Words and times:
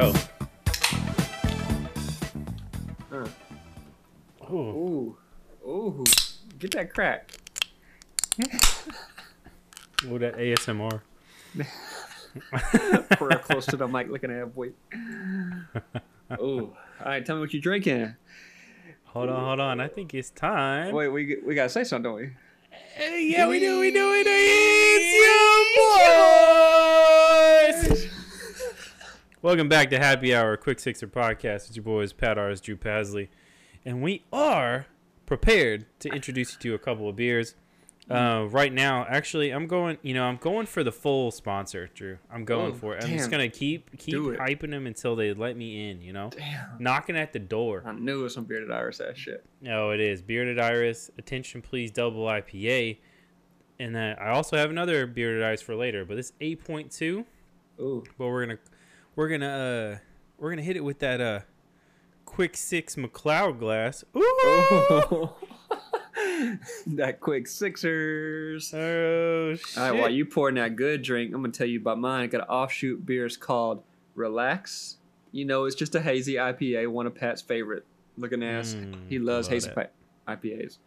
go. 0.00 0.14
Uh. 3.12 3.28
Ooh. 4.50 4.56
Ooh, 4.56 5.16
ooh, 5.66 6.04
get 6.58 6.70
that 6.72 6.92
crack. 6.94 7.30
Ooh, 10.06 10.18
that 10.18 10.36
ASMR. 10.36 11.02
Real 13.20 13.38
close 13.40 13.66
to 13.66 13.76
the 13.76 13.86
mic, 13.86 14.08
looking 14.08 14.30
at 14.30 14.54
boy. 14.54 14.70
Ooh, 16.40 16.72
all 17.00 17.04
right. 17.04 17.26
Tell 17.26 17.36
me 17.36 17.40
what 17.40 17.52
you're 17.52 17.60
drinking. 17.60 18.14
Hold 19.06 19.28
on, 19.28 19.44
hold 19.44 19.60
on. 19.60 19.80
I 19.80 19.88
think 19.88 20.14
it's 20.14 20.30
time. 20.30 20.94
Wait, 20.94 21.08
we 21.08 21.36
we 21.44 21.54
gotta 21.54 21.68
say 21.68 21.84
something, 21.84 22.10
don't 22.10 22.20
we? 22.20 22.30
Hey, 22.94 23.28
yeah, 23.30 23.48
we 23.48 23.58
do, 23.60 23.80
we 23.80 23.90
do, 23.90 24.10
we 24.12 24.24
do. 24.24 24.30
It's 24.32 25.12
your 27.82 27.98
boys. 27.98 28.09
Welcome 29.42 29.68
back 29.68 29.88
to 29.90 29.98
Happy 29.98 30.34
Hour, 30.34 30.56
Quick 30.56 30.78
Sixer 30.80 31.06
Podcast. 31.06 31.68
It's 31.68 31.76
your 31.76 31.82
boys, 31.82 32.12
Pat 32.12 32.36
Artis, 32.36 32.60
Drew 32.60 32.76
Pasley. 32.76 33.28
And 33.84 34.02
we 34.02 34.24
are 34.32 34.86
prepared 35.24 35.86
to 36.00 36.10
introduce 36.10 36.52
you 36.52 36.58
to 36.60 36.74
a 36.74 36.78
couple 36.78 37.08
of 37.08 37.16
beers. 37.16 37.54
Uh, 38.10 38.46
right 38.50 38.72
now, 38.72 39.06
actually, 39.08 39.50
I'm 39.50 39.66
going. 39.68 39.96
You 40.02 40.14
know, 40.14 40.24
I'm 40.24 40.36
going 40.36 40.66
for 40.66 40.82
the 40.82 40.90
full 40.90 41.30
sponsor, 41.30 41.88
Drew. 41.94 42.18
I'm 42.30 42.44
going 42.44 42.72
Oh, 42.72 42.74
for 42.74 42.96
it. 42.96 43.04
I'm 43.04 43.10
just 43.10 43.30
gonna 43.30 43.48
keep 43.48 43.96
keep 43.98 44.16
hyping 44.16 44.70
them 44.70 44.86
until 44.88 45.14
they 45.14 45.32
let 45.32 45.56
me 45.56 45.88
in. 45.90 46.02
You 46.02 46.12
know, 46.12 46.30
Damn. 46.36 46.76
knocking 46.80 47.16
at 47.16 47.32
the 47.32 47.38
door. 47.38 47.84
I 47.86 47.92
knew 47.92 48.20
it 48.20 48.22
was 48.24 48.34
some 48.34 48.44
bearded 48.44 48.72
iris 48.72 49.00
ass 49.00 49.16
shit. 49.16 49.44
No, 49.60 49.90
it 49.90 50.00
is 50.00 50.22
bearded 50.22 50.58
iris. 50.58 51.12
Attention, 51.18 51.62
please, 51.62 51.92
double 51.92 52.24
IPA. 52.24 52.98
And 53.78 53.94
then 53.94 54.16
I 54.18 54.30
also 54.30 54.56
have 54.56 54.70
another 54.70 55.06
bearded 55.06 55.44
iris 55.44 55.62
for 55.62 55.76
later, 55.76 56.04
but 56.04 56.16
this 56.16 56.32
8.2. 56.40 57.24
Ooh, 57.80 58.02
But 58.18 58.26
we're 58.26 58.44
gonna 58.44 58.58
we're 59.16 59.28
gonna 59.28 59.46
uh 59.46 59.98
we're 60.38 60.50
gonna 60.50 60.62
hit 60.62 60.76
it 60.76 60.84
with 60.84 60.98
that 61.00 61.20
uh 61.20 61.40
quick 62.24 62.56
six 62.56 62.96
McLeod 62.96 63.58
glass. 63.58 64.04
Ooh. 64.16 64.22
Oh. 64.40 65.36
that 66.86 67.20
quick 67.20 67.46
Sixers. 67.46 68.72
Oh 68.74 69.54
shit. 69.54 69.78
All 69.78 69.90
right, 69.90 70.00
while 70.00 70.10
you 70.10 70.24
pouring 70.24 70.56
that 70.56 70.76
good 70.76 71.02
drink, 71.02 71.34
I'm 71.34 71.42
gonna 71.42 71.52
tell 71.52 71.66
you 71.66 71.80
about 71.80 71.98
mine. 71.98 72.24
I 72.24 72.26
got 72.26 72.42
an 72.42 72.48
offshoot 72.48 73.04
beer. 73.04 73.26
It's 73.26 73.36
called 73.36 73.82
Relax. 74.14 74.96
You 75.32 75.44
know, 75.44 75.64
it's 75.64 75.76
just 75.76 75.94
a 75.94 76.00
hazy 76.00 76.34
IPA, 76.34 76.88
one 76.88 77.06
of 77.06 77.14
Pat's 77.14 77.42
favorite 77.42 77.84
looking 78.16 78.42
ass. 78.42 78.74
Mm, 78.74 79.08
he 79.08 79.18
loves 79.18 79.48
love 79.48 79.54
hazy 79.54 79.70
pa- 79.70 79.86
IPAs. 80.34 80.78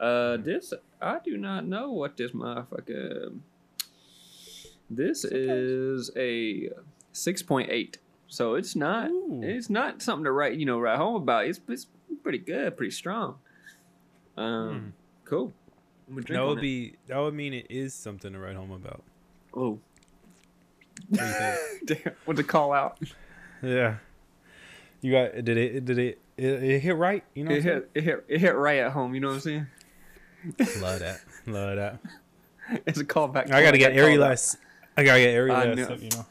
Uh, 0.00 0.36
this 0.36 0.72
I 1.00 1.18
do 1.24 1.36
not 1.36 1.66
know 1.66 1.92
what 1.92 2.16
this 2.16 2.32
motherfucker. 2.32 3.38
This 4.90 5.24
is 5.24 6.10
a 6.16 6.70
six 7.12 7.42
point 7.42 7.70
eight, 7.70 7.98
so 8.26 8.54
it's 8.54 8.74
not 8.76 9.10
Ooh. 9.10 9.40
it's 9.42 9.68
not 9.70 10.02
something 10.02 10.24
to 10.24 10.32
write 10.32 10.54
you 10.58 10.66
know 10.66 10.78
write 10.78 10.98
home 10.98 11.16
about. 11.16 11.46
It's 11.46 11.60
it's 11.68 11.86
pretty 12.22 12.38
good, 12.38 12.76
pretty 12.76 12.92
strong. 12.92 13.36
Um, 14.36 14.92
cool. 15.24 15.52
I'm 16.08 16.14
drink 16.14 16.28
Hmm. 16.28 16.32
that 16.34 16.40
on 16.42 16.48
would 16.48 16.58
it. 16.58 16.62
be 16.62 16.94
that 17.08 17.18
would 17.18 17.34
mean 17.34 17.52
it 17.54 17.66
is 17.70 17.92
something 17.94 18.32
to 18.32 18.38
write 18.38 18.56
home 18.56 18.70
about. 18.70 19.02
Oh, 19.54 19.78
What 21.08 21.20
do 21.86 21.94
damn! 21.94 22.14
What 22.24 22.36
to 22.36 22.44
call 22.44 22.72
out? 22.72 22.98
yeah. 23.62 23.96
You 25.00 25.12
got 25.12 25.44
did 25.44 25.56
it 25.56 25.84
did 25.84 25.98
it 25.98 26.18
it, 26.36 26.44
it 26.62 26.80
hit 26.80 26.96
right? 26.96 27.24
You 27.34 27.44
know 27.44 27.50
what 27.50 27.56
It 27.56 27.58
I'm 27.58 27.62
saying? 27.64 27.74
hit, 27.76 27.90
it 27.94 28.04
hit 28.04 28.24
it 28.28 28.40
hit 28.40 28.54
right 28.56 28.78
at 28.80 28.92
home. 28.92 29.14
You 29.14 29.20
know 29.20 29.28
what 29.28 29.34
I'm 29.34 29.40
saying? 29.40 29.66
Love 30.80 31.00
that. 31.00 31.20
Love 31.46 31.76
that. 31.76 32.00
It's 32.86 33.00
a 33.00 33.04
callback. 33.04 33.50
I 33.50 33.62
gotta 33.62 33.78
get 33.78 33.92
callback, 33.92 33.96
Airy 33.96 34.18
less. 34.18 34.58
I 34.94 35.02
gotta 35.02 35.20
get 35.20 35.30
Airy 35.30 35.50
I 35.50 35.64
less, 35.72 35.88
know. 35.88 35.94
you 35.96 36.10
know. 36.10 36.26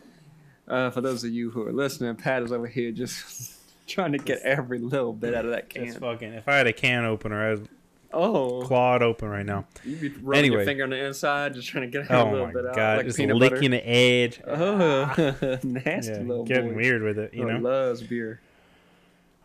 Uh, 0.67 0.89
for 0.89 1.01
those 1.01 1.23
of 1.23 1.31
you 1.31 1.49
who 1.51 1.65
are 1.65 1.71
listening, 1.71 2.15
Pat 2.15 2.43
is 2.43 2.51
over 2.51 2.67
here 2.67 2.91
just 2.91 3.53
trying 3.87 4.11
to 4.11 4.17
get 4.17 4.39
every 4.41 4.79
little 4.79 5.13
bit 5.13 5.33
out 5.33 5.45
of 5.45 5.51
that 5.51 5.71
It's 5.75 5.93
can. 5.93 6.01
fucking. 6.01 6.33
If 6.33 6.47
I 6.47 6.55
had 6.57 6.67
a 6.67 6.73
can 6.73 7.05
opener, 7.05 7.53
I'd 7.53 7.69
Oh, 8.13 8.61
clawed 8.63 9.03
open 9.03 9.27
right 9.27 9.45
now. 9.45 9.65
You'd 9.83 9.99
be 9.99 10.09
rubbing 10.21 10.51
your 10.53 10.63
finger 10.63 10.85
on 10.85 10.91
the 10.91 11.05
inside, 11.05 11.53
just 11.53 11.67
trying 11.67 11.91
to 11.91 11.97
get 11.99 12.09
a 12.09 12.15
Oh 12.21 12.31
little 12.31 12.47
my 12.47 12.53
bit 12.53 12.65
out, 12.65 12.75
god, 12.75 12.97
like 12.97 13.05
just 13.05 13.17
peanut 13.17 13.35
licking 13.35 13.71
butter. 13.71 13.83
the 13.83 13.87
edge. 13.89 14.41
Oh, 14.47 15.57
nasty 15.63 16.13
Yeah, 16.13 16.19
little 16.19 16.45
getting 16.45 16.69
boy. 16.69 16.75
weird 16.77 17.01
with 17.03 17.19
it, 17.19 17.33
you 17.33 17.43
Oh, 17.43 17.57
know. 17.57 17.59
loves 17.69 18.01
beer. 18.03 18.39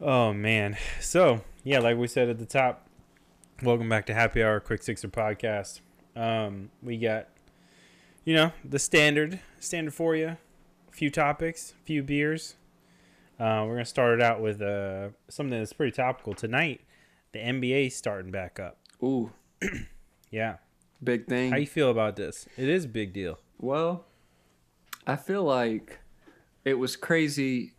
Oh 0.00 0.32
man. 0.32 0.76
So 1.00 1.42
yeah, 1.64 1.80
like 1.80 1.96
we 1.98 2.06
said 2.06 2.28
at 2.28 2.38
the 2.38 2.46
top, 2.46 2.86
welcome 3.64 3.88
back 3.88 4.06
to 4.06 4.14
Happy 4.14 4.42
Hour 4.42 4.60
Quick 4.60 4.82
Sixer 4.84 5.08
Podcast. 5.08 5.80
Um, 6.14 6.70
we 6.82 6.98
got, 6.98 7.26
you 8.24 8.34
know, 8.34 8.52
the 8.64 8.78
standard 8.78 9.40
standard 9.58 9.92
for 9.94 10.14
you. 10.14 10.36
Few 10.92 11.10
topics, 11.10 11.72
a 11.80 11.84
few 11.84 12.02
beers. 12.02 12.56
Uh, 13.40 13.64
we're 13.66 13.74
gonna 13.74 13.84
start 13.84 14.20
it 14.20 14.22
out 14.22 14.40
with 14.40 14.60
uh 14.60 15.08
something 15.28 15.58
that's 15.58 15.72
pretty 15.72 15.92
topical 15.92 16.34
tonight. 16.34 16.82
The 17.32 17.38
NBA 17.40 17.92
starting 17.92 18.30
back 18.30 18.60
up. 18.60 18.76
Ooh, 19.02 19.32
Yeah. 20.30 20.56
big 21.02 21.26
thing. 21.26 21.50
How 21.50 21.56
you 21.56 21.66
feel 21.66 21.90
about 21.90 22.16
this? 22.16 22.46
It 22.56 22.68
is 22.68 22.84
a 22.84 22.88
big 22.88 23.12
deal. 23.12 23.38
Well, 23.58 24.04
I 25.06 25.16
feel 25.16 25.42
like 25.42 25.98
it 26.64 26.74
was 26.74 26.94
crazy 26.94 27.72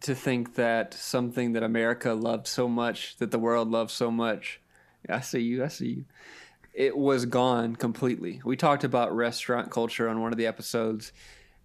to 0.00 0.14
think 0.14 0.54
that 0.54 0.94
something 0.94 1.52
that 1.52 1.62
America 1.62 2.12
loved 2.14 2.46
so 2.46 2.68
much, 2.68 3.16
that 3.18 3.30
the 3.32 3.38
world 3.38 3.70
loved 3.70 3.90
so 3.90 4.10
much. 4.10 4.60
I 5.08 5.20
see 5.20 5.40
you, 5.40 5.64
I 5.64 5.68
see 5.68 5.88
you. 5.88 6.04
It 6.72 6.96
was 6.96 7.26
gone 7.26 7.76
completely. 7.76 8.40
We 8.44 8.56
talked 8.56 8.82
about 8.84 9.14
restaurant 9.14 9.70
culture 9.70 10.08
on 10.08 10.20
one 10.20 10.32
of 10.32 10.38
the 10.38 10.46
episodes. 10.46 11.12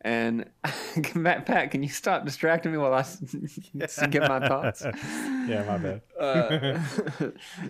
And 0.02 0.50
Matt, 1.16 1.46
Pat, 1.46 1.72
can 1.72 1.84
you 1.84 1.90
stop 1.90 2.26
distracting 2.26 2.72
me 2.72 2.78
while 2.78 2.94
I 2.94 3.04
get 4.10 4.28
my 4.30 4.40
thoughts? 4.48 4.82
yeah, 5.06 5.64
my 5.68 5.78
bad. 5.78 6.02
uh, 6.20 6.80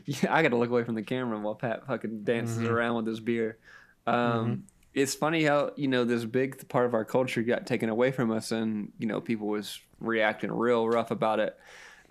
yeah, 0.05 0.33
I 0.33 0.41
got 0.43 0.49
to 0.49 0.57
look 0.57 0.69
away 0.69 0.83
from 0.83 0.95
the 0.95 1.01
camera 1.01 1.39
while 1.39 1.55
Pat 1.55 1.87
fucking 1.87 2.23
dances 2.23 2.59
Mhm. 2.59 2.69
around 2.69 2.95
with 2.97 3.07
his 3.07 3.19
beer. 3.19 3.57
Um, 4.05 4.15
Mhm. 4.15 4.61
It's 4.95 5.13
funny 5.13 5.43
how 5.43 5.71
you 5.75 5.87
know 5.87 6.03
this 6.03 6.25
big 6.25 6.67
part 6.67 6.85
of 6.87 6.93
our 6.95 7.05
culture 7.05 7.43
got 7.43 7.67
taken 7.67 7.89
away 7.89 8.11
from 8.11 8.31
us, 8.31 8.51
and 8.51 8.91
you 8.97 9.05
know 9.05 9.21
people 9.21 9.47
was 9.47 9.79
reacting 9.99 10.51
real 10.51 10.87
rough 10.89 11.11
about 11.11 11.39
it. 11.39 11.55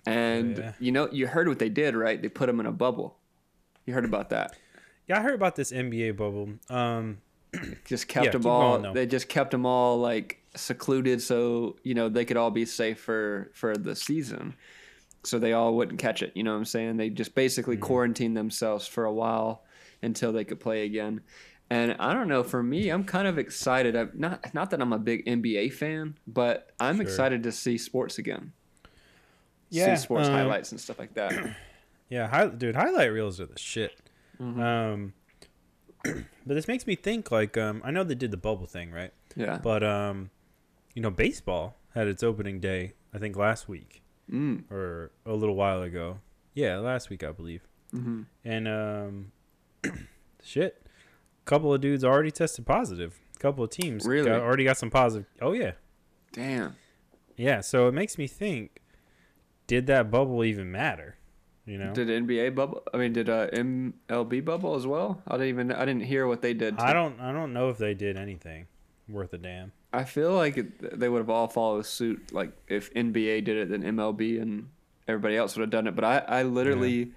And 0.05 0.57
yeah. 0.57 0.71
you 0.79 0.91
know 0.93 1.09
you 1.11 1.27
heard 1.27 1.49
what 1.49 1.59
they 1.59 1.67
did, 1.69 1.93
right? 1.95 2.21
They 2.21 2.29
put 2.29 2.47
them 2.47 2.59
in 2.61 2.65
a 2.65 2.71
bubble. 2.71 3.17
You 3.85 3.93
heard 3.93 4.05
about 4.05 4.29
that? 4.29 4.55
Yeah, 5.07 5.19
I 5.19 5.21
heard 5.21 5.33
about 5.35 5.55
this 5.57 5.71
NBA 5.73 6.15
bubble. 6.15 6.49
Um, 6.69 7.17
Just 7.85 8.07
kept 8.07 8.25
Yeah, 8.25 8.31
them 8.31 8.45
all. 8.45 8.79
going, 8.79 8.93
they 8.93 9.05
just 9.05 9.27
kept 9.29 9.51
them 9.51 9.65
all 9.65 9.97
like 9.97 10.37
secluded, 10.55 11.21
so 11.21 11.77
you 11.83 11.93
know 11.95 12.07
they 12.09 12.25
could 12.25 12.37
all 12.37 12.51
be 12.51 12.65
safe 12.65 12.99
for 12.99 13.51
for 13.55 13.75
the 13.75 13.95
season. 13.95 14.55
So 15.23 15.37
they 15.39 15.53
all 15.53 15.75
wouldn't 15.75 15.99
catch 15.99 16.21
it. 16.21 16.31
You 16.35 16.43
know 16.43 16.51
what 16.51 16.59
I'm 16.59 16.65
saying? 16.65 16.97
They 16.97 17.09
just 17.09 17.35
basically 17.35 17.75
Mhm. 17.77 17.81
quarantined 17.81 18.37
themselves 18.37 18.87
for 18.87 19.05
a 19.05 19.13
while 19.13 19.63
until 20.01 20.31
they 20.31 20.45
could 20.45 20.59
play 20.59 20.85
again. 20.85 21.21
And 21.71 21.95
I 21.99 22.13
don't 22.13 22.27
know. 22.27 22.43
For 22.43 22.63
me, 22.63 22.89
I'm 22.89 23.03
kind 23.03 23.27
of 23.27 23.37
excited. 23.37 23.95
I'm 23.95 24.11
not 24.13 24.53
not 24.53 24.69
that 24.69 24.81
I'm 24.81 24.93
a 24.93 24.99
big 24.99 25.25
NBA 25.25 25.73
fan, 25.73 26.15
but 26.27 26.71
I'm 26.79 26.95
Sure. 26.97 27.03
excited 27.03 27.43
to 27.43 27.51
see 27.51 27.77
sports 27.77 28.17
again. 28.17 28.53
Yeah, 29.71 29.95
see 29.95 30.01
sports 30.03 30.27
um, 30.29 30.35
highlights 30.35 30.71
and 30.71 30.79
stuff 30.79 30.97
like 30.99 31.13
that. 31.15 31.33
yeah, 32.09 32.27
hi, 32.27 32.47
dude, 32.47 32.75
highlight 32.75 33.11
reels 33.11 33.39
are 33.39 33.45
the 33.45 33.59
shit. 33.59 33.91
Mhm. 34.41 34.59
Um, 34.59 35.13
but 36.03 36.23
this 36.53 36.67
makes 36.67 36.87
me 36.87 36.95
think 36.95 37.31
like 37.31 37.57
um, 37.57 37.81
I 37.85 37.91
know 37.91 38.03
they 38.03 38.15
did 38.15 38.31
the 38.31 38.37
bubble 38.37 38.65
thing, 38.65 38.91
right? 38.91 39.11
yeah. 39.35 39.59
But 39.61 39.83
um, 39.83 40.29
you 40.95 41.01
know, 41.01 41.09
baseball 41.11 41.75
had 41.93 42.07
its 42.07 42.23
opening 42.23 42.59
day. 42.59 42.93
I 43.13 43.17
think 43.17 43.35
last 43.35 43.67
week 43.67 44.01
Mm. 44.31 44.69
or 44.71 45.11
a 45.25 45.33
little 45.33 45.55
while 45.55 45.81
ago. 45.81 46.19
Yeah, 46.53 46.77
last 46.77 47.09
week 47.09 47.23
I 47.23 47.31
believe. 47.31 47.61
hmm 47.91 48.21
And 48.45 48.67
um, 48.67 49.31
shit, 50.43 50.81
a 51.41 51.45
couple 51.49 51.73
of 51.73 51.81
dudes 51.81 52.03
already 52.03 52.29
tested 52.31 52.65
positive. 52.65 53.19
A 53.35 53.39
couple 53.39 53.63
of 53.63 53.69
teams 53.71 54.05
Really? 54.05 54.25
got, 54.29 54.41
already 54.41 54.65
got 54.65 54.77
some 54.77 54.89
positive. 54.91 55.27
Oh 55.41 55.53
yeah, 55.53 55.71
Damn. 56.33 56.75
yeah. 57.37 57.61
So 57.61 57.87
it 57.87 57.93
makes 57.93 58.17
me 58.17 58.27
think: 58.27 58.81
Did 59.67 59.87
that 59.87 60.11
bubble 60.11 60.43
even 60.43 60.71
matter? 60.71 61.15
You 61.69 61.77
know, 61.77 61.93
Did 61.93 62.07
NBA 62.07 62.55
bubble? 62.55 62.81
I 62.91 62.97
mean, 62.97 63.13
did 63.13 63.29
uh, 63.29 63.47
MLB 63.51 64.43
bubble 64.43 64.73
as 64.73 64.87
well? 64.87 65.21
I 65.27 65.33
didn't 65.33 65.49
even. 65.49 65.71
I 65.71 65.85
didn't 65.85 66.01
hear 66.03 66.25
what 66.25 66.41
they 66.41 66.55
did. 66.55 66.79
I 66.79 66.93
don't. 66.93 67.19
I 67.19 67.31
don't 67.31 67.53
know 67.53 67.69
if 67.69 67.77
they 67.77 67.93
did 67.93 68.17
anything 68.17 68.65
worth 69.07 69.33
a 69.33 69.37
damn. 69.37 69.71
I 69.93 70.03
feel 70.03 70.33
like 70.33 70.57
it, 70.57 70.99
they 70.99 71.07
would 71.09 71.19
have 71.19 71.29
all 71.29 71.47
followed 71.47 71.85
suit. 71.85 72.33
Like 72.33 72.53
if 72.67 72.91
NBA 72.95 73.43
did 73.45 73.49
it, 73.57 73.69
then 73.69 73.83
MLB 73.83 74.41
and 74.41 74.69
everybody 75.07 75.37
else 75.37 75.55
would 75.55 75.61
have 75.61 75.69
done 75.69 75.85
it. 75.85 75.95
But 75.95 76.05
I, 76.05 76.17
I 76.39 76.43
literally, 76.43 77.11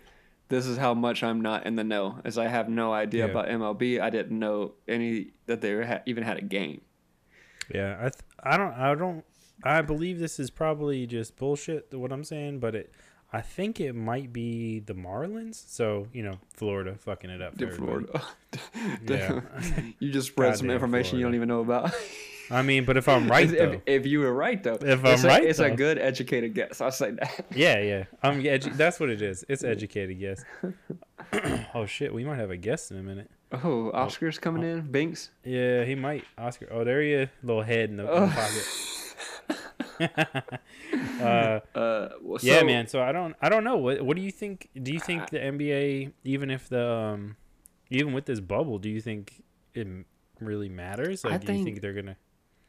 this 0.50 0.66
is 0.66 0.76
how 0.76 0.92
much 0.92 1.22
I'm 1.22 1.40
not 1.40 1.64
in 1.64 1.76
the 1.76 1.84
know, 1.84 2.18
as 2.24 2.36
I 2.36 2.48
have 2.48 2.68
no 2.68 2.92
idea 2.92 3.24
Yeah. 3.24 3.30
about 3.30 3.48
MLB. 3.48 4.02
I 4.02 4.10
didn't 4.10 4.38
know 4.38 4.72
any 4.86 5.28
that 5.46 5.62
they 5.62 5.82
ha- 5.82 6.00
even 6.04 6.24
had 6.24 6.36
a 6.36 6.42
game. 6.42 6.82
Yeah, 7.74 7.96
I. 7.98 8.02
Th- 8.10 8.14
I 8.42 8.56
don't. 8.58 8.74
I 8.74 8.94
don't. 8.94 9.24
I 9.64 9.80
believe 9.80 10.18
this 10.18 10.38
is 10.38 10.50
probably 10.50 11.06
just 11.06 11.36
bullshit. 11.36 11.86
What 11.94 12.12
I'm 12.12 12.24
saying, 12.24 12.58
but 12.58 12.74
it. 12.74 12.92
I 13.32 13.40
think 13.40 13.80
it 13.80 13.94
might 13.94 14.32
be 14.32 14.80
the 14.80 14.94
Marlins. 14.94 15.64
So 15.66 16.08
you 16.12 16.22
know, 16.22 16.34
Florida 16.54 16.96
fucking 16.98 17.30
it 17.30 17.40
up. 17.40 17.58
For 17.58 17.70
Florida? 17.70 18.22
Yeah. 19.06 19.40
you 19.98 20.12
just 20.12 20.28
spread 20.28 20.58
some 20.58 20.66
Goddamn 20.66 20.74
information 20.74 21.18
you 21.18 21.24
don't 21.24 21.34
even 21.34 21.48
know 21.48 21.60
about. 21.60 21.94
I 22.50 22.60
mean, 22.60 22.84
but 22.84 22.98
if 22.98 23.08
I'm 23.08 23.28
right 23.28 23.50
if, 23.50 23.58
though, 23.58 23.80
if 23.86 24.04
you 24.04 24.20
were 24.20 24.32
right 24.32 24.62
though, 24.62 24.74
If 24.74 25.04
I'm 25.06 25.24
a, 25.24 25.28
right, 25.28 25.42
it's 25.42 25.58
a 25.58 25.70
good 25.70 25.98
educated 25.98 26.52
guess. 26.54 26.82
I'll 26.82 26.92
say 26.92 27.12
that. 27.12 27.46
yeah, 27.54 27.78
yeah, 27.80 28.04
I'm 28.22 28.42
edu- 28.42 28.76
that's 28.76 29.00
what 29.00 29.08
it 29.08 29.22
is. 29.22 29.44
It's 29.48 29.64
educated 29.64 30.18
guess. 30.18 30.44
oh 31.74 31.86
shit, 31.86 32.12
we 32.12 32.24
might 32.24 32.36
have 32.36 32.50
a 32.50 32.58
guest 32.58 32.90
in 32.90 32.98
a 32.98 33.02
minute. 33.02 33.30
Oh, 33.52 33.90
Oscar's 33.92 34.38
coming 34.38 34.64
oh. 34.64 34.76
in. 34.76 34.90
Binks. 34.90 35.30
Yeah, 35.44 35.84
he 35.84 35.94
might. 35.94 36.24
Oscar. 36.36 36.68
Oh, 36.70 36.84
there 36.84 37.00
he 37.00 37.12
is. 37.12 37.28
Little 37.42 37.62
head 37.62 37.88
in 37.90 37.96
the, 37.96 38.02
in 38.02 38.20
the 38.20 38.26
Oh. 38.26 38.28
pocket. 38.28 38.91
uh, 41.20 41.60
Uh, 41.74 42.08
well, 42.22 42.38
yeah, 42.42 42.60
so- 42.60 42.66
man. 42.66 42.86
So 42.86 43.02
I 43.02 43.12
don't. 43.12 43.34
I 43.40 43.48
don't 43.48 43.64
know. 43.64 43.76
What 43.76 44.02
What 44.02 44.16
do 44.16 44.22
you 44.22 44.30
think? 44.30 44.68
Do 44.80 44.92
you 44.92 45.00
think 45.00 45.30
the 45.30 45.38
NBA, 45.38 46.12
even 46.24 46.50
if 46.50 46.68
the, 46.68 46.86
um, 46.90 47.36
even 47.90 48.12
with 48.12 48.26
this 48.26 48.40
bubble, 48.40 48.78
do 48.78 48.88
you 48.88 49.00
think 49.00 49.42
it 49.74 49.86
really 50.40 50.68
matters? 50.68 51.24
I 51.24 51.30
Like, 51.30 51.44
do 51.44 51.52
you 51.52 51.58
think- 51.58 51.66
think 51.66 51.80
they're 51.80 51.92
gonna? 51.92 52.16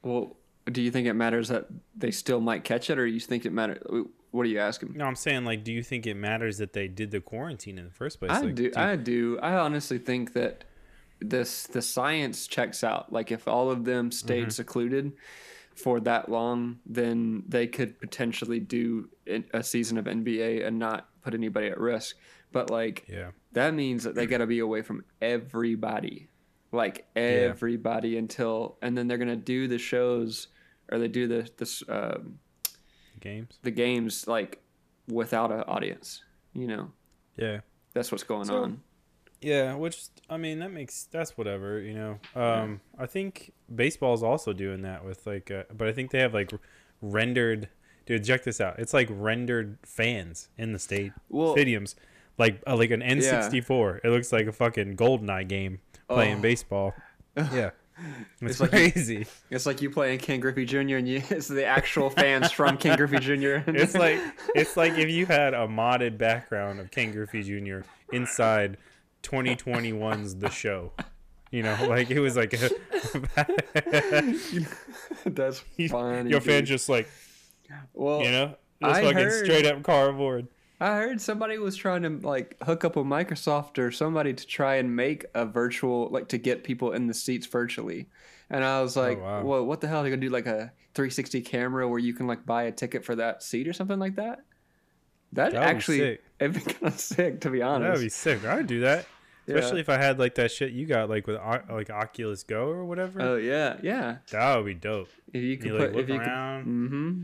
Well, 0.03 0.37
do 0.71 0.81
you 0.81 0.91
think 0.91 1.07
it 1.07 1.13
matters 1.13 1.49
that 1.49 1.67
they 1.95 2.11
still 2.11 2.39
might 2.39 2.63
catch 2.63 2.89
it, 2.89 2.97
or 2.99 3.05
you 3.05 3.19
think 3.19 3.45
it 3.45 3.51
matters? 3.51 3.81
What 4.31 4.43
are 4.45 4.49
you 4.49 4.59
asking? 4.59 4.93
No, 4.95 5.05
I'm 5.05 5.15
saying 5.15 5.45
like, 5.45 5.63
do 5.63 5.71
you 5.71 5.83
think 5.83 6.07
it 6.07 6.15
matters 6.15 6.57
that 6.57 6.73
they 6.73 6.87
did 6.87 7.11
the 7.11 7.21
quarantine 7.21 7.77
in 7.77 7.85
the 7.85 7.91
first 7.91 8.19
place? 8.19 8.31
I 8.31 8.39
Like, 8.41 8.55
do. 8.55 8.71
I 8.75 8.95
do. 8.95 9.37
I 9.41 9.53
honestly 9.55 9.97
think 9.99 10.33
that 10.33 10.63
this 11.19 11.67
the 11.67 11.81
science 11.81 12.47
checks 12.47 12.83
out. 12.83 13.11
Like 13.13 13.31
if 13.31 13.47
all 13.47 13.69
of 13.69 13.85
them 13.85 14.11
stayed 14.11 14.43
Mm-hmm. 14.43 14.49
secluded 14.49 15.11
for 15.75 15.99
that 16.01 16.29
long, 16.29 16.79
then 16.85 17.43
they 17.47 17.67
could 17.67 17.99
potentially 17.99 18.59
do 18.59 19.09
a 19.53 19.63
season 19.63 19.97
of 19.97 20.05
NBA 20.05 20.65
and 20.65 20.77
not 20.79 21.09
put 21.21 21.33
anybody 21.33 21.67
at 21.67 21.79
risk. 21.79 22.15
But 22.51 22.69
like 22.69 23.05
yeah. 23.07 23.31
that 23.53 23.73
means 23.73 24.03
that 24.03 24.13
they 24.15 24.27
got 24.27 24.37
to 24.39 24.47
be 24.47 24.59
away 24.59 24.81
from 24.83 25.03
everybody, 25.21 26.27
like 26.71 27.05
everybody 27.15 28.17
until, 28.17 28.77
and 28.81 28.97
then 28.97 29.07
they're 29.07 29.17
gonna 29.17 29.35
do 29.35 29.67
the 29.67 29.79
shows 29.79 30.47
or 30.91 30.99
they 30.99 31.07
do 31.07 31.27
the 31.27 31.49
this 31.57 31.81
um, 31.89 32.39
Games. 33.19 33.57
the 33.63 33.71
games 33.71 34.27
like 34.27 34.61
without 35.07 35.51
an 35.51 35.61
audience. 35.61 36.21
You 36.53 36.67
know, 36.67 36.91
Yeah. 37.35 37.61
that's 37.93 38.11
what's 38.11 38.23
going 38.23 38.45
So- 38.45 38.63
on. 38.63 38.81
Yeah, 39.43 39.75
which 39.75 40.05
I 40.29 40.37
mean 40.37 40.59
that 40.59 40.71
makes 40.71 41.03
that's 41.11 41.37
whatever, 41.37 41.79
you 41.79 41.93
know. 41.93 42.19
Um 42.35 42.81
I 42.97 43.05
think 43.05 43.51
baseball's 43.73 44.23
also 44.23 44.53
doing 44.53 44.81
that 44.83 45.03
with 45.05 45.25
like 45.27 45.51
uh, 45.51 45.63
but 45.75 45.87
I 45.87 45.91
think 45.91 46.11
they 46.11 46.19
have 46.19 46.33
like 46.33 46.51
rendered 47.01 47.69
dude, 48.05 48.23
check 48.25 48.43
this 48.43 48.59
out. 48.61 48.79
It's 48.79 48.93
like 48.93 49.07
rendered 49.11 49.77
fans 49.85 50.49
in 50.57 50.71
the 50.73 50.79
state 50.79 51.11
Well, 51.29 51.55
stadiums. 51.55 51.95
Like 52.37 52.61
uh, 52.65 52.75
like 52.75 52.91
an 52.91 53.01
N64. 53.01 53.99
It 54.03 54.09
looks 54.09 54.31
like 54.31 54.47
a 54.47 54.51
fucking 54.51 54.97
GoldenEye 54.97 55.47
game 55.47 55.79
playing 56.07 56.39
Oh. 56.39 56.41
baseball. 56.41 56.93
Yeah. 57.35 57.71
It's, 58.41 58.59
It's 58.59 58.59
like 58.59 58.71
you- 58.73 58.91
crazy. 58.91 59.27
It's 59.51 59.65
like 59.67 59.81
you 59.81 59.89
playing 59.91 60.17
Ken 60.19 60.39
Griffey 60.39 60.65
Jr. 60.65 60.77
and 60.97 61.07
you 61.07 61.21
it's 61.29 61.47
the 61.47 61.63
actual 61.65 62.09
fans 62.09 62.51
from 62.51 62.77
Ken 62.77 62.97
Griffey 62.97 63.19
Jr. 63.19 63.35
it's 63.71 63.93
like 63.95 64.19
it's 64.55 64.75
like 64.77 64.97
if 64.97 65.09
you 65.09 65.25
had 65.27 65.53
a 65.53 65.67
modded 65.67 66.17
background 66.17 66.79
of 66.79 66.89
Ken 66.91 67.11
Griffey 67.11 67.43
Jr. 67.43 67.81
inside 68.11 68.77
2021's 69.23 70.35
The 70.35 70.49
Show. 70.49 70.91
You 71.51 71.63
know, 71.63 71.77
like 71.87 72.09
it 72.11 72.19
was 72.19 72.35
like 72.35 72.53
a 72.53 72.57
that's 75.25 75.59
funny. 75.89 76.29
your 76.29 76.39
dude. 76.39 76.43
fan 76.43 76.65
just 76.65 76.89
like 76.89 77.09
well, 77.93 78.21
you 78.23 78.31
know 78.31 78.55
just 78.81 78.95
I 78.95 79.01
fucking 79.01 79.17
heard- 79.17 79.45
straight 79.45 79.65
up 79.65 79.83
cardboard. 79.83 80.47
I 80.79 80.95
heard 80.97 81.21
somebody 81.21 81.57
was 81.59 81.77
trying 81.77 82.01
to 82.01 82.09
like 82.27 82.57
hook 82.63 82.83
up 82.83 82.97
with 82.97 83.05
Microsoft 83.05 83.77
or 83.77 83.89
somebody 83.91 84.33
to 84.33 84.45
try 84.45 84.75
and 84.75 84.93
make 84.93 85.25
a 85.33 85.45
virtual 85.45 86.09
like 86.09 86.27
to 86.29 86.37
get 86.37 86.63
people 86.65 86.91
in 86.91 87.07
the 87.07 87.13
seats 87.13 87.47
virtually. 87.47 88.09
And 88.49 88.65
I 88.65 88.81
was 88.81 88.97
oh, 88.97 89.01
like, 89.01 89.17
Oh, 89.19 89.23
wow. 89.23 89.43
well, 89.43 89.65
what 89.65 89.79
the 89.79 89.87
hell? 89.87 90.01
Are 90.01 90.03
they 90.03 90.09
gonna 90.09 90.19
do 90.21 90.29
like 90.29 90.45
a 90.45 90.73
360 90.95 91.41
camera 91.41 91.87
where 91.87 91.99
you 91.99 92.13
can 92.13 92.27
like 92.27 92.45
buy 92.45 92.63
a 92.63 92.71
ticket 92.71 93.05
for 93.05 93.15
that 93.15 93.43
seat 93.43 93.67
or 93.67 93.73
something 93.73 93.97
like 93.99 94.15
that? 94.15 94.43
That 95.31 95.53
That 95.53 95.63
actually, 95.63 96.17
it'd 96.39 96.53
be 96.53 96.59
kind 96.59 96.93
of 96.93 96.99
sick 96.99 97.39
to 97.41 97.49
be 97.49 97.61
honest. 97.61 97.87
That'd 97.87 98.01
be 98.01 98.09
sick. 98.09 98.43
I'd 98.45 98.67
do 98.67 98.81
that. 98.81 99.05
Yeah. 99.45 99.55
Especially 99.55 99.81
if 99.81 99.89
I 99.89 99.97
had 99.97 100.19
like 100.19 100.35
that 100.35 100.51
shit 100.51 100.71
you 100.71 100.85
got 100.85 101.09
like 101.09 101.27
with 101.27 101.37
like 101.69 101.89
Oculus 101.89 102.43
Go 102.43 102.67
or 102.67 102.85
whatever. 102.85 103.21
Oh 103.21 103.35
yeah, 103.35 103.77
yeah. 103.83 104.17
that 104.31 104.55
would 104.55 104.65
be 104.65 104.73
dope. 104.73 105.09
If 105.33 105.41
you 105.43 105.57
could 105.57 105.65
You 105.71 105.73
like 105.77 105.87
put, 105.87 105.95
look 105.95 106.03
if 106.03 106.09
you 106.09 106.15
around. 106.19 106.65
mm-hmm. 106.65 107.23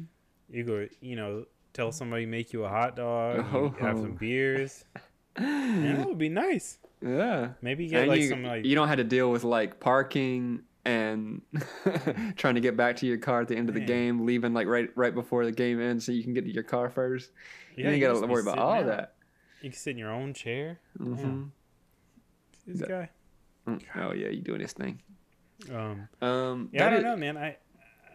You 0.56 0.64
go, 0.64 0.88
you 1.02 1.16
know, 1.16 1.46
tell 1.74 1.92
somebody 1.92 2.26
make 2.26 2.52
you 2.54 2.66
a 2.66 2.70
hot 2.70 2.96
dog, 2.96 3.46
Oh. 3.54 3.70
have 3.80 3.98
some 4.00 4.14
beers. 4.16 4.84
That 5.36 6.06
would 6.06 6.18
be 6.18 6.28
nice. 6.28 6.80
Yeah. 7.02 7.52
Maybe 7.62 7.88
get 7.88 8.02
And 8.02 8.10
like 8.10 8.20
you, 8.22 8.28
some 8.30 8.44
like 8.44 8.66
you 8.66 8.76
don't 8.76 8.90
have 8.90 8.98
to 8.98 9.06
deal 9.06 9.32
with 9.32 9.46
like 9.46 9.80
parking 9.80 10.64
and 10.84 11.42
trying 12.36 12.56
to 12.56 12.62
get 12.62 12.76
back 12.76 12.98
to 12.98 13.06
your 13.06 13.18
car 13.20 13.42
at 13.42 13.48
the 13.48 13.56
end 13.56 13.70
of 13.70 13.76
the 13.76 13.80
Man. 13.82 13.88
game, 13.88 14.26
leaving 14.26 14.54
like 14.54 14.68
right 14.68 14.90
right 14.96 15.14
before 15.14 15.46
the 15.46 15.52
game 15.54 15.80
ends 15.80 16.06
so 16.06 16.12
you 16.12 16.24
can 16.24 16.34
get 16.34 16.44
to 16.46 16.52
your 16.54 16.64
car 16.64 16.90
first. 16.90 17.32
yeah, 17.78 17.84
you 17.86 17.90
ain't 17.92 18.02
you 18.02 18.08
gotta 18.08 18.28
worry 18.28 18.42
about 18.42 18.58
all 18.58 18.72
out. 18.74 18.86
that. 18.88 19.14
You 19.62 19.70
can 19.70 19.78
sit 19.80 19.92
in 19.92 19.98
your 19.98 20.12
own 20.12 20.34
chair. 20.34 20.80
hmm 20.98 21.44
This 22.70 22.82
Yeah. 22.90 23.08
guy. 23.68 23.80
Oh 23.96 24.14
yeah, 24.14 24.30
you 24.30 24.42
doing 24.42 24.62
this 24.62 24.74
thing. 24.74 25.02
Um, 25.74 26.08
Um, 26.22 26.70
yeah, 26.72 26.88
I 26.88 26.90
don't 26.90 27.00
is- 27.00 27.04
know, 27.06 27.18
man. 27.18 27.38
I, 27.38 27.58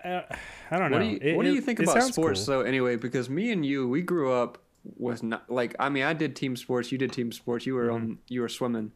I, 0.04 0.24
I 0.70 0.78
don't 0.78 0.90
know. 0.90 0.96
What 0.98 1.02
do 1.04 1.08
you 1.10 1.18
It- 1.20 1.36
What 1.36 1.44
do 1.44 1.52
you 1.52 1.60
think 1.60 1.80
it 1.80 1.84
about 1.84 2.00
sounds 2.00 2.12
sports 2.14 2.44
cool. 2.46 2.54
though? 2.56 2.60
Anyway, 2.62 2.96
because 2.96 3.28
me 3.30 3.52
and 3.52 3.64
you, 3.64 3.88
we 3.88 4.02
grew 4.02 4.32
up 4.32 4.58
with 4.96 5.22
not 5.22 5.48
like 5.50 5.74
I 5.78 5.88
mean 5.88 6.02
I 6.04 6.12
did 6.12 6.36
team 6.36 6.56
sports, 6.56 6.92
you 6.92 6.98
did 6.98 7.12
team 7.12 7.32
sports, 7.32 7.64
you 7.66 7.74
were 7.74 7.86
Mm-hmm. 7.86 7.94
on 7.94 8.18
you 8.28 8.40
were 8.42 8.48
swimming, 8.48 8.92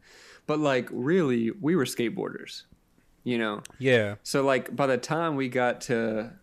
but 0.47 0.59
like 0.59 0.87
really 0.91 1.51
we 1.51 1.75
were 1.75 1.85
skateboarders, 1.85 2.63
you 3.23 3.37
know. 3.37 3.61
Yeah, 3.79 4.15
So 4.23 4.43
like 4.43 4.75
by 4.75 4.85
the 4.87 4.97
time 4.97 5.35
we 5.35 5.49
got 5.49 5.81
to 5.81 6.33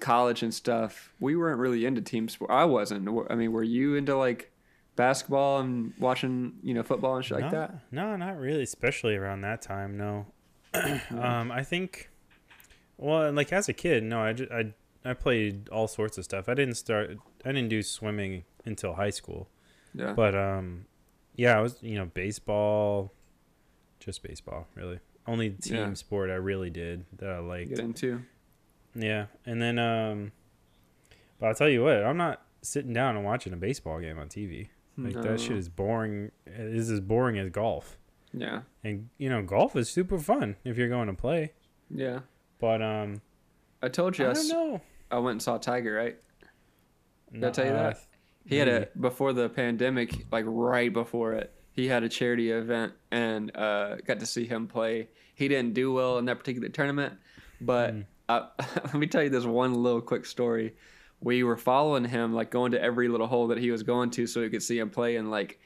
college 0.00 0.42
and 0.42 0.52
stuff, 0.54 1.12
we 1.20 1.36
weren't 1.36 1.58
really 1.60 1.84
into 1.84 2.00
team 2.00 2.28
sport. 2.28 2.50
I 2.50 2.64
wasn't. 2.64 3.06
I 3.30 3.34
mean, 3.34 3.52
were 3.52 3.62
you 3.62 3.94
into 3.96 4.16
like 4.16 4.50
basketball 4.96 5.60
and 5.60 5.92
watching 5.98 6.54
you 6.62 6.74
know 6.74 6.82
football 6.82 7.16
and 7.16 7.24
shit 7.24 7.40
like 7.40 7.50
that? 7.50 7.74
No, 7.90 8.16
not 8.16 8.38
really. 8.38 8.62
Especially 8.62 9.16
around 9.16 9.40
that 9.42 9.62
time. 9.62 9.96
No. 9.96 10.26
um, 11.10 11.50
I 11.52 11.62
think. 11.62 12.10
Well, 12.96 13.32
like 13.32 13.52
as 13.52 13.68
a 13.68 13.72
kid, 13.72 14.04
no. 14.04 14.20
I, 14.20 14.32
just, 14.32 14.52
I 14.52 14.72
I 15.04 15.14
played 15.14 15.68
all 15.68 15.88
sorts 15.88 16.16
of 16.18 16.24
stuff. 16.24 16.48
I 16.48 16.54
didn't 16.54 16.74
start. 16.76 17.16
I 17.44 17.52
didn't 17.52 17.68
do 17.68 17.82
swimming 17.82 18.44
until 18.64 18.94
high 18.94 19.10
school. 19.10 19.48
Yeah. 19.94 20.12
But 20.12 20.34
um, 20.34 20.86
yeah, 21.34 21.58
I 21.58 21.60
was 21.60 21.76
you 21.82 21.96
know 21.96 22.06
baseball, 22.06 23.12
just 24.00 24.22
baseball 24.22 24.68
really. 24.74 25.00
Only 25.26 25.50
team 25.50 25.76
Yeah. 25.76 25.94
sport 25.94 26.30
I 26.30 26.34
really 26.34 26.70
did 26.70 27.06
that 27.18 27.30
I 27.30 27.38
liked. 27.38 27.70
get 27.70 27.78
into. 27.78 28.22
Yeah, 28.94 29.26
and 29.44 29.60
then 29.60 29.78
um, 29.78 30.32
but 31.40 31.46
I'll 31.48 31.54
tell 31.54 31.68
you 31.68 31.82
what, 31.82 32.04
I'm 32.04 32.16
not 32.16 32.42
sitting 32.62 32.92
down 32.92 33.16
and 33.16 33.24
watching 33.24 33.52
a 33.52 33.56
baseball 33.56 33.98
game 34.00 34.18
on 34.18 34.28
TV. 34.28 34.68
Like 34.96 35.14
that 35.22 35.40
shit 35.40 35.56
is 35.56 35.68
boring. 35.68 36.30
It 36.46 36.74
is 36.74 36.90
as 36.90 37.00
boring 37.00 37.38
as 37.38 37.50
golf. 37.50 37.98
Yeah. 38.32 38.62
And 38.82 39.08
you 39.18 39.28
know, 39.28 39.42
golf 39.42 39.76
is 39.76 39.88
super 39.88 40.18
fun 40.18 40.56
if 40.64 40.76
you're 40.76 40.88
going 40.88 41.08
to 41.08 41.14
play. 41.14 41.52
Yeah. 41.90 42.20
But 42.60 42.82
um, 42.82 43.20
I 43.82 43.88
told 43.88 44.18
you 44.18 44.26
I, 44.26 44.30
I 44.30 44.34
don't 44.34 44.48
know. 44.48 44.80
I 45.10 45.18
went 45.18 45.32
and 45.32 45.42
saw 45.42 45.58
Tiger, 45.58 45.92
right? 45.94 46.16
No, 47.30 47.48
I 47.48 47.50
tell 47.50 47.64
you 47.66 47.72
uh, 47.72 47.82
that? 47.90 47.98
He 48.46 48.56
had 48.56 48.68
a 48.68 48.88
before 49.00 49.32
the 49.32 49.48
pandemic, 49.48 50.26
like 50.30 50.44
right 50.46 50.92
before 50.92 51.32
it. 51.32 51.52
He 51.72 51.88
had 51.88 52.04
a 52.04 52.08
charity 52.08 52.50
event 52.52 52.92
and 53.10 53.54
uh, 53.56 53.96
got 53.96 54.20
to 54.20 54.26
see 54.26 54.44
him 54.46 54.68
play. 54.68 55.08
He 55.34 55.48
didn't 55.48 55.74
do 55.74 55.92
well 55.92 56.18
in 56.18 56.26
that 56.26 56.38
particular 56.38 56.68
tournament, 56.68 57.14
but 57.60 57.90
Hmm. 57.94 58.00
uh, 58.28 58.46
let 58.84 58.94
me 58.94 59.06
tell 59.08 59.22
you 59.24 59.30
this 59.30 59.44
one 59.44 59.74
little 59.74 60.00
quick 60.00 60.24
story. 60.24 60.74
We 61.24 61.42
were 61.42 61.56
following 61.56 62.04
him, 62.04 62.34
like 62.34 62.50
going 62.50 62.72
to 62.72 62.82
every 62.82 63.08
little 63.08 63.26
hole 63.26 63.48
that 63.48 63.58
he 63.58 63.70
was 63.70 63.82
going 63.82 64.10
to, 64.10 64.26
so 64.26 64.42
we 64.42 64.50
could 64.50 64.62
see 64.62 64.78
him 64.78 64.90
play. 64.90 65.16
And 65.16 65.30
like, 65.30 65.58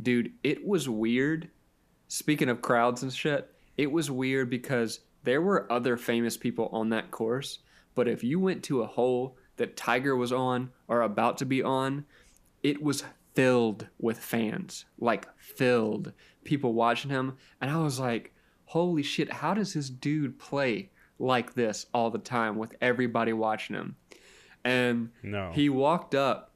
dude, 0.00 0.32
it 0.42 0.64
was 0.64 0.88
weird. 0.88 1.50
Speaking 2.08 2.48
of 2.48 2.62
crowds 2.62 3.02
and 3.02 3.12
shit, 3.12 3.52
it 3.76 3.90
was 3.90 4.10
weird 4.10 4.48
because 4.48 5.00
there 5.24 5.42
were 5.42 5.70
other 5.70 5.96
famous 5.96 6.36
people 6.36 6.68
on 6.72 6.90
that 6.90 7.10
course. 7.10 7.58
But 7.94 8.08
if 8.08 8.22
you 8.22 8.38
went 8.38 8.62
to 8.64 8.82
a 8.82 8.86
hole 8.86 9.36
that 9.56 9.76
Tiger 9.76 10.16
was 10.16 10.32
on 10.32 10.70
or 10.88 11.02
about 11.02 11.38
to 11.38 11.44
be 11.44 11.62
on, 11.62 12.04
it 12.62 12.82
was 12.82 13.04
filled 13.34 13.88
with 13.98 14.18
fans, 14.18 14.84
like 14.98 15.28
filled 15.38 16.12
people 16.44 16.72
watching 16.72 17.10
him. 17.10 17.36
And 17.60 17.70
I 17.70 17.78
was 17.78 17.98
like, 17.98 18.32
holy 18.64 19.02
shit, 19.02 19.32
how 19.32 19.54
does 19.54 19.74
this 19.74 19.90
dude 19.90 20.38
play 20.38 20.90
like 21.18 21.54
this 21.54 21.86
all 21.92 22.10
the 22.10 22.18
time 22.18 22.56
with 22.56 22.74
everybody 22.80 23.32
watching 23.32 23.76
him? 23.76 23.96
And 24.64 25.10
No. 25.22 25.50
he 25.52 25.68
walked 25.68 26.14
up. 26.14 26.52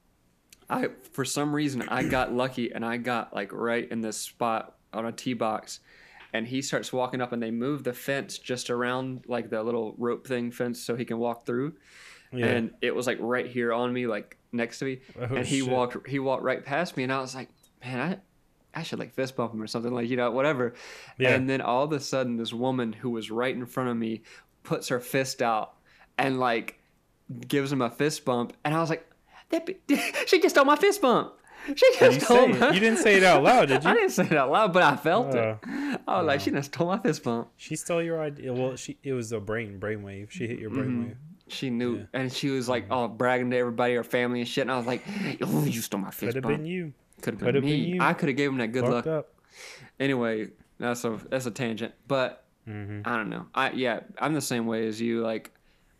I 0.70 0.88
for 1.12 1.24
some 1.24 1.54
reason 1.54 1.82
I 1.88 2.04
got 2.04 2.32
lucky 2.32 2.72
and 2.72 2.84
I 2.84 2.96
got 2.96 3.34
like 3.34 3.52
right 3.52 3.90
in 3.90 4.00
this 4.00 4.16
spot 4.16 4.76
on 4.92 5.06
a 5.06 5.12
tee 5.12 5.34
box. 5.34 5.80
And 6.32 6.46
he 6.48 6.62
starts 6.62 6.92
walking 6.92 7.20
up 7.20 7.32
and 7.32 7.40
they 7.42 7.50
move 7.52 7.84
the 7.84 7.92
fence 7.92 8.38
just 8.38 8.68
around 8.70 9.24
like 9.28 9.50
the 9.50 9.62
little 9.62 9.94
rope 9.98 10.26
thing 10.26 10.50
fence 10.50 10.80
so 10.82 10.96
he 10.96 11.04
can 11.04 11.18
walk 11.18 11.46
through. 11.46 11.74
yeah. 12.32 12.46
And 12.46 12.70
it 12.82 12.94
was 12.94 13.06
like 13.06 13.18
right 13.20 13.46
here 13.46 13.72
on 13.72 13.92
me, 13.92 14.06
like 14.06 14.36
next 14.52 14.78
to 14.80 14.84
me. 14.86 15.00
Oh, 15.20 15.36
and 15.36 15.46
he 15.46 15.60
shit. 15.60 15.68
walked 15.70 16.08
he 16.08 16.18
walked 16.18 16.42
right 16.42 16.64
past 16.64 16.96
me 16.96 17.04
and 17.04 17.12
I 17.12 17.20
was 17.20 17.34
like, 17.34 17.48
Man, 17.84 18.00
I 18.00 18.18
I 18.80 18.82
should 18.82 18.98
like 18.98 19.14
fist 19.14 19.36
bump 19.36 19.52
him 19.54 19.62
or 19.62 19.68
something, 19.68 19.92
like, 19.92 20.08
you 20.08 20.16
know, 20.16 20.30
whatever. 20.32 20.74
Yeah. 21.18 21.30
And 21.34 21.48
then 21.48 21.60
all 21.60 21.84
of 21.84 21.92
a 21.92 22.00
sudden 22.00 22.36
this 22.36 22.52
woman 22.52 22.92
who 22.92 23.10
was 23.10 23.30
right 23.30 23.54
in 23.54 23.66
front 23.66 23.90
of 23.90 23.96
me 23.96 24.22
puts 24.64 24.88
her 24.88 24.98
fist 24.98 25.42
out 25.42 25.74
and 26.18 26.40
like 26.40 26.80
gives 27.48 27.72
him 27.72 27.82
a 27.82 27.90
fist 27.90 28.24
bump, 28.24 28.52
and 28.64 28.74
I 28.74 28.80
was 28.80 28.90
like, 28.90 29.08
that 29.50 29.66
be- 29.66 29.78
she 30.26 30.40
just 30.40 30.54
stole 30.54 30.64
my 30.64 30.76
fist 30.76 31.00
bump. 31.02 31.34
She 31.66 31.86
just 31.98 32.14
you 32.16 32.20
stole 32.20 32.48
my. 32.48 32.70
You 32.72 32.80
didn't 32.80 32.98
say 32.98 33.16
it 33.16 33.24
out 33.24 33.42
loud, 33.42 33.68
did 33.68 33.84
you? 33.84 33.90
I 33.90 33.94
didn't 33.94 34.10
say 34.10 34.24
it 34.24 34.34
out 34.34 34.50
loud, 34.50 34.72
but 34.72 34.82
I 34.82 34.96
felt 34.96 35.34
Oh, 35.34 35.58
it. 35.62 36.00
I 36.06 36.18
was 36.18 36.26
like, 36.26 36.40
she 36.40 36.50
just 36.50 36.74
stole 36.74 36.88
my 36.88 36.98
fist 36.98 37.22
bump. 37.24 37.48
She 37.56 37.74
stole 37.76 38.02
your 38.02 38.20
idea. 38.20 38.52
Well, 38.52 38.76
she 38.76 38.98
it 39.02 39.14
was 39.14 39.32
a 39.32 39.40
brain 39.40 39.80
brainwave. 39.80 40.30
She 40.30 40.46
hit 40.46 40.58
your 40.58 40.70
brainwave. 40.70 41.16
She 41.48 41.70
knew, 41.70 41.98
Yeah. 41.98 42.04
and 42.14 42.32
she 42.32 42.48
was 42.50 42.68
like, 42.68 42.86
oh, 42.90 43.06
bragging 43.08 43.50
to 43.50 43.56
everybody, 43.56 43.94
her 43.94 44.04
family 44.04 44.40
and 44.40 44.48
shit. 44.48 44.62
And 44.62 44.72
I 44.72 44.76
was 44.76 44.86
like, 44.86 45.02
oh, 45.42 45.64
you 45.64 45.80
stole 45.82 46.00
my 46.00 46.10
fist 46.10 46.34
Could 46.34 46.44
have 46.44 46.56
been 46.56 46.66
you. 46.66 46.92
Could 47.22 47.34
have 47.34 47.40
been 47.40 47.54
been 47.54 47.64
me. 47.64 47.74
you. 47.76 48.00
I 48.02 48.12
could 48.14 48.28
have 48.28 48.36
gave 48.36 48.50
him 48.50 48.58
that 48.58 48.68
good 48.72 48.82
Fucked 48.84 49.06
luck. 49.06 49.06
up. 49.06 49.34
Anyway, 50.00 50.48
that's 50.78 51.04
a 51.04 51.18
that's 51.30 51.46
a 51.46 51.50
tangent, 51.50 51.94
but 52.08 52.44
hmm 52.66 53.00
I 53.04 53.16
don't 53.16 53.30
know. 53.30 53.46
I 53.54 53.70
yeah, 53.70 54.00
I'm 54.18 54.34
the 54.34 54.40
same 54.40 54.66
way 54.66 54.86
as 54.86 55.00
you. 55.00 55.20
Like, 55.22 55.50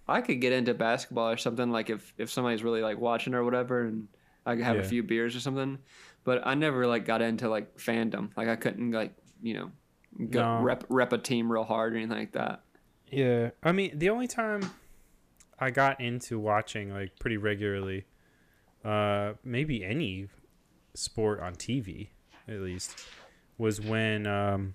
I 0.06 0.20
could 0.20 0.40
get 0.40 0.52
into 0.52 0.74
basketball 0.74 1.30
or 1.30 1.36
something. 1.36 1.70
Like 1.70 1.90
if 1.90 2.12
if 2.18 2.30
somebody's 2.30 2.62
really 2.62 2.82
like 2.82 2.98
watching 2.98 3.34
or 3.34 3.44
whatever, 3.44 3.82
and 3.82 4.08
I 4.46 4.54
could 4.56 4.64
have 4.64 4.76
a 4.76 4.88
few 4.88 5.02
beers 5.02 5.34
or 5.34 5.40
something. 5.40 5.78
But 6.24 6.46
I 6.46 6.54
never 6.54 6.86
like 6.86 7.04
got 7.04 7.22
into 7.22 7.48
like 7.48 7.76
fandom. 7.78 8.30
Like 8.36 8.48
I 8.48 8.56
couldn't 8.56 8.92
like 8.92 9.14
you 9.42 9.54
know 9.54 9.70
go 10.30 10.40
No. 10.40 10.62
rep 10.62 10.84
rep 10.88 11.12
a 11.12 11.18
team 11.18 11.50
real 11.50 11.64
hard 11.64 11.94
or 11.94 11.96
anything 11.96 12.18
like 12.18 12.32
that. 12.32 12.62
Yeah, 13.10 13.50
I 13.62 13.72
mean, 13.72 13.98
the 13.98 14.10
only 14.10 14.26
time 14.26 14.62
I 15.58 15.70
got 15.70 16.00
into 16.00 16.38
watching 16.38 16.90
like 16.92 17.18
pretty 17.18 17.36
regularly, 17.36 18.06
uh, 18.84 19.34
maybe 19.44 19.84
any 19.84 20.28
sport 20.94 21.40
on 21.40 21.54
TV 21.54 22.08
at 22.48 22.60
least, 22.60 22.98
was 23.56 23.80
when 23.80 24.26
um, 24.26 24.74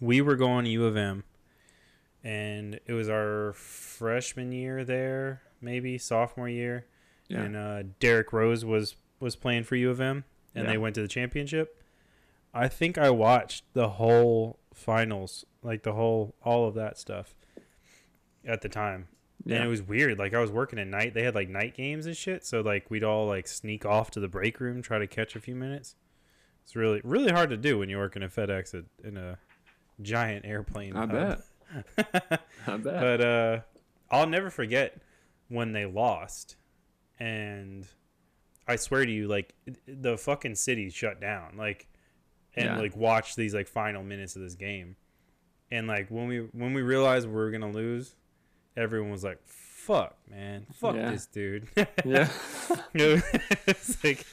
we 0.00 0.20
were 0.20 0.36
going 0.36 0.64
to 0.64 0.70
U 0.72 0.86
of 0.86 0.96
M, 0.96 1.24
and 2.26 2.80
it 2.86 2.92
was 2.92 3.08
our 3.08 3.52
freshman 3.52 4.50
year 4.50 4.84
there, 4.84 5.42
maybe 5.60 5.96
sophomore 5.96 6.48
year, 6.48 6.86
Yeah. 7.28 7.42
and 7.42 7.56
uh, 7.56 7.82
Derrick 8.00 8.32
Rose 8.32 8.64
was 8.64 8.96
was 9.20 9.36
playing 9.36 9.62
for 9.64 9.76
U 9.76 9.90
of 9.90 10.00
M, 10.00 10.24
and 10.54 10.64
Yeah. 10.66 10.72
they 10.72 10.78
went 10.78 10.94
to 10.96 11.02
the 11.02 11.08
championship. 11.08 11.80
I 12.52 12.68
think 12.68 12.98
I 12.98 13.10
watched 13.10 13.64
the 13.74 13.90
whole 13.90 14.58
finals, 14.74 15.44
like 15.62 15.82
the 15.84 15.92
whole 15.92 16.34
all 16.42 16.66
of 16.66 16.74
that 16.74 16.98
stuff 16.98 17.34
at 18.44 18.60
the 18.62 18.68
time. 18.68 19.08
And 19.44 19.62
it 19.62 19.68
was 19.68 19.80
weird. 19.82 20.18
Like 20.18 20.34
I 20.34 20.40
was 20.40 20.50
working 20.50 20.80
at 20.80 20.88
night. 20.88 21.14
They 21.14 21.22
had 21.22 21.36
like 21.36 21.48
night 21.48 21.76
games 21.76 22.06
and 22.06 22.16
shit. 22.16 22.44
So 22.44 22.62
like 22.62 22.90
we'd 22.90 23.04
all 23.04 23.26
like 23.28 23.46
sneak 23.46 23.86
off 23.86 24.10
to 24.12 24.20
the 24.20 24.26
break 24.26 24.58
room, 24.58 24.82
try 24.82 24.98
to 24.98 25.06
catch 25.06 25.36
a 25.36 25.40
few 25.40 25.54
minutes. 25.54 25.94
It's 26.64 26.74
really 26.74 27.00
really 27.04 27.30
hard 27.30 27.50
to 27.50 27.56
do 27.56 27.78
when 27.78 27.88
you're 27.88 28.00
working 28.00 28.24
at 28.24 28.34
FedEx 28.34 28.74
at, 28.74 28.84
in 29.06 29.16
a 29.16 29.38
giant 30.02 30.44
airplane. 30.44 30.96
I 30.96 31.00
hub. 31.00 31.10
bet. 31.12 31.40
But 32.66 33.20
uh, 33.20 33.60
I'll 34.10 34.26
never 34.26 34.50
forget 34.50 34.98
when 35.48 35.72
they 35.72 35.86
lost, 35.86 36.56
and 37.20 37.86
I 38.66 38.76
swear 38.76 39.04
to 39.06 39.12
you, 39.12 39.28
like 39.28 39.54
the 39.86 40.16
fucking 40.18 40.56
city 40.56 40.90
shut 40.90 41.20
down, 41.20 41.56
like, 41.56 41.86
and 42.54 42.64
Yeah. 42.66 42.78
like 42.78 42.96
watch 42.96 43.36
these 43.36 43.54
like 43.54 43.68
final 43.68 44.02
minutes 44.02 44.34
of 44.36 44.42
this 44.42 44.54
game, 44.56 44.96
and 45.70 45.86
like 45.86 46.08
when 46.10 46.26
we 46.28 46.38
when 46.52 46.72
we 46.74 46.82
realized 46.82 47.26
we 47.28 47.34
were 47.34 47.50
gonna 47.50 47.70
lose, 47.70 48.16
everyone 48.76 49.10
was 49.12 49.22
like, 49.24 49.38
"Fuck, 49.44 50.16
man, 50.28 50.66
fuck 50.72 50.96
Yeah. 50.96 51.10
this 51.10 51.26
dude." 51.26 51.68
yeah. 52.04 52.28
it's 52.94 54.02
like. 54.04 54.24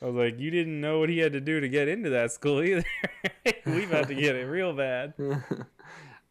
I 0.00 0.06
was 0.06 0.16
like, 0.16 0.40
you 0.40 0.50
didn't 0.50 0.80
know 0.80 0.98
what 0.98 1.10
he 1.10 1.18
had 1.18 1.32
to 1.34 1.40
do 1.40 1.60
to 1.60 1.68
get 1.68 1.86
into 1.86 2.10
that 2.10 2.32
school 2.32 2.60
either. 2.60 2.82
we 3.66 3.84
about 3.84 4.08
to 4.08 4.16
get 4.16 4.34
it 4.34 4.46
real 4.46 4.72
bad. 4.72 5.14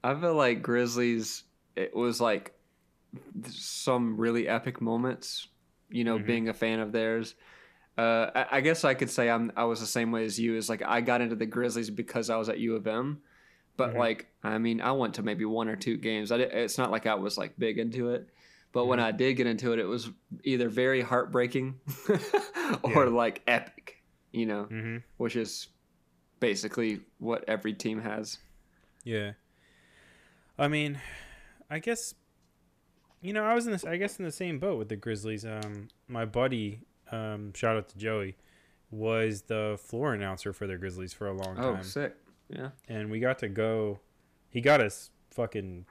I 0.03 0.15
feel 0.15 0.33
like 0.35 0.61
Grizzlies. 0.61 1.43
It 1.75 1.95
was 1.95 2.19
like 2.19 2.53
some 3.47 4.17
really 4.17 4.47
epic 4.47 4.81
moments. 4.81 5.47
You 5.89 6.03
know, 6.05 6.17
Mhm. 6.19 6.25
being 6.25 6.49
a 6.49 6.53
fan 6.53 6.79
of 6.79 6.91
theirs. 6.91 7.35
Uh, 7.97 8.31
I, 8.33 8.45
I 8.57 8.61
guess 8.61 8.85
I 8.85 8.93
could 8.93 9.09
say 9.09 9.29
I'm. 9.29 9.51
I 9.57 9.65
was 9.65 9.79
the 9.81 9.85
same 9.85 10.11
way 10.11 10.23
as 10.23 10.39
you. 10.39 10.55
Is 10.55 10.69
like 10.69 10.81
I 10.81 11.01
got 11.01 11.19
into 11.21 11.35
the 11.35 11.45
Grizzlies 11.45 11.89
because 11.89 12.29
I 12.29 12.37
was 12.37 12.47
at 12.49 12.59
U 12.59 12.75
of 12.75 12.87
M, 12.87 13.21
but 13.77 13.93
Mhm. 13.93 13.97
like 13.97 14.27
I 14.43 14.57
mean, 14.57 14.79
I 14.81 14.93
went 14.93 15.15
to 15.15 15.23
maybe 15.23 15.43
one 15.45 15.67
or 15.67 15.75
two 15.75 15.97
games. 15.97 16.31
I 16.31 16.37
did, 16.37 16.51
it's 16.53 16.77
not 16.77 16.89
like 16.91 17.05
I 17.05 17.15
was 17.15 17.37
like 17.37 17.59
big 17.59 17.77
into 17.77 18.11
it, 18.11 18.29
but 18.71 18.85
when 18.85 18.99
Mhm. 18.99 19.03
I 19.03 19.11
did 19.11 19.33
get 19.35 19.45
into 19.47 19.73
it, 19.73 19.79
it 19.79 19.85
was 19.85 20.09
either 20.45 20.69
very 20.69 21.01
heartbreaking 21.01 21.79
or 22.83 22.91
Yeah. 23.05 23.11
like 23.11 23.41
epic. 23.47 24.01
You 24.31 24.45
know, 24.45 24.63
hmm 24.63 24.97
which 25.17 25.35
is 25.35 25.67
basically 26.39 27.01
what 27.19 27.43
every 27.49 27.73
team 27.73 27.99
has. 28.01 28.37
Yeah. 29.03 29.33
I 30.61 30.67
mean, 30.67 30.99
I 31.69 31.79
guess 31.79 32.13
you 33.21 33.33
know, 33.33 33.43
I 33.43 33.53
was 33.53 33.65
in 33.65 33.71
this 33.71 33.83
I 33.85 33.97
guess 33.97 34.19
in 34.19 34.25
the 34.25 34.31
same 34.31 34.59
boat 34.59 34.77
with 34.77 34.89
the 34.89 34.95
Grizzlies. 34.95 35.45
Um 35.45 35.89
my 36.07 36.25
buddy, 36.25 36.81
um, 37.11 37.53
shout 37.53 37.75
out 37.77 37.89
to 37.89 37.97
Joey, 37.97 38.35
was 38.89 39.43
the 39.43 39.77
floor 39.83 40.13
announcer 40.13 40.53
for 40.53 40.67
the 40.67 40.77
Grizzlies 40.77 41.13
for 41.13 41.27
a 41.27 41.33
long 41.33 41.55
Oh, 41.57 41.73
time. 41.75 41.83
sick. 41.83 42.15
Yeah. 42.49 42.69
And 42.87 43.09
we 43.09 43.19
got 43.19 43.39
to 43.39 43.47
go 43.49 43.99
he 44.49 44.61
got 44.61 44.81
us 44.81 45.09
fucking 45.31 45.85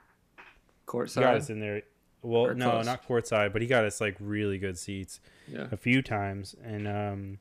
he 0.91 1.21
got 1.21 1.35
us 1.35 1.49
in 1.49 1.59
there 1.59 1.81
well 2.21 2.47
Or 2.47 2.53
no, 2.53 2.69
close. 2.71 2.85
not 2.85 3.07
courtside, 3.07 3.51
but 3.53 3.61
he 3.61 3.67
got 3.67 3.83
us 3.85 3.99
like 4.01 4.15
really 4.19 4.57
good 4.57 4.77
seats 4.77 5.19
Yeah. 5.47 5.67
a 5.71 5.77
few 5.77 6.01
times 6.01 6.55
and 6.63 6.87
um 6.87 7.39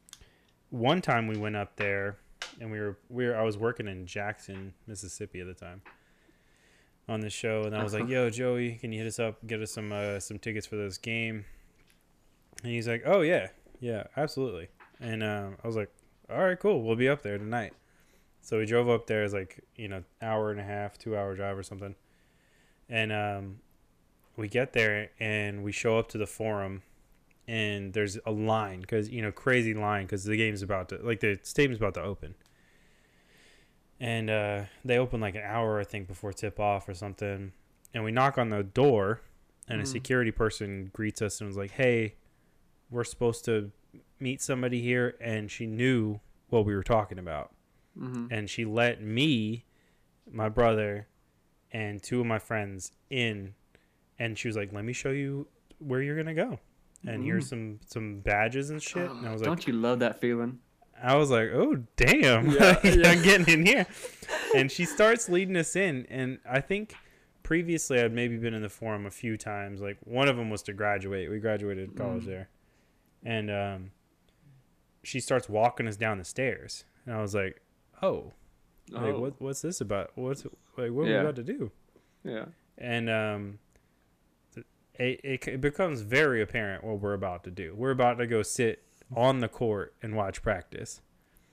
one 0.71 1.01
time 1.03 1.27
we 1.27 1.37
went 1.37 1.57
up 1.57 1.77
there 1.77 2.17
and 2.61 2.71
we 2.71 2.79
were 2.79 2.97
we 3.09 3.27
were 3.27 3.37
I 3.37 3.43
was 3.43 3.57
working 3.59 3.87
in 3.89 4.07
Jackson, 4.07 4.73
Mississippi 4.87 5.41
at 5.41 5.47
the 5.47 5.55
time 5.55 5.83
on 7.11 7.21
the 7.21 7.29
show 7.31 7.65
and 7.65 7.75
I 7.77 7.83
was 7.83 7.93
like, 7.93 8.05
Uh-huh. 8.05 8.13
"Yo, 8.13 8.31
Joey, 8.31 8.77
can 8.81 8.93
you 8.93 8.99
hit 9.01 9.07
us 9.09 9.19
up 9.19 9.45
get 9.47 9.61
us 9.61 9.73
some 9.73 9.93
uh, 9.93 10.21
some 10.21 10.39
tickets 10.39 10.67
for 10.67 10.77
this 10.77 10.97
game?" 10.99 11.45
And 12.63 12.73
he's 12.73 12.87
like, 12.89 13.03
"Oh 13.05 13.21
yeah. 13.23 13.49
Yeah, 13.81 14.05
absolutely." 14.17 14.69
And 15.01 15.23
um, 15.23 15.57
I 15.63 15.67
was 15.67 15.77
like, 15.77 15.91
"All 16.31 16.39
right, 16.45 16.59
cool. 16.59 16.83
We'll 16.83 16.97
be 16.97 17.09
up 17.09 17.23
there 17.23 17.39
tonight." 17.39 17.73
So 18.43 18.59
we 18.59 18.67
drove 18.67 18.89
up 18.89 19.07
there. 19.07 19.23
It's 19.25 19.35
like, 19.35 19.61
you 19.77 19.89
know, 19.89 20.03
hour 20.23 20.51
and 20.51 20.59
a 20.61 20.63
half, 20.65 20.99
2-hour 20.99 21.35
drive 21.37 21.59
or 21.59 21.63
something. 21.63 21.95
And 22.89 23.13
um 23.13 23.59
we 24.37 24.49
get 24.49 24.73
there 24.73 25.11
and 25.21 25.63
we 25.63 25.73
show 25.73 25.99
up 25.99 26.09
to 26.09 26.19
the 26.19 26.27
forum 26.27 26.83
and 27.47 27.93
there's 27.93 28.17
a 28.25 28.31
line 28.31 28.81
because 28.81 29.11
you 29.11 29.21
know 29.21 29.31
crazy 29.31 29.75
line 29.75 30.05
because 30.07 30.25
the 30.25 30.37
game's 30.37 30.63
about 30.63 30.89
to 30.89 30.97
like 31.03 31.21
the 31.21 31.39
stadium's 31.43 31.79
about 31.79 31.93
to 31.95 32.03
open 32.03 32.35
and 34.01 34.31
uh, 34.31 34.63
they 34.85 34.99
open 34.99 35.21
like 35.21 35.35
an 35.35 35.43
hour 35.45 35.79
i 35.79 35.85
think 35.85 36.09
before 36.09 36.33
tip 36.33 36.59
off 36.59 36.89
or 36.89 36.95
something. 36.95 37.53
And 37.93 38.05
we 38.05 38.13
knock 38.13 38.39
on 38.39 38.49
the 38.51 38.63
door 38.63 39.21
and 39.69 39.81
a 39.81 39.85
Mhm. 39.85 39.87
security 39.89 40.31
person 40.31 40.91
greets 40.93 41.21
us 41.23 41.41
and 41.41 41.49
was 41.49 41.57
like 41.57 41.73
hey 41.73 42.15
we're 42.91 43.05
supposed 43.05 43.45
to 43.45 43.71
meet 44.19 44.41
somebody 44.43 44.81
here. 44.83 45.17
And 45.21 45.51
she 45.51 45.67
knew 45.67 46.19
what 46.49 46.65
we 46.65 46.75
were 46.75 46.83
talking 46.83 47.19
about. 47.19 47.53
Hmm 47.99 48.27
and 48.31 48.49
she 48.51 48.65
let 48.65 49.01
me, 49.03 49.65
my 50.31 50.49
brother, 50.49 51.07
and 51.73 52.03
two 52.03 52.21
of 52.21 52.27
my 52.27 52.39
friends 52.39 52.93
in, 53.11 53.55
and 54.19 54.37
she 54.39 54.49
was 54.49 54.57
like, 54.57 54.73
"Let 54.73 54.85
me 54.85 54.93
show 54.93 55.11
you 55.11 55.47
where 55.79 56.03
you're 56.03 56.17
gonna 56.17 56.35
go, 56.35 56.59
and 57.07 57.23
here's 57.25 57.49
some 57.49 57.79
some 57.87 58.21
badges 58.21 58.71
and 58.71 58.81
shit." 58.83 59.11
And 59.11 59.27
I 59.29 59.33
was 59.33 59.41
like, 59.41 59.47
Don't 59.49 59.67
you 59.67 59.73
love 59.73 59.99
that 60.01 60.21
feeling? 60.21 60.59
I 61.03 61.17
was 61.17 61.31
like, 61.31 61.51
"Oh 61.53 61.83
damn, 61.97 62.51
Yeah, 62.51 62.79
yeah. 62.85 63.09
I'm 63.11 63.23
getting 63.23 63.49
in 63.61 63.67
here," 63.67 63.87
and 64.55 64.71
she 64.71 64.85
starts 64.85 65.29
leading 65.29 65.57
us 65.57 65.77
in, 65.77 66.07
and 66.11 66.39
I 66.49 66.61
think 66.61 66.95
previously 67.43 68.01
I'd 68.01 68.13
maybe 68.13 68.37
been 68.37 68.55
in 68.55 68.63
the 68.63 68.69
forum 68.69 69.07
a 69.07 69.11
few 69.11 69.37
times. 69.37 69.81
Like 69.81 69.99
one 70.05 70.29
of 70.29 70.37
them 70.37 70.51
was 70.51 70.63
to 70.65 70.73
graduate. 70.73 71.31
We 71.31 71.39
graduated 71.39 71.97
college 71.97 72.25
Mm. 72.25 72.27
there, 72.27 72.49
and 73.25 73.51
um, 73.51 73.91
she 75.03 75.21
starts 75.21 75.49
walking 75.49 75.87
us 75.89 75.97
down 75.97 76.19
the 76.19 76.25
stairs, 76.25 76.85
and 77.07 77.15
I 77.15 77.21
was 77.23 77.35
like, 77.35 77.61
"Oh." 78.03 78.33
Like 78.91 79.15
Oh. 79.15 79.21
what? 79.21 79.41
What's 79.41 79.63
this 79.63 79.81
about? 79.81 80.11
What's 80.17 80.45
like? 80.45 80.91
What 80.91 81.03
are 81.03 81.05
we 81.05 81.15
about 81.15 81.37
to 81.37 81.45
do? 81.45 81.71
Yeah. 82.25 82.47
And 82.77 83.09
um, 83.09 83.59
it, 84.99 85.21
it 85.23 85.49
it 85.49 85.61
becomes 85.61 86.01
very 86.03 86.43
apparent 86.43 86.83
what 86.83 87.01
we're 87.01 87.13
about 87.15 87.45
to 87.45 87.51
do. 87.51 87.75
We're 87.77 87.93
about 87.93 88.19
to 88.19 88.27
go 88.27 88.43
sit 88.43 88.83
on 89.15 89.41
the 89.41 89.49
court 89.49 89.95
and 90.03 90.15
watch 90.15 90.43
practice. 90.43 91.01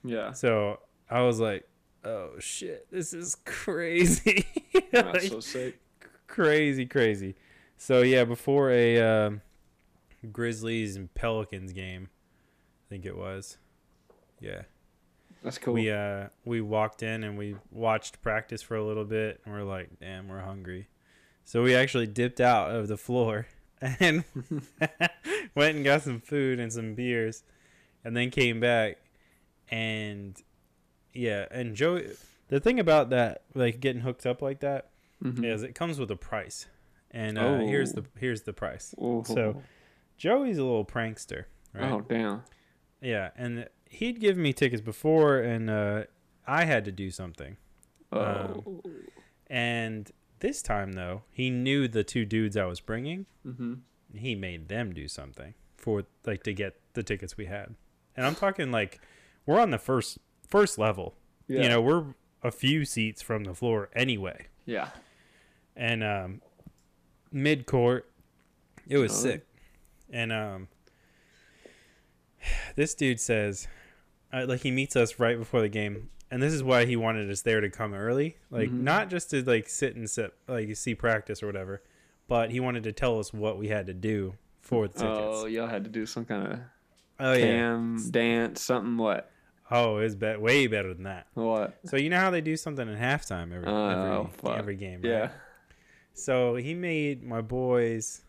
Yeah. 0.03 0.31
So 0.33 0.79
I 1.09 1.21
was 1.21 1.39
like, 1.39 1.67
"Oh 2.03 2.31
shit, 2.39 2.87
this 2.91 3.13
is 3.13 3.35
crazy, 3.45 4.45
That's 4.91 5.13
Like, 5.13 5.21
so 5.23 5.39
sick. 5.39 5.79
crazy, 6.27 6.85
crazy." 6.85 7.35
So 7.77 8.01
yeah, 8.01 8.23
before 8.23 8.71
a 8.71 8.99
um, 9.01 9.41
Grizzlies 10.31 10.95
and 10.95 11.13
Pelicans 11.13 11.73
game, 11.73 12.09
I 12.09 12.89
think 12.89 13.05
it 13.05 13.17
was. 13.17 13.57
Yeah. 14.39 14.63
That's 15.43 15.57
cool. 15.59 15.75
We 15.75 15.91
uh 15.91 16.27
we 16.45 16.61
walked 16.61 17.03
in 17.03 17.23
and 17.23 17.37
we 17.37 17.55
watched 17.71 18.21
practice 18.21 18.61
for 18.61 18.75
a 18.75 18.83
little 18.83 19.05
bit 19.05 19.39
and 19.45 19.53
we're 19.53 19.63
like, 19.63 19.99
damn, 19.99 20.27
we're 20.27 20.41
hungry. 20.41 20.87
So 21.45 21.63
we 21.63 21.75
actually 21.75 22.07
dipped 22.07 22.41
out 22.41 22.71
of 22.71 22.87
the 22.87 22.97
floor 22.97 23.47
and 23.81 24.23
went 25.55 25.75
and 25.75 25.85
got 25.85 26.01
some 26.01 26.19
food 26.19 26.59
and 26.59 26.71
some 26.71 26.95
beers 26.95 27.43
and 28.03 28.15
then 28.15 28.29
came 28.31 28.59
back 28.59 28.97
and 29.69 30.41
yeah, 31.13 31.45
and 31.51 31.75
Joey. 31.75 32.09
the 32.47 32.59
thing 32.59 32.79
about 32.79 33.09
that 33.09 33.43
like 33.53 33.79
getting 33.79 34.01
hooked 34.01 34.25
up 34.25 34.41
like 34.41 34.59
that 34.61 34.89
Mhm. 35.23 35.43
is 35.43 35.63
it 35.63 35.73
comes 35.73 35.99
with 35.99 36.11
a 36.11 36.15
price, 36.15 36.67
and 37.09 37.39
uh, 37.39 37.57
here's 37.61 37.93
the 37.93 38.01
Oh. 38.01 38.05
here's 38.19 38.43
the 38.43 38.53
price. 38.53 38.93
Oh. 38.99 39.23
So 39.23 39.63
Joey's 40.15 40.59
a 40.59 40.63
little 40.63 40.85
prankster, 40.85 41.45
right? 41.73 41.91
Oh 41.91 42.01
damn. 42.01 42.43
Yeah, 43.01 43.31
and 43.35 43.67
he'd 43.89 44.19
give 44.19 44.37
me 44.37 44.53
tickets 44.53 44.81
before, 44.81 45.39
and 45.39 45.69
uh, 45.71 46.03
I 46.45 46.65
had 46.65 46.85
to 46.85 46.91
do 46.91 47.09
something. 47.09 47.57
Oh. 48.11 48.19
Um, 48.21 48.81
And 49.49 50.11
this 50.39 50.61
time, 50.61 50.93
though, 50.93 51.23
he 51.31 51.49
knew 51.49 51.87
the 51.87 52.03
two 52.03 52.25
dudes 52.25 52.55
I 52.57 52.65
was 52.65 52.79
bringing. 52.79 53.25
mm-hmm. 53.45 53.73
He 54.15 54.35
made 54.35 54.69
them 54.69 54.93
do 54.93 55.07
something 55.07 55.53
for 55.75 56.03
like 56.25 56.43
to 56.43 56.53
get 56.53 56.79
the 56.93 57.03
tickets 57.03 57.35
we 57.37 57.45
had. 57.45 57.75
And 58.15 58.25
I'm 58.25 58.35
talking 58.35 58.71
like 58.71 58.99
we're 59.45 59.59
on 59.59 59.71
the 59.71 59.77
first 59.77 60.17
first 60.47 60.77
level. 60.77 61.15
Yeah. 61.47 61.63
You 61.63 61.69
know, 61.69 61.81
we're 61.81 62.05
a 62.41 62.51
few 62.51 62.85
seats 62.85 63.21
from 63.21 63.43
the 63.43 63.53
floor 63.53 63.89
anyway. 63.93 64.47
Yeah. 64.65 64.89
And 65.75 66.03
um, 66.03 66.41
mid 67.31 67.65
court, 67.65 68.09
it 68.87 68.97
was 68.97 69.11
Oh. 69.11 69.15
sick. 69.29 69.45
And 70.09 70.31
um, 70.31 70.67
this 72.75 72.95
dude 72.95 73.19
says, 73.19 73.67
uh, 74.33 74.45
like 74.47 74.61
he 74.61 74.71
meets 74.71 74.95
us 74.95 75.19
right 75.19 75.37
before 75.37 75.61
the 75.61 75.69
game, 75.69 76.09
and 76.31 76.41
this 76.43 76.53
is 76.53 76.63
why 76.63 76.85
he 76.85 76.95
wanted 76.95 77.29
us 77.29 77.41
there 77.41 77.61
to 77.61 77.69
come 77.69 77.93
early, 77.93 78.37
like 78.49 78.69
Mhm. 78.69 78.81
not 78.81 79.09
just 79.09 79.29
to 79.31 79.43
like 79.43 79.69
sit 79.69 79.95
and 79.95 80.09
sit 80.09 80.33
like 80.47 80.75
see 80.75 80.93
practice 80.95 81.41
or 81.41 81.45
whatever, 81.47 81.81
but 82.27 82.51
he 82.51 82.59
wanted 82.59 82.83
to 82.83 82.91
tell 82.91 83.19
us 83.19 83.33
what 83.33 83.57
we 83.57 83.67
had 83.69 83.87
to 83.87 83.93
do 83.93 84.35
for 84.59 84.87
the 84.87 84.93
tickets. 84.93 85.07
Oh, 85.09 85.45
y'all 85.45 85.67
had 85.67 85.83
to 85.85 85.89
do 85.89 86.05
some 86.05 86.25
kind 86.25 86.51
of 86.53 86.59
Oh 87.19 87.33
yeah. 87.33 87.45
cam 87.45 88.11
dance, 88.11 88.61
something. 88.61 88.97
What? 88.97 89.31
Oh, 89.71 89.97
it's 89.97 90.15
be- 90.15 90.35
way 90.37 90.67
better 90.67 90.93
than 90.93 91.03
that. 91.03 91.27
What? 91.33 91.77
So 91.85 91.97
you 91.97 92.09
know 92.09 92.19
how 92.19 92.29
they 92.29 92.41
do 92.41 92.55
something 92.55 92.87
in 92.87 92.97
halftime 92.97 93.53
every 93.53 93.67
Oh, 93.67 94.21
every, 94.21 94.31
fuck. 94.37 94.57
every 94.57 94.75
game, 94.75 95.01
right? 95.01 95.09
Yeah. 95.09 95.29
So 96.13 96.55
he 96.55 96.73
made 96.73 97.23
my 97.23 97.41
boys 97.41 98.23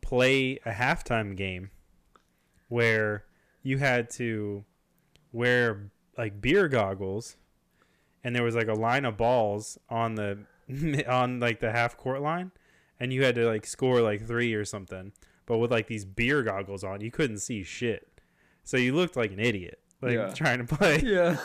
play 0.00 0.58
a 0.64 0.72
halftime 0.72 1.36
game 1.36 1.70
where 2.68 3.24
you 3.62 3.78
had 3.78 4.10
to 4.10 4.64
wear 5.32 5.90
like 6.18 6.40
beer 6.40 6.68
goggles 6.68 7.36
and 8.24 8.34
there 8.34 8.42
was 8.42 8.54
like 8.56 8.68
a 8.68 8.74
line 8.74 9.04
of 9.04 9.16
balls 9.16 9.78
on 9.88 10.16
the 10.16 10.38
on 11.08 11.38
like 11.40 11.60
the 11.60 11.70
half 11.72 11.96
court 11.96 12.20
line 12.20 12.50
and 13.00 13.12
you 13.12 13.22
had 13.24 13.36
to 13.36 13.46
like 13.46 13.64
score 13.64 14.02
like 14.02 14.26
3 14.26 14.52
or 14.54 14.64
something. 14.64 15.12
But 15.46 15.58
with 15.58 15.70
like 15.70 15.86
these 15.86 16.04
beer 16.04 16.42
goggles 16.42 16.82
on 16.84 17.00
you 17.00 17.10
couldn't 17.10 17.38
see 17.38 17.62
shit. 17.62 18.08
So 18.64 18.76
you 18.76 18.94
looked 18.94 19.16
like 19.16 19.30
an 19.32 19.38
idiot 19.40 19.78
like 20.02 20.12
Yeah. 20.14 20.32
trying 20.34 20.66
to 20.66 20.76
play. 20.76 21.00
Yeah. 21.04 21.36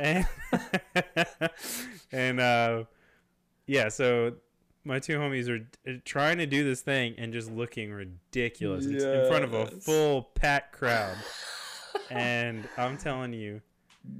and 0.00 0.26
and 2.12 2.40
uh 2.40 2.84
yeah 3.66 3.88
so 3.88 4.32
my 4.86 4.98
two 4.98 5.18
homies 5.18 5.48
are 5.48 5.66
trying 6.04 6.38
to 6.38 6.46
do 6.46 6.64
this 6.64 6.80
thing 6.82 7.14
and 7.16 7.32
just 7.32 7.50
looking 7.50 7.92
ridiculous. 7.92 8.84
In- 8.86 8.96
in 8.96 9.26
front 9.28 9.44
of 9.44 9.54
a 9.54 9.66
full 9.66 10.22
packed 10.34 10.72
crowd. 10.72 11.16
And 12.10 12.66
i'm 12.76 12.96
telling 12.98 13.32
you 13.32 13.60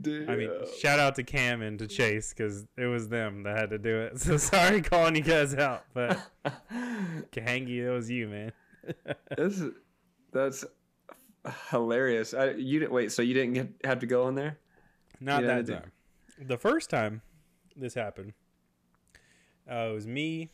Damn. 0.01 0.31
i 0.31 0.37
mean 0.37 0.51
shout 0.81 0.99
out 0.99 1.15
to 1.17 1.23
cam 1.23 1.61
and 1.61 1.79
to 1.79 1.87
chase 1.87 2.33
because 2.33 2.67
it 2.77 2.87
was 2.87 3.09
them 3.09 3.43
that 3.43 3.59
had 3.59 3.71
to 3.71 3.79
do 3.79 4.01
it 4.01 4.19
so 4.21 4.39
sorry 4.39 4.81
calling 4.81 5.15
you 5.15 5.23
guys 5.23 5.55
out 5.55 5.85
but 5.93 6.19
Kahangi, 7.33 7.85
that 7.85 7.93
was 7.93 8.11
you 8.11 8.29
man 8.29 8.53
that's 9.37 9.63
that's 10.33 10.65
hilarious. 11.71 12.35
I, 12.35 12.51
you 12.51 12.81
didn't 12.81 12.93
wait. 12.93 13.13
So 13.13 13.23
you 13.23 13.35
didn't 13.35 13.55
get 13.55 13.69
have 13.85 14.01
to 14.01 14.07
go 14.07 14.29
in 14.29 14.35
there? 14.35 14.59
Not 15.21 15.43
that 15.43 15.67
time. 15.67 15.93
The 16.41 16.59
first 16.59 16.91
time 16.91 17.23
this 17.77 17.95
happened, 17.95 18.33
uh, 19.71 19.89
it 19.91 19.95
was 19.95 20.07
me, 20.07 20.51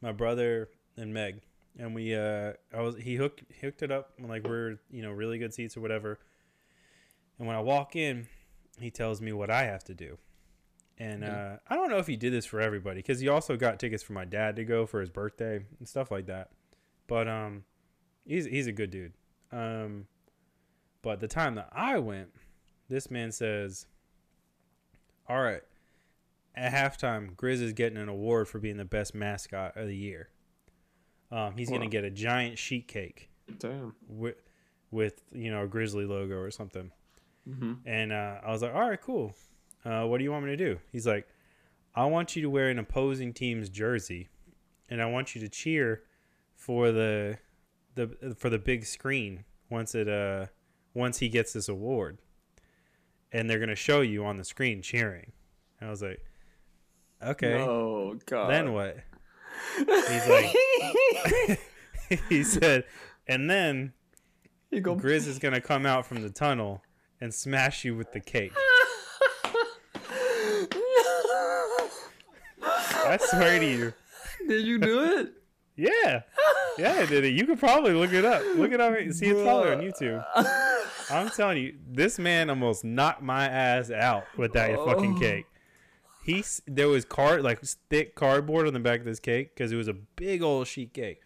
my 0.00 0.12
brother, 0.12 0.68
and 0.96 1.12
Meg, 1.12 1.40
and 1.78 1.94
we. 1.94 2.14
Uh, 2.14 2.52
I 2.72 2.80
was 2.80 2.96
he 2.96 3.16
hooked 3.16 3.42
hooked 3.60 3.82
it 3.82 3.90
up 3.90 4.12
when 4.18 4.28
like 4.28 4.46
we're 4.46 4.78
you 4.90 5.02
know 5.02 5.10
really 5.10 5.38
good 5.38 5.52
seats 5.52 5.76
or 5.76 5.80
whatever. 5.80 6.18
And 7.38 7.46
when 7.46 7.56
I 7.56 7.60
walk 7.60 7.96
in, 7.96 8.26
he 8.80 8.90
tells 8.90 9.20
me 9.20 9.32
what 9.32 9.50
I 9.50 9.64
have 9.64 9.84
to 9.84 9.94
do. 9.94 10.18
And 10.98 11.24
uh, 11.24 11.56
I 11.68 11.74
don't 11.76 11.90
know 11.90 11.98
if 11.98 12.06
he 12.06 12.16
did 12.16 12.32
this 12.32 12.46
for 12.46 12.60
everybody 12.60 13.00
because 13.00 13.20
he 13.20 13.28
also 13.28 13.56
got 13.56 13.78
tickets 13.78 14.02
for 14.02 14.14
my 14.14 14.24
dad 14.24 14.56
to 14.56 14.64
go 14.64 14.86
for 14.86 15.00
his 15.00 15.10
birthday 15.10 15.64
and 15.78 15.86
stuff 15.86 16.10
like 16.10 16.26
that. 16.26 16.50
But 17.06 17.28
um, 17.28 17.64
he's 18.24 18.46
he's 18.46 18.66
a 18.66 18.72
good 18.72 18.90
dude. 18.90 19.12
Um, 19.52 20.06
but 21.02 21.20
the 21.20 21.28
time 21.28 21.54
that 21.56 21.68
I 21.72 21.98
went, 21.98 22.30
this 22.88 23.10
man 23.10 23.30
says, 23.30 23.86
"All 25.28 25.42
right, 25.42 25.62
at 26.54 26.72
halftime, 26.72 27.36
Grizz 27.36 27.60
is 27.60 27.72
getting 27.74 27.98
an 27.98 28.08
award 28.08 28.48
for 28.48 28.58
being 28.58 28.78
the 28.78 28.84
best 28.86 29.14
mascot 29.14 29.76
of 29.76 29.86
the 29.88 29.96
year. 29.96 30.30
Um, 31.30 31.56
he's 31.58 31.70
Wow. 31.70 31.76
gonna 31.78 31.90
get 31.90 32.04
a 32.04 32.10
giant 32.10 32.58
sheet 32.58 32.88
cake 32.88 33.28
Damn. 33.58 33.94
with, 34.08 34.36
with 34.90 35.20
you 35.32 35.50
know 35.50 35.64
a 35.64 35.68
Grizzly 35.68 36.06
logo 36.06 36.36
or 36.38 36.50
something." 36.50 36.90
Mm-hmm. 37.48 37.74
And 37.86 38.12
uh, 38.12 38.38
I 38.44 38.50
was 38.50 38.62
like, 38.62 38.74
"All 38.74 38.88
right, 38.88 39.00
cool. 39.00 39.34
Uh, 39.84 40.04
what 40.04 40.18
do 40.18 40.24
you 40.24 40.32
want 40.32 40.44
me 40.44 40.50
to 40.50 40.56
do?" 40.56 40.78
He's 40.90 41.06
like, 41.06 41.28
"I 41.94 42.04
want 42.06 42.34
you 42.34 42.42
to 42.42 42.50
wear 42.50 42.68
an 42.68 42.78
opposing 42.78 43.32
team's 43.32 43.68
jersey, 43.68 44.28
and 44.88 45.00
I 45.00 45.06
want 45.06 45.34
you 45.34 45.40
to 45.40 45.48
cheer 45.48 46.02
for 46.54 46.90
the 46.90 47.38
the 47.94 48.34
for 48.36 48.50
the 48.50 48.58
big 48.58 48.84
screen 48.84 49.44
once 49.70 49.94
it 49.94 50.08
uh 50.08 50.46
once 50.94 51.18
he 51.18 51.28
gets 51.28 51.52
this 51.52 51.68
award, 51.68 52.18
and 53.32 53.48
they're 53.48 53.60
gonna 53.60 53.76
show 53.76 54.00
you 54.00 54.24
on 54.24 54.36
the 54.36 54.44
screen 54.44 54.82
cheering." 54.82 55.32
I 55.80 55.88
was 55.88 56.02
like, 56.02 56.24
"Okay." 57.22 57.54
Oh 57.54 58.18
god. 58.26 58.50
Then 58.50 58.72
what? 58.72 58.96
He's 59.76 60.28
like, 60.28 61.60
he 62.28 62.42
said, 62.42 62.84
and 63.26 63.48
then. 63.48 63.92
Grizz 64.72 65.26
is 65.26 65.38
gonna 65.38 65.60
come 65.60 65.86
out 65.86 66.04
from 66.04 66.20
the 66.20 66.28
tunnel 66.28 66.82
and 67.20 67.32
smash 67.32 67.84
you 67.84 67.94
with 67.96 68.12
the 68.12 68.20
cake. 68.20 68.52
I 72.62 73.18
swear 73.20 73.58
to 73.58 73.66
you. 73.66 73.92
Did 74.48 74.66
you 74.66 74.78
do 74.78 75.18
it? 75.18 75.32
Yeah. 75.78 76.22
Yeah, 76.78 76.92
I 77.00 77.04
did 77.04 77.26
it. 77.26 77.34
You 77.34 77.44
could 77.44 77.58
probably 77.58 77.92
look 77.92 78.14
it 78.14 78.24
up. 78.24 78.42
Look 78.56 78.72
it 78.72 78.80
up. 78.80 78.94
See, 79.12 79.26
it's 79.26 79.42
probably 79.42 79.72
on 79.72 79.80
YouTube. 79.82 80.24
I'm 81.10 81.28
telling 81.28 81.58
you, 81.58 81.74
this 81.86 82.18
man 82.18 82.48
almost 82.48 82.82
knocked 82.82 83.20
my 83.20 83.46
ass 83.46 83.90
out 83.90 84.24
with 84.38 84.54
that 84.54 84.70
oh. 84.70 84.86
fucking 84.86 85.16
Oh. 85.16 85.20
cake. 85.20 85.44
He's 86.24 86.62
there 86.66 86.88
was 86.88 87.04
card 87.04 87.42
like 87.42 87.60
thick 87.90 88.14
cardboard 88.14 88.66
on 88.66 88.72
the 88.72 88.80
back 88.80 89.00
of 89.00 89.04
this 89.04 89.20
cake 89.20 89.54
because 89.54 89.70
it 89.70 89.76
was 89.76 89.86
a 89.86 89.92
big 89.92 90.42
old 90.42 90.66
sheet 90.66 90.94
cake. 90.94 91.20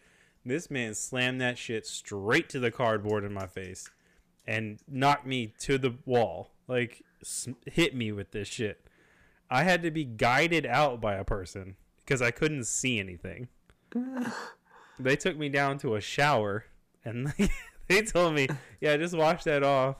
This 0.44 0.68
man 0.68 0.96
slammed 0.96 1.40
that 1.40 1.56
shit 1.56 1.86
straight 1.86 2.48
to 2.48 2.58
the 2.58 2.72
cardboard 2.72 3.22
in 3.22 3.32
my 3.32 3.46
face 3.46 3.88
and 4.50 4.80
knocked 4.88 5.24
me 5.24 5.54
to 5.60 5.78
the 5.78 5.94
wall. 6.04 6.50
Like 6.66 7.04
hit 7.66 7.94
me 7.94 8.10
with 8.10 8.32
this 8.32 8.48
shit. 8.48 8.84
I 9.48 9.62
had 9.62 9.82
to 9.84 9.92
be 9.92 10.04
guided 10.04 10.66
out 10.66 11.00
by 11.00 11.14
a 11.14 11.24
person 11.24 11.76
because 11.98 12.20
I 12.20 12.32
couldn't 12.32 12.64
see 12.64 12.98
anything. 12.98 13.48
They 15.02 15.16
took 15.16 15.38
me 15.38 15.48
down 15.48 15.78
to 15.78 15.94
a 15.94 16.00
shower 16.02 16.66
and 17.06 17.32
they 17.88 18.02
told 18.02 18.34
me, 18.34 18.48
"Yeah, 18.82 18.98
just 18.98 19.16
wash 19.16 19.44
that 19.44 19.62
off 19.62 19.96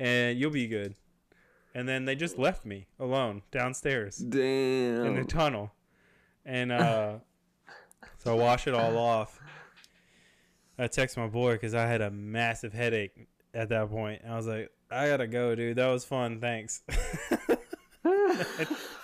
and 0.00 0.36
you'll 0.36 0.50
be 0.50 0.66
good." 0.66 0.96
And 1.72 1.88
then 1.88 2.06
they 2.06 2.16
just 2.16 2.36
left 2.36 2.66
me 2.66 2.88
alone 2.98 3.42
downstairs 3.52 4.16
Damn. 4.16 5.06
in 5.06 5.14
the 5.14 5.24
tunnel. 5.24 5.70
And 6.44 6.72
uh, 6.72 7.18
so 8.18 8.32
I 8.32 8.34
wash 8.34 8.66
it 8.66 8.74
all 8.74 8.98
off. 8.98 9.40
I 10.76 10.88
text 10.88 11.16
my 11.16 11.28
boy 11.28 11.52
because 11.52 11.72
I 11.72 11.86
had 11.86 12.00
a 12.00 12.10
massive 12.10 12.72
headache 12.72 13.28
at 13.56 13.70
that 13.70 13.90
point. 13.90 14.22
I 14.28 14.36
was 14.36 14.46
like, 14.46 14.70
I 14.90 15.08
gotta 15.08 15.26
go, 15.26 15.54
dude. 15.54 15.76
That 15.76 15.88
was 15.88 16.04
fun. 16.04 16.40
Thanks. 16.40 16.82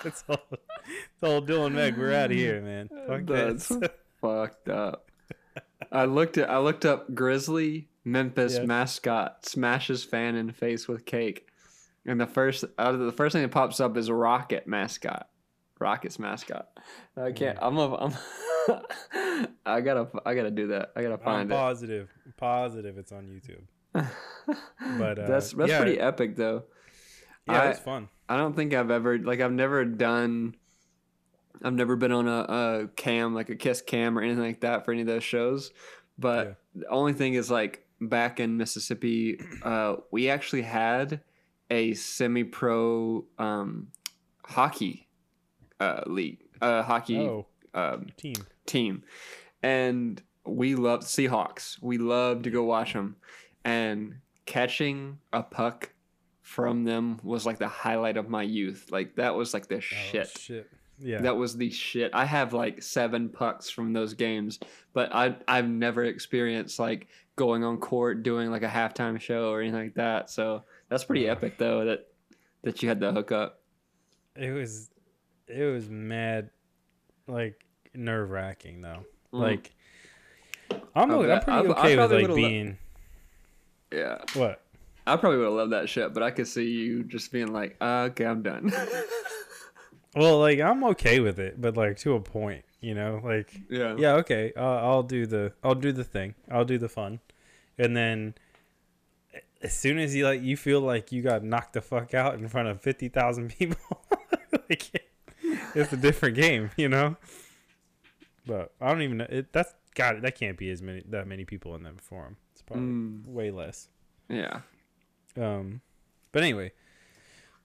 it's 0.05 0.25
all, 0.29 0.38
it's 0.51 1.23
all 1.23 1.43
Dylan 1.43 1.73
Meg. 1.73 1.97
We're 1.97 2.12
out 2.12 2.31
of 2.31 2.37
here, 2.37 2.61
man. 2.61 2.88
Fuck 3.09 3.27
That's 3.27 3.69
this. 3.69 3.88
fucked 4.21 4.69
up. 4.69 5.11
I 5.91 6.05
looked 6.05 6.38
at 6.38 6.49
I 6.49 6.59
looked 6.59 6.85
up 6.85 7.15
Grizzly 7.15 7.88
Memphis 8.05 8.59
mascot 8.61 9.45
smashes 9.47 10.05
fan 10.05 10.37
in 10.37 10.53
face 10.53 10.87
with 10.87 11.05
cake, 11.05 11.49
and 12.07 12.21
the 12.21 12.27
first 12.27 12.65
out 12.79 12.95
of 12.95 13.01
the 13.01 13.12
first 13.12 13.33
thing 13.33 13.43
that 13.43 13.51
pops 13.51 13.81
up 13.81 13.97
is 13.97 14.11
Rocket 14.11 14.67
mascot. 14.67 15.29
Rocket's 15.81 16.19
mascot. 16.19 16.69
I 17.17 17.21
mm. 17.21 17.37
can't. 17.37 17.59
I'm 17.61 17.77
a. 17.77 17.95
I'm. 17.97 18.12
I 19.67 19.81
gotta. 19.81 20.09
I 20.25 20.35
gotta 20.35 20.53
do 20.53 20.69
that. 20.69 20.93
I 20.95 21.03
gotta 21.03 21.15
I'm 21.15 21.21
find 21.21 21.51
it. 21.51 21.55
positive. 21.55 22.09
Positive 22.37 22.99
it's 22.99 23.11
on 23.11 23.27
YouTube. 23.27 23.62
But, 24.98 25.18
uh, 25.20 25.26
that's 25.28 25.52
that's 25.52 25.70
yeah. 25.70 25.81
pretty 25.81 26.00
epic 26.00 26.37
though. 26.37 26.64
Yeah, 27.46 27.62
I- 27.62 27.68
it's 27.70 27.78
fun. 27.81 28.09
I 28.28 28.37
don't 28.37 28.57
think 28.57 28.72
I've 28.74 28.90
ever 28.90 29.18
like 29.18 29.40
I've 29.40 29.52
never 29.52 29.85
done 29.85 30.57
I've 31.62 31.74
never 31.74 31.96
been 31.96 32.12
on 32.12 32.26
a, 32.26 32.40
a 32.85 32.88
cam 32.96 33.35
like 33.35 33.50
a 33.50 33.55
kiss 33.57 33.83
cam 33.83 34.18
or 34.18 34.22
anything 34.22 34.42
like 34.42 34.61
that 34.62 34.85
for 34.85 34.92
any 34.92 35.02
of 35.02 35.07
those 35.07 35.22
shows. 35.24 35.70
But 36.18 36.46
Yeah. 36.74 36.83
the 36.83 36.88
only 36.88 37.12
thing 37.12 37.35
is 37.35 37.50
like 37.50 37.87
back 38.00 38.40
in 38.40 38.57
Mississippi, 38.57 39.38
uh, 39.62 39.96
we 40.11 40.28
actually 40.28 40.62
had 40.62 41.20
a 41.70 41.94
semi 41.94 42.42
pro 42.44 43.24
um, 43.38 43.88
hockey 44.44 45.09
uh, 45.78 46.02
league, 46.07 46.38
uh, 46.61 46.83
hockey 46.83 47.18
Oh, 47.20 47.46
um, 47.74 48.07
team. 48.16 48.35
team, 48.66 49.05
and 49.62 50.20
we 50.44 50.74
love 50.74 51.00
Seahawks. 51.00 51.81
We 51.81 51.98
love 51.98 52.42
to 52.42 52.50
go 52.50 52.64
watch 52.64 52.92
them, 52.92 53.16
and 53.64 54.16
catching 54.46 55.18
a 55.33 55.42
puck 55.42 55.90
from 56.40 56.85
them 56.85 57.20
was 57.22 57.46
like 57.46 57.59
the 57.59 57.68
highlight 57.68 58.16
of 58.16 58.29
my 58.29 58.42
youth. 58.42 58.88
Like 58.90 59.14
that 59.16 59.35
was 59.35 59.55
like 59.55 59.68
the 59.68 59.77
Oh, 59.77 59.81
shit. 59.81 60.29
shit. 60.38 60.70
Yeah. 60.98 61.20
That 61.22 61.37
was 61.37 61.57
the 61.57 61.70
shit. 61.70 62.11
I 62.14 62.25
have 62.25 62.53
like 62.53 62.83
seven 62.83 63.29
pucks 63.29 63.70
from 63.70 63.92
those 63.92 64.14
games, 64.14 64.61
but 64.92 65.12
I 65.14 65.37
I've 65.48 65.68
never 65.68 66.05
experienced 66.05 66.79
like 66.79 67.09
going 67.37 67.64
on 67.64 67.79
court 67.79 68.22
doing 68.22 68.51
like 68.51 68.62
a 68.62 68.68
halftime 68.68 69.18
show 69.20 69.51
or 69.51 69.61
anything 69.62 69.81
like 69.81 69.94
that. 69.94 70.31
So 70.31 70.62
that's 70.88 71.05
pretty 71.05 71.29
epic 71.29 71.59
though 71.59 71.85
that 71.87 72.07
that 72.62 72.83
you 72.83 72.88
had 72.88 73.01
the 73.01 73.12
hookup. 73.12 73.61
it 74.37 74.51
was 74.53 74.90
it 75.48 75.64
was 75.64 75.88
mad 75.88 76.51
like 77.27 77.64
nerve 77.94 78.31
wracking 78.31 78.81
though. 78.83 79.05
Mm. 79.33 79.40
Like 79.40 79.72
I'm 80.94 81.11
I'm 81.11 81.27
bet. 81.27 81.44
pretty 81.44 81.59
I- 81.59 81.62
I 81.62 81.79
okay 81.79 81.96
with 81.98 82.12
like 82.29 82.35
being 82.37 82.79
Yeah, 83.92 84.18
what? 84.35 84.62
I 85.07 85.16
probably 85.16 85.38
would 85.38 85.46
have 85.46 85.55
loved 85.55 85.72
that 85.72 85.88
shit, 85.88 86.14
but 86.14 86.22
I 86.22 86.31
could 86.31 86.46
see 86.46 86.68
you 86.70 87.02
just 87.02 87.33
being 87.33 87.52
like, 87.52 87.76
uh, 87.81 88.09
"Okay, 88.11 88.24
I'm 88.24 88.42
done." 88.42 88.72
Well, 90.14 90.40
like 90.40 90.61
I'm 90.61 90.85
okay 90.85 91.20
with 91.20 91.38
it, 91.38 91.61
but 91.61 91.76
like 91.76 91.96
to 91.98 92.14
a 92.14 92.20
point, 92.20 92.64
you 92.81 92.94
know, 92.94 93.20
like 93.24 93.59
yeah, 93.70 93.94
yeah, 93.96 94.12
okay, 94.16 94.52
uh, 94.57 94.61
I'll 94.61 95.02
do 95.02 95.26
the 95.26 95.52
I'll 95.64 95.74
do 95.74 95.90
the 95.92 96.05
thing, 96.05 96.35
I'll 96.50 96.66
do 96.66 96.76
the 96.76 96.88
fun, 96.88 97.20
and 97.78 97.96
then 97.96 98.35
as 99.62 99.72
soon 99.72 99.98
as 99.98 100.14
you 100.14 100.24
like 100.24 100.42
you 100.42 100.57
feel 100.57 100.81
like 100.81 101.12
you 101.12 101.22
got 101.22 101.42
knocked 101.42 101.72
the 101.72 101.81
fuck 101.81 102.12
out 102.12 102.35
in 102.35 102.46
front 102.48 102.68
of 102.68 102.83
fifty 102.83 103.09
thousand 103.09 103.57
people, 103.57 104.02
like 104.68 105.02
it's 105.74 105.92
a 105.94 105.96
different 105.96 106.37
game, 106.37 106.70
you 106.76 106.90
know. 106.90 107.16
But 108.46 108.72
I 108.83 108.90
don't 108.90 109.02
even 109.02 109.16
know 109.18 109.26
it. 109.31 109.50
That's 109.52 109.72
got 109.94 110.16
it. 110.16 110.22
That 110.22 110.35
can't 110.35 110.59
be 110.59 110.68
as 110.70 110.83
many 110.83 111.02
that 111.09 111.26
many 111.26 111.46
people 111.46 111.74
in 111.74 111.85
that 111.85 112.02
forum. 112.02 112.37
It's 112.73 112.77
probably 112.77 112.89
Mm. 112.91 113.27
way 113.27 113.51
less. 113.51 113.89
yeah. 114.29 114.61
Um, 115.37 115.81
but 116.33 116.43
anyway, 116.43 116.73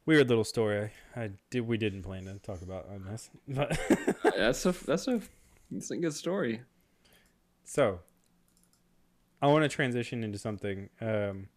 weird 0.06 0.30
little 0.30 0.44
story. 0.44 0.92
I, 1.16 1.22
I 1.24 1.30
did. 1.50 1.62
We 1.68 1.78
didn't 1.78 2.04
plan 2.04 2.26
to 2.26 2.36
talk 2.40 2.62
about 2.62 2.88
on 2.90 3.04
this, 3.06 3.30
but 3.48 3.78
That's 4.38 4.66
a 4.66 4.72
that's 4.72 5.08
a 5.08 5.22
that's 5.72 5.92
a 5.92 5.98
good 5.98 6.14
story. 6.14 6.62
so 7.66 8.00
I 9.42 9.48
want 9.48 9.64
to 9.64 9.70
transition 9.70 10.24
into 10.24 10.38
something 10.38 10.90
um, 11.02 11.50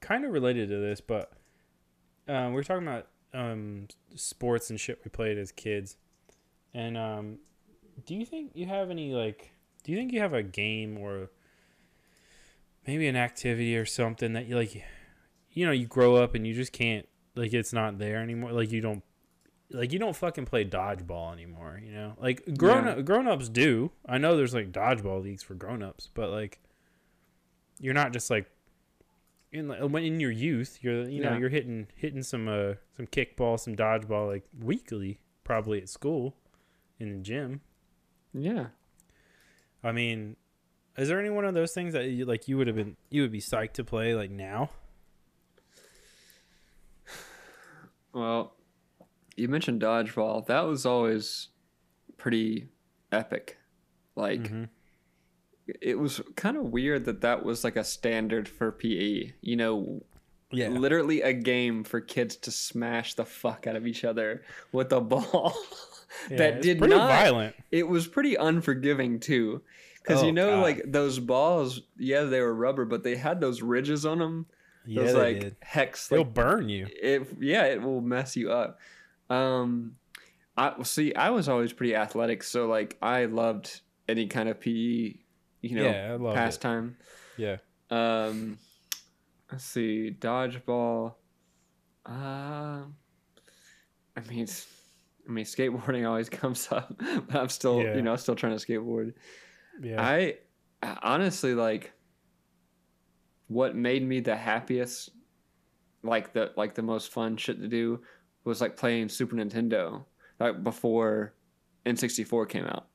kind 0.00 0.24
of 0.24 0.32
related 0.32 0.68
to 0.70 0.76
this, 0.78 1.00
but 1.00 1.32
um, 2.28 2.52
we 2.52 2.60
are 2.60 2.64
talking 2.64 2.86
about 2.86 3.06
um, 3.32 3.86
sports 4.14 4.70
and 4.70 4.78
shit 4.78 5.00
we 5.04 5.08
played 5.10 5.38
as 5.38 5.52
kids. 5.52 5.96
And 6.74 6.96
um, 6.98 7.38
do 8.06 8.14
you 8.14 8.26
think 8.26 8.52
you 8.54 8.66
have 8.66 8.90
any 8.90 9.12
like? 9.14 9.52
Do 9.84 9.92
you 9.92 9.98
think 9.98 10.12
you 10.12 10.20
have 10.20 10.34
a 10.34 10.42
game 10.42 10.98
or 10.98 11.30
maybe 12.86 13.06
an 13.08 13.16
activity 13.16 13.76
or 13.76 13.84
something 13.86 14.32
that 14.34 14.46
you 14.46 14.56
like? 14.56 14.82
You 15.50 15.66
know, 15.66 15.72
you 15.72 15.86
grow 15.86 16.16
up 16.16 16.34
and 16.34 16.46
you 16.46 16.52
just 16.54 16.72
can't 16.72 17.06
like 17.36 17.52
it's 17.52 17.72
not 17.72 17.98
there 17.98 18.18
anymore. 18.18 18.52
Like 18.52 18.70
you 18.72 18.80
don't 18.80 19.02
like 19.70 19.92
you 19.92 19.98
don't 19.98 20.16
fucking 20.16 20.46
play 20.46 20.64
dodgeball 20.64 21.32
anymore. 21.32 21.80
You 21.84 21.92
know, 21.92 22.14
like 22.18 22.56
grown 22.58 22.84
Yeah. 22.86 22.92
up 22.92 23.04
grown 23.04 23.26
ups 23.28 23.48
do. 23.48 23.90
I 24.06 24.18
know 24.18 24.36
there's 24.36 24.54
like 24.54 24.72
dodgeball 24.72 25.22
leagues 25.22 25.42
for 25.42 25.54
grown 25.54 25.82
ups, 25.82 26.08
but 26.12 26.30
like 26.30 26.60
you're 27.80 27.94
not 27.94 28.12
just 28.12 28.30
like 28.30 28.46
in 29.52 29.68
like, 29.68 29.80
when 29.80 30.02
in 30.04 30.18
your 30.20 30.30
youth 30.30 30.78
you're 30.82 31.08
you 31.08 31.20
know 31.22 31.32
Yeah. 31.32 31.38
you're 31.38 31.48
hitting 31.48 31.86
hitting 31.94 32.22
some 32.22 32.48
uh 32.48 32.74
some 32.96 33.06
kickball 33.06 33.58
some 33.58 33.76
dodgeball 33.76 34.26
like 34.28 34.44
weekly 34.60 35.18
probably 35.44 35.80
at 35.80 35.88
school 35.88 36.34
in 36.98 37.12
the 37.12 37.18
gym 37.22 37.60
Yeah. 38.32 38.66
i 39.82 39.92
mean 39.92 40.36
is 40.96 41.08
there 41.08 41.18
any 41.20 41.30
one 41.30 41.44
of 41.44 41.54
those 41.54 41.72
things 41.72 41.92
that 41.94 42.06
you 42.06 42.24
like 42.24 42.46
you 42.48 42.56
would 42.56 42.66
have 42.66 42.76
been 42.76 42.96
you 43.10 43.22
would 43.22 43.32
be 43.32 43.40
psyched 43.40 43.72
to 43.72 43.84
play 43.84 44.14
like 44.14 44.30
now 44.30 44.70
Well, 48.12 48.54
you 49.36 49.48
mentioned 49.48 49.82
dodgeball. 49.82 50.46
That 50.46 50.60
was 50.60 50.86
always 50.86 51.48
pretty 52.16 52.68
epic. 53.10 53.58
Like 54.14 54.42
Mhm. 54.42 54.68
it 55.80 55.98
was 55.98 56.20
kind 56.36 56.56
of 56.56 56.64
weird 56.70 57.06
that 57.06 57.22
that 57.22 57.44
was 57.44 57.64
like 57.64 57.74
a 57.76 57.82
standard 57.84 58.48
for 58.48 58.70
PE. 58.70 59.32
You 59.40 59.56
know, 59.56 60.04
yeah 60.52 60.68
literally 60.68 61.22
a 61.22 61.32
game 61.32 61.82
for 61.82 62.00
kids 62.00 62.36
to 62.36 62.52
smash 62.52 63.14
the 63.14 63.24
fuck 63.24 63.66
out 63.66 63.74
of 63.74 63.86
each 63.86 64.04
other 64.04 64.44
with 64.72 64.92
a 64.92 65.00
ball. 65.00 65.54
Yeah, 66.30 66.36
that 66.36 66.62
did 66.62 66.78
pretty 66.78 66.94
not. 66.94 67.08
violent 67.08 67.56
It 67.72 67.88
was 67.88 68.06
pretty 68.06 68.36
unforgiving 68.36 69.18
too, 69.18 69.62
because 70.04 70.22
Oh, 70.22 70.26
you 70.26 70.32
know, 70.32 70.50
God. 70.56 70.60
like 70.62 70.82
those 70.86 71.18
balls. 71.18 71.80
Yeah, 71.98 72.22
they 72.24 72.40
were 72.40 72.54
rubber, 72.54 72.84
but 72.84 73.02
they 73.02 73.16
had 73.16 73.40
those 73.40 73.62
ridges 73.62 74.04
on 74.06 74.18
them. 74.18 74.46
yeah 74.86 75.04
they 75.04 75.12
like 75.14 75.40
did. 75.40 75.56
hex. 75.62 76.08
they'll 76.08 76.24
burn 76.24 76.68
you 76.68 76.86
it 77.02 77.26
yeah, 77.40 77.64
it 77.64 77.80
will 77.82 78.00
mess 78.02 78.36
you 78.36 78.52
up. 78.52 78.78
Um, 79.30 79.96
I 80.56 80.74
see. 80.82 81.14
I 81.14 81.30
was 81.30 81.48
always 81.48 81.72
pretty 81.72 81.96
athletic, 81.96 82.42
so 82.42 82.66
like 82.66 82.96
I 83.02 83.24
loved 83.24 83.80
any 84.08 84.26
kind 84.26 84.48
of 84.48 84.60
PE. 84.60 84.70
You 85.62 85.76
know, 85.76 85.84
yeah 85.84 86.16
love 86.20 86.34
it 86.34 86.36
pastime. 86.36 86.96
yeah 87.38 87.56
Um, 87.90 88.58
let's 89.50 89.64
see, 89.64 90.14
dodgeball. 90.20 91.14
Uh, 92.06 92.82
I 94.16 94.20
mean, 94.28 94.46
I 95.26 95.32
mean, 95.32 95.44
skateboarding 95.46 96.06
always 96.08 96.28
comes 96.28 96.68
up, 96.70 96.94
but 96.98 97.34
I'm 97.34 97.48
still, 97.48 97.82
Yeah. 97.82 97.96
you 97.96 98.02
know, 98.02 98.14
still 98.16 98.34
trying 98.34 98.56
to 98.56 98.64
skateboard. 98.64 99.14
Yeah 99.82 100.02
I 100.02 100.36
honestly 101.02 101.54
like 101.54 101.92
what 103.48 103.76
made 103.76 104.06
me 104.06 104.20
the 104.20 104.36
happiest, 104.36 105.10
like 106.02 106.32
the 106.32 106.52
like 106.56 106.74
the 106.74 106.82
most 106.82 107.12
fun 107.12 107.36
shit 107.36 107.60
to 107.60 107.68
do, 107.68 108.00
was 108.44 108.60
like 108.60 108.76
playing 108.76 109.08
Super 109.08 109.36
Nintendo, 109.36 110.04
like 110.40 110.62
before 110.62 111.34
N64 111.86 112.48
came 112.48 112.64
out. 112.64 112.86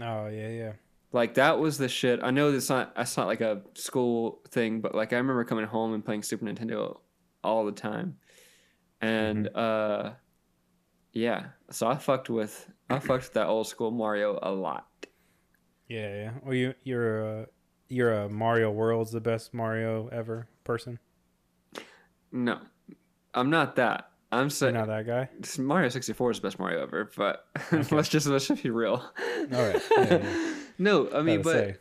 oh 0.00 0.28
yeah 0.28 0.48
yeah 0.48 0.72
Like 1.12 1.34
that 1.34 1.58
was 1.58 1.78
the 1.78 1.88
shit. 1.88 2.20
I 2.22 2.30
know 2.30 2.52
that's 2.52 2.68
not 2.68 2.94
that's 2.94 3.16
not 3.16 3.26
like 3.26 3.40
a 3.40 3.62
school 3.74 4.40
thing, 4.50 4.80
but 4.80 4.94
like 4.94 5.12
I 5.12 5.16
remember 5.16 5.44
coming 5.44 5.66
home 5.66 5.94
and 5.94 6.04
playing 6.04 6.22
Super 6.22 6.44
Nintendo 6.44 6.98
all 7.42 7.64
the 7.64 7.72
time. 7.72 8.16
And 9.00 9.48
uh 9.54 10.12
yeah, 11.12 11.46
so 11.70 11.86
I 11.86 11.96
fucked 11.96 12.28
with 12.28 12.68
I 12.90 12.98
fucked 12.98 13.24
with 13.24 13.32
that 13.34 13.46
old 13.46 13.66
school 13.66 13.90
Mario 13.90 14.38
a 14.42 14.50
lot. 14.50 14.86
Yeah 15.88 16.14
yeah 16.14 16.30
well 16.42 16.54
you 16.54 16.74
you're 16.84 17.20
a 17.20 17.46
you're 17.88 18.12
a 18.12 18.28
mario 18.28 18.70
world's 18.70 19.12
the 19.12 19.20
best 19.20 19.54
mario 19.54 20.08
ever 20.08 20.48
person 20.64 20.98
No. 22.32 22.58
I'm 23.34 23.50
not 23.50 23.76
that. 23.76 24.10
I'm 24.32 24.44
you're 24.44 24.50
saying 24.50 24.74
not 24.74 24.88
that 24.88 25.06
guy 25.06 25.28
Mario 25.58 25.88
64 25.88 26.30
is 26.32 26.38
the 26.38 26.42
best 26.48 26.58
Mario 26.58 26.82
ever, 26.82 27.10
but 27.16 27.46
let's 27.90 28.08
just 28.08 28.26
let's 28.26 28.48
just 28.48 28.62
be 28.62 28.70
real. 28.70 29.02
all 29.52 29.66
right 29.68 29.80
yeah, 29.96 30.16
yeah. 30.16 30.54
no, 30.78 31.08
I 31.12 31.22
mean, 31.22 31.42
but 31.42 31.52
say. 31.52 31.76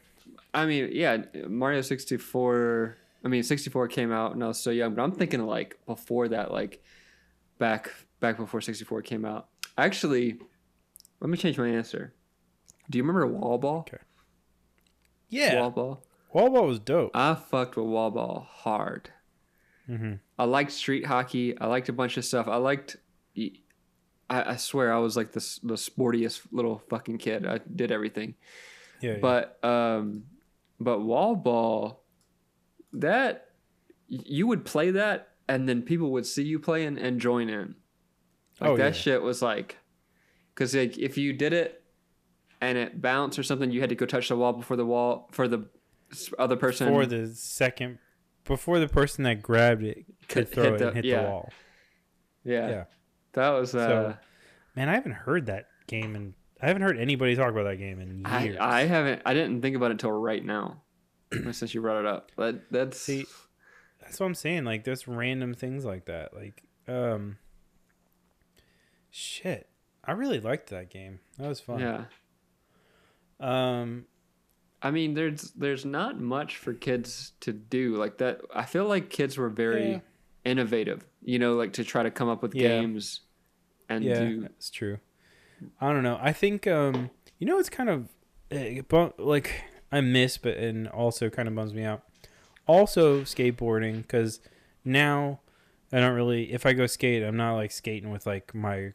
I 0.54 0.66
mean, 0.66 0.90
yeah, 0.94 1.18
Mario 1.48 1.82
64. 1.82 2.98
I 3.24 3.28
mean, 3.28 3.42
64 3.42 3.88
came 3.88 4.12
out 4.12 4.34
and 4.34 4.44
I 4.44 4.48
was 4.48 4.60
so 4.60 4.70
young, 4.70 4.94
but 4.94 5.02
I'm 5.02 5.12
thinking 5.12 5.46
like 5.46 5.80
before 5.88 6.28
that, 6.30 6.52
like 6.52 6.84
back 7.58 7.92
back 8.20 8.38
before 8.38 8.62
64 8.62 9.02
came 9.02 9.26
out. 9.26 9.48
Actually, 9.78 10.38
let 11.20 11.30
me 11.30 11.38
change 11.38 11.58
my 11.58 11.68
answer. 11.68 12.14
Do 12.90 12.98
you 12.98 13.04
remember 13.04 13.26
wall 13.28 13.58
ball? 13.58 13.80
Okay. 13.80 13.98
yeah 15.30 15.60
Wall 15.60 15.72
ball. 15.72 16.04
wall 16.34 16.50
ball 16.50 16.68
was 16.68 16.80
dope 16.80 17.12
I 17.16 17.36
fucked 17.36 17.76
with 17.78 17.86
wall 17.88 18.12
ball 18.12 18.48
hard. 18.50 19.10
mm-hmm. 19.90 20.14
I 20.38 20.44
liked 20.46 20.72
street 20.72 21.06
hockey. 21.06 21.58
I 21.60 21.68
liked 21.68 21.90
a 21.90 21.94
bunch 21.94 22.18
of 22.18 22.26
stuff. 22.26 22.48
I 22.48 22.58
liked. 22.58 22.98
I, 23.38 24.54
I 24.54 24.56
swear 24.56 24.92
I 24.94 24.98
was 24.98 25.16
like 25.16 25.32
the 25.32 25.60
the 25.64 25.76
sportiest 25.76 26.42
little 26.52 26.80
fucking 26.90 27.20
kid. 27.20 27.46
I 27.46 27.60
did 27.74 27.92
everything. 27.92 28.36
yeah, 29.02 29.12
yeah. 29.14 29.18
But 29.22 29.64
um, 29.64 30.24
but 30.80 31.00
wall 31.00 31.36
ball, 31.36 32.04
that 32.94 33.50
you 34.08 34.48
would 34.48 34.66
play 34.66 34.92
that, 34.92 35.30
and 35.48 35.70
then 35.70 35.82
people 35.84 36.12
would 36.12 36.26
see 36.26 36.44
you 36.44 36.60
playing 36.60 36.98
and 36.98 37.20
join 37.22 37.50
in. 37.50 37.76
Like 38.60 38.70
Oh, 38.72 38.78
that 38.78 38.96
yeah. 38.96 39.02
shit 39.02 39.22
was 39.22 39.42
like, 39.42 39.78
because 40.54 40.74
like 40.76 40.98
if 40.98 41.18
you 41.18 41.32
did 41.34 41.54
it, 41.54 41.84
and 42.66 42.78
it 42.78 43.02
bounced 43.02 43.38
or 43.38 43.44
something, 43.44 43.72
you 43.72 43.80
had 43.80 43.90
to 43.90 43.96
go 43.96 44.06
touch 44.06 44.30
the 44.30 44.36
wall 44.36 44.54
before 44.54 44.78
the 44.78 44.86
wall 44.86 45.30
for 45.32 45.48
the 45.48 45.68
other 46.38 46.56
person. 46.56 46.88
before 46.88 47.06
the 47.06 47.28
second 47.28 48.00
before 48.44 48.80
the 48.80 48.88
person 48.88 49.24
that 49.24 49.42
grabbed 49.42 49.84
it 49.84 50.06
could 50.28 50.48
throw 50.48 50.64
hit 50.66 50.74
it 50.74 50.80
the- 50.80 50.88
and 50.88 50.96
hit 50.96 51.06
yeah. 51.06 51.24
the 51.24 51.30
wall 51.30 51.50
yeah, 52.44 52.70
yeah 52.70 52.84
that 53.34 53.50
was 53.50 53.74
uh. 53.74 53.88
So, 53.88 54.18
man 54.76 54.88
i 54.88 54.94
haven't 54.94 55.14
heard 55.14 55.48
that 55.48 55.68
game 55.88 56.16
and 56.16 56.36
i 56.62 56.68
haven't 56.68 56.84
heard 56.84 57.00
anybody 57.00 57.36
talk 57.36 57.50
about 57.50 57.64
that 57.64 57.78
game 57.78 58.00
in 58.00 58.24
I, 58.24 58.44
years 58.44 58.58
I 58.60 58.82
haven't. 58.84 59.24
I 59.26 59.34
didn't 59.34 59.62
think 59.62 59.76
about 59.76 59.88
it 59.88 59.94
until 59.94 60.12
right 60.12 60.46
now, 60.46 60.84
since 61.52 61.74
you 61.74 61.82
brought 61.82 62.00
it 62.02 62.06
up. 62.06 62.32
But 62.36 62.62
that's 62.70 63.00
See, 63.00 63.26
that's 64.00 64.20
what 64.20 64.28
i'm 64.28 64.36
saying 64.36 64.64
like 64.64 64.84
there's 64.84 65.08
random 65.08 65.56
things 65.56 65.84
like 65.86 66.06
that 66.06 66.36
like 66.36 66.64
um 66.88 67.38
shit 69.10 69.68
I 70.08 70.12
really 70.12 70.40
liked 70.40 70.70
that 70.70 70.90
game. 70.90 71.20
That 71.40 71.48
was 71.48 71.60
fun. 71.60 71.80
Yeah. 71.80 72.06
Um. 73.40 74.06
I 74.82 74.92
mean, 74.92 75.14
there's 75.16 75.52
there's 75.54 75.84
not 75.86 76.20
much 76.20 76.58
for 76.58 76.74
kids 76.74 77.32
to 77.40 77.52
do 77.54 77.96
like 77.96 78.20
that. 78.20 78.42
I 78.54 78.66
feel 78.66 78.86
like 78.86 79.10
kids 79.10 79.38
were 79.38 79.50
very 79.50 79.94
Yeah. 79.94 80.00
innovative, 80.44 81.06
you 81.24 81.40
know, 81.40 81.56
like 81.56 81.74
to 81.74 81.84
try 81.84 82.04
to 82.04 82.12
come 82.12 82.30
up 82.30 82.44
with 82.44 82.54
Yeah. 82.54 82.82
games 82.82 83.22
and 83.90 84.04
Yeah, 84.04 84.20
do. 84.20 84.42
that's 84.42 84.70
true. 84.70 85.00
I 85.82 85.92
don't 85.92 86.04
know. 86.04 86.20
I 86.22 86.34
think 86.34 86.68
um, 86.68 87.10
you 87.40 87.48
know, 87.48 87.58
it's 87.58 87.70
kind 87.70 87.90
of 87.90 88.10
eh, 88.52 88.82
like 89.18 89.64
I 89.92 90.02
miss, 90.02 90.38
but 90.38 90.58
and 90.58 90.88
also 90.90 91.30
kind 91.32 91.48
of 91.48 91.56
bums 91.56 91.74
me 91.74 91.84
out. 91.84 92.04
Also, 92.68 93.22
skateboarding 93.22 94.02
because 94.04 94.40
now 94.84 95.40
I 95.92 96.00
don't 96.00 96.14
really. 96.16 96.52
If 96.54 96.66
I 96.66 96.74
go 96.74 96.86
skate, 96.86 97.24
I'm 97.24 97.38
not 97.38 97.56
like 97.56 97.72
skating 97.72 98.12
with 98.12 98.28
like 98.28 98.54
my 98.54 98.94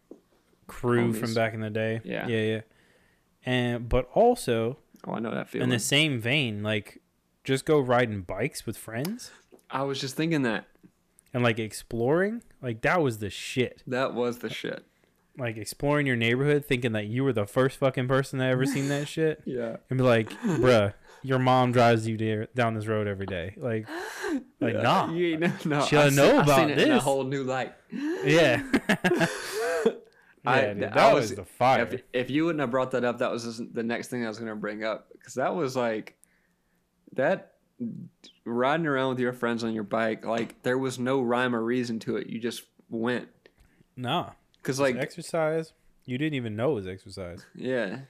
crew 0.69 1.13
from 1.13 1.35
back 1.35 1.53
in 1.55 1.61
the 1.61 1.71
day. 1.71 2.01
Yeah. 2.05 2.29
yeah, 2.29 2.43
yeah. 2.43 2.61
And 3.45 3.89
but 3.89 4.09
also 4.15 4.79
Oh, 5.07 5.13
I 5.13 5.19
know 5.19 5.31
that 5.35 5.49
feeling. 5.49 5.65
in 5.65 5.71
the 5.71 5.79
same 5.79 6.21
vein, 6.21 6.63
like 6.63 7.01
just 7.45 7.65
go 7.65 7.81
riding 7.81 8.21
bikes 8.23 8.67
with 8.67 8.77
friends 8.77 9.31
I 9.71 9.83
was 9.85 9.99
just 10.01 10.15
thinking 10.17 10.43
that 10.43 10.67
and 11.33 11.43
like 11.43 11.59
exploring. 11.59 12.43
Like 12.61 12.83
that 12.83 13.01
was 13.01 13.19
the 13.19 13.31
shit. 13.31 13.83
that 13.87 14.13
was 14.15 14.39
the 14.41 14.51
shit. 14.51 14.85
like 15.39 15.57
exploring 15.57 16.07
your 16.07 16.17
neighborhood 16.17 16.67
thinking 16.67 16.93
that 16.93 17.07
you 17.07 17.25
were 17.25 17.33
the 17.33 17.47
first 17.47 17.79
fucking 17.79 18.09
person 18.09 18.39
that 18.41 18.51
ever 18.51 18.67
seen 18.67 18.89
that 18.89 19.09
shit 19.09 19.41
Yeah. 19.47 19.77
and 19.89 19.99
be 19.99 20.05
like 20.05 20.29
bruh 20.43 20.93
your 21.23 21.39
mom 21.39 21.71
drives 21.73 22.07
you 22.09 22.17
there, 22.17 22.47
down 22.55 22.75
this 22.75 22.87
road 22.87 23.07
every 23.07 23.27
day 23.27 23.55
like 23.57 23.87
like 24.61 24.75
yeah. 24.75 24.83
nah 24.83 25.13
You 25.13 25.35
ain't 25.35 25.65
no. 25.67 25.83
She 25.87 25.97
I 25.97 26.09
know 26.11 26.39
I 26.39 26.43
about 26.43 26.57
seen 26.59 26.71
it 26.71 26.79
in 26.79 26.91
a 26.91 26.99
whole 27.01 27.25
new 27.25 27.45
light. 27.45 27.73
yeah 28.25 28.63
yeah 30.45 30.51
I- 30.51 30.75
dude, 30.75 30.85
I 30.85 30.89
that 30.95 31.15
was- 31.15 31.31
was, 31.31 31.37
the 31.37 31.45
fire 31.45 31.83
If, 31.91 32.03
if 32.13 32.31
you 32.31 32.45
wouldn't 32.47 32.61
have 32.61 32.71
brought 32.71 32.91
that 32.93 33.05
up, 33.05 33.19
that 33.19 33.31
was 33.31 33.45
just 33.45 33.75
the 33.75 33.83
next 33.83 34.09
thing 34.09 34.25
I 34.25 34.29
was 34.29 34.39
going 34.39 34.49
to 34.51 34.57
bring 34.57 34.85
up 34.85 35.09
because 35.13 35.35
that 35.35 35.55
was 35.55 35.77
like 35.77 36.17
that 37.15 37.53
riding 38.45 38.87
around 38.87 39.11
with 39.11 39.21
your 39.21 39.33
friends 39.33 39.65
on 39.65 39.73
your 39.75 39.85
bike. 39.85 40.25
Like 40.25 40.63
there 40.63 40.79
was 40.79 40.99
no 40.99 41.21
rhyme 41.23 41.55
or 41.55 41.63
reason 41.63 41.99
to 42.01 42.17
it. 42.17 42.27
You 42.29 42.39
just 42.39 42.63
went 42.89 43.29
nah 43.97 44.31
because 44.63 44.81
like 44.81 44.97
exercise 44.97 45.73
you 46.07 46.17
didn't 46.19 46.35
even 46.35 46.57
know 46.57 46.73
it 46.73 46.75
was 46.75 46.87
exercise 46.87 47.45
yeah. 47.55 48.01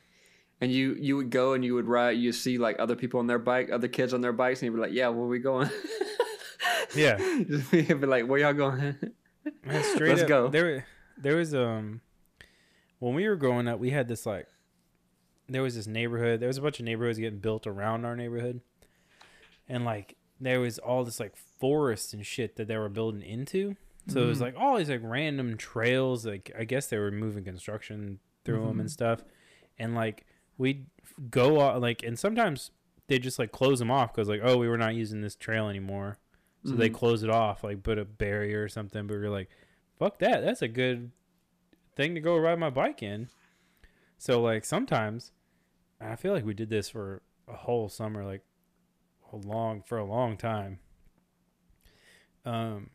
And 0.60 0.70
you 0.70 0.94
you 1.00 1.16
would 1.16 1.30
go 1.30 1.54
and 1.54 1.64
you 1.64 1.74
would 1.74 1.86
ride. 1.86 2.18
You 2.18 2.32
see 2.32 2.58
like 2.58 2.76
other 2.78 2.94
people 2.94 3.18
on 3.20 3.26
their 3.26 3.38
bike, 3.38 3.70
other 3.72 3.88
kids 3.88 4.12
on 4.12 4.20
their 4.20 4.32
bikes, 4.34 4.60
and 4.60 4.66
you'd 4.66 4.74
be 4.74 4.80
like, 4.82 4.92
"Yeah, 4.92 5.08
where 5.08 5.26
we 5.26 5.38
going?" 5.38 5.70
yeah 6.94 7.16
Just 7.48 7.70
be 7.70 7.80
be 7.82 7.94
like, 8.06 8.26
"Where 8.26 8.40
y'all 8.40 8.52
going?" 8.52 8.94
Straight 9.94 10.10
Let's 10.10 10.22
up, 10.22 10.28
go. 10.28 10.48
there 10.48 10.86
there 11.16 11.36
was 11.36 11.54
um 11.54 12.02
when 13.00 13.14
we 13.14 13.26
were 13.28 13.36
growing 13.36 13.66
up 13.68 13.78
we 13.80 13.90
had 13.90 14.06
this 14.08 14.24
like 14.24 14.46
there 15.48 15.62
was 15.62 15.74
this 15.74 15.86
neighborhood 15.88 16.38
there 16.40 16.46
was 16.46 16.58
a 16.58 16.62
bunch 16.62 16.78
of 16.78 16.84
neighborhoods 16.84 17.18
getting 17.18 17.40
built 17.40 17.66
around 17.66 18.04
our 18.04 18.14
neighborhood 18.16 18.60
and 19.68 19.84
like 19.84 20.16
there 20.40 20.60
was 20.60 20.78
all 20.78 21.04
this 21.04 21.18
like 21.20 21.34
forest 21.36 22.14
and 22.14 22.24
shit 22.24 22.56
that 22.56 22.68
they 22.68 22.76
were 22.76 22.88
building 22.88 23.22
into 23.22 23.76
so 24.06 24.22
it 24.22 24.26
was 24.26 24.38
Mhm. 24.38 24.42
like 24.42 24.54
all 24.56 24.76
these 24.78 24.88
like 24.90 25.00
random 25.02 25.56
trails 25.56 26.24
like 26.24 26.50
i 26.58 26.64
guess 26.64 26.86
they 26.86 26.98
were 26.98 27.10
moving 27.10 27.44
construction 27.44 28.20
through 28.44 28.64
them 28.66 28.76
Mhm. 28.76 28.80
and 28.80 28.90
stuff 28.90 29.22
and 29.78 29.94
like 29.94 30.24
we'd 30.56 30.86
go 31.30 31.60
out 31.60 31.80
like 31.80 32.02
and 32.02 32.18
sometimes 32.18 32.70
they 33.08 33.18
just 33.18 33.38
like 33.38 33.50
close 33.52 33.78
them 33.80 33.90
off 33.90 34.14
because 34.14 34.28
like 34.28 34.40
oh 34.42 34.56
we 34.56 34.68
were 34.68 34.78
not 34.78 34.94
using 34.94 35.20
this 35.20 35.34
trail 35.34 35.68
anymore 35.68 36.16
so 36.64 36.72
they 36.74 36.90
Mhm. 36.90 36.94
close 36.94 37.22
it 37.22 37.30
off, 37.30 37.64
like 37.64 37.82
put 37.82 37.96
a 37.96 38.04
barrier 38.04 38.62
or 38.62 38.68
something. 38.68 39.06
But 39.06 39.16
we 39.16 39.24
are 39.24 39.30
like, 39.30 39.48
fuck 39.98 40.18
that. 40.18 40.42
That's 40.42 40.60
a 40.60 40.68
good 40.68 41.10
thing 42.00 42.14
to 42.14 42.20
go 42.20 42.36
ride 42.38 42.58
my 42.58 42.70
bike 42.70 43.02
in. 43.02 43.28
So 44.16 44.40
like 44.40 44.64
sometimes, 44.64 45.32
I 46.00 46.16
feel 46.16 46.32
like 46.32 46.46
we 46.46 46.54
did 46.54 46.70
this 46.70 46.88
for 46.88 47.20
a 47.46 47.54
whole 47.54 47.90
summer, 47.90 48.24
like 48.24 48.42
a 49.32 49.36
long 49.36 49.82
for 49.82 49.98
a 49.98 50.04
long 50.04 50.38
time. 50.38 50.78
Um, 52.46 52.88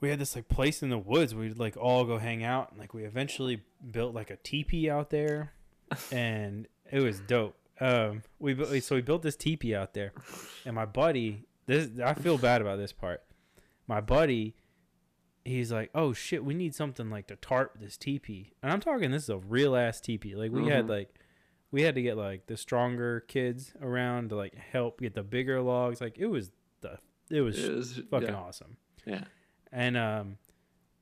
we 0.00 0.10
had 0.10 0.20
this 0.20 0.36
like 0.36 0.48
place 0.48 0.82
in 0.82 0.90
the 0.90 0.98
woods 0.98 1.34
we'd 1.34 1.58
like 1.58 1.76
all 1.76 2.04
go 2.04 2.18
hang 2.18 2.44
out, 2.44 2.70
and 2.70 2.78
like 2.78 2.94
we 2.94 3.02
eventually 3.02 3.62
built 3.90 4.14
like 4.14 4.30
a 4.30 4.36
teepee 4.36 4.88
out 4.88 5.10
there, 5.10 5.52
and 6.12 6.68
it 6.90 7.00
was 7.00 7.18
dope. 7.18 7.56
Um, 7.80 8.22
we 8.38 8.54
bu- 8.54 8.80
so 8.80 8.94
we 8.94 9.02
built 9.02 9.22
this 9.22 9.36
teepee 9.36 9.74
out 9.74 9.92
there, 9.92 10.12
and 10.64 10.76
my 10.76 10.86
buddy, 10.86 11.46
this 11.66 11.90
I 12.04 12.14
feel 12.14 12.38
bad 12.38 12.60
about 12.60 12.78
this 12.78 12.92
part. 12.92 13.24
My 13.88 14.00
buddy, 14.00 14.54
he's 15.44 15.72
like, 15.72 15.90
"Oh 15.94 16.12
shit, 16.12 16.44
we 16.44 16.54
need 16.54 16.74
something 16.74 17.10
like 17.10 17.26
to 17.28 17.36
tarp 17.36 17.78
this 17.80 17.96
teepee," 17.96 18.52
and 18.62 18.72
I'm 18.72 18.80
talking 18.80 19.10
this 19.10 19.24
is 19.24 19.30
a 19.30 19.38
real 19.38 19.74
ass 19.76 20.00
teepee. 20.00 20.34
Like 20.36 20.50
we 20.52 20.68
had 20.68 20.86
Mhm. 20.86 20.90
like, 20.90 21.14
we 21.70 21.82
had 21.82 21.94
to 21.94 22.02
get 22.02 22.16
like 22.16 22.46
the 22.46 22.56
stronger 22.56 23.20
kids 23.20 23.72
around 23.80 24.28
to 24.30 24.36
like 24.36 24.54
help 24.54 25.00
get 25.00 25.14
the 25.14 25.22
bigger 25.22 25.60
logs. 25.60 26.00
Like 26.00 26.18
it 26.18 26.26
was 26.26 26.50
the 26.80 26.98
it 27.30 27.40
was 27.40 27.62
It 27.62 27.74
was- 27.74 27.98
fucking 28.10 28.28
yeah. 28.28 28.34
awesome. 28.36 28.76
Yeah. 29.06 29.24
And 29.72 29.96
um, 29.96 30.36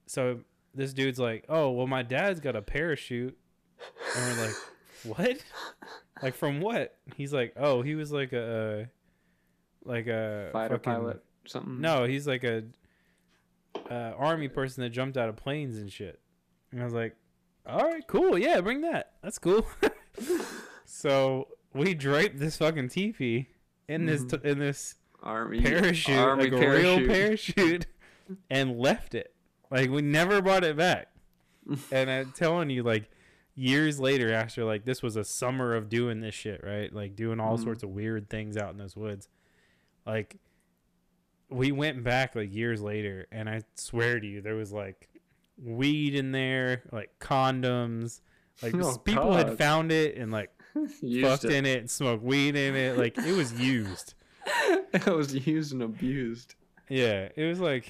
so 0.07 0.41
this 0.75 0.93
dude's 0.95 1.19
like, 1.19 1.45
"Oh, 1.49 1.71
well, 1.73 1.87
my 1.89 2.03
dad's 2.03 2.39
got 2.41 2.55
a 2.57 2.63
parachute," 2.63 3.37
and 4.17 4.39
we're 4.39 4.47
like, 4.47 4.55
"What? 5.19 5.45
Like 6.23 6.35
from 6.35 6.61
what?" 6.61 6.97
He's 7.17 7.33
like, 7.33 7.55
"Oh, 7.57 7.83
he 7.83 7.95
was 7.97 8.13
like 8.13 8.33
a, 8.33 8.89
like 9.85 10.07
a 10.07 10.51
Fighter 10.53 10.75
fucking- 10.77 10.93
pilot, 10.93 11.25
something. 11.47 11.81
No, 11.81 12.05
he's 12.05 12.27
like 12.29 12.45
a, 12.45 12.63
uh, 13.91 14.13
army 14.17 14.49
person 14.49 14.83
that 14.83 14.91
jumped 14.91 15.17
out 15.17 15.29
of 15.29 15.37
planes 15.37 15.77
and 15.79 15.93
shit." 15.93 16.21
And 16.73 16.81
I 16.81 16.85
was 16.85 16.95
like, 16.95 17.17
"All 17.67 17.83
right, 17.83 18.07
cool, 18.07 18.39
yeah, 18.39 18.61
bring 18.61 18.81
that. 18.83 19.13
That's 19.23 19.39
cool." 19.39 19.67
so 20.85 21.49
we 21.75 21.95
draped 21.95 22.39
this 22.39 22.57
fucking 22.57 22.89
teepee 22.89 23.49
in 23.89 24.07
this 24.07 24.23
Mhm. 24.25 24.43
t- 24.43 24.49
in 24.49 24.59
this 24.59 24.95
army 25.23 25.61
parachute, 25.61 26.19
army 26.19 26.51
like 26.51 26.63
a 26.63 26.71
real 26.71 27.07
parachute, 27.07 27.87
and 28.51 28.79
left 28.79 29.15
it. 29.15 29.35
Like 29.71 29.91
we 29.91 30.03
never 30.03 30.41
brought 30.43 30.65
it 30.65 30.77
back. 30.77 31.09
and 31.93 32.11
I'm 32.11 32.33
telling 32.33 32.71
you, 32.71 32.83
like 32.83 33.11
years 33.55 34.01
later, 34.01 34.33
after 34.33 34.65
like 34.65 34.85
this 34.85 35.03
was 35.03 35.17
a 35.17 35.25
summer 35.25 35.75
of 35.75 35.89
doing 35.89 36.21
this 36.21 36.35
shit, 36.35 36.63
right? 36.65 36.93
Like 36.93 37.15
doing 37.17 37.39
all 37.41 37.59
Mhm. 37.59 37.63
sorts 37.65 37.83
of 37.83 37.91
weird 37.91 38.29
things 38.31 38.57
out 38.57 38.73
in 38.73 38.79
those 38.79 38.97
woods. 38.97 39.29
Like 40.07 40.37
we 41.51 41.73
went 41.73 42.03
back 42.05 42.35
like 42.37 42.53
years 42.53 42.81
later, 42.81 43.27
and 43.33 43.49
I 43.49 43.63
swear 43.75 44.21
to 44.21 44.27
you, 44.27 44.41
there 44.41 44.55
was 44.55 44.73
like 44.73 45.09
weed 45.63 46.15
in 46.15 46.33
there, 46.33 46.83
like 46.93 47.11
condoms. 47.21 48.21
Like 48.63 48.75
Oh, 48.81 48.97
people 48.99 49.35
had 49.35 49.59
found 49.59 49.93
it 49.93 50.17
and 50.17 50.31
like 50.33 50.51
fucked 51.21 51.45
it. 51.45 51.53
in 51.53 51.67
it, 51.67 51.79
and 51.81 51.91
smoked 51.91 52.23
weed 52.23 52.57
in 52.57 52.77
it. 52.77 52.99
Like 52.99 53.19
it 53.19 53.37
was 53.37 53.53
used. 53.55 54.15
it 54.93 55.07
was 55.07 55.35
used 55.47 55.73
and 55.73 55.83
abused. 55.83 56.55
Yeah, 56.89 57.29
it 57.37 57.45
was 57.45 57.61
like 57.61 57.87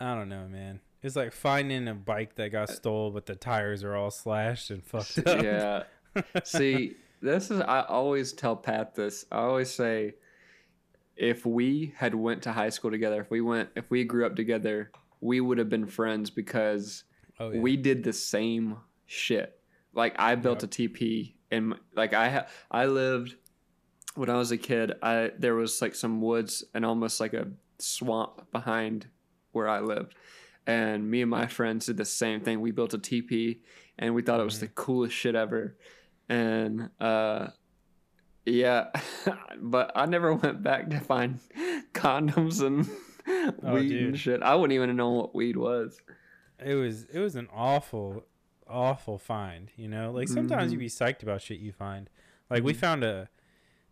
I 0.00 0.14
don't 0.14 0.28
know, 0.28 0.46
man. 0.48 0.80
It's 1.02 1.16
like 1.16 1.32
finding 1.32 1.86
a 1.88 1.94
bike 1.94 2.34
that 2.36 2.46
Uh, 2.46 2.48
got 2.48 2.70
stole, 2.70 3.10
but 3.10 3.26
the 3.26 3.34
tires 3.36 3.84
are 3.84 3.94
all 3.94 4.10
slashed 4.10 4.70
and 4.70 4.82
fucked 4.82 5.18
up. 5.26 5.42
Yeah. 5.42 5.82
See, 6.44 6.96
this 7.20 7.50
is 7.50 7.60
I 7.60 7.82
always 7.82 8.32
tell 8.32 8.56
Pat 8.56 8.94
this. 8.94 9.26
I 9.30 9.38
always 9.40 9.70
say 9.70 10.14
if 11.16 11.46
we 11.46 11.94
had 11.96 12.14
went 12.14 12.42
to 12.42 12.52
high 12.52 12.70
school 12.70 12.90
together, 12.90 13.20
if 13.20 13.30
we 13.30 13.40
went 13.40 13.70
if 13.76 13.90
we 13.90 14.04
grew 14.04 14.26
up 14.26 14.36
together, 14.36 14.90
we 15.20 15.40
would 15.40 15.58
have 15.58 15.68
been 15.68 15.86
friends 15.86 16.30
because 16.30 17.04
oh, 17.38 17.50
yeah. 17.50 17.60
we 17.60 17.76
did 17.76 18.04
the 18.04 18.12
same 18.12 18.76
shit. 19.06 19.58
Like 19.92 20.14
I 20.18 20.34
built 20.34 20.62
Yep. 20.62 20.70
a 20.70 20.74
TP 20.74 21.34
and 21.50 21.74
like 21.94 22.14
I 22.14 22.28
ha- 22.30 22.46
I 22.70 22.86
lived 22.86 23.36
when 24.14 24.30
I 24.30 24.36
was 24.36 24.52
a 24.52 24.56
kid, 24.58 24.92
I 25.02 25.30
there 25.38 25.54
was 25.54 25.80
like 25.82 25.94
some 25.94 26.20
woods 26.20 26.64
and 26.74 26.84
almost 26.84 27.20
like 27.20 27.34
a 27.34 27.48
swamp 27.78 28.50
behind 28.52 29.06
where 29.52 29.68
I 29.68 29.80
lived. 29.80 30.14
And 30.66 31.10
me 31.10 31.20
and 31.20 31.30
my 31.30 31.46
friends 31.46 31.86
did 31.86 31.96
the 31.96 32.04
same 32.04 32.40
thing. 32.40 32.60
We 32.60 32.70
built 32.70 32.94
a 32.94 32.98
TP 32.98 33.58
and 33.98 34.14
we 34.14 34.22
thought 34.22 34.40
it 34.40 34.44
was 34.44 34.60
the 34.60 34.68
coolest 34.68 35.14
shit 35.14 35.34
ever. 35.34 35.76
And 36.28 36.90
uh 37.00 37.48
yeah, 38.46 38.90
but 39.60 39.92
I 39.94 40.06
never 40.06 40.34
went 40.34 40.62
back 40.62 40.90
to 40.90 41.00
find 41.00 41.38
condoms 41.92 42.60
and 42.64 42.88
Oh, 43.62 43.74
weed 43.74 43.88
dude. 43.88 44.02
and 44.08 44.18
shit. 44.18 44.42
I 44.42 44.54
wouldn't 44.54 44.74
even 44.74 44.94
know 44.96 45.10
what 45.12 45.34
weed 45.34 45.56
was. 45.56 46.00
it 46.64 46.74
was 46.74 47.04
it 47.04 47.18
was 47.18 47.36
an 47.36 47.48
awful, 47.54 48.24
awful 48.68 49.18
find. 49.18 49.70
You 49.76 49.88
know, 49.88 50.10
like 50.12 50.28
sometimes 50.28 50.68
Mhm. 50.68 50.72
you'd 50.72 50.80
be 50.80 50.88
psyched 50.88 51.22
about 51.22 51.40
shit 51.42 51.58
you 51.58 51.72
find. 51.72 52.10
Like 52.50 52.62
we 52.62 52.74
Mhm. 52.74 52.76
found 52.76 53.04
a 53.04 53.28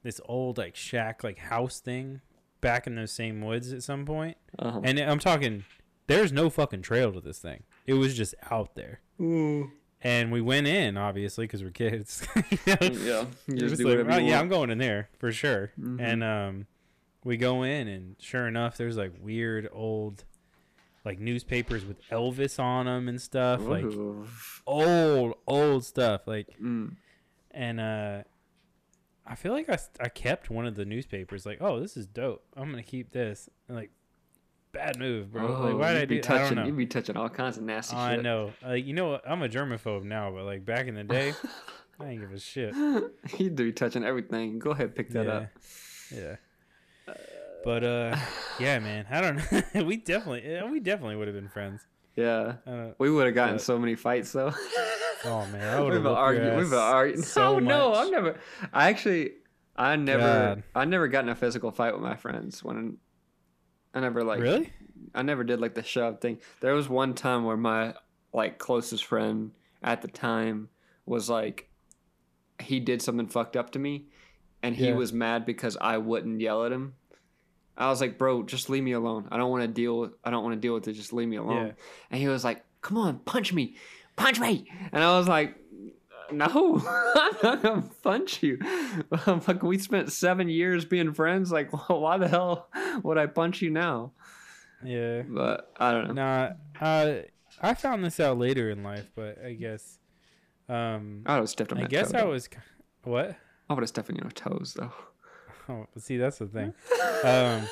this 0.03 0.21
old 0.27 0.59
like 0.59 0.77
shack 0.77 1.25
like 1.25 1.39
house 1.39 1.81
thing 1.81 2.21
back 2.61 2.87
in 2.87 2.95
those 2.95 3.11
same 3.13 3.41
woods 3.41 3.73
at 3.73 3.83
some 3.83 4.05
point, 4.05 4.37
Uh-huh. 4.59 4.81
and 4.85 4.99
I'm 4.99 5.19
talking. 5.19 5.65
There's 6.09 6.33
no 6.33 6.51
fucking 6.51 6.83
trail 6.83 7.13
to 7.13 7.21
this 7.21 7.39
thing. 7.39 7.63
It 7.87 7.95
was 7.95 8.15
just 8.15 8.35
out 8.51 8.75
there. 8.75 9.01
And 10.05 10.33
we 10.33 10.41
went 10.41 10.67
in, 10.67 10.97
obviously, 10.97 11.45
because 11.45 11.63
we're 11.63 11.71
kids. 11.71 12.27
You 12.37 12.59
know? 12.67 12.77
yeah, 12.81 13.25
you 13.47 13.57
just 13.57 13.77
just 13.77 13.85
like, 13.85 14.07
"Oh, 14.09 14.19
yeah. 14.19 14.41
I'm 14.41 14.49
going 14.49 14.71
in 14.71 14.79
there 14.79 15.09
for 15.19 15.31
sure. 15.33 15.73
Mhm. 15.81 16.01
And 16.01 16.25
um, 16.25 16.67
we 17.25 17.37
go 17.37 17.63
in, 17.63 17.87
and 17.89 18.17
sure 18.19 18.47
enough, 18.49 18.77
there's 18.77 18.97
like 18.97 19.13
weird 19.21 19.69
old, 19.73 20.25
like 21.05 21.19
newspapers 21.21 21.85
with 21.85 22.03
Elvis 22.11 22.59
on 22.59 22.87
them 22.87 23.09
and 23.09 23.21
stuff, 23.21 23.61
like 23.63 23.85
old 24.67 25.35
old 25.47 25.85
stuff, 25.85 26.23
like 26.27 26.49
Mm. 26.61 26.97
and 27.51 27.81
uh 27.81 28.23
I 29.25 29.37
feel 29.37 29.53
like 29.53 29.71
I, 29.71 29.79
I 30.01 30.09
kept 30.09 30.51
one 30.51 30.67
of 30.67 30.75
the 30.75 30.85
newspapers 30.85 31.47
like, 31.47 31.59
"Oh, 31.61 31.79
this 31.79 31.97
is 31.97 32.09
dope. 32.09 32.45
I'm 32.57 32.71
going 32.73 32.83
to 32.83 32.89
keep 32.91 33.13
this." 33.13 33.49
And 33.69 33.77
like 33.77 33.91
bad 34.73 34.99
move, 34.99 35.33
bro. 35.33 35.43
like 35.43 35.75
Oh, 35.75 35.77
why 35.77 35.93
did 35.93 36.03
I 36.03 36.05
be 36.07 36.21
do 36.21 36.29
I 36.29 36.31
don't 36.31 36.41
touching, 36.41 36.57
know. 36.57 36.67
You'd 36.67 36.77
be 36.77 36.87
touching 36.87 37.17
all 37.17 37.29
kinds 37.29 37.57
of 37.59 37.63
nasty 37.65 37.95
shit. 37.95 38.01
I 38.03 38.15
shit. 38.17 38.23
know. 38.25 38.53
Like 38.65 38.87
you 38.87 38.95
know 38.95 39.09
what? 39.11 39.23
I'm 39.29 39.43
a 39.43 39.49
germaphobe 39.49 40.05
now, 40.05 40.31
but 40.31 40.45
like 40.45 40.65
back 40.65 40.87
in 40.87 40.95
the 40.95 41.05
day, 41.05 41.35
I 42.01 42.05
didn't 42.05 42.21
give 42.21 42.33
a 42.33 42.39
shit. 42.39 42.75
You'd 43.39 43.57
be 43.57 43.73
touching 43.73 44.05
everything. 44.05 44.59
Go 44.59 44.71
ahead, 44.71 44.95
pick 44.95 45.11
that 45.11 45.27
yeah. 45.27 45.33
up. 45.33 45.47
Yeah. 46.15 46.37
But 47.65 47.85
uh 47.85 48.17
yeah, 48.59 48.79
man. 48.79 49.07
I 49.11 49.21
don't 49.21 49.37
know. 49.75 49.85
we 49.85 49.97
definitely 49.99 50.51
yeah, 50.51 50.69
we 50.69 50.81
definitely 50.81 51.17
would 51.17 51.29
have 51.29 51.37
been 51.37 51.49
friends. 51.49 51.87
Yeah. 52.17 52.55
Uh, 52.67 52.89
We 52.99 53.11
would 53.11 53.27
have 53.27 53.35
gotten 53.35 53.55
But- 53.57 53.63
so 53.63 53.79
many 53.79 53.95
fights 53.95 54.33
though. 54.33 54.53
oh 55.25 55.47
man, 55.47 55.77
I 55.77 55.81
would 55.81 55.95
have 55.95 56.07
argued. 56.07 56.57
We've 56.57 56.73
argued. 56.73 57.25
so 57.25 57.59
no, 57.59 57.93
no. 57.93 57.95
I've 57.95 58.11
never. 58.11 58.39
I 58.73 58.89
actually, 58.91 59.33
I 59.77 59.97
never, 59.97 60.23
God. 60.23 60.63
I 60.75 60.85
never 60.85 61.09
got 61.09 61.25
in 61.25 61.31
a 61.31 61.35
physical 61.35 61.71
fight 61.71 61.95
with 61.95 62.03
my 62.03 62.17
friends. 62.17 62.63
When 62.63 62.99
I 63.95 64.01
never 64.01 64.25
like, 64.25 64.41
Really? 64.41 64.73
I 65.15 65.23
never 65.23 65.45
did 65.45 65.61
like 65.61 65.75
the 65.75 65.83
shove 65.83 66.21
thing. 66.21 66.39
There 66.61 66.75
was 66.75 66.89
one 66.89 67.15
time 67.15 67.45
where 67.45 67.57
my 67.57 67.95
like 68.33 68.59
closest 68.59 69.05
friend 69.05 69.51
at 69.83 70.01
the 70.03 70.09
time 70.09 70.69
was 71.07 71.29
like, 71.29 71.69
he 72.61 72.81
did 72.81 73.03
something 73.03 73.27
fucked 73.29 73.57
up 73.57 73.71
to 73.73 73.79
me, 73.79 74.07
and 74.63 74.75
he 74.77 74.87
Yeah. 74.89 74.95
was 74.95 75.13
mad 75.13 75.45
because 75.45 75.77
I 75.81 75.99
wouldn't 75.99 76.41
yell 76.41 76.65
at 76.65 76.73
him. 76.73 76.95
I 77.77 77.89
was 77.89 78.01
like, 78.01 78.19
bro, 78.19 78.43
just 78.45 78.71
leave 78.71 78.83
me 78.85 78.93
alone. 78.93 79.29
I 79.33 79.37
don't 79.39 79.51
want 79.51 79.63
to 79.63 79.69
deal. 79.69 79.99
With, 80.01 80.13
I 80.25 80.31
don't 80.31 80.45
want 80.45 80.55
to 80.55 80.61
deal 80.61 80.75
with 80.75 80.87
it. 80.89 80.93
Just 80.93 81.13
leave 81.13 81.29
me 81.29 81.37
alone. 81.37 81.67
Yeah. 81.67 81.73
And 82.11 82.21
he 82.21 82.29
was 82.29 82.45
like, 82.45 82.65
come 82.83 82.97
on, 82.99 83.19
punch 83.21 83.53
me, 83.53 83.77
punch 84.17 84.39
me. 84.39 84.67
And 84.93 85.03
I 85.03 85.19
was 85.19 85.27
like, 85.29 85.57
no, 86.33 86.83
I'm 87.15 87.37
not 87.43 87.63
gonna 87.63 87.83
punch 88.03 88.43
you. 88.43 88.59
like 89.27 89.63
we 89.63 89.79
spent 89.79 90.13
seven 90.13 90.49
years 90.49 90.85
being 90.85 91.13
friends. 91.15 91.53
Like, 91.53 91.71
why 91.89 92.19
the 92.19 92.29
hell 92.29 92.69
would 93.03 93.19
I 93.19 93.27
punch 93.27 93.63
you 93.63 93.71
now? 93.71 94.13
Yeah. 94.85 95.23
But 95.29 95.73
I 95.79 95.93
don't 95.93 96.15
know. 96.15 96.15
Nah. 96.15 96.51
Uh, 96.81 97.23
I 97.61 97.75
found 97.75 98.05
this 98.05 98.19
out 98.19 98.39
later 98.39 98.71
in 98.71 98.83
life, 98.83 99.11
but 99.15 99.39
I 99.45 99.53
guess. 99.53 99.99
Um, 100.69 101.23
I 101.27 101.35
would 101.35 101.41
have 101.43 101.51
stepped 101.51 101.73
on 101.73 101.79
I 101.79 101.87
guess 101.87 102.13
toe, 102.13 102.19
I 102.19 102.21
though. 102.23 102.31
was. 102.31 102.49
What? 103.05 103.37
I 103.69 103.75
would 103.75 103.83
have 103.83 103.89
stepped 103.89 104.11
on 104.11 104.17
your 104.17 104.31
toes 104.31 104.75
though. 104.79 104.93
Oh, 105.69 105.87
see, 105.99 106.17
that's 106.17 106.39
the 106.39 106.47
thing. 106.47 106.75
Um, 107.25 107.69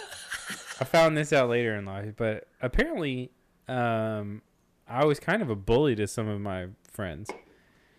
I 0.80 0.84
found 0.84 1.16
this 1.16 1.32
out 1.32 1.48
later 1.50 1.74
in 1.76 1.84
life, 1.84 2.14
but 2.16 2.46
apparently, 2.62 3.32
um, 3.68 4.42
I 4.88 5.04
was 5.04 5.20
kind 5.20 5.42
of 5.42 5.50
a 5.50 5.56
bully 5.56 5.94
to 5.96 6.06
some 6.06 6.28
of 6.28 6.40
my 6.40 6.68
friends, 6.90 7.30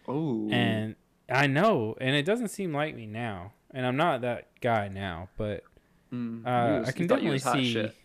Oh, 0.07 0.49
and 0.49 0.95
I 1.29 1.47
know, 1.47 1.95
and 2.01 2.15
it 2.15 2.23
doesn't 2.23 2.49
seem 2.49 2.73
like 2.73 2.95
me 2.95 3.05
now, 3.05 3.53
and 3.71 3.85
I'm 3.85 3.95
not 3.97 4.21
that 4.21 4.59
guy 4.61 4.87
now, 4.87 5.29
but 5.37 5.63
Mm, 6.11 6.45
uh, 6.45 6.79
was- 6.79 6.89
I 6.89 6.91
can 6.91 7.03
you 7.03 7.07
thought 7.07 7.21
you 7.23 7.37
definitely 7.37 7.63
see. 7.63 7.73
shit. 7.73 7.95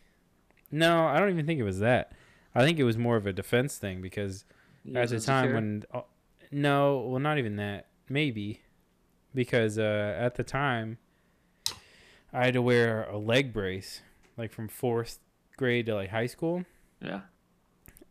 No, 0.71 1.07
I 1.07 1.19
don't 1.19 1.31
even 1.31 1.45
think 1.47 1.59
it 1.59 1.65
was 1.65 1.81
that. 1.81 2.13
I 2.55 2.65
think 2.65 2.79
it 2.79 2.85
was 2.85 2.97
more 2.97 3.17
of 3.17 3.27
a 3.27 3.33
defense 3.33 3.79
thing 3.79 4.01
because 4.01 4.45
You 4.85 4.99
at 4.99 5.09
the 5.11 5.19
time 5.21 5.53
when 5.55 5.85
uh, 5.93 6.03
no 6.53 7.01
well 7.01 7.19
not 7.21 7.39
even 7.39 7.57
that 7.57 7.89
maybe 8.09 8.61
because 9.35 9.79
uh, 9.79 10.17
at 10.19 10.37
the 10.37 10.45
time 10.45 10.99
i 12.33 12.45
had 12.45 12.55
to 12.55 12.63
wear 12.63 13.03
a 13.11 13.19
leg 13.19 13.53
brace 13.53 14.01
like 14.37 14.53
from 14.53 14.69
fourth 14.69 15.19
grade 15.57 15.87
to 15.87 15.95
like 15.95 16.11
high 16.11 16.27
school 16.27 16.65
yeah, 17.01 17.23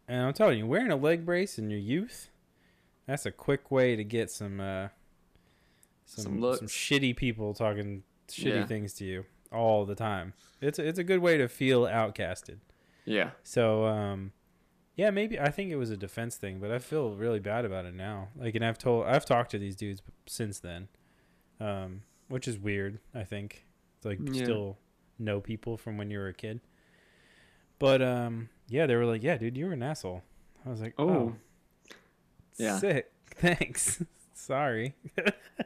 and 0.07 0.21
i'm 0.21 0.33
telling 0.33 0.59
you 0.59 0.67
wearing 0.67 0.91
a 0.91 0.95
leg 0.97 1.25
brace 1.25 1.57
in 1.57 1.69
your 1.69 1.79
youth 1.79 2.29
that's 3.07 3.25
a 3.25 3.31
quick 3.31 3.71
way 3.71 3.95
to 3.95 4.03
get 4.03 4.29
some 4.31 4.59
uh 4.59 4.87
some 6.05 6.23
Some 6.41 6.55
some, 6.55 6.67
shitty 6.67 7.15
people 7.15 7.53
talking 7.53 8.03
shitty 8.27 8.55
Yeah. 8.55 8.65
things 8.65 8.93
to 8.95 9.05
you 9.05 9.25
all 9.51 9.85
the 9.85 9.95
time 9.95 10.33
it's 10.61 10.79
it's 10.79 10.99
a 10.99 11.03
good 11.03 11.19
way 11.19 11.37
to 11.37 11.47
feel 11.47 11.83
outcasted 11.83 12.57
yeah, 13.05 13.31
so 13.43 13.85
um 13.85 14.31
yeah, 14.97 15.09
maybe 15.11 15.37
I 15.39 15.49
think 15.51 15.71
it 15.71 15.75
was 15.75 15.89
a 15.91 15.97
defense 15.97 16.37
thing, 16.37 16.59
but 16.59 16.71
I 16.71 16.79
feel 16.79 17.15
really 17.15 17.39
bad 17.41 17.65
about 17.65 17.83
it 17.85 17.93
now. 17.93 18.29
Like 18.35 18.55
and 18.55 18.63
I've 18.65 18.77
told 18.77 19.05
I've 19.07 19.25
talked 19.25 19.51
to 19.51 19.59
these 19.59 19.75
dudes 19.75 20.01
since 20.25 20.59
then. 20.59 20.87
Um 21.59 22.01
which 22.29 22.47
is 22.47 22.57
weird, 22.57 22.99
I 23.13 23.23
think. 23.25 23.65
To, 24.01 24.07
like 24.07 24.19
Yeah. 24.23 24.43
still 24.45 24.77
know 25.19 25.39
people 25.41 25.75
from 25.77 25.97
when 25.97 26.09
you 26.09 26.17
were 26.17 26.29
a 26.29 26.33
kid. 26.33 26.61
But 27.77 28.01
um 28.01 28.49
yeah, 28.69 28.87
they 28.87 28.95
were 28.95 29.05
like, 29.05 29.21
"Yeah, 29.21 29.37
dude, 29.37 29.55
you 29.57 29.65
were 29.67 29.73
an 29.73 29.83
asshole." 29.83 30.23
I 30.65 30.69
was 30.69 30.81
like, 30.81 30.95
"Oh, 30.97 31.09
Oh. 31.09 31.35
Yeah. 32.57 32.79
sick. 32.79 33.11
Thanks. 33.35 34.01
Sorry." 34.33 34.95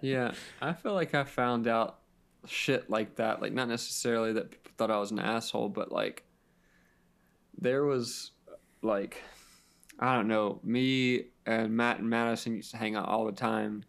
yeah. 0.01 0.33
I 0.61 0.73
feel 0.73 0.93
like 0.93 1.13
I 1.15 1.23
found 1.23 1.67
out 1.67 1.99
shit 2.47 2.89
like 2.89 3.15
that. 3.17 3.41
Like 3.41 3.53
not 3.53 3.67
necessarily 3.67 4.33
that 4.33 4.51
people 4.51 4.71
thought 4.77 4.91
I 4.91 4.97
was 4.99 5.11
an 5.11 5.19
asshole, 5.19 5.69
but 5.69 5.91
like 5.91 6.23
there 7.59 7.83
was 7.83 8.31
like 8.81 9.21
I 9.99 10.15
don't 10.15 10.27
know, 10.29 10.59
me 10.63 11.25
and 11.45 11.75
Matt 11.75 11.99
and 11.99 12.09
Madison 12.09 12.55
used 12.55 12.71
to 12.71 12.77
hang 12.77 12.95
out 12.95 13.07
all 13.09 13.25
the 13.25 13.33
time 13.33 13.83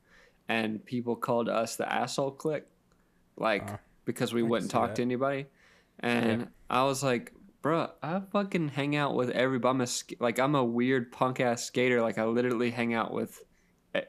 and 0.48 0.84
people 0.84 1.14
called 1.14 1.48
us 1.48 1.76
the 1.76 1.90
asshole 1.90 2.32
clique. 2.32 2.64
Like 3.36 3.70
Uh, 3.70 3.76
because 4.04 4.34
we 4.34 4.40
I 4.40 4.44
wouldn't 4.44 4.70
talk 4.72 4.88
that. 4.90 4.96
to 4.96 5.02
anybody. 5.02 5.46
And 6.00 6.40
Yeah. 6.42 6.46
I 6.68 6.82
was 6.84 7.02
like, 7.04 7.32
bruh, 7.62 7.90
I 8.02 8.20
fucking 8.32 8.68
hang 8.68 8.96
out 8.96 9.14
with 9.14 9.30
everybody. 9.30 9.70
I'm 9.70 9.80
a, 9.80 9.86
like, 10.18 10.38
I'm 10.38 10.54
a 10.54 10.64
weird 10.64 11.12
punk 11.12 11.40
ass 11.40 11.64
skater. 11.64 12.00
Like, 12.00 12.18
I 12.18 12.24
literally 12.24 12.70
hang 12.70 12.94
out 12.94 13.12
with 13.12 13.42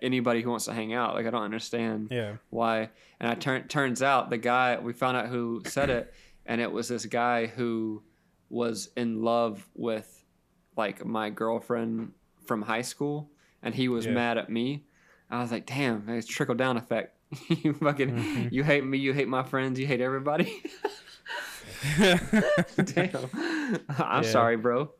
anybody 0.01 0.41
who 0.41 0.49
wants 0.49 0.65
to 0.65 0.73
hang 0.73 0.93
out. 0.93 1.15
Like, 1.15 1.25
I 1.25 1.29
don't 1.31 1.43
understand 1.43 2.09
yeah. 2.11 2.35
why. 2.49 2.89
And 3.19 3.29
I 3.29 3.35
turn 3.35 3.67
turns 3.67 4.01
out 4.01 4.29
the 4.29 4.37
guy 4.37 4.77
we 4.79 4.93
found 4.93 5.17
out 5.17 5.27
who 5.27 5.61
said 5.65 5.89
it, 5.89 6.13
and 6.45 6.61
it 6.61 6.71
was 6.71 6.87
this 6.87 7.05
guy 7.05 7.47
who 7.47 8.03
was 8.49 8.89
in 8.97 9.21
love 9.23 9.67
with 9.75 10.23
like 10.77 11.05
my 11.05 11.29
girlfriend 11.29 12.13
from 12.45 12.61
high 12.61 12.81
school, 12.81 13.29
and 13.61 13.73
he 13.75 13.87
was 13.87 14.05
Yeah. 14.05 14.13
mad 14.13 14.37
at 14.37 14.49
me. 14.49 14.85
I 15.29 15.41
was 15.41 15.51
like, 15.51 15.65
damn, 15.65 16.07
it's 16.09 16.27
trickle 16.27 16.55
down 16.55 16.77
effect. 16.77 17.15
you 17.47 17.73
fucking, 17.73 18.09
Mhm. 18.11 18.51
you 18.51 18.63
hate 18.63 18.83
me, 18.85 18.97
you 18.97 19.13
hate 19.13 19.27
my 19.27 19.43
friends, 19.43 19.79
you 19.79 19.87
hate 19.87 20.01
everybody. 20.01 20.61
damn, 21.97 23.29
I'm 23.97 24.23
Yeah. 24.23 24.29
sorry, 24.29 24.57
bro. 24.57 24.91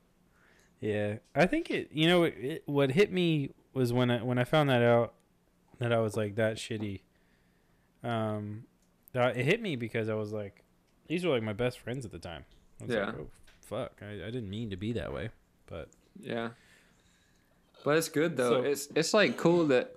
Yeah, 0.80 1.17
I 1.36 1.46
think 1.46 1.70
it. 1.70 1.89
You 1.91 2.08
know, 2.08 2.24
it, 2.24 2.36
it, 2.39 2.63
what 2.65 2.91
hit 2.91 3.12
me 3.12 3.52
was 3.74 3.94
when 3.94 4.10
I 4.12 4.24
when 4.24 4.38
I 4.38 4.44
found 4.44 4.70
that 4.70 4.82
out 4.82 5.13
that 5.80 5.94
I 5.94 6.00
was 6.00 6.17
like 6.17 6.36
that 6.36 6.58
shitty. 6.58 7.02
Um, 8.04 8.63
that 9.13 9.38
it 9.38 9.46
hit 9.46 9.62
me 9.62 9.76
because 9.76 10.10
I 10.10 10.15
was 10.15 10.32
like, 10.32 10.63
these 11.08 11.24
were 11.24 11.32
like 11.32 11.44
my 11.44 11.54
best 11.54 11.80
friends 11.80 12.06
at 12.06 12.12
the 12.12 12.20
time. 12.20 12.46
I 12.82 12.86
was 12.86 12.96
Yeah. 12.96 13.06
like, 13.06 13.15
oh 13.20 13.28
fuck, 13.62 13.91
I, 14.02 14.13
I 14.13 14.32
didn't 14.32 14.50
mean 14.50 14.70
to 14.72 14.78
be 14.78 14.94
that 14.94 15.13
way, 15.13 15.30
but 15.67 15.89
Yeah. 16.20 16.50
But 17.84 17.98
it's 17.98 18.10
good 18.10 18.38
though. 18.38 18.62
So- 18.62 18.67
it's 18.67 18.88
it's 18.96 19.13
like 19.13 19.38
cool 19.38 19.67
that 19.67 19.96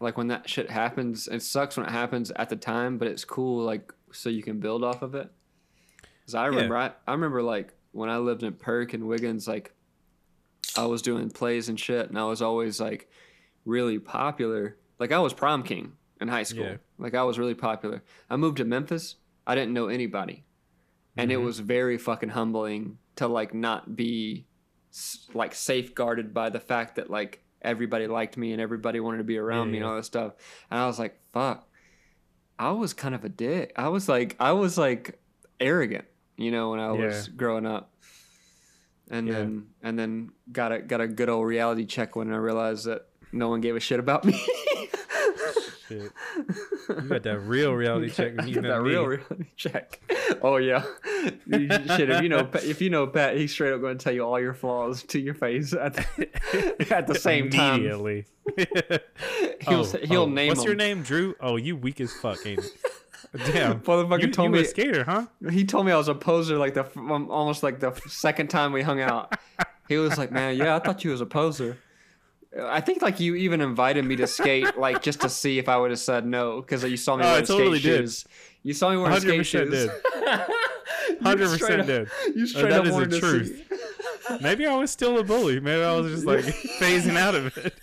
like 0.00 0.18
when 0.18 0.26
that 0.28 0.48
shit 0.48 0.68
happens, 0.70 1.28
it 1.28 1.42
sucks 1.42 1.76
when 1.76 1.86
it 1.86 1.92
happens 1.92 2.32
at 2.32 2.48
the 2.48 2.56
time, 2.56 2.98
but 2.98 3.06
it's 3.08 3.24
cool 3.24 3.64
like 3.64 3.92
so 4.12 4.28
you 4.30 4.42
can 4.42 4.58
build 4.58 4.82
off 4.82 5.02
of 5.02 5.14
it. 5.14 5.30
Cuz 6.26 6.34
I 6.34 6.46
remember 6.46 6.76
I, 6.76 6.92
I 7.06 7.12
remember 7.12 7.42
like 7.42 7.74
when 7.92 8.08
I 8.10 8.18
lived 8.18 8.42
in 8.42 8.52
Perk 8.54 8.92
and 8.94 9.06
Wiggins 9.06 9.46
like 9.46 9.72
I 10.76 10.86
was 10.86 11.02
doing 11.02 11.30
plays 11.30 11.68
and 11.68 11.78
shit 11.78 12.08
and 12.08 12.18
I 12.18 12.24
was 12.24 12.42
always 12.42 12.80
like 12.80 13.08
really 13.64 13.98
popular. 13.98 14.76
Like 14.98 15.12
I 15.12 15.18
was 15.18 15.32
prom 15.32 15.62
king 15.62 15.92
in 16.20 16.28
high 16.28 16.42
school. 16.42 16.64
Yeah. 16.64 16.76
Like 16.98 17.14
I 17.14 17.22
was 17.24 17.38
really 17.38 17.54
popular. 17.54 18.02
I 18.30 18.36
moved 18.36 18.56
to 18.58 18.64
Memphis. 18.64 19.16
I 19.46 19.54
didn't 19.54 19.74
know 19.74 19.88
anybody. 19.88 20.44
And 21.16 21.30
it 21.30 21.38
Mhm. 21.38 21.44
was 21.44 21.60
very 21.60 21.98
fucking 21.98 22.30
humbling 22.30 22.98
to 23.16 23.28
like 23.28 23.54
not 23.54 23.94
be 23.94 24.46
like 25.34 25.54
safeguarded 25.54 26.32
by 26.34 26.50
the 26.50 26.60
fact 26.60 26.96
that 26.96 27.10
like 27.10 27.44
everybody 27.62 28.06
liked 28.06 28.36
me 28.36 28.52
and 28.52 28.60
everybody 28.60 29.00
wanted 29.00 29.18
to 29.18 29.24
be 29.24 29.38
around 29.38 29.66
Yeah, 29.68 29.72
me 29.72 29.78
and 29.78 29.86
all 29.86 29.96
that 29.96 30.04
stuff. 30.04 30.34
And 30.70 30.80
I 30.80 30.86
was 30.86 30.98
like, 30.98 31.18
fuck. 31.32 31.68
I 32.58 32.70
was 32.72 32.94
kind 32.94 33.14
of 33.14 33.24
a 33.24 33.28
dick. 33.28 33.72
I 33.76 33.88
was 33.88 34.08
like 34.08 34.36
I 34.40 34.52
was 34.52 34.76
like 34.78 35.18
arrogant, 35.60 36.04
you 36.36 36.50
know, 36.50 36.70
when 36.70 36.80
I 36.80 36.92
was 36.92 37.28
growing 37.28 37.66
up. 37.66 37.90
And 39.10 39.26
Yeah. 39.28 39.34
then 39.34 39.66
and 39.82 39.98
then 39.98 40.30
got 40.50 40.72
a 40.72 40.78
got 40.80 41.00
a 41.02 41.06
good 41.06 41.28
old 41.28 41.46
reality 41.46 41.84
check 41.84 42.16
when 42.16 42.32
I 42.32 42.36
realized 42.36 42.86
that 42.86 43.06
no 43.32 43.48
one 43.50 43.60
gave 43.60 43.76
a 43.76 43.80
shit 43.80 44.00
about 44.00 44.24
me. 44.24 44.32
shit, 45.88 46.10
you 46.88 47.00
got 47.08 47.22
that 47.24 47.40
real 47.40 47.72
reality 47.74 48.08
check 48.10 48.34
when 48.36 48.48
you 48.48 48.54
got 48.54 48.62
that 48.64 48.82
me. 48.82 48.88
real 48.90 49.04
reality 49.04 49.44
check. 49.56 50.00
Oh 50.42 50.56
yeah, 50.56 50.84
shit. 51.50 52.08
If 52.10 52.22
you 52.22 52.30
know, 52.30 52.44
Pat- 52.46 52.64
if 52.64 52.80
you 52.80 52.88
know 52.88 53.06
Pat, 53.06 53.36
he's 53.36 53.52
straight 53.52 53.72
up 53.74 53.82
going 53.82 53.98
to 53.98 54.02
tell 54.02 54.14
you 54.14 54.22
all 54.22 54.40
your 54.40 54.54
flaws 54.54 55.02
to 55.04 55.20
your 55.20 55.34
face 55.34 55.74
at 55.74 55.94
the, 55.94 56.86
at 56.94 57.06
the 57.06 57.14
same 57.14 57.50
time. 57.50 57.80
immediately. 57.80 58.24
He'll 59.68 59.80
Oh, 59.80 59.84
he'll 60.02 60.20
oh, 60.22 60.26
name 60.28 60.48
What's 60.48 60.64
your 60.64 60.74
name, 60.74 61.02
Drew? 61.02 61.34
Oh, 61.40 61.56
you 61.56 61.76
weak 61.76 62.00
as 62.00 62.12
fuck, 62.12 62.44
ain't 62.46 62.60
it? 62.60 62.72
Damn, 63.46 63.80
Motherfucker 63.82 64.22
you, 64.22 64.30
told 64.30 64.46
you 64.50 64.52
me 64.56 64.60
a 64.60 64.64
skater, 64.64 65.04
huh? 65.04 65.26
he 65.50 65.64
told 65.64 65.86
me 65.86 65.92
I 65.92 65.96
was 65.96 66.08
a 66.08 66.14
poser 66.14 66.56
like 66.58 66.74
the 66.74 66.84
um, 66.98 67.30
almost 67.30 67.62
like 67.62 67.80
the 67.80 67.92
second 68.06 68.48
time 68.48 68.72
we 68.72 68.82
hung 68.82 69.00
out, 69.00 69.34
He 69.88 69.98
was 69.98 70.16
like, 70.16 70.30
"Man, 70.32 70.56
yeah, 70.56 70.76
I 70.76 70.78
thought 70.78 71.04
you 71.04 71.10
was 71.10 71.20
a 71.20 71.26
poser." 71.26 71.76
I 72.58 72.80
think 72.80 73.02
like 73.02 73.18
you 73.20 73.34
even 73.34 73.60
invited 73.60 74.04
me 74.04 74.14
to 74.16 74.26
skate, 74.26 74.78
like 74.78 75.02
just 75.02 75.20
to 75.22 75.28
see 75.28 75.58
if 75.58 75.68
I 75.68 75.76
would 75.76 75.90
have 75.90 75.98
said 75.98 76.24
no 76.24 76.60
because 76.60 76.84
you 76.84 76.96
saw 76.96 77.16
me 77.16 77.24
Oh, 77.24 77.30
wearing 77.32 77.44
totally 77.46 77.78
skate 77.80 77.90
did. 77.92 78.00
shoes. 78.02 78.24
You 78.62 78.72
saw 78.74 78.90
me 78.92 78.96
wearing 78.96 79.20
skate 79.20 79.40
100% 79.40 79.44
shoes. 79.44 79.70
did. 79.70 79.90
You 81.10 81.16
Hundred 81.22 81.48
straight 81.50 81.60
percent 81.60 81.80
up- 81.82 81.86
did. 81.86 82.08
You 82.36 82.44
Uh, 82.44 82.46
straight 82.46 82.70
that 82.70 82.80
up 82.80 82.86
is 82.86 82.96
the 82.96 83.20
truth. 83.20 83.72
Maybe 84.40 84.66
I 84.66 84.74
was 84.76 84.90
still 84.90 85.18
a 85.18 85.24
bully. 85.24 85.60
Maybe 85.60 85.82
I 85.82 85.92
was 85.94 86.10
just 86.12 86.26
like 86.26 86.44
phasing 86.80 87.16
out 87.16 87.34
of 87.34 87.56
it. 87.58 87.74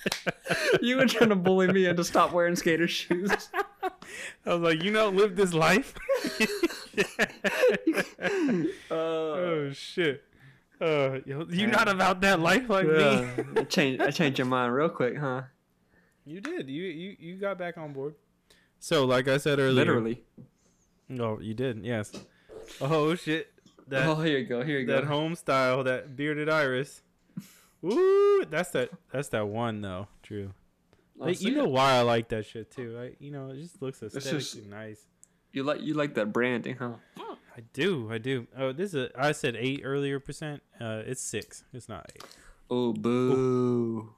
You 0.82 0.98
were 0.98 1.06
trying 1.06 1.30
to 1.30 1.36
bully 1.36 1.68
me 1.72 1.86
into 1.86 2.04
stop 2.04 2.32
wearing 2.34 2.56
skater 2.56 2.88
shoes. 2.88 3.32
I 4.46 4.54
was 4.54 4.62
like, 4.62 4.84
you 4.84 4.92
know, 4.92 5.10
live 5.10 5.36
this 5.36 5.54
life. 5.54 5.94
Uh, 8.20 8.94
oh 8.94 9.72
shit. 9.74 10.24
Uh, 10.80 11.20
you 11.26 11.48
you 11.50 11.68
not 11.68 11.88
about 11.88 12.22
that 12.22 12.40
life 12.40 12.70
like 12.70 12.86
me. 12.88 13.00
yeah. 13.00 13.44
I 13.56 13.64
changed. 13.64 14.02
I 14.02 14.12
changed 14.12 14.40
your 14.40 14.48
mind 14.48 14.74
real 14.74 14.90
quick, 14.90 15.18
huh? 15.18 15.44
You 16.26 16.42
did. 16.42 16.70
You 16.70 16.84
you 16.84 17.16
you 17.20 17.36
got 17.38 17.58
back 17.58 17.78
on 17.78 17.94
board. 17.94 18.16
So, 18.80 19.06
like 19.06 19.28
I 19.28 19.38
said 19.38 19.60
earlier, 19.60 19.74
Literally. 19.74 20.24
No, 21.08 21.40
you 21.40 21.54
did. 21.54 21.84
Yes. 21.84 22.12
Oh 22.80 23.16
shit. 23.16 23.52
That 23.88 24.06
oh, 24.08 24.16
here 24.16 24.38
you 24.38 24.46
go. 24.46 24.64
Here 24.64 24.80
you 24.80 24.86
that 24.88 24.94
go. 24.94 25.02
That 25.02 25.08
home 25.08 25.36
style, 25.36 25.84
that 25.84 26.16
bearded 26.16 26.50
iris. 26.50 27.02
Woo! 27.82 28.46
That's 28.46 28.72
that. 28.72 28.90
That's 29.12 29.30
that 29.30 29.48
one 29.48 29.82
though. 29.82 30.08
True. 30.24 30.54
Oh, 31.20 31.26
Like, 31.26 31.42
you 31.42 31.54
know 31.54 31.66
it? 31.66 31.72
why 31.72 31.94
I 31.94 32.02
like 32.02 32.30
that 32.30 32.46
shit 32.46 32.72
too. 32.72 32.98
I 33.00 33.12
you 33.24 33.32
know 33.32 33.50
it 33.50 33.58
just 33.58 33.82
looks 33.82 34.00
just- 34.00 34.16
aesthetically 34.16 34.70
nice. 34.70 35.06
you 35.52 35.64
like 35.64 35.82
you 35.82 35.94
like 35.94 36.14
that 36.16 36.32
branding, 36.34 36.76
huh? 36.78 36.94
I 37.18 37.62
do. 37.74 38.08
I 38.10 38.18
do. 38.18 38.48
Oh, 38.58 38.72
this 38.72 38.94
is 38.94 38.96
a. 38.96 39.10
I 39.16 39.34
said 39.34 39.56
eight 39.58 39.82
earlier 39.84 40.20
percent. 40.22 40.64
Uh, 40.80 41.02
it's 41.06 41.22
six. 41.22 41.64
It's 41.74 41.90
not 41.90 42.10
eight. 42.16 42.24
Oh, 42.70 42.94
boo. 42.94 44.10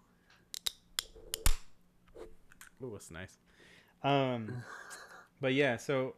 Oh, 2.81 2.89
that's 2.91 3.09
nice. 3.11 3.37
Um, 4.03 4.63
but 5.41 5.53
yeah. 5.53 5.77
So 5.77 6.15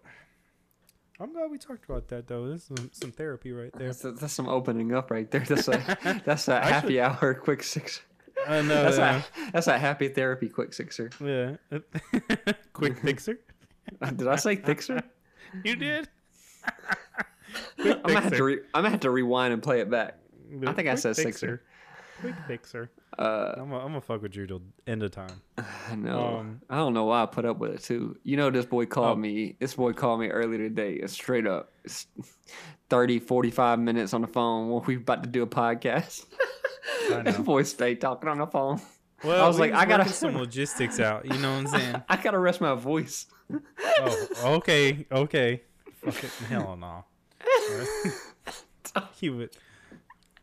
I'm 1.20 1.32
glad 1.32 1.50
we 1.50 1.58
talked 1.58 1.86
about 1.86 2.08
that 2.10 2.28
though. 2.28 2.48
This 2.48 2.62
is 2.62 2.68
some, 2.68 2.90
some 2.92 3.12
therapy 3.12 3.52
right 3.54 3.72
there. 3.78 3.88
That's, 3.88 4.02
that's 4.20 4.34
some 4.34 4.50
opening 4.50 4.94
up 4.94 5.12
right 5.12 5.30
there. 5.32 5.42
That's 5.42 5.68
a 5.68 6.22
that's 6.26 6.48
a 6.48 6.60
happy 6.60 7.00
hour 7.00 7.34
quick 7.34 7.64
sixer. 7.64 8.02
I 8.48 8.62
know. 8.62 8.84
That's 8.84 8.98
yeah. 8.98 9.22
a 9.48 9.52
that's 9.52 9.68
a 9.68 9.78
happy 9.78 10.10
therapy 10.10 10.50
quick 10.50 10.74
sixer. 10.74 11.10
Yeah. 11.24 11.56
Quick 12.74 12.98
fixer. 13.00 13.40
Did 14.16 14.28
I 14.28 14.36
say 14.36 14.58
fixer? 14.58 15.02
You 15.64 15.76
did. 15.78 16.10
I'm 17.80 18.02
gonna 18.02 18.20
have 18.20 18.36
to 18.36 18.44
re- 18.44 18.60
I'm 18.74 18.82
gonna 18.82 18.90
have 18.90 19.00
to 19.02 19.12
rewind 19.12 19.54
and 19.54 19.64
play 19.64 19.80
it 19.80 19.90
back. 19.90 20.18
I 20.68 20.74
think 20.74 20.90
I 20.90 20.96
said 20.96 21.16
fixer. 21.16 21.32
sixer. 21.32 21.64
Quick 22.20 22.36
fixer. 22.48 22.92
Uh, 23.18 23.54
I'm 23.58 23.70
gonna 23.70 24.02
fuck 24.02 24.22
with 24.22 24.36
you 24.36 24.46
till 24.48 24.62
end 24.88 25.02
of 25.04 25.12
time. 25.12 25.42
I 25.58 25.96
know. 25.96 26.38
Um, 26.40 26.62
I 26.70 26.78
don't 26.78 26.94
know 26.94 27.06
why 27.06 27.24
I 27.24 27.26
put 27.26 27.46
up 27.46 27.58
with 27.60 27.72
it 27.72 27.82
too. 27.84 28.18
You 28.24 28.36
know, 28.38 28.50
this 28.50 28.66
boy 28.66 28.86
called 28.86 29.18
Oh. 29.18 29.22
me. 29.22 29.56
This 29.60 29.76
boy 29.76 29.94
called 29.94 30.20
me 30.20 30.28
earlier 30.28 30.58
today. 30.58 30.94
It's 30.94 31.14
straight 31.14 31.48
up, 31.48 31.72
it's 31.84 32.08
30, 32.90 33.20
45 33.20 33.80
minutes 33.80 34.14
on 34.14 34.22
the 34.22 34.28
phone 34.28 34.70
when 34.70 34.84
we 34.86 34.98
about 34.98 35.24
to 35.24 35.30
do 35.30 35.44
a 35.44 35.48
podcast. 35.48 36.26
This 37.24 37.38
boy 37.38 37.64
stayed 37.64 38.02
talking 38.02 38.30
on 38.30 38.38
the 38.40 38.48
phone. 38.48 38.82
Well, 39.24 39.44
I 39.44 39.48
was 39.48 39.58
we 39.60 39.72
like, 39.72 39.74
I 39.74 39.86
gotta- 39.86 40.10
some 40.10 40.36
logistics 40.38 41.00
out. 41.00 41.26
You 41.26 41.38
know 41.40 41.52
what 41.54 41.60
I'm 41.60 41.68
saying? 41.68 42.04
I 42.10 42.16
gotta 42.18 42.40
rest 42.40 42.62
my 42.62 42.74
voice. 42.76 43.26
Oh, 43.80 44.28
okay, 44.58 45.06
okay. 45.12 45.62
Fuck 46.04 46.24
it. 46.24 46.32
Hell 46.50 46.76
no. 46.76 47.06
he 49.16 49.30
would. 49.30 49.52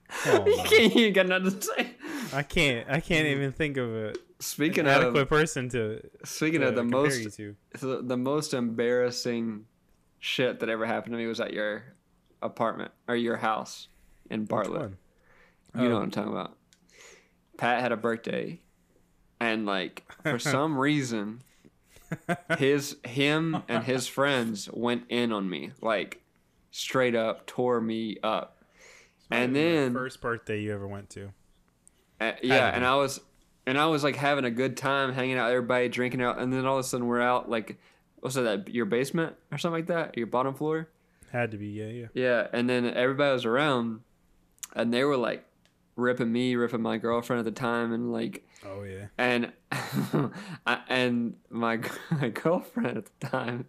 Hell 0.08 0.44
can't. 0.44 0.96
Ain't 0.96 1.14
got 1.14 1.26
nothing 1.26 1.58
to 1.58 1.62
say. 1.62 1.90
I 2.32 2.42
can't. 2.42 2.88
I 2.90 3.00
can't 3.00 3.26
even 3.26 3.52
think 3.52 3.76
of 3.76 3.94
a 3.94 4.14
Speaking 4.40 4.80
an 4.80 4.88
adequate 4.88 5.28
person 5.28 5.68
to, 5.70 6.00
speaking 6.24 6.60
to 6.62 6.68
of 6.68 6.74
the 6.74 6.82
most 6.82 7.38
you 7.38 7.56
to. 7.78 7.78
the, 7.86 8.02
the 8.02 8.16
most 8.16 8.54
embarrassing 8.54 9.66
shit 10.18 10.60
that 10.60 10.68
ever 10.68 10.84
happened 10.84 11.12
to 11.12 11.18
me 11.18 11.26
was 11.26 11.38
at 11.40 11.52
your 11.52 11.84
apartment 12.42 12.90
or 13.06 13.14
your 13.14 13.36
house 13.36 13.86
in 14.30 14.44
Bartlett. 14.44 14.80
one? 14.80 14.96
You 15.76 15.82
know 15.88 15.90
Oh. 15.90 15.94
what 15.98 16.02
I'm 16.02 16.10
talking 16.10 16.32
about. 16.32 16.56
Pat 17.56 17.80
had 17.80 17.92
a 17.92 17.96
birthday, 17.96 18.60
and 19.38 19.64
like 19.64 20.02
for 20.22 20.38
some 20.40 20.76
reason, 20.76 21.42
his 22.58 22.96
him 23.04 23.62
and 23.68 23.84
his 23.84 24.06
friends 24.08 24.68
went 24.72 25.04
in 25.08 25.32
on 25.32 25.48
me, 25.48 25.70
like 25.80 26.20
straight 26.72 27.14
up 27.14 27.46
tore 27.46 27.80
me 27.80 28.16
up. 28.24 28.64
And 29.30 29.30
Might 29.30 29.38
have 29.38 29.52
been 29.52 29.74
then 29.74 29.92
the 29.92 29.98
first 30.00 30.20
birthday 30.20 30.60
you 30.62 30.72
ever 30.74 30.88
went 30.88 31.10
to. 31.10 31.32
Uh, 32.30 32.36
yeah, 32.42 32.74
and. 32.74 32.84
I 32.84 32.96
was 32.96 33.20
and 33.66 33.78
I 33.78 33.86
was 33.86 34.02
like 34.02 34.16
having 34.16 34.44
a 34.44 34.50
good 34.50 34.76
time 34.76 35.12
hanging 35.12 35.38
out 35.38 35.50
everybody, 35.50 35.88
drinking 35.88 36.22
out, 36.22 36.38
and 36.38 36.52
then 36.52 36.66
all 36.66 36.78
of 36.78 36.84
a 36.84 36.88
sudden 36.88 37.06
we're 37.06 37.20
out 37.20 37.48
like 37.48 37.78
what's 38.20 38.36
that, 38.36 38.68
your 38.68 38.86
basement 38.86 39.34
or 39.50 39.58
something 39.58 39.78
like 39.78 39.86
that, 39.88 40.16
your 40.16 40.26
bottom 40.26 40.54
floor. 40.54 40.88
Had 41.30 41.50
to 41.52 41.56
be, 41.56 41.68
yeah, 41.68 41.86
yeah. 41.86 42.06
Yeah, 42.14 42.46
and 42.52 42.68
then 42.68 42.86
everybody 42.86 43.32
was 43.32 43.44
around, 43.44 44.00
and 44.74 44.92
they 44.92 45.04
were 45.04 45.16
like 45.16 45.44
ripping 45.96 46.32
me, 46.32 46.56
ripping 46.56 46.82
my 46.82 46.98
girlfriend 46.98 47.38
at 47.40 47.44
the 47.44 47.58
time, 47.58 47.92
and 47.92 48.12
like 48.12 48.46
Oh 48.64 48.82
yeah. 48.84 49.06
and 49.18 49.52
I, 50.66 50.80
and 50.88 51.34
my 51.50 51.80
my 52.10 52.28
girlfriend 52.28 52.98
at 52.98 53.06
the 53.06 53.26
time 53.26 53.66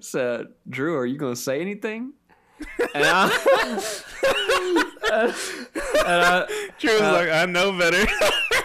said, 0.00 0.46
"Drew, 0.68 0.96
are 0.96 1.06
you 1.06 1.18
gonna 1.18 1.36
say 1.36 1.60
anything?" 1.60 2.12
And 2.94 3.04
I, 3.04 3.90
and 5.14 5.34
I 6.06 6.46
Drew 6.78 6.92
was 6.92 7.00
Uh, 7.00 7.12
like, 7.12 7.28
I 7.30 7.46
know 7.46 7.72
better. 7.78 8.04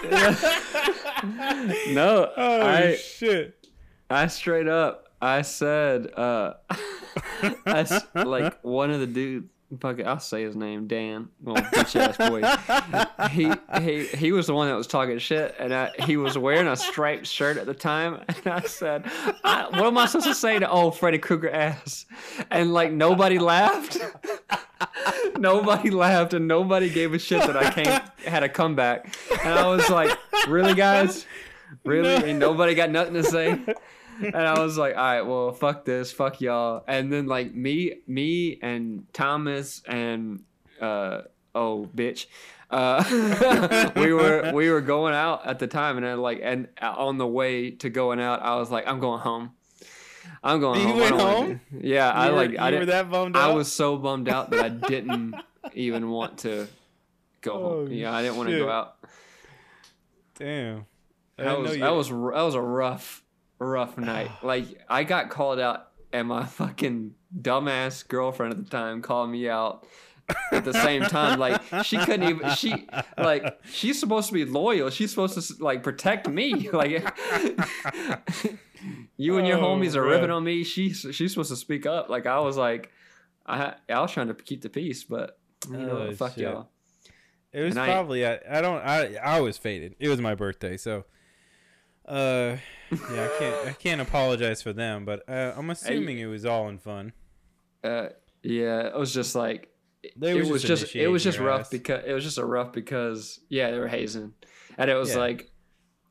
no, 1.93 2.31
oh 2.35 2.61
I 2.61 2.95
shit. 2.95 3.67
I 4.09 4.27
straight 4.27 4.67
up 4.67 5.07
I 5.21 5.41
said 5.43 6.11
uh 6.17 6.53
I 7.65 8.01
like 8.15 8.57
one 8.63 8.91
of 8.91 8.99
the 8.99 9.07
dudes 9.07 9.49
fuck 9.79 9.99
it, 9.99 10.07
I'll 10.07 10.19
say 10.19 10.43
his 10.43 10.55
name, 10.55 10.87
Dan. 10.87 11.29
Well 11.41 11.55
bitch 11.73 11.95
ass 11.95 12.17
boy. 12.17 12.41
He 13.29 13.51
he 13.81 14.07
he 14.17 14.31
was 14.31 14.47
the 14.47 14.53
one 14.53 14.67
that 14.67 14.75
was 14.75 14.87
talking 14.87 15.17
shit 15.19 15.55
and 15.59 15.73
I, 15.73 15.91
he 16.05 16.17
was 16.17 16.37
wearing 16.37 16.67
a 16.67 16.75
striped 16.75 17.27
shirt 17.27 17.57
at 17.57 17.65
the 17.65 17.73
time 17.73 18.21
and 18.27 18.47
I 18.47 18.61
said, 18.61 19.09
I, 19.43 19.67
what 19.69 19.85
am 19.85 19.97
I 19.97 20.05
supposed 20.07 20.27
to 20.27 20.35
say 20.35 20.59
to 20.59 20.69
old 20.69 20.97
Freddy 20.97 21.19
Krueger 21.19 21.51
ass? 21.51 22.05
And 22.49 22.73
like 22.73 22.91
nobody 22.91 23.37
laughed. 23.37 23.97
nobody 25.37 25.91
laughed 25.91 26.33
and 26.33 26.47
nobody 26.47 26.89
gave 26.89 27.13
a 27.13 27.19
shit 27.19 27.45
that 27.45 27.57
I 27.57 27.71
came 27.71 28.01
had 28.25 28.43
a 28.43 28.49
comeback. 28.49 29.15
And 29.43 29.53
I 29.53 29.67
was 29.67 29.89
like, 29.89 30.17
Really 30.47 30.73
guys? 30.73 31.25
Really? 31.83 32.17
No. 32.19 32.25
And 32.25 32.39
nobody 32.39 32.73
got 32.73 32.89
nothing 32.89 33.13
to 33.13 33.23
say 33.23 33.59
and 34.21 34.35
I 34.35 34.59
was 34.59 34.77
like, 34.77 34.95
all 34.95 35.01
right, 35.03 35.21
well, 35.21 35.51
fuck 35.51 35.85
this, 35.85 36.11
fuck 36.11 36.41
y'all. 36.41 36.83
And 36.87 37.11
then 37.11 37.27
like 37.27 37.53
me, 37.53 37.95
me 38.07 38.59
and 38.61 39.05
Thomas 39.13 39.81
and 39.87 40.43
uh 40.81 41.21
oh 41.55 41.89
bitch, 41.95 42.27
uh, 42.69 43.91
we 43.95 44.13
were 44.13 44.51
we 44.53 44.69
were 44.69 44.81
going 44.81 45.13
out 45.13 45.45
at 45.47 45.59
the 45.59 45.67
time, 45.67 45.97
and 45.97 46.05
I 46.05 46.13
like 46.15 46.39
and 46.43 46.67
on 46.81 47.17
the 47.17 47.27
way 47.27 47.71
to 47.71 47.89
going 47.89 48.19
out, 48.19 48.41
I 48.41 48.55
was 48.55 48.69
like, 48.69 48.87
I'm 48.87 48.99
going 48.99 49.19
home. 49.21 49.51
I'm 50.43 50.59
going 50.61 50.79
You 50.79 50.87
home. 50.87 50.99
Went 50.99 51.15
home? 51.19 51.61
do- 51.71 51.79
Yeah, 51.87 52.09
I 52.11 52.29
were- 52.29 52.35
like 52.35 52.51
you 52.51 52.57
I 52.59 52.71
were 52.71 52.85
that 52.85 53.09
bummed 53.09 53.35
out. 53.35 53.51
I 53.51 53.53
was 53.53 53.69
so 53.71 53.97
bummed 53.97 54.29
out 54.29 54.51
that 54.51 54.59
I 54.63 54.69
didn't 54.69 55.35
even 55.73 56.09
want 56.09 56.39
to 56.39 56.67
go 57.41 57.51
Oh, 57.53 57.69
home. 57.81 57.91
Yeah, 57.91 58.13
I 58.13 58.21
didn't 58.21 58.37
want 58.37 58.49
to 58.49 58.57
go 58.57 58.69
out. 58.69 58.95
Damn. 60.37 60.85
I 61.37 61.43
That 61.43 61.59
was 61.59 61.77
that 61.77 61.89
was 61.89 62.09
that 62.09 62.15
was 62.41 62.55
a 62.55 62.61
rough 62.61 63.23
rough 63.59 63.97
night. 63.97 64.31
Like 64.43 64.65
I 64.89 65.03
got 65.03 65.29
called 65.29 65.59
out, 65.59 65.89
and 66.13 66.27
my 66.27 66.45
fucking 66.45 67.13
dumbass 67.39 68.07
girlfriend 68.07 68.53
at 68.53 68.63
the 68.63 68.69
time 68.69 69.01
called 69.01 69.29
me 69.29 69.47
out 69.49 69.85
at 70.51 70.63
the 70.65 70.73
same 70.73 71.01
time. 71.03 71.39
Like 71.39 71.61
she 71.83 71.97
couldn't 71.97 72.27
even 72.29 72.49
she 72.55 72.87
like 73.17 73.59
she's 73.71 73.99
supposed 73.99 74.27
to 74.27 74.33
be 74.33 74.45
loyal. 74.45 74.89
She's 74.89 75.09
supposed 75.11 75.35
to 75.39 75.63
like 75.63 75.83
protect 75.83 76.27
me. 76.29 76.69
Like 76.73 76.91
you 79.17 79.37
and 79.37 79.47
your 79.47 79.57
Oh, 79.57 79.61
homies 79.75 79.95
are 79.95 80.03
bruh. 80.03 80.11
ripping 80.11 80.29
on 80.31 80.43
me. 80.43 80.63
She's 80.63 81.05
she's 81.11 81.31
supposed 81.31 81.49
to 81.49 81.55
speak 81.55 81.85
up. 81.85 82.09
Like 82.09 82.25
I 82.25 82.39
was 82.39 82.57
like, 82.57 82.91
I 83.45 83.75
I 83.89 83.99
was 84.01 84.11
trying 84.11 84.27
to 84.27 84.33
keep 84.33 84.61
the 84.61 84.69
peace, 84.69 85.03
but 85.03 85.37
you 85.69 85.77
know 85.77 86.07
Oh, 86.09 86.13
fuck 86.15 86.33
shit. 86.35 86.43
y'all. 86.43 86.69
It 87.51 87.61
was 87.61 87.71
And 87.75 87.79
I- 87.81 87.87
probably 87.87 88.25
I, 88.25 88.39
I 88.49 88.61
don't 88.61 88.79
I 88.81 89.15
I 89.15 89.41
was 89.41 89.57
faded. 89.57 89.95
It 89.99 90.09
was 90.09 90.21
my 90.21 90.35
birthday, 90.35 90.77
so 90.77 91.05
uh 92.09 92.57
yeah, 92.91 93.25
I 93.25 93.39
can't 93.39 93.67
I 93.67 93.73
can't 93.73 94.01
apologize 94.01 94.61
for 94.61 94.73
them, 94.73 95.05
but 95.05 95.23
uh, 95.29 95.53
I'm 95.55 95.69
assuming 95.69 96.19
it 96.19 96.25
was 96.25 96.45
all 96.45 96.67
in 96.69 96.79
fun. 96.79 97.13
Uh, 97.83 98.07
yeah, 98.43 98.87
it 98.87 98.95
was 98.97 99.13
just 99.13 99.35
like 99.35 99.69
They 100.15 100.31
it 100.37 100.45
was 100.47 100.63
just 100.63 100.81
just 100.83 100.95
it 100.95 101.07
was 101.07 101.23
just 101.23 101.37
rough 101.39 101.61
ass. 101.61 101.69
because 101.69 102.03
it 102.05 102.13
was 102.13 102.23
just 102.23 102.37
a 102.39 102.45
rough 102.45 102.73
because 102.73 103.39
yeah 103.49 103.69
they 103.71 103.77
were 103.79 103.87
hazing, 103.87 104.33
and 104.77 104.89
it 104.89 104.95
was 104.95 105.11
Yeah. 105.11 105.17
like 105.19 105.51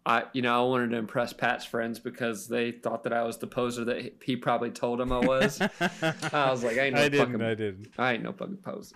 I 0.07 0.24
you 0.32 0.40
know 0.42 0.64
I 0.64 0.68
wanted 0.68 0.90
to 0.90 0.96
impress 0.99 1.32
Pat's 1.32 1.64
friends 1.64 1.99
because 1.99 2.46
they 2.46 2.70
thought 2.70 3.03
that 3.03 3.12
I 3.12 3.24
was 3.24 3.38
the 3.38 3.46
poser 3.49 3.84
that 3.86 4.01
he- 4.01 4.12
he 4.24 4.36
probably 4.36 4.70
told 4.70 5.01
him 5.01 5.11
I 5.12 5.18
was. 5.18 5.61
I 5.80 6.51
was 6.51 6.62
like, 6.62 6.78
I 6.78 6.84
ain't 6.86 6.94
no 6.94 7.01
I 7.03 7.09
didn't. 7.09 7.32
fucking- 7.32 7.42
I 7.46 7.55
didn't. 7.55 7.88
I 7.99 8.12
ain't 8.14 8.22
no 8.22 8.32
fucking 8.32 8.59
poser. 8.59 8.94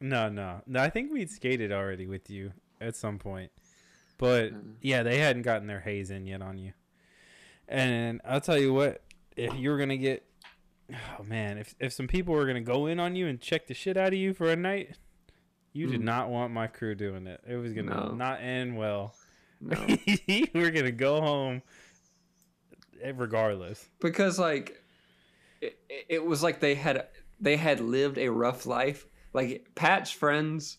No, 0.00 0.28
no, 0.28 0.62
no. 0.66 0.80
I 0.80 0.90
think 0.90 1.10
we'd 1.12 1.30
skated 1.30 1.72
already 1.72 2.06
with 2.06 2.30
you 2.30 2.52
at 2.80 2.94
some 2.96 3.18
point, 3.18 3.50
but 4.18 4.52
yeah, 4.80 5.02
they 5.02 5.18
hadn't 5.18 5.42
gotten 5.42 5.66
their 5.66 5.80
haze 5.80 6.10
in 6.10 6.26
yet 6.26 6.42
on 6.42 6.58
you. 6.58 6.72
And 7.68 8.20
I'll 8.24 8.40
tell 8.40 8.58
you 8.58 8.72
what, 8.72 9.02
if 9.36 9.54
you 9.54 9.70
were 9.70 9.78
gonna 9.78 9.96
get, 9.96 10.24
oh 11.18 11.22
man, 11.24 11.58
if 11.58 11.74
if 11.80 11.92
some 11.92 12.06
people 12.08 12.34
were 12.34 12.46
gonna 12.46 12.60
go 12.60 12.86
in 12.86 13.00
on 13.00 13.16
you 13.16 13.26
and 13.26 13.40
check 13.40 13.66
the 13.66 13.74
shit 13.74 13.96
out 13.96 14.08
of 14.08 14.14
you 14.14 14.32
for 14.34 14.50
a 14.50 14.56
night, 14.56 14.96
you 15.72 15.88
did 15.88 16.00
Mm. 16.00 16.04
not 16.04 16.28
want 16.30 16.52
my 16.52 16.66
crew 16.68 16.94
doing 16.94 17.26
it. 17.26 17.40
It 17.46 17.56
was 17.56 17.72
gonna 17.72 17.94
No. 17.94 18.14
not 18.14 18.40
end 18.40 18.76
well. 18.76 19.14
No. 19.60 19.84
you 20.26 20.46
were 20.54 20.70
gonna 20.70 20.92
go 20.92 21.20
home, 21.20 21.62
eh, 23.02 23.12
regardless. 23.14 23.88
because 24.00 24.38
like 24.38 24.80
it, 25.60 25.78
it 26.08 26.24
was 26.24 26.42
like 26.42 26.60
they 26.60 26.74
had 26.74 27.06
they 27.40 27.56
had 27.56 27.80
lived 27.80 28.18
a 28.18 28.28
rough 28.30 28.64
life 28.66 29.06
like 29.32 29.66
pat's 29.74 30.10
friends 30.10 30.78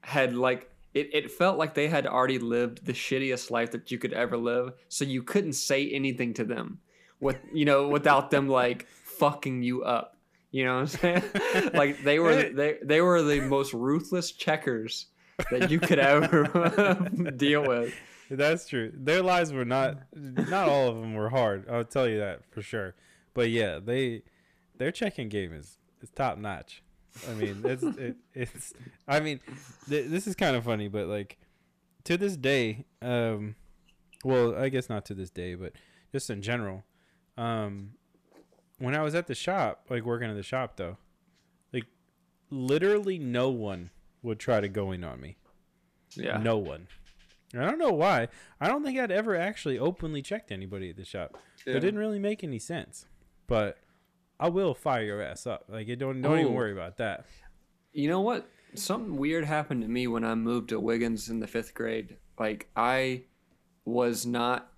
had 0.00 0.34
like 0.34 0.70
it, 0.96 1.10
it 1.12 1.30
felt 1.30 1.58
like 1.58 1.74
they 1.74 1.88
had 1.88 2.06
already 2.06 2.38
lived 2.38 2.84
the 2.86 2.92
shittiest 2.92 3.50
life 3.50 3.70
that 3.72 3.90
you 3.90 3.98
could 3.98 4.12
ever 4.12 4.36
live 4.36 4.72
so 4.88 5.04
you 5.04 5.22
couldn't 5.22 5.52
say 5.52 5.90
anything 5.90 6.32
to 6.34 6.44
them 6.44 6.78
with 7.20 7.38
you 7.52 7.64
know 7.64 7.88
without 7.88 8.30
them 8.30 8.48
like 8.48 8.86
fucking 8.86 9.62
you 9.62 9.82
up 9.82 10.16
you 10.50 10.64
know 10.64 10.74
what 10.74 10.80
i'm 10.80 10.86
saying 10.86 11.22
like 11.74 12.02
they 12.02 12.18
were 12.18 12.50
they, 12.50 12.78
they 12.82 13.00
were 13.00 13.22
the 13.22 13.40
most 13.42 13.72
ruthless 13.74 14.32
checkers 14.32 15.06
that 15.50 15.70
you 15.70 15.78
could 15.78 15.98
ever 15.98 17.32
deal 17.36 17.66
with 17.66 17.94
That's 18.30 18.66
true. 18.66 18.92
Their 18.94 19.22
lives 19.22 19.52
were 19.52 19.64
not 19.64 19.98
not 20.14 20.68
all 20.68 20.88
of 20.88 20.96
them 20.96 21.14
were 21.14 21.30
hard. 21.30 21.68
I'll 21.70 21.84
tell 21.84 22.08
you 22.08 22.18
that 22.18 22.44
for 22.50 22.60
sure. 22.60 22.94
But 23.34 23.50
yeah, 23.50 23.78
they 23.78 24.22
their 24.78 24.90
checking 24.90 25.28
game 25.28 25.52
is 25.52 25.78
is 26.02 26.10
top 26.10 26.38
notch. 26.38 26.82
I 27.28 27.34
mean, 27.34 27.60
it's 27.64 27.82
it, 27.82 28.16
it's 28.34 28.74
I 29.08 29.20
mean, 29.20 29.40
th- 29.88 30.08
this 30.10 30.26
is 30.26 30.34
kind 30.34 30.56
of 30.56 30.64
funny, 30.64 30.88
but 30.88 31.06
like 31.06 31.38
to 32.04 32.16
this 32.16 32.36
day, 32.36 32.84
um 33.02 33.54
well, 34.24 34.56
I 34.56 34.68
guess 34.68 34.88
not 34.88 35.04
to 35.06 35.14
this 35.14 35.30
day, 35.30 35.54
but 35.54 35.72
just 36.12 36.30
in 36.30 36.42
general, 36.42 36.84
um 37.36 37.92
when 38.78 38.94
I 38.94 39.02
was 39.02 39.14
at 39.14 39.26
the 39.26 39.34
shop, 39.34 39.86
like 39.88 40.04
working 40.04 40.28
at 40.28 40.36
the 40.36 40.42
shop 40.42 40.76
though, 40.76 40.98
like 41.72 41.86
literally 42.50 43.18
no 43.18 43.50
one 43.50 43.90
would 44.22 44.38
try 44.38 44.60
to 44.60 44.68
go 44.68 44.92
in 44.92 45.04
on 45.04 45.20
me. 45.20 45.36
yeah 46.14 46.38
No 46.38 46.58
one. 46.58 46.88
I 47.54 47.60
don't 47.64 47.78
know 47.78 47.92
why. 47.92 48.28
I 48.60 48.68
don't 48.68 48.84
think 48.84 48.98
I'd 48.98 49.12
ever 49.12 49.36
actually 49.36 49.78
openly 49.78 50.20
checked 50.20 50.50
anybody 50.50 50.90
at 50.90 50.96
the 50.96 51.04
shop. 51.04 51.38
Yeah. 51.66 51.74
It 51.76 51.80
didn't 51.80 51.98
really 51.98 52.18
make 52.18 52.42
any 52.44 52.58
sense. 52.58 53.06
But 53.46 53.78
I 54.38 54.48
will 54.48 54.74
fire 54.74 55.02
your 55.02 55.22
ass 55.22 55.46
up. 55.46 55.64
Like, 55.68 55.86
you 55.88 55.96
don't 55.96 56.20
don't 56.20 56.38
even 56.38 56.52
Oh. 56.52 56.56
worry 56.56 56.72
about 56.72 56.98
that. 56.98 57.26
You 57.92 58.08
know 58.08 58.20
what? 58.20 58.48
Something 58.74 59.16
weird 59.16 59.44
happened 59.44 59.82
to 59.82 59.88
me 59.88 60.06
when 60.06 60.24
I 60.24 60.34
moved 60.34 60.68
to 60.70 60.78
Wiggins 60.80 61.28
in 61.30 61.40
the 61.40 61.46
fifth 61.46 61.72
grade. 61.74 62.16
Like 62.38 62.68
I 62.76 63.24
was 63.84 64.26
not. 64.26 64.70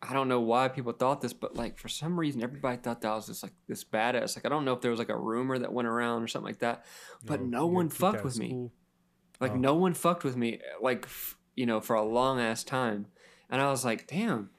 I 0.00 0.12
don't 0.12 0.28
know 0.28 0.40
why 0.40 0.68
people 0.68 0.92
thought 0.92 1.22
this, 1.22 1.32
but 1.32 1.56
like 1.56 1.78
for 1.78 1.88
some 1.88 2.20
reason, 2.20 2.42
everybody 2.42 2.76
thought 2.76 3.00
that 3.00 3.10
I 3.10 3.14
was 3.16 3.26
just 3.26 3.42
like 3.42 3.54
this 3.66 3.82
badass. 3.82 4.36
Like 4.36 4.44
I 4.44 4.50
don't 4.50 4.64
know 4.64 4.74
if 4.74 4.82
there 4.82 4.90
was 4.90 4.98
like 5.00 5.08
a 5.08 5.16
rumor 5.16 5.58
that 5.58 5.72
went 5.72 5.88
around 5.88 6.22
or 6.22 6.28
something 6.28 6.46
like 6.46 6.58
that, 6.60 6.84
but 7.24 7.40
no, 7.40 7.60
got 7.66 7.72
one 7.72 7.88
fucked 7.88 8.22
with 8.22 8.38
me. 8.38 8.48
school. 8.50 8.72
Like 9.40 9.52
Oh. 9.52 9.56
no 9.56 9.74
one 9.74 9.94
fucked 9.94 10.22
with 10.22 10.36
me. 10.36 10.60
Like 10.80 11.04
f- 11.06 11.36
you 11.56 11.66
know, 11.66 11.80
for 11.80 11.96
a 11.96 12.02
long 12.04 12.38
ass 12.38 12.62
time, 12.64 13.06
and 13.50 13.60
I 13.62 13.70
was 13.70 13.84
like, 13.84 14.06
damn. 14.06 14.50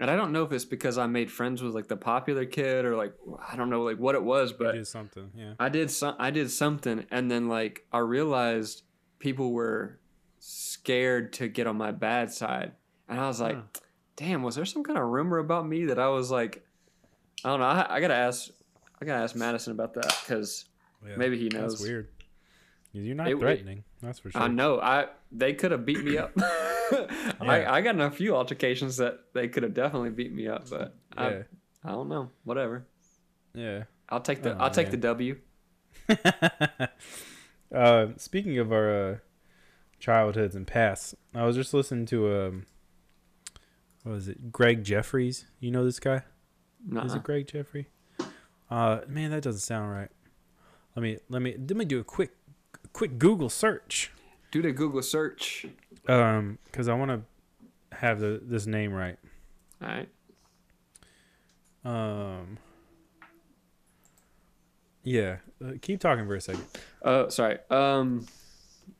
And 0.00 0.10
I 0.10 0.16
don't 0.16 0.32
know 0.32 0.42
if 0.44 0.50
it's 0.52 0.64
because 0.64 0.96
I 0.98 1.06
made 1.06 1.30
friends 1.30 1.62
with 1.62 1.74
like 1.74 1.86
the 1.88 1.96
popular 1.96 2.46
kid 2.46 2.84
or 2.86 2.96
like 2.96 3.12
I 3.46 3.54
don't 3.54 3.68
know 3.70 3.82
like 3.82 3.98
what 3.98 4.14
it 4.14 4.22
was, 4.24 4.50
You 4.50 4.56
but 4.58 4.72
did 4.72 4.86
something, 4.86 5.30
yeah. 5.36 5.52
I 5.60 5.68
did 5.68 5.90
some 5.90 6.16
I 6.18 6.30
did 6.30 6.50
something 6.50 7.04
and 7.10 7.30
then 7.30 7.48
like 7.48 7.86
I 7.92 7.98
realized 7.98 8.82
people 9.18 9.52
were 9.52 9.98
scared 10.38 11.32
to 11.34 11.48
get 11.48 11.66
on 11.66 11.76
my 11.76 11.92
bad 11.92 12.32
side. 12.32 12.72
And 13.08 13.20
I 13.20 13.26
was 13.28 13.40
like, 13.40 13.56
Huh. 13.56 13.62
damn, 14.16 14.42
was 14.42 14.54
there 14.54 14.64
some 14.64 14.82
kind 14.82 14.98
of 14.98 15.04
rumor 15.06 15.38
about 15.38 15.68
me 15.68 15.84
that 15.86 15.98
I 15.98 16.08
was 16.08 16.30
like 16.30 16.64
I 17.44 17.48
don't 17.50 17.60
know. 17.60 17.66
I, 17.66 17.96
I 17.96 18.00
gotta 18.00 18.14
ask 18.14 18.48
I 19.00 19.04
gotta 19.04 19.22
ask 19.22 19.36
Madison 19.36 19.72
about 19.72 19.94
that 19.94 20.16
because 20.24 20.64
Yeah. 21.06 21.16
maybe 21.16 21.38
he 21.38 21.48
knows. 21.50 21.72
That's 21.74 21.82
weird. 21.82 22.08
You're 22.92 23.14
not 23.14 23.28
It- 23.28 23.32
it- 23.36 23.38
threatening. 23.38 23.84
that's 24.02 24.18
for 24.18 24.30
sure. 24.30 24.40
I 24.40 24.48
know. 24.48 24.80
I 24.80 25.08
they 25.30 25.52
could 25.52 25.72
have 25.72 25.84
beat 25.84 26.02
me 26.02 26.16
up. 26.18 26.32
I, 27.40 27.64
I 27.66 27.80
got 27.80 27.94
in 27.94 28.00
a 28.00 28.10
few 28.10 28.34
altercations 28.36 28.96
that 28.98 29.18
they 29.34 29.48
could 29.48 29.62
have 29.62 29.74
definitely 29.74 30.10
beat 30.10 30.32
me 30.32 30.48
up, 30.48 30.68
but 30.70 30.94
Yeah. 31.16 31.42
I, 31.84 31.88
I 31.88 31.92
don't 31.92 32.08
know. 32.08 32.30
Whatever. 32.44 32.86
Yeah. 33.54 33.84
I'll 34.08 34.20
take 34.20 34.42
the 34.42 34.54
Oh, 34.54 34.58
I'll 34.58 34.70
take 34.70 34.86
man. 34.88 34.92
the 34.92 34.96
W. 35.08 35.36
uh, 37.74 38.06
speaking 38.16 38.58
of 38.58 38.72
our 38.72 38.90
uh, 39.12 39.16
childhoods 39.98 40.54
and 40.56 40.66
pasts, 40.66 41.14
I 41.34 41.44
was 41.44 41.56
just 41.56 41.72
listening 41.74 42.06
to 42.06 42.34
um, 42.46 42.66
what 44.02 44.12
was 44.12 44.28
it? 44.28 44.50
Greg 44.52 44.84
Jeffries. 44.84 45.46
You 45.60 45.70
know 45.70 45.84
this 45.84 46.00
guy? 46.00 46.16
Is 46.16 46.22
Nuh-uh. 46.92 47.14
it 47.16 47.22
Greg 47.22 47.46
Jeffrey? 47.46 47.88
Uh, 48.70 49.00
man, 49.08 49.30
that 49.30 49.42
doesn't 49.42 49.60
sound 49.60 49.90
right. 49.90 50.10
Let 50.96 51.02
me 51.02 51.18
let 51.28 51.42
me 51.42 51.54
let 51.58 51.76
me 51.76 51.84
do 51.84 52.00
a 52.00 52.04
quick 52.04 52.30
quick 52.92 53.18
Google 53.18 53.48
search. 53.50 54.12
Do 54.50 54.62
the 54.62 54.72
Google 54.72 55.02
search. 55.02 55.66
Um, 56.08 56.58
because 56.64 56.88
I 56.88 56.94
want 56.94 57.10
to 57.10 57.96
have 57.96 58.20
the 58.20 58.40
this 58.42 58.66
name 58.66 58.92
right. 58.92 59.18
All 59.82 59.88
right. 59.88 60.08
Um. 61.84 62.58
Yeah, 65.02 65.36
uh, 65.64 65.72
keep 65.80 66.00
talking 66.00 66.26
for 66.26 66.34
a 66.34 66.40
second. 66.40 66.64
Oh, 67.02 67.28
sorry. 67.30 67.58
Um, 67.70 68.26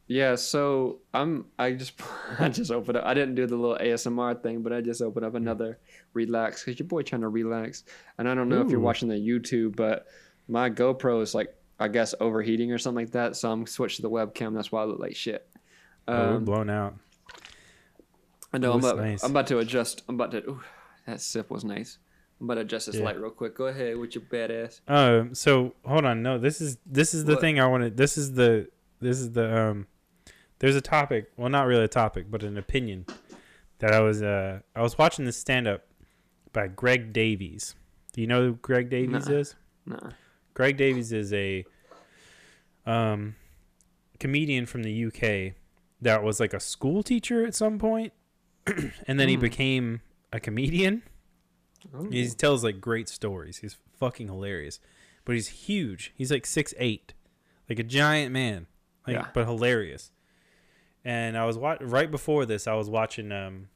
yeah. 0.06 0.34
So 0.34 0.98
I'm. 1.12 1.46
I 1.58 1.72
just. 1.72 2.00
I 2.38 2.48
just 2.48 2.70
opened 2.70 2.98
up. 2.98 3.04
I 3.04 3.14
didn't 3.14 3.34
do 3.34 3.46
the 3.46 3.56
little 3.56 3.76
ASMR 3.78 4.42
thing, 4.42 4.62
but 4.62 4.72
I 4.72 4.80
just 4.80 5.02
opened 5.02 5.26
up 5.26 5.34
another 5.34 5.78
relax 6.14 6.64
because 6.64 6.78
your 6.78 6.88
boy 6.88 7.02
trying 7.02 7.22
to 7.22 7.28
relax. 7.28 7.84
And 8.18 8.28
I 8.28 8.34
don't 8.34 8.48
know 8.48 8.62
if 8.62 8.70
you're 8.70 8.80
watching 8.80 9.08
the 9.08 9.16
YouTube, 9.16 9.76
but 9.76 10.06
my 10.48 10.70
GoPro 10.70 11.22
is 11.22 11.34
like 11.34 11.54
I 11.78 11.88
guess 11.88 12.14
overheating 12.20 12.72
or 12.72 12.78
something 12.78 13.04
like 13.04 13.12
that. 13.12 13.36
So 13.36 13.50
I'm 13.50 13.66
switched 13.66 13.96
to 13.96 14.02
the 14.02 14.10
webcam. 14.10 14.54
That's 14.54 14.70
why 14.70 14.82
I 14.82 14.84
look 14.84 15.00
like 15.00 15.16
shit. 15.16 15.49
Oh, 16.10 16.30
we're 16.30 16.36
Um, 16.36 16.44
blown 16.44 16.70
out. 16.70 16.96
I 18.52 18.58
know. 18.58 18.70
Ooh, 18.70 18.74
I'm 18.74 18.78
about, 18.80 18.96
nice. 18.98 19.22
I'm 19.22 19.30
about 19.30 19.46
to 19.48 19.58
adjust. 19.58 20.02
I'm 20.08 20.16
about 20.16 20.32
to. 20.32 20.38
Ooh, 20.48 20.60
that 21.06 21.20
sip 21.20 21.50
was 21.50 21.64
nice. 21.64 21.98
I'm 22.40 22.46
about 22.46 22.54
to 22.54 22.60
adjust 22.62 22.86
this 22.86 22.96
Yeah. 22.96 23.04
light 23.04 23.20
real 23.20 23.30
quick. 23.30 23.54
Go 23.54 23.66
ahead 23.66 23.96
with 23.98 24.14
your 24.14 24.22
badass. 24.24 24.80
Um. 24.88 25.34
So 25.34 25.74
hold 25.84 26.04
on. 26.04 26.22
No, 26.22 26.38
this 26.38 26.60
is 26.60 26.78
this 26.86 27.14
is 27.14 27.24
the 27.24 27.32
What? 27.34 27.40
thing 27.40 27.60
I 27.60 27.66
wanted. 27.66 27.96
This 27.96 28.16
is 28.18 28.34
the 28.34 28.68
this 29.00 29.18
is 29.20 29.32
the 29.32 29.56
um. 29.56 29.86
There's 30.58 30.76
a 30.76 30.80
topic. 30.80 31.30
Well, 31.36 31.48
not 31.48 31.66
really 31.66 31.84
a 31.84 31.88
topic, 31.88 32.26
but 32.30 32.42
an 32.42 32.58
opinion 32.58 33.06
that 33.78 33.92
I 33.92 34.00
was 34.00 34.22
uh 34.22 34.60
I 34.74 34.82
was 34.82 34.98
watching 34.98 35.24
this 35.24 35.36
stand 35.38 35.68
up 35.68 35.82
by 36.52 36.66
Greg 36.68 37.12
Davies. 37.12 37.76
Do 38.12 38.20
you 38.20 38.26
know 38.26 38.42
who 38.42 38.52
Greg 38.56 38.90
Davies 38.90 39.28
Nuh-uh. 39.28 39.38
is? 39.38 39.54
Nah. 39.86 40.10
Greg 40.54 40.76
Davies 40.76 41.12
is 41.12 41.32
a 41.32 41.64
um 42.86 43.36
comedian 44.18 44.66
from 44.66 44.82
the 44.82 45.04
UK 45.06 45.54
that 46.02 46.22
was 46.22 46.40
like 46.40 46.54
a 46.54 46.60
school 46.60 47.02
teacher 47.02 47.44
at 47.46 47.54
some 47.54 47.78
point, 47.78 48.12
and 49.06 49.18
then 49.20 49.28
he 49.28 49.34
Hmm. 49.36 49.40
became 49.40 50.00
a 50.32 50.40
comedian. 50.40 51.02
Ooh. 51.94 52.08
He 52.10 52.28
tells 52.28 52.62
like 52.64 52.80
great 52.80 53.08
stories. 53.08 53.58
He's 53.58 53.76
fucking 53.98 54.28
hilarious, 54.28 54.80
but 55.24 55.34
he's 55.34 55.48
huge. 55.48 56.12
He's 56.16 56.30
like 56.30 56.46
six 56.46 56.72
eight, 56.78 57.14
like 57.68 57.78
a 57.78 57.82
giant 57.82 58.32
man, 58.32 58.66
like 59.06 59.16
Yeah. 59.16 59.28
but 59.34 59.46
hilarious. 59.46 60.10
And 61.04 61.36
I 61.38 61.46
was 61.46 61.56
wa- 61.56 61.78
right 61.80 62.10
before 62.10 62.44
this. 62.44 62.66
I 62.66 62.74
was 62.74 62.90
watching 62.90 63.32
um 63.32 63.68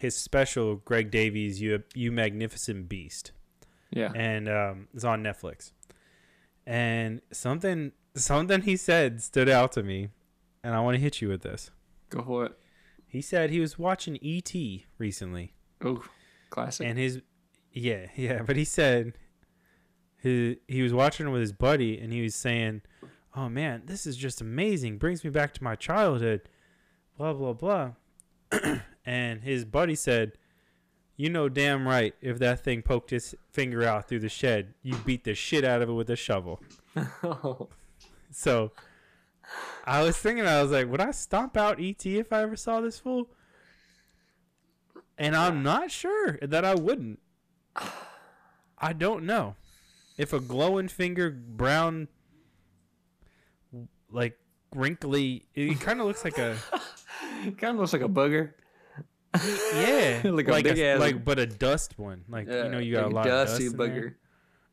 his 0.00 0.16
special 0.16 0.76
Greg 0.76 1.10
Davies 1.10 1.60
"You 1.60 1.82
You 1.94 2.10
Magnificent 2.12 2.88
Beast," 2.88 3.32
yeah. 3.90 4.10
and 4.14 4.48
um, 4.48 4.88
it's 4.94 5.04
on 5.04 5.22
Netflix. 5.22 5.72
And 6.66 7.20
something 7.32 7.92
something 8.14 8.62
he 8.62 8.76
said 8.76 9.22
stood 9.22 9.48
out 9.48 9.72
to 9.72 9.82
me, 9.82 10.08
and 10.64 10.74
I 10.74 10.80
want 10.80 10.96
to 10.96 11.00
hit 11.00 11.20
you 11.20 11.28
with 11.28 11.42
this. 11.42 11.70
Go 12.10 12.22
for 12.22 12.46
it. 12.46 12.52
He 13.06 13.20
said 13.22 13.50
he 13.50 13.60
was 13.60 13.78
watching 13.78 14.18
E.T. 14.20 14.86
recently, 14.98 15.54
Oh, 15.82 16.02
classic. 16.50 16.86
and 16.86 16.98
his 16.98 17.20
yeah 17.72 18.06
yeah 18.16 18.42
but 18.42 18.56
he 18.56 18.64
said 18.64 19.12
he 20.22 20.56
he 20.66 20.82
was 20.82 20.92
watching 20.92 21.30
with 21.30 21.40
his 21.40 21.52
buddy 21.52 21.98
and 21.98 22.12
he 22.12 22.22
was 22.22 22.34
saying 22.34 22.80
oh 23.36 23.48
man 23.48 23.82
this 23.84 24.06
is 24.06 24.16
just 24.16 24.40
amazing 24.40 24.96
brings 24.98 25.22
me 25.22 25.30
back 25.30 25.52
to 25.54 25.62
my 25.62 25.76
childhood 25.76 26.48
blah 27.16 27.32
blah 27.34 27.52
blah 27.52 27.90
and 29.06 29.42
his 29.42 29.64
buddy 29.66 29.94
said 29.94 30.32
you 31.16 31.28
know 31.28 31.48
damn 31.48 31.86
right 31.86 32.14
if 32.22 32.38
that 32.38 32.64
thing 32.64 32.80
poked 32.82 33.10
his 33.10 33.34
finger 33.52 33.84
out 33.84 34.08
through 34.08 34.18
the 34.20 34.28
shed 34.30 34.72
you 34.82 34.96
beat 35.04 35.24
the 35.24 35.34
shit 35.34 35.62
out 35.64 35.82
of 35.82 35.88
it 35.90 35.92
with 35.92 36.08
a 36.10 36.16
shovel 36.16 36.60
so 38.30 38.72
i 39.84 40.02
was 40.02 40.16
thinking 40.16 40.46
i 40.46 40.62
was 40.62 40.70
like 40.70 40.88
would 40.90 41.00
i 41.00 41.10
stomp 41.10 41.56
out 41.56 41.80
et 41.80 42.04
if 42.06 42.32
i 42.32 42.42
ever 42.42 42.56
saw 42.56 42.80
this 42.80 42.98
fool 42.98 43.28
and 45.16 45.34
i'm 45.36 45.62
not 45.62 45.90
sure 45.90 46.38
that 46.42 46.64
i 46.64 46.74
wouldn't 46.74 47.18
i 48.78 48.92
don't 48.92 49.24
know 49.24 49.54
if 50.16 50.32
a 50.32 50.40
glowing 50.40 50.88
finger 50.88 51.30
brown 51.30 52.08
like 54.10 54.38
wrinkly. 54.74 55.46
It 55.54 55.80
kind 55.80 56.00
of 56.00 56.06
looks 56.06 56.24
like 56.24 56.38
a 56.38 56.56
kind 57.58 57.74
of 57.74 57.76
looks 57.76 57.92
like 57.92 58.02
a 58.02 58.08
booger. 58.08 58.52
yeah, 59.74 60.22
Like 60.30 60.48
a 60.48 60.50
like 60.50 60.64
big 60.64 60.78
ass- 60.78 60.98
like 61.00 61.24
but 61.24 61.38
a 61.38 61.46
dust 61.46 61.98
one. 61.98 62.24
Like 62.28 62.48
you 62.48 62.68
know, 62.68 62.78
you 62.78 62.94
got 62.94 63.04
like 63.04 63.12
a 63.12 63.14
lot 63.14 63.26
of 63.26 63.32
dust 63.32 63.60
dusty 63.60 63.68
booger. 63.76 64.00
there. 64.00 64.16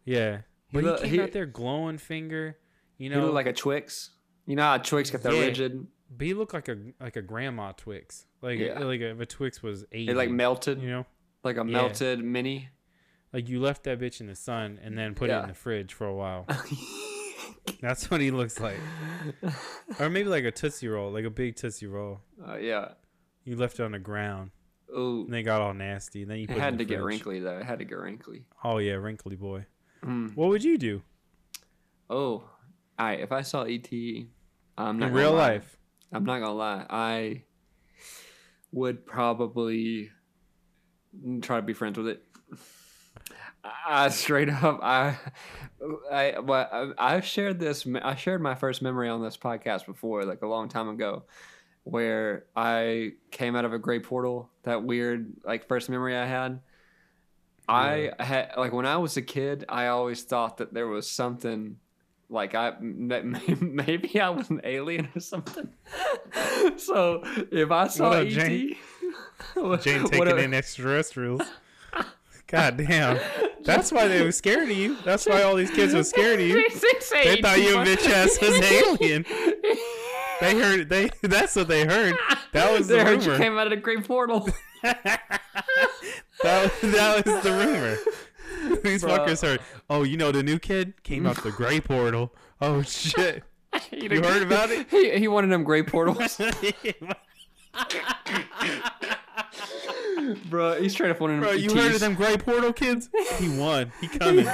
Yeah, 0.06 0.38
but 0.72 0.80
he, 0.84 0.86
look- 0.90 1.02
came 1.02 1.10
he- 1.12 1.22
out 1.22 1.32
there 1.34 1.46
glowing 1.46 1.98
finger. 1.98 2.58
You 2.98 3.10
He 3.10 3.16
know, 3.16 3.30
like 3.32 3.46
a 3.46 3.54
Twix. 3.54 4.12
You 4.46 4.56
know 4.56 4.64
how 4.64 4.78
Twix 4.78 5.10
got 5.12 5.22
that 5.24 5.34
Yeah. 5.34 5.42
rigid? 5.42 5.88
but 6.18 6.28
he 6.28 6.34
looked 6.34 6.54
like 6.54 6.68
a 6.70 6.78
like 7.00 7.16
a 7.16 7.22
grandma 7.22 7.72
Twix. 7.74 8.26
Like 8.42 8.60
Yeah. 8.60 8.80
like 8.80 9.02
if 9.02 9.20
a 9.20 9.26
Twix 9.26 9.62
was 9.64 9.86
eight. 9.92 10.10
It 10.10 10.16
like 10.16 10.30
melted, 10.30 10.82
you 10.82 10.90
know, 10.90 11.06
like 11.44 11.58
a 11.58 11.64
melted 11.64 12.24
mini. 12.24 12.70
like 13.34 13.50
you 13.50 13.60
left 13.60 13.84
that 13.84 14.00
bitch 14.00 14.22
in 14.22 14.28
the 14.28 14.36
sun 14.36 14.80
and 14.82 14.98
then 14.98 15.14
put 15.16 15.30
it 15.30 15.34
in 15.34 15.48
the 15.48 15.54
fridge 15.54 15.94
for 15.94 16.06
a 16.08 16.14
while. 16.16 16.46
That's 17.82 18.10
what 18.12 18.22
he 18.22 18.32
looks 18.32 18.60
like. 18.60 18.78
or 20.00 20.10
maybe 20.10 20.30
like 20.30 20.44
a 20.44 20.52
tootsie 20.52 20.88
roll, 20.88 21.12
like 21.12 21.26
a 21.26 21.30
big 21.30 21.56
tootsie 21.56 21.88
roll. 21.88 22.22
Uh, 22.48 22.58
yeah. 22.58 22.90
You 23.44 23.56
left 23.58 23.80
it 23.80 23.84
on 23.84 23.92
the 23.92 24.00
ground 24.00 24.52
Ooh. 24.96 25.24
and 25.26 25.34
they 25.34 25.44
got 25.44 25.62
all 25.62 25.74
nasty. 25.74 26.22
And 26.22 26.32
then 26.32 26.38
you 26.38 26.44
It 26.44 26.48
put 26.50 26.54
it 26.54 26.58
in 26.58 26.64
had 26.64 26.74
the 26.76 26.78
to 26.80 26.86
get 26.86 27.02
wrinkly 27.04 27.40
though. 27.40 27.58
It 27.58 27.66
had 27.66 27.80
to 27.80 27.86
get 27.86 27.98
wrinkly. 27.98 28.46
Oh 28.64 28.78
yeah, 28.78 28.94
wrinkly 28.94 29.36
boy. 29.36 29.66
Mm. 30.04 30.36
What 30.36 30.50
would 30.50 30.64
you 30.64 30.78
do 30.78 31.02
Oh, 32.10 32.16
all 32.18 32.48
right. 33.00 33.20
If 33.20 33.32
I 33.32 33.42
saw 33.42 33.64
ET, 33.64 33.90
I'm 34.78 35.00
not 35.00 35.10
in 35.10 35.14
real 35.14 35.32
lie. 35.32 35.54
life? 35.54 35.78
I'm 36.12 36.26
not 36.26 36.40
gonna 36.40 36.54
lie. 36.54 36.86
I 36.90 37.44
would 38.72 39.06
probably 39.06 40.12
try 41.42 41.58
to 41.58 41.62
be 41.62 41.74
friends 41.74 41.98
with 41.98 42.08
it. 42.08 42.24
I 43.88 44.10
straight 44.10 44.50
up, 44.50 44.80
I, 44.84 45.18
I, 46.12 46.40
well, 46.40 46.94
I, 46.98 47.16
I've 47.16 47.26
shared 47.26 47.60
this. 47.60 47.88
I 48.02 48.16
shared 48.16 48.42
my 48.42 48.56
first 48.56 48.82
memory 48.82 49.10
on 49.10 49.24
this 49.24 49.38
podcast 49.38 49.86
before, 49.86 50.24
like 50.24 50.42
a 50.44 50.48
long 50.48 50.70
time 50.70 50.88
ago, 50.88 51.24
where 51.84 52.46
I 52.56 53.14
came 53.32 53.56
out 53.56 53.66
of 53.66 53.74
a 53.74 53.80
gray 53.80 54.00
portal. 54.00 54.52
That 54.64 54.84
weird, 54.84 55.34
like 55.44 55.68
first 55.68 55.90
memory 55.90 56.16
I 56.16 56.26
had. 56.26 56.60
I 57.68 58.12
had 58.20 58.52
like 58.58 58.74
when 58.74 58.86
I 58.86 58.98
was 58.98 59.18
a 59.18 59.24
kid, 59.24 59.66
I 59.68 59.88
always 59.88 60.24
thought 60.24 60.58
that 60.58 60.74
there 60.74 60.88
was 60.88 61.10
something 61.10 61.78
like 62.30 62.56
I 62.56 62.74
maybe 62.80 64.20
I 64.20 64.30
was 64.30 64.50
an 64.50 64.62
alien 64.64 65.10
or 65.16 65.20
something. 65.20 65.70
so 66.78 67.22
if 67.52 67.72
I 67.72 67.88
saw 67.88 68.10
What 68.10 68.18
up, 68.20 68.26
ET, 68.28 68.30
Jane? 68.30 68.76
what- 69.56 69.82
Jane 69.82 70.04
what 70.04 70.12
taking 70.12 70.28
up- 70.30 70.38
in 70.40 70.54
extraterrestrials. 70.54 71.42
God 72.48 72.78
damn. 72.78 73.20
That's 73.64 73.92
why 73.92 74.08
they 74.08 74.24
were 74.24 74.32
scared 74.32 74.70
of 74.70 74.78
you. 74.78 74.98
That's 75.04 75.26
why 75.26 75.42
all 75.42 75.56
these 75.56 75.72
kids 75.72 75.96
were 75.96 76.04
scared 76.04 76.40
of 76.40 76.46
you. 76.46 76.70
They 77.12 77.42
thought 77.42 77.58
you 77.58 77.80
a 77.80 77.84
bitch 77.84 78.08
ass 78.08 78.40
was 78.40 78.56
an 78.58 78.64
alien. 78.64 79.26
They 80.42 80.54
heard 80.60 80.88
they 80.90 81.10
that's 81.24 81.56
what 81.56 81.68
they 81.68 81.86
heard. 81.86 82.16
That 82.52 82.72
was 82.72 82.88
the 82.88 82.96
They 82.96 83.04
heard 83.04 83.24
you 83.24 83.32
rumor. 83.32 83.44
came 83.44 83.58
out 83.58 83.66
of 83.68 83.72
the 83.72 83.78
great 83.78 84.06
portal. 84.06 84.48
That, 86.44 86.72
that 86.84 87.26
was 87.26 87.44
the 87.44 87.52
rumor. 87.52 87.98
These 88.84 89.04
fuckers 89.04 89.44
are. 89.44 89.62
oh, 89.90 90.04
you 90.04 90.18
know 90.18 90.32
the 90.32 90.44
new 90.44 90.60
kid 90.60 91.02
came 91.04 91.26
out 91.26 91.42
the 91.44 91.52
gray 91.52 91.80
portal. 91.80 92.34
Oh 92.62 92.82
shit. 92.82 93.44
you 93.92 94.22
heard 94.22 94.42
about 94.44 94.70
it? 94.72 94.88
He, 94.92 95.18
he 95.20 95.28
wanted 95.28 95.52
them 95.52 95.64
gray 95.64 95.84
portals, 95.84 96.40
bro. 100.50 100.82
He's 100.82 100.94
trying 100.94 101.14
to 101.14 101.20
one 101.20 101.32
of 101.32 101.36
them. 101.36 101.44
Bro, 101.44 101.52
you 101.54 101.74
heard 101.76 101.94
of 101.94 102.00
them 102.00 102.16
gray 102.16 102.38
portal 102.38 102.74
kids? 102.74 103.10
He 103.38 103.50
won. 103.58 103.92
He 104.02 104.08
coming. 104.08 104.48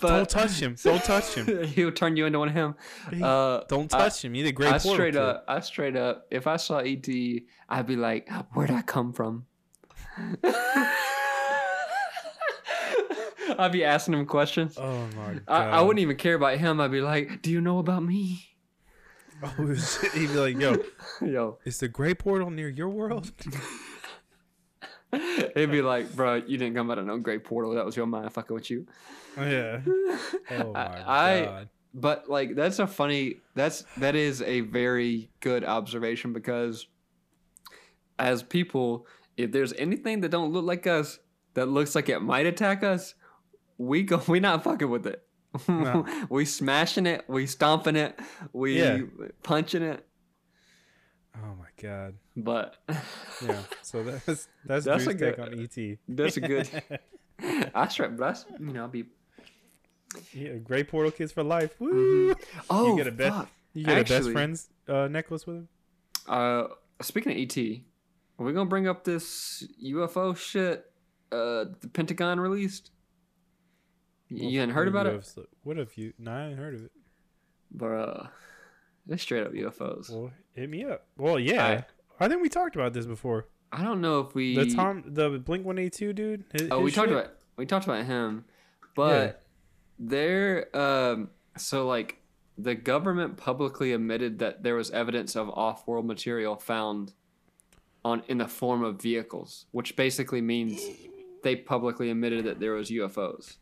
Don't 0.00 0.28
touch 0.28 0.58
him. 0.60 0.74
Don't 0.82 1.02
touch 1.04 1.34
him. 1.34 1.64
he'll 1.64 1.92
turn 1.92 2.16
you 2.16 2.26
into 2.26 2.38
one 2.38 2.48
of 2.48 2.54
him. 2.54 2.74
Uh, 3.22 3.60
Don't 3.68 3.92
I- 3.94 3.98
touch 3.98 4.24
him. 4.24 4.34
He's 4.34 4.48
a 4.48 4.52
gray 4.52 4.68
I 4.68 4.72
portal 4.72 4.94
straight 4.94 5.14
kid. 5.14 5.22
up, 5.22 5.44
I 5.46 5.60
straight 5.60 5.96
up. 5.96 6.26
If 6.30 6.46
I 6.46 6.56
saw 6.56 6.78
ET, 6.78 7.06
I'd 7.68 7.86
be 7.86 7.96
like, 7.96 8.28
"Where'd 8.54 8.70
I 8.70 8.82
come 8.82 9.12
from?" 9.12 9.46
I'd 13.64 13.72
be 13.72 13.84
asking 13.84 14.14
him 14.14 14.24
questions. 14.26 14.76
Oh 14.78 15.06
my 15.16 15.34
god. 15.34 15.42
I, 15.48 15.64
I 15.64 15.80
wouldn't 15.82 16.00
even 16.00 16.16
care 16.16 16.34
about 16.34 16.58
him. 16.58 16.80
I'd 16.80 16.92
be 16.92 17.00
like, 17.00 17.42
"Do 17.42 17.50
you 17.50 17.60
know 17.60 17.78
about 17.78 18.02
me?" 18.04 18.44
Oh. 19.42 19.74
He'd 20.14 20.28
be 20.28 20.34
like, 20.34 20.58
yo, 20.58 20.76
Yo, 21.20 21.58
is 21.64 21.78
the 21.78 21.88
gray 21.88 22.14
portal 22.14 22.50
near 22.50 22.68
your 22.68 22.88
world? 22.88 23.30
he'd 25.12 25.70
be 25.70 25.80
like, 25.82 26.14
"Bro, 26.14 26.42
you 26.46 26.58
didn't 26.58 26.74
come 26.74 26.90
out 26.90 26.98
of 26.98 27.06
no 27.06 27.18
great 27.18 27.44
portal. 27.44 27.74
That 27.74 27.84
was 27.84 27.96
your 27.96 28.06
mind 28.06 28.32
fucking 28.32 28.54
with 28.54 28.70
you." 28.70 28.86
Oh, 29.36 29.44
yeah. 29.44 29.80
Oh 30.50 30.72
my 30.72 31.02
I- 31.06 31.44
god. 31.44 31.68
But 31.94 32.28
like, 32.28 32.54
that's 32.54 32.78
a 32.80 32.86
funny. 32.86 33.36
That's 33.54 33.84
that 33.96 34.14
is 34.14 34.42
a 34.42 34.60
very 34.60 35.30
good 35.40 35.64
observation 35.64 36.32
because, 36.32 36.86
as 38.18 38.42
people, 38.42 39.06
if 39.36 39.50
there's 39.52 39.72
anything 39.72 40.20
that 40.20 40.28
don't 40.30 40.52
look 40.52 40.64
like 40.64 40.86
us 40.86 41.18
that 41.54 41.66
looks 41.66 41.94
like 41.94 42.08
it 42.10 42.20
might 42.20 42.44
attack 42.46 42.84
us, 42.84 43.14
we 43.78 44.02
go. 44.02 44.20
We 44.28 44.40
not 44.40 44.62
fucking 44.64 44.90
with 44.90 45.06
it. 45.06 45.22
No. 45.66 46.04
we 46.30 46.44
smashing 46.44 47.06
it. 47.06 47.24
We 47.28 47.46
stomping 47.46 47.96
it. 47.96 48.18
We 48.52 48.78
Yeah. 48.78 48.98
punching 49.42 49.82
it. 49.82 50.04
Oh 51.36 51.54
my 51.58 51.66
god. 51.80 52.14
But 52.36 52.76
Yeah. 52.88 53.62
So 53.82 54.02
that's 54.04 54.48
that's, 54.64 54.84
That's 54.84 55.04
Drew's 55.04 55.06
a 55.06 55.14
good- 55.14 55.36
take 55.36 55.46
on 55.46 55.58
ET. 55.58 55.98
that's 56.08 56.36
a 56.36 56.40
good. 56.40 56.68
I 57.74 57.88
strap. 57.88 58.16
That's 58.16 58.44
you 58.58 58.72
know. 58.72 58.82
I'll 58.82 58.88
be. 58.88 59.04
Yeah, 60.32 60.54
gray 60.54 60.84
portal 60.84 61.12
kids 61.12 61.32
for 61.32 61.42
life. 61.42 61.78
Woo! 61.78 62.34
Oh, 62.70 62.92
you 62.92 62.96
get 62.96 63.06
a 63.06 63.12
bet- 63.12 63.32
fuck. 63.32 63.48
You 63.74 63.84
get 63.84 63.98
a 63.98 64.04
best 64.04 64.30
friends 64.30 64.68
uh, 64.88 65.06
necklace 65.06 65.46
with 65.46 65.56
him. 65.58 65.68
Uh, 66.26 66.64
speaking 67.02 67.30
of 67.32 67.38
ET, 67.38 67.56
are 68.38 68.44
we 68.44 68.52
gonna 68.52 68.68
bring 68.68 68.88
up 68.88 69.04
this 69.04 69.66
UFO 69.84 70.36
shit? 70.36 70.90
Uh, 71.30 71.66
the 71.80 71.88
Pentagon 71.92 72.40
released. 72.40 72.90
You 74.28 74.60
hadn't 74.60 74.74
heard 74.74 74.88
about 74.88 75.06
it, 75.06 75.32
it? 75.36 75.48
What 75.62 75.76
have 75.76 75.96
you? 75.96 76.12
No, 76.18 76.32
I 76.32 76.46
ain't 76.48 76.58
heard 76.58 76.74
of 76.74 76.84
it. 76.84 76.92
bruh. 77.76 78.28
They're 79.06 79.16
straight 79.18 79.46
up 79.46 79.52
UFOs. 79.52 80.10
Well, 80.10 80.30
hit 80.52 80.68
me 80.68 80.84
up. 80.84 81.06
Well, 81.16 81.38
yeah. 81.38 81.62
Alright. 81.64 81.84
I 82.20 82.28
think 82.28 82.42
we 82.42 82.48
talked 82.50 82.76
about 82.76 82.92
this 82.92 83.06
before. 83.06 83.46
I 83.72 83.82
don't 83.82 84.00
know 84.00 84.20
if 84.20 84.34
we. 84.34 84.54
The 84.54 84.74
Tom, 84.74 85.02
the 85.06 85.30
Blink 85.38 85.64
One 85.64 85.78
Eight 85.78 85.92
Two 85.94 86.12
dude. 86.12 86.44
his- 86.52 86.68
Oh, 86.70 86.78
his 86.78 86.84
we 86.84 86.90
talked 86.92 87.10
about 87.10 87.30
we 87.56 87.64
talked 87.66 87.86
about 87.86 88.04
him, 88.04 88.44
but 88.94 89.42
they're 89.98 90.74
um. 90.76 91.30
So 91.56 91.86
like, 91.86 92.20
the 92.56 92.74
government 92.74 93.36
publicly 93.36 93.92
admitted 93.92 94.38
that 94.40 94.62
there 94.62 94.74
was 94.74 94.90
evidence 94.90 95.36
of 95.36 95.48
off-world 95.50 96.06
material 96.06 96.56
found 96.56 97.14
on 98.04 98.22
in 98.28 98.38
the 98.38 98.46
form 98.48 98.82
of 98.84 99.00
vehicles, 99.00 99.66
which 99.72 99.96
basically 99.96 100.40
means 100.40 100.80
they 101.42 101.56
publicly 101.56 102.10
admitted 102.10 102.44
that 102.44 102.60
there 102.60 102.72
was 102.72 102.90
UFOs. 102.90 103.56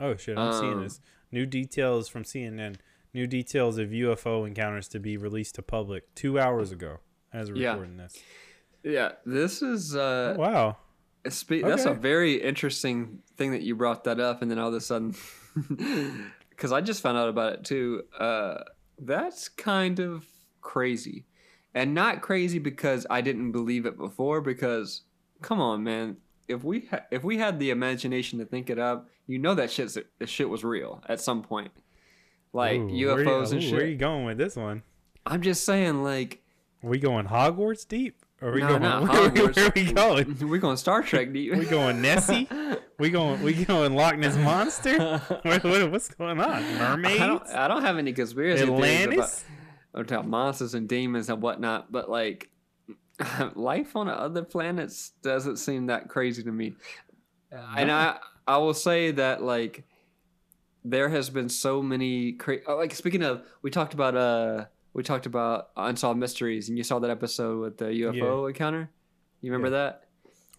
Oh 0.00 0.16
shit! 0.16 0.38
I'm 0.38 0.52
seeing 0.52 0.74
Um, 0.74 0.82
this. 0.84 1.00
New 1.32 1.44
details 1.46 2.08
from 2.08 2.24
CNN. 2.24 2.76
New 3.14 3.26
details 3.26 3.78
of 3.78 3.88
UFO 3.90 4.46
encounters 4.46 4.86
to 4.88 4.98
be 5.00 5.16
released 5.16 5.54
to 5.56 5.62
public 5.62 6.14
two 6.14 6.38
hours 6.38 6.72
ago. 6.72 6.98
As 7.32 7.50
we're 7.50 7.58
Yeah. 7.58 7.70
recording 7.72 7.96
this. 7.98 8.16
Yeah, 8.82 9.12
this 9.26 9.60
is 9.62 9.94
uh, 9.96 10.34
Oh, 10.36 10.40
wow. 10.40 10.76
Spe- 11.28 11.62
That's 11.62 11.84
a 11.84 11.92
very 11.92 12.40
interesting 12.40 13.22
thing 13.36 13.50
that 13.50 13.62
you 13.62 13.74
brought 13.74 14.04
that 14.04 14.20
up, 14.20 14.40
and 14.40 14.50
then 14.50 14.58
all 14.58 14.68
of 14.68 14.74
a 14.74 14.80
sudden, 14.80 15.14
because 16.50 16.72
I 16.72 16.80
just 16.80 17.02
found 17.02 17.18
out 17.18 17.28
about 17.28 17.52
it 17.54 17.64
too. 17.64 18.04
Uh, 18.18 18.58
that's 18.98 19.48
kind 19.48 19.98
of 20.00 20.26
crazy, 20.60 21.26
and 21.74 21.92
not 21.94 22.22
crazy 22.22 22.58
because 22.58 23.06
I 23.10 23.20
didn't 23.20 23.52
believe 23.52 23.84
it 23.84 23.96
before. 23.98 24.40
Because 24.40 25.02
come 25.42 25.60
on, 25.60 25.82
man, 25.82 26.16
if 26.48 26.64
we 26.64 26.86
ha- 26.90 27.02
if 27.10 27.22
we 27.24 27.38
had 27.38 27.58
the 27.58 27.70
imagination 27.70 28.38
to 28.38 28.44
think 28.44 28.70
it 28.70 28.78
up, 28.78 29.08
you 29.26 29.38
know 29.38 29.54
that 29.54 29.70
shit 29.70 29.96
that 30.18 30.28
shit 30.28 30.48
was 30.48 30.64
real 30.64 31.02
at 31.08 31.20
some 31.20 31.42
point, 31.42 31.70
like 32.52 32.78
Ooh, 32.80 32.86
where 32.86 32.94
you- 32.94 33.08
UFOs 33.08 33.52
and 33.52 33.58
ooh, 33.62 33.64
shit. 33.66 33.72
Where 33.74 33.82
are 33.82 33.86
you 33.86 33.96
going 33.96 34.24
with 34.24 34.38
this 34.38 34.56
one? 34.56 34.82
I'm 35.26 35.42
just 35.42 35.64
saying, 35.64 36.02
like, 36.02 36.42
Are 36.82 36.88
we 36.88 36.98
going 36.98 37.26
Hogwarts 37.26 37.86
deep? 37.86 38.22
Or 38.40 38.48
are 38.48 38.52
we 38.54 38.60
No, 38.60 38.68
going? 38.68 38.82
not 38.82 39.02
where, 39.08 39.30
Hogwarts. 39.30 39.56
where 39.56 39.66
are 39.66 39.72
we 39.74 39.92
going? 39.92 40.48
we're 40.48 40.58
going 40.58 40.76
Star 40.78 41.02
Trek 41.02 41.32
deep. 41.32 41.54
We 41.54 41.64
going 41.66 42.00
Nessie? 42.02 42.48
We 42.98 43.10
going? 43.10 43.40
We 43.44 43.64
going 43.64 43.94
Loch 43.94 44.18
Ness 44.18 44.36
monster? 44.38 44.98
what, 45.42 45.62
what, 45.62 45.90
what's 45.92 46.08
going 46.08 46.40
on? 46.40 46.62
Mermaids? 46.78 47.20
I 47.20 47.26
don't, 47.28 47.46
I 47.50 47.68
don't 47.68 47.82
have 47.82 47.96
any 47.96 48.12
conspiracy 48.12 48.64
theories 48.64 48.68
about, 48.80 48.84
Atlantis? 49.12 49.44
about 49.94 50.26
monsters 50.26 50.74
and 50.74 50.88
demons 50.88 51.28
and 51.28 51.40
whatnot, 51.40 51.92
but 51.92 52.10
like 52.10 52.50
life 53.54 53.96
on 53.96 54.08
other 54.08 54.42
planets 54.42 55.12
doesn't 55.22 55.56
seem 55.56 55.86
that 55.86 56.08
crazy 56.08 56.42
to 56.42 56.52
me. 56.52 56.74
And 57.50 57.90
I 57.90 58.18
I 58.46 58.58
will 58.58 58.74
say 58.74 59.10
that 59.12 59.42
like 59.42 59.84
there 60.84 61.08
has 61.08 61.30
been 61.30 61.48
so 61.48 61.82
many 61.82 62.32
cra- 62.32 62.60
oh, 62.66 62.76
like 62.76 62.94
speaking 62.94 63.22
of 63.22 63.42
we 63.62 63.70
talked 63.70 63.94
about 63.94 64.16
uh 64.16 64.66
we 64.92 65.02
talked 65.02 65.26
about 65.26 65.70
unsolved 65.76 66.18
mysteries 66.18 66.68
and 66.68 66.78
you 66.78 66.84
saw 66.84 66.98
that 66.98 67.10
episode 67.10 67.60
with 67.60 67.78
the 67.78 67.86
UFO 67.86 68.48
encounter. 68.48 68.90
You 69.40 69.52
remember 69.52 69.70
that? 69.70 70.04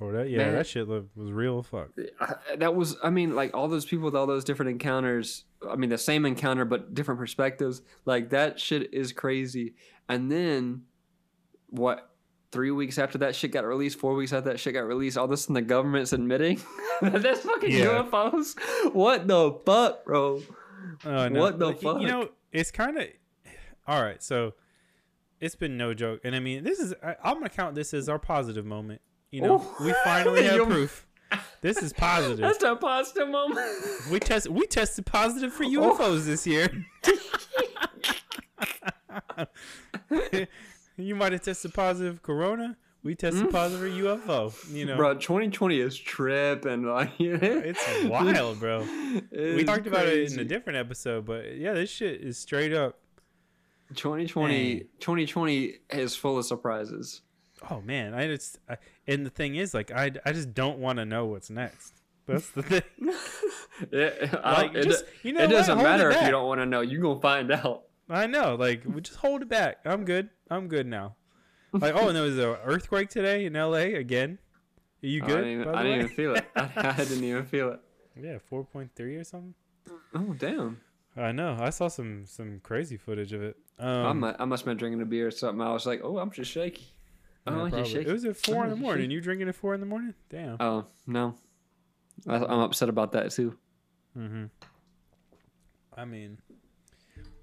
Oh, 0.02 0.14
that, 0.14 0.30
yeah, 0.30 0.38
Man. 0.38 0.54
that 0.54 0.66
shit 0.66 0.88
was 0.88 1.04
real 1.16 1.62
fuck. 1.62 1.90
I- 2.22 2.56
that 2.58 2.74
was 2.74 2.96
i 3.04 3.10
mean 3.10 3.36
like 3.36 3.56
all 3.56 3.68
those 3.68 3.86
people 3.86 4.06
with 4.06 4.16
all 4.16 4.28
those 4.28 4.44
different 4.44 4.72
encounters 4.72 5.44
I 5.68 5.76
mean, 5.76 5.90
the 5.90 5.98
same 5.98 6.26
encounter 6.26 6.66
but 6.66 6.94
different 6.94 7.20
perspectives. 7.20 7.82
Like 8.06 8.30
that 8.30 8.60
shit 8.60 8.94
is 8.94 9.12
crazy. 9.12 9.76
And 10.08 10.32
then, 10.32 10.84
what? 11.68 12.09
Three 12.52 12.72
weeks 12.72 12.98
after 12.98 13.20
that 13.20 13.36
shit 13.36 13.52
got 13.52 13.66
released, 13.66 14.00
four 14.00 14.16
weeks 14.16 14.34
after 14.34 14.50
that 14.50 14.60
shit 14.60 14.74
got 14.74 14.88
released, 14.88 15.18
all 15.18 15.28
this 15.28 15.48
and 15.48 15.56
the 15.56 15.62
government's 15.62 16.14
admitting 16.14 16.60
that 17.02 17.22
there's 17.22 17.42
fucking 17.42 17.72
Yeah. 17.72 18.04
UFOs. 18.04 18.56
What 18.94 19.28
the 19.28 19.52
fuck, 19.66 20.04
bro? 20.06 20.42
Oh, 21.06 21.28
no. 21.28 21.40
What 21.40 21.60
the 21.60 21.68
Like, 21.68 21.84
y- 21.84 22.02
You 22.02 22.08
know, 22.08 22.30
it's 22.52 22.72
kind 22.72 22.98
of 22.98 23.06
all 23.88 24.02
right. 24.02 24.22
So 24.24 24.54
it's 25.40 25.56
been 25.56 25.78
no 25.78 25.94
joke, 25.94 26.22
and 26.24 26.36
I 26.36 26.40
mean, 26.40 26.64
this 26.64 26.80
is 26.80 26.94
I, 27.04 27.16
I'm 27.24 27.36
gonna 27.36 27.50
count 27.50 27.76
this 27.76 27.94
as 27.94 28.10
our 28.10 28.20
positive 28.20 28.66
moment. 28.66 29.02
You 29.32 29.42
know, 29.42 29.62
Oh. 29.80 29.86
we 29.86 29.94
finally 30.04 30.44
have 30.46 30.66
proof. 30.68 31.06
This 31.62 31.78
is 31.84 31.94
positive. 31.94 32.40
That's 32.40 32.64
a 32.64 32.76
positive 32.76 33.30
moment. 33.30 33.70
We 34.12 34.20
test 34.20 34.50
we 34.50 34.66
tested 34.66 35.06
positive 35.06 35.52
Oh. 35.54 35.58
for 35.58 35.64
UFOs 35.66 36.26
this 36.26 36.48
year. 36.48 36.70
you 41.00 41.16
might 41.16 41.32
have 41.32 41.42
tested 41.42 41.74
positive 41.74 42.22
corona. 42.22 42.78
We 43.02 43.16
tested 43.16 43.50
positive 43.50 43.80
for 43.94 44.00
UFO. 44.04 44.74
You 44.74 44.86
know, 44.86 44.94
Mm. 44.96 44.98
Bro, 44.98 45.14
2020 45.16 45.80
is 45.80 45.98
tripping. 45.98 46.84
Like, 46.86 47.12
it's 47.20 48.04
wild, 48.10 48.60
bro. 48.60 48.86
We 49.32 49.64
talked 49.64 49.88
about 49.88 50.06
it 50.08 50.32
in 50.34 50.40
a 50.40 50.44
different 50.44 50.78
episode, 50.78 51.26
but 51.26 51.56
yeah, 51.56 51.74
this 51.74 51.90
shit 51.90 52.20
is 52.22 52.38
straight 52.38 52.74
up. 52.74 53.00
2020 53.96 54.74
Dang. 54.80 54.88
2020 55.00 55.74
is 55.92 56.16
full 56.16 56.38
of 56.38 56.46
surprises. 56.46 57.22
Oh 57.72 57.82
man, 57.82 58.14
I 58.14 58.28
just 58.28 58.60
I, 58.70 58.78
and 59.08 59.26
the 59.26 59.30
thing 59.30 59.56
is, 59.56 59.74
like, 59.74 59.92
I 59.92 60.12
I 60.26 60.32
just 60.32 60.54
don't 60.54 60.80
want 60.80 60.98
to 61.00 61.06
know 61.06 61.26
what's 61.26 61.50
next. 61.50 61.94
That's 62.28 62.50
the 62.52 62.64
thing. 62.64 62.82
It, 63.92 64.30
I- 64.44 64.62
Like, 64.64 64.76
it, 64.76 64.84
just 64.84 65.06
you 65.24 65.32
know, 65.32 65.42
it 65.44 65.48
doesn't 65.48 65.78
matter 65.78 66.12
if 66.12 66.22
you 66.22 66.32
don't 66.32 66.46
want 66.48 66.60
to 66.60 66.66
know. 66.66 66.82
You're 66.82 67.02
going 67.02 67.16
to 67.16 67.22
find 67.22 67.50
out. 67.52 67.84
I 68.10 68.26
know, 68.28 68.56
like, 68.56 68.84
we 68.86 69.02
just 69.02 69.20
hold 69.20 69.42
it 69.44 69.50
back. 69.50 69.78
I'm 69.86 70.04
good. 70.04 70.30
I'm 70.50 70.68
good 70.68 70.88
now. 70.88 71.16
Like, 71.72 71.94
oh, 71.96 72.08
and 72.08 72.16
there 72.16 72.24
was 72.24 72.38
an 72.40 72.58
earthquake 72.66 73.10
today 73.10 73.46
in 73.46 73.56
L.A. 73.56 73.94
again. 73.94 74.40
Are 75.04 75.08
you 75.08 75.24
I 75.24 75.28
good? 75.28 75.36
didn't 75.44 75.62
even, 75.62 75.76
I 75.76 75.84
didn't 75.84 76.00
even 76.00 76.10
feel 76.16 76.36
it. 76.36 76.46
I, 76.56 76.70
I 76.78 76.92
didn't 76.98 77.24
even 77.24 77.46
feel 77.46 77.70
it. 77.70 77.80
Yeah, 78.20 78.38
four 78.50 78.64
point 78.66 78.90
three 78.96 79.16
or 79.16 79.24
something. 79.24 79.54
Oh, 80.16 80.34
damn. 80.38 80.82
I 81.16 81.32
know. 81.32 81.58
I 81.60 81.70
saw 81.70 81.88
some 81.88 82.26
some 82.26 82.60
crazy 82.64 82.98
footage 82.98 83.32
of 83.34 83.42
it. 83.44 83.56
Um, 83.78 84.24
I, 84.24 84.44
must 84.46 84.62
have 84.64 84.66
been 84.66 84.78
drinking 84.78 85.02
a 85.02 85.06
beer 85.06 85.28
or 85.28 85.32
something. 85.32 85.62
I 85.66 85.72
was 85.72 85.86
like, 85.86 86.02
oh, 86.04 86.18
I'm 86.18 86.32
just 86.32 86.52
shaky. 86.52 86.82
yeah, 87.48 87.54
Oh, 87.54 87.60
probably. 87.60 87.80
he's 87.80 87.88
shaky. 87.92 88.10
It 88.10 88.12
was 88.14 88.26
at 88.26 88.36
four 88.36 88.64
in 88.66 88.72
the 88.72 88.76
Oh, 88.76 88.80
morning. 88.80 89.10
You 89.12 89.22
drinking 89.22 89.48
at 89.48 89.56
four 89.56 89.74
in 89.74 89.80
the 89.80 89.86
morning? 89.86 90.16
Damn. 90.30 90.58
Oh, 90.60 90.86
no. 91.08 91.36
I, 92.28 92.36
I'm 92.36 92.60
upset 92.60 92.90
about 92.90 93.14
that, 93.14 93.32
too. 93.32 93.56
Mm-hmm. 94.18 94.46
I 95.96 96.06
mean, 96.06 96.40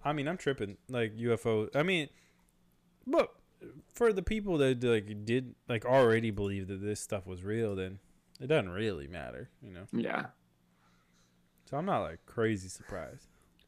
I 0.06 0.12
mean, 0.12 0.28
I'm 0.28 0.36
tripping. 0.36 0.76
Like 0.88 1.16
UFO. 1.16 1.74
I 1.74 1.82
mean, 1.82 2.08
but 3.06 3.34
for 3.92 4.12
the 4.12 4.22
people 4.22 4.58
that 4.58 4.82
like 4.84 5.24
did 5.24 5.56
like 5.68 5.84
already 5.84 6.30
believe 6.30 6.68
that 6.68 6.80
this 6.80 7.00
stuff 7.00 7.26
was 7.26 7.42
real, 7.42 7.74
then 7.74 7.98
it 8.40 8.46
doesn't 8.46 8.70
really 8.70 9.08
matter, 9.08 9.50
you 9.60 9.72
know. 9.72 9.86
Yeah. 9.92 10.26
So 11.68 11.76
I'm 11.76 11.86
not 11.86 12.02
like 12.02 12.20
crazy 12.24 12.68
surprised. 12.68 13.26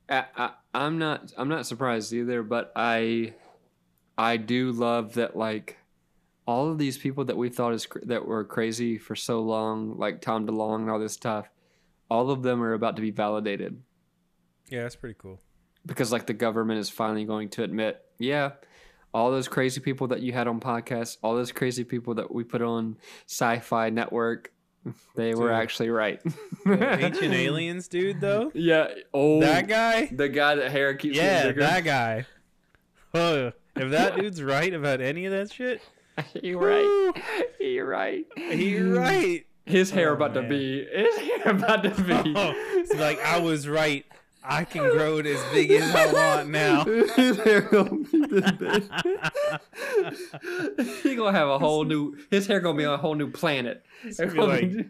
I, 0.09 0.25
I, 0.37 0.51
I'm 0.73 0.99
not. 0.99 1.33
I'm 1.37 1.49
not 1.49 1.67
surprised 1.67 2.13
either. 2.13 2.45
But 2.45 2.71
I, 2.77 3.35
I 4.17 4.37
do 4.37 4.71
love 4.71 5.15
that. 5.15 5.37
Like, 5.37 5.79
all 6.47 6.71
of 6.71 6.79
these 6.79 6.97
people 6.97 7.25
that 7.25 7.37
we 7.37 7.49
thought 7.49 7.75
is 7.75 7.89
that 8.05 8.27
were 8.27 8.45
crazy 8.45 8.97
for 8.97 9.17
so 9.17 9.41
long, 9.41 9.99
like 9.99 10.21
Tom 10.21 10.47
DeLonge 10.47 10.83
and 10.83 10.91
all 10.91 11.01
this 11.01 11.15
stuff, 11.15 11.51
all 12.09 12.31
of 12.31 12.43
them 12.43 12.63
are 12.63 12.75
about 12.75 12.95
to 12.97 13.03
be 13.03 13.11
validated 13.11 13.83
Yeah, 14.71 14.83
that's 14.83 14.97
pretty 14.97 15.17
cool. 15.19 15.41
Because 15.89 16.13
like 16.13 16.27
the 16.27 16.35
government 16.35 16.79
is 16.79 16.89
finally 16.91 17.25
going 17.25 17.49
to 17.51 17.63
admit, 17.65 18.01
yeah, 18.19 18.53
all 19.13 19.31
those 19.33 19.49
crazy 19.49 19.81
people 19.81 20.07
that 20.09 20.21
you 20.21 20.33
had 20.33 20.47
on 20.47 20.61
podcasts, 20.61 21.17
all 21.23 21.35
those 21.35 21.51
crazy 21.51 21.83
people 21.83 22.15
that 22.15 22.33
we 22.33 22.45
put 22.45 22.63
on 22.63 22.97
Sci-Fi 23.27 23.91
Network, 23.91 24.53
they 25.17 25.35
were 25.35 25.51
actually 25.53 25.91
right. 25.91 26.21
Ancient 26.67 27.35
aliens, 27.35 27.89
dude. 27.89 28.21
Though 28.21 28.53
Yeah. 28.55 28.89
Oh, 29.13 29.41
that 29.41 29.67
guy. 29.67 30.07
the 30.07 30.29
guy 30.29 30.55
that 30.55 30.71
hair 30.71 30.95
keeps 30.95 31.17
Yeah, 31.17 31.51
that 31.53 31.85
guy. 31.85 32.27
Oh, 33.15 33.53
if 33.75 33.91
that 33.91 34.17
dude's 34.17 34.43
right 34.43 34.73
about 34.73 35.01
any 35.01 35.25
of 35.25 35.33
that 35.33 35.51
shit, 35.51 35.81
You're 36.43 36.61
right. 36.61 37.13
You're 37.61 37.87
right. 37.89 38.25
He 38.37 38.79
right. 38.81 39.47
His 39.65 39.91
hair 39.91 40.11
Oh, 40.11 40.15
about 40.15 40.35
to 40.35 40.43
be. 40.43 40.85
His 40.85 41.17
hair 41.17 41.43
about 41.53 41.83
to 41.85 41.91
be. 41.91 42.33
Oh, 42.37 42.53
it's 42.79 42.95
like 42.95 43.21
I 43.21 43.39
was 43.39 43.69
right. 43.69 44.05
I 44.49 44.65
can 44.65 44.83
grow 44.91 45.19
it 45.19 45.27
as 45.27 45.43
big 45.53 45.71
as 45.71 45.95
I 45.95 46.13
want 46.13 46.49
now. 46.51 46.85
His 47.17 47.37
hair 47.39 47.61
gonna 47.63 47.91
be 47.99 48.27
this 48.27 48.51
big. 48.53 48.85
he 51.03 51.15
gonna 51.15 51.37
have 51.37 51.49
a 51.49 51.59
whole 51.59 51.85
new. 51.85 52.17
His 52.31 52.47
hair 52.47 52.61
gonna 52.61 52.79
be 52.79 52.85
on 52.85 52.95
a 52.95 52.99
whole 52.99 53.15
new 53.15 53.31
planet. 53.31 53.85
gonna 54.17 54.33
be 54.33 54.39
like- 54.41 54.87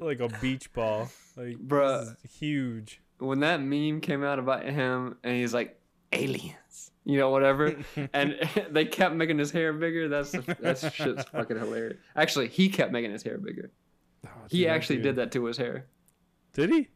like 0.00 0.20
a 0.20 0.28
beach 0.40 0.72
ball. 0.72 1.08
Like 1.36 1.56
Bruh. 1.58 2.16
huge. 2.38 3.00
when 3.18 3.40
that 3.40 3.62
meme 3.62 4.00
came 4.00 4.24
out 4.24 4.38
about 4.38 4.64
him, 4.64 5.16
and 5.22 5.36
he's 5.36 5.54
like 5.54 5.78
aliens, 6.12 6.90
you 7.04 7.18
know, 7.18 7.30
whatever, 7.30 7.76
and 8.12 8.36
they 8.70 8.84
kept 8.84 9.14
making 9.14 9.38
his 9.38 9.50
hair 9.52 9.72
bigger. 9.72 10.08
That's 10.08 10.32
that 10.32 10.92
shit's 10.94 11.24
fucking 11.24 11.58
hilarious. 11.58 11.98
Actually, 12.16 12.48
he 12.48 12.68
kept 12.68 12.90
making 12.92 13.12
his 13.12 13.22
hair 13.22 13.38
bigger. 13.38 13.70
Oh, 14.26 14.30
He 14.50 14.66
actually 14.66 15.00
did 15.02 15.16
that 15.16 15.30
to 15.32 15.44
his 15.44 15.56
hair. 15.56 15.86
Did 16.52 16.70
he? 16.70 16.88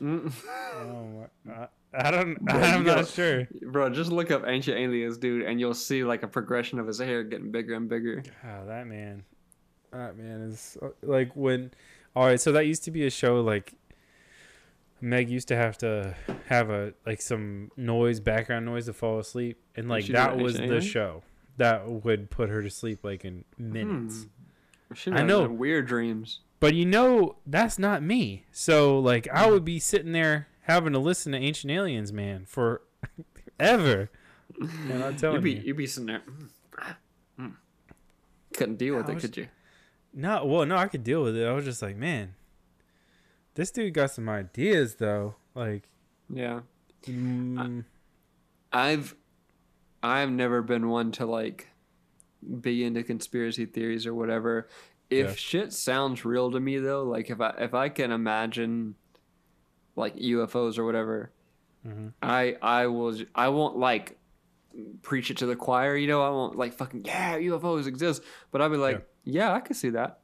Mm. 0.00 0.32
Oh 0.78 1.26
my! 1.46 1.52
I, 1.54 1.68
I 1.94 2.10
don't. 2.10 2.38
Bro, 2.44 2.54
I'm 2.60 2.84
not 2.84 3.08
sure. 3.08 3.48
Bro, 3.62 3.90
just 3.90 4.10
look 4.12 4.30
up 4.30 4.42
ancient 4.46 4.76
aliens, 4.76 5.16
dude, 5.16 5.42
and 5.42 5.58
you'll 5.58 5.72
see 5.74 6.04
like 6.04 6.22
a 6.22 6.28
progression 6.28 6.78
of 6.78 6.86
his 6.86 6.98
hair 6.98 7.22
getting 7.24 7.50
bigger 7.50 7.74
and 7.74 7.88
bigger. 7.88 8.22
Oh, 8.44 8.66
that 8.66 8.86
man. 8.86 9.24
That 9.92 10.18
man 10.18 10.42
is 10.42 10.76
uh, 10.82 10.88
like 11.02 11.34
when. 11.34 11.72
All 12.14 12.26
right, 12.26 12.40
so 12.40 12.52
that 12.52 12.66
used 12.66 12.84
to 12.84 12.90
be 12.90 13.06
a 13.06 13.10
show 13.10 13.40
like. 13.40 13.74
Meg 15.00 15.28
used 15.28 15.48
to 15.48 15.56
have 15.56 15.76
to 15.78 16.14
have 16.46 16.70
a 16.70 16.94
like 17.06 17.20
some 17.20 17.70
noise, 17.76 18.18
background 18.20 18.64
noise 18.66 18.86
to 18.86 18.92
fall 18.92 19.18
asleep, 19.18 19.58
and 19.76 19.88
like 19.88 20.06
that 20.06 20.36
was 20.36 20.54
Ancient 20.54 20.68
the 20.68 20.74
Alien? 20.76 20.90
show 20.90 21.22
that 21.58 21.88
would 21.88 22.30
put 22.30 22.48
her 22.48 22.62
to 22.62 22.70
sleep 22.70 23.04
like 23.04 23.24
in 23.24 23.44
minutes. 23.58 24.26
Hmm. 25.04 25.14
I 25.14 25.22
know. 25.22 25.48
Weird 25.48 25.86
dreams. 25.86 26.40
But 26.60 26.74
you 26.74 26.86
know, 26.86 27.36
that's 27.46 27.78
not 27.78 28.02
me. 28.02 28.46
So 28.52 28.98
like 28.98 29.28
I 29.32 29.50
would 29.50 29.64
be 29.64 29.78
sitting 29.78 30.12
there 30.12 30.48
having 30.62 30.92
to 30.94 30.98
listen 30.98 31.32
to 31.32 31.38
Ancient 31.38 31.70
Aliens, 31.70 32.12
man, 32.12 32.44
for 32.46 32.82
ever. 33.60 34.10
And 34.58 35.04
I'm 35.04 35.16
telling 35.16 35.36
You'd 35.36 35.44
be 35.44 35.52
you. 35.52 35.62
you'd 35.66 35.76
be 35.76 35.86
sitting 35.86 36.06
there. 36.06 36.22
mm, 36.26 36.94
mm. 37.40 37.52
Couldn't 38.54 38.76
deal 38.76 38.96
with 38.96 39.06
I 39.08 39.12
it, 39.12 39.14
was- 39.14 39.22
could 39.24 39.36
you? 39.36 39.48
No, 40.18 40.46
well, 40.46 40.64
no, 40.64 40.76
I 40.78 40.88
could 40.88 41.04
deal 41.04 41.22
with 41.22 41.36
it. 41.36 41.46
I 41.46 41.52
was 41.52 41.66
just 41.66 41.82
like, 41.82 41.94
man, 41.96 42.34
this 43.54 43.70
dude 43.70 43.92
got 43.92 44.10
some 44.12 44.30
ideas 44.30 44.94
though. 44.94 45.34
Like, 45.54 45.82
Yeah. 46.32 46.60
mm, 47.04 47.84
I've 48.72 49.14
I've 50.02 50.30
never 50.30 50.62
been 50.62 50.88
one 50.88 51.12
to 51.12 51.26
like 51.26 51.68
be 52.60 52.82
into 52.84 53.02
conspiracy 53.02 53.66
theories 53.66 54.06
or 54.06 54.14
whatever. 54.14 54.68
If 55.08 55.26
Yeah. 55.28 55.34
shit 55.34 55.72
sounds 55.72 56.24
real 56.24 56.50
to 56.50 56.58
me 56.60 56.78
though, 56.78 57.04
like 57.04 57.30
if 57.30 57.40
I 57.40 57.50
if 57.58 57.74
I 57.74 57.88
can 57.88 58.10
imagine 58.10 58.96
like 59.94 60.16
UFOs 60.16 60.78
or 60.78 60.84
whatever, 60.84 61.32
mhm. 61.86 62.12
I 62.22 62.56
I 62.60 62.86
will 62.88 63.16
I 63.34 63.48
won't 63.48 63.76
like 63.76 64.18
preach 65.02 65.30
it 65.30 65.38
to 65.38 65.46
the 65.46 65.56
choir, 65.56 65.96
you 65.96 66.06
know, 66.06 66.22
I 66.22 66.30
won't 66.30 66.56
like 66.56 66.74
fucking 66.74 67.04
yeah, 67.06 67.38
UFOs 67.38 67.86
exist, 67.86 68.22
but 68.50 68.60
I'll 68.60 68.68
be 68.68 68.76
like, 68.76 69.06
yeah, 69.24 69.52
I 69.52 69.60
could 69.60 69.76
see 69.76 69.90
that. 69.90 70.20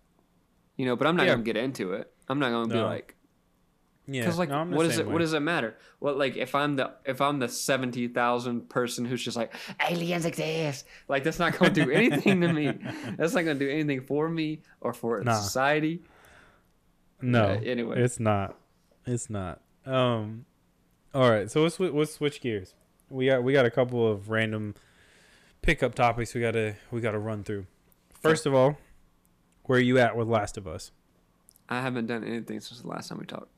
You 0.76 0.86
know, 0.86 0.96
but 0.96 1.06
I'm 1.06 1.16
not 1.16 1.24
Yeah. 1.24 1.34
going 1.34 1.44
to 1.44 1.52
get 1.52 1.56
into 1.56 1.92
it. 1.92 2.12
I'm 2.28 2.38
not 2.38 2.50
going 2.50 2.68
to 2.68 2.74
be 2.74 2.80
like 2.80 3.16
yeah. 4.12 4.24
cuz 4.24 4.38
like 4.38 4.48
no, 4.48 4.64
what 4.64 4.86
is 4.86 4.92
same 4.94 5.00
it 5.00 5.06
way. 5.08 5.12
what 5.14 5.18
does 5.20 5.32
it 5.32 5.40
matter? 5.40 5.76
What 5.98 6.16
like 6.18 6.36
if 6.36 6.54
I'm 6.54 6.76
the 6.76 6.92
if 7.04 7.20
I'm 7.20 7.38
the 7.38 7.48
70,000 7.48 8.68
person 8.68 9.04
who's 9.04 9.22
just 9.22 9.36
like 9.36 9.52
aliens 9.88 10.24
exist, 10.24 10.86
like 11.08 11.24
that's 11.24 11.38
not 11.38 11.58
going 11.58 11.72
to 11.74 11.84
do 11.84 11.90
anything 12.00 12.40
to 12.40 12.52
me. 12.52 12.72
That's 13.16 13.34
not 13.34 13.44
going 13.44 13.58
to 13.58 13.64
do 13.64 13.70
anything 13.70 14.00
for 14.02 14.28
me 14.28 14.62
or 14.80 14.92
for 14.92 15.20
Nah. 15.22 15.34
society. 15.40 16.02
No, 17.20 17.44
Uh, 17.44 17.60
anyway. 17.64 18.02
it's 18.02 18.18
not. 18.18 18.56
It's 19.06 19.30
not. 19.30 19.60
Um, 19.86 20.44
all 21.14 21.30
right. 21.30 21.50
So 21.50 21.62
let's 21.62 21.78
let's 21.78 22.12
switch 22.12 22.40
gears. 22.40 22.74
We 23.08 23.26
got 23.26 23.42
we 23.44 23.52
got 23.52 23.64
a 23.66 23.70
couple 23.70 24.06
of 24.10 24.28
random 24.30 24.74
pickup 25.60 25.94
topics 25.94 26.34
we 26.34 26.40
gotta 26.40 26.74
we 26.90 27.00
gotta 27.00 27.18
run 27.18 27.44
through. 27.44 27.66
First 28.20 28.46
of 28.46 28.54
all, 28.54 28.76
where 29.64 29.78
are 29.78 29.82
you 29.82 29.98
at 29.98 30.16
with 30.16 30.26
Last 30.28 30.56
of 30.56 30.66
Us? 30.66 30.90
I 31.68 31.80
haven't 31.80 32.06
done 32.06 32.24
anything 32.24 32.60
since 32.60 32.80
the 32.80 32.88
last 32.88 33.08
time 33.08 33.18
we 33.18 33.26
talked. 33.26 33.48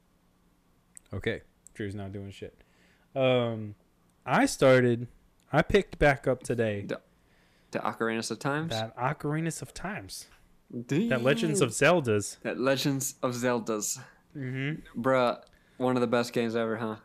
Okay, 1.13 1.43
Drew's 1.75 1.95
not 1.95 2.13
doing 2.13 2.31
shit. 2.31 2.57
Um, 3.15 3.75
I 4.27 4.47
started. 4.47 5.07
I 5.53 5.63
picked 5.63 5.99
back 5.99 6.27
up 6.27 6.43
today 6.43 6.87
The 7.71 7.79
Ocarina 7.79 8.29
of 8.31 8.39
Times. 8.41 8.71
that 8.71 8.97
Ocarina 8.97 9.63
of 9.63 9.73
Times, 9.73 10.27
Damn. 10.87 11.09
that 11.11 11.23
Legends 11.23 11.61
of 11.61 11.73
Zelda's. 11.73 12.39
that 12.43 12.59
Legends 12.59 13.15
of 13.23 13.35
Zelda's. 13.35 14.01
Mm-hmm. 14.37 15.01
Bruh, 15.01 15.41
one 15.77 15.97
of 15.97 16.01
the 16.01 16.09
best 16.09 16.33
games 16.33 16.57
ever, 16.57 16.77
huh? 16.77 16.97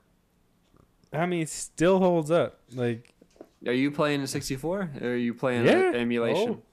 I 1.13 1.25
mean, 1.27 1.41
it 1.43 1.49
still 1.49 1.99
holds 1.99 2.31
up. 2.31 2.59
Like, 2.73 3.13
Are 3.67 3.73
you 3.73 3.91
playing 3.91 4.21
in 4.21 4.27
64 4.27 4.89
or 5.01 5.07
are 5.07 5.15
you 5.15 5.33
playing 5.35 5.65
Yeah. 5.67 5.91
emulation? 5.93 6.61
Oh. 6.61 6.63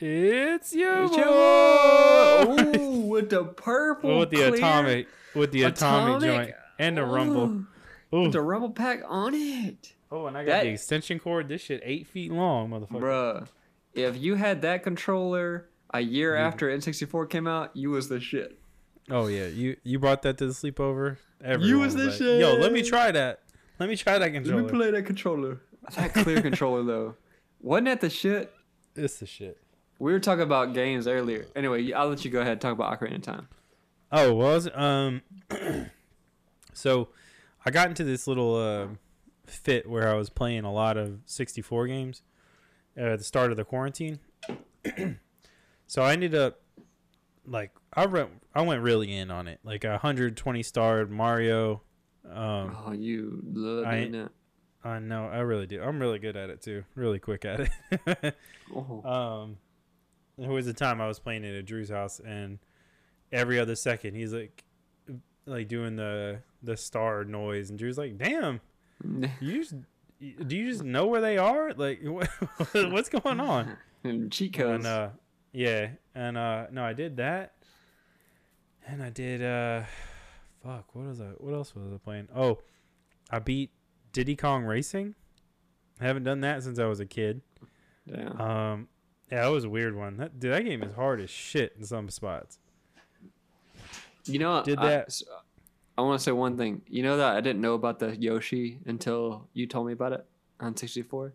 it's 0.00 0.74
your 0.74 1.04
It's 1.04 1.16
boy. 1.16 2.78
Ooh, 2.80 3.00
with 3.08 3.30
the 3.30 3.44
purple 3.44 4.18
with 4.20 4.30
the 4.30 4.36
clear- 4.36 4.54
atomic, 4.54 5.08
with 5.34 5.52
the 5.52 5.64
atomic, 5.64 6.22
Atomic. 6.22 6.46
joint 6.46 6.56
and 6.78 6.96
the 6.96 7.04
rumble. 7.04 7.44
Ooh, 7.44 7.66
Ooh. 8.14 8.22
With 8.24 8.32
the 8.32 8.40
rumble 8.42 8.70
pack 8.70 9.02
on 9.06 9.34
it. 9.34 9.94
Oh, 10.10 10.26
and 10.26 10.36
I 10.36 10.44
got 10.44 10.50
That- 10.52 10.62
the 10.64 10.70
extension 10.70 11.18
cord. 11.18 11.48
This 11.48 11.62
shit 11.62 11.80
eight 11.84 12.06
feet 12.06 12.30
long, 12.32 12.70
motherfucker. 12.70 13.00
Bruh. 13.00 13.48
If 13.94 14.16
you 14.18 14.34
had 14.36 14.62
that 14.62 14.82
controller 14.82 15.68
a 15.94 16.00
year 16.00 16.34
Mhm. 16.34 16.40
after 16.40 16.70
N64 16.70 17.26
came 17.26 17.46
out, 17.46 17.70
you 17.74 17.90
was 17.90 18.08
the 18.08 18.20
shit. 18.20 18.58
Oh 19.10 19.26
yeah, 19.26 19.46
you 19.46 19.76
you 19.82 19.98
brought 19.98 20.22
that 20.22 20.38
to 20.38 20.46
the 20.46 20.52
sleepover. 20.52 21.16
You 21.60 21.78
was 21.80 21.94
the 21.94 22.04
like, 22.06 22.20
Yo, 22.20 22.54
let 22.54 22.72
me 22.72 22.82
try 22.82 23.10
that. 23.10 23.40
Let 23.80 23.88
me 23.88 23.96
try 23.96 24.18
that 24.18 24.32
controller. 24.32 24.62
Let 24.62 24.68
controller. 24.68 24.86
me 24.86 24.90
play 24.92 25.00
that 25.00 25.06
controller. 25.06 25.60
That 25.96 26.14
clear 26.14 26.40
controller 26.40 26.82
though. 26.84 27.16
Wasn't 27.60 27.86
that 27.86 28.00
the 28.00 28.10
shit? 28.10 28.52
It's 28.94 29.18
the 29.18 29.26
shit. 29.26 29.58
We 29.98 30.12
were 30.12 30.20
talking 30.20 30.42
about 30.42 30.72
games 30.74 31.06
earlier. 31.06 31.46
Anyway, 31.56 31.92
I'll 31.92 32.08
let 32.08 32.24
you 32.24 32.30
go 32.30 32.40
ahead 32.40 32.52
and 32.52 32.60
talk 32.60 32.72
about 32.72 32.98
Ocarina 33.00 33.16
of 33.16 33.22
Time. 33.22 33.48
Oh, 34.12 34.32
was 34.34 34.68
um. 34.74 35.22
so, 36.74 37.08
I 37.64 37.70
got 37.70 37.88
into 37.88 38.04
this 38.04 38.26
little 38.26 38.54
uh, 38.56 38.88
fit 39.46 39.88
where 39.88 40.08
I 40.08 40.14
was 40.14 40.28
playing 40.30 40.64
a 40.64 40.72
lot 40.72 40.96
of 40.96 41.20
64 41.26 41.86
games 41.86 42.22
uh, 42.98 43.02
at 43.02 43.18
the 43.18 43.24
start 43.24 43.50
of 43.50 43.56
the 43.56 43.64
quarantine. 43.64 44.18
so 45.86 46.02
I 46.02 46.12
ended 46.12 46.34
up 46.34 46.60
like 47.46 47.70
I 47.94 48.06
went 48.06 48.30
I 48.54 48.62
went 48.62 48.82
really 48.82 49.14
in 49.16 49.30
on 49.30 49.48
it, 49.48 49.60
like 49.64 49.84
a 49.84 49.90
120 49.90 50.62
starred 50.62 51.10
Mario. 51.10 51.82
Um, 52.28 52.76
Oh, 52.86 52.92
you 52.92 53.40
love 53.52 53.86
I- 53.86 54.04
doing. 54.04 54.28
I 54.84 54.98
know 54.98 55.28
I 55.28 55.38
really 55.38 55.68
do. 55.68 55.80
I'm 55.80 56.00
really 56.00 56.18
good 56.18 56.36
at 56.36 56.50
it 56.50 56.60
too. 56.60 56.82
Really 56.96 57.20
quick 57.20 57.44
at 57.44 57.70
it. 58.06 58.34
Oh. 58.74 59.02
Um, 59.08 59.56
there 60.38 60.50
was 60.50 60.66
a 60.66 60.72
time 60.72 61.00
I 61.00 61.06
was 61.06 61.18
playing 61.20 61.44
it 61.44 61.56
at 61.56 61.66
Drew's 61.66 61.90
house, 61.90 62.20
and 62.26 62.58
every 63.32 63.58
other 63.58 63.74
second 63.74 64.14
he's 64.14 64.32
like, 64.32 64.64
like 65.46 65.68
doing 65.68 65.96
the 65.96 66.40
the 66.62 66.76
star 66.76 67.24
noise, 67.24 67.70
and 67.70 67.78
Drew's 67.78 67.98
like, 67.98 68.18
"Damn, 68.18 68.60
you 69.40 69.58
just 69.58 69.74
do 70.20 70.56
you 70.56 70.70
just 70.70 70.84
know 70.84 71.06
where 71.06 71.20
they 71.20 71.38
are? 71.38 71.72
Like, 71.72 72.00
what, 72.04 72.28
what's 72.74 73.08
going 73.08 73.40
on?" 73.40 73.76
and 74.04 74.30
cheat 74.30 74.54
codes. 74.54 74.84
And 74.84 74.86
uh, 74.86 75.08
yeah, 75.52 75.90
and 76.14 76.36
uh, 76.36 76.66
no, 76.70 76.84
I 76.84 76.92
did 76.92 77.16
that, 77.16 77.54
and 78.86 79.02
I 79.02 79.10
did 79.10 79.42
uh, 79.42 79.82
fuck, 80.62 80.94
what 80.94 81.06
was 81.06 81.20
I? 81.20 81.30
What 81.38 81.54
else 81.54 81.74
was 81.74 81.92
I 81.92 81.98
playing? 81.98 82.28
Oh, 82.34 82.58
I 83.30 83.38
beat 83.38 83.70
Diddy 84.12 84.36
Kong 84.36 84.64
Racing. 84.64 85.14
I 86.00 86.04
haven't 86.04 86.24
done 86.24 86.40
that 86.40 86.62
since 86.62 86.78
I 86.78 86.86
was 86.86 87.00
a 87.00 87.06
kid. 87.06 87.42
Damn. 88.08 88.40
Um, 88.40 88.88
yeah, 89.30 89.42
that 89.42 89.48
was 89.48 89.64
a 89.64 89.68
weird 89.70 89.96
one. 89.96 90.16
That 90.16 90.38
dude, 90.38 90.52
that 90.52 90.64
game 90.64 90.82
is 90.82 90.94
hard 90.94 91.20
as 91.20 91.30
shit 91.30 91.74
in 91.78 91.84
some 91.84 92.08
spots. 92.10 92.58
You 94.24 94.38
know, 94.38 94.62
Did 94.62 94.78
I- 94.78 94.88
that- 94.88 95.22
I, 95.98 96.02
want 96.02 96.18
to 96.18 96.22
say 96.24 96.32
one 96.32 96.56
thing. 96.56 96.82
You 96.88 97.02
know 97.02 97.16
that 97.18 97.36
I 97.36 97.40
didn't 97.40 97.60
know 97.60 97.74
about 97.74 97.98
the 97.98 98.16
Yoshi 98.16 98.78
until 98.86 99.48
you 99.52 99.66
told 99.66 99.86
me 99.86 99.92
about 99.92 100.12
it 100.12 100.26
on 100.60 100.76
64. 100.76 101.34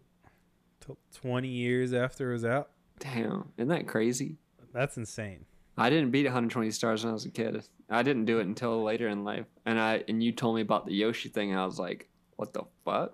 Till 0.81 0.97
Twenty 1.13 1.49
years 1.49 1.93
after 1.93 2.29
it 2.29 2.33
was 2.33 2.45
out, 2.45 2.71
Damn, 2.99 3.49
isn't 3.57 3.67
that 3.69 3.87
crazy? 3.87 4.37
that's 4.73 4.97
insane. 4.97 5.45
I 5.77 5.89
didn't 5.89 6.11
beat 6.11 6.25
120 6.25 6.71
stars 6.71 7.03
when 7.03 7.11
I 7.11 7.13
was 7.13 7.25
a 7.25 7.29
kid. 7.29 7.63
I 7.89 8.01
didn't 8.03 8.25
do 8.25 8.39
it 8.39 8.47
until 8.47 8.81
later 8.83 9.07
in 9.09 9.23
life. 9.23 9.45
And 9.65 9.79
I 9.79 10.03
and 10.07 10.23
you 10.23 10.31
told 10.31 10.55
me 10.55 10.61
about 10.61 10.85
the 10.87 10.93
Yoshi 10.93 11.29
thing. 11.29 11.51
And 11.51 11.59
I 11.59 11.65
was 11.65 11.77
like, 11.79 12.09
what 12.35 12.53
the 12.53 12.63
fuck? 12.83 13.13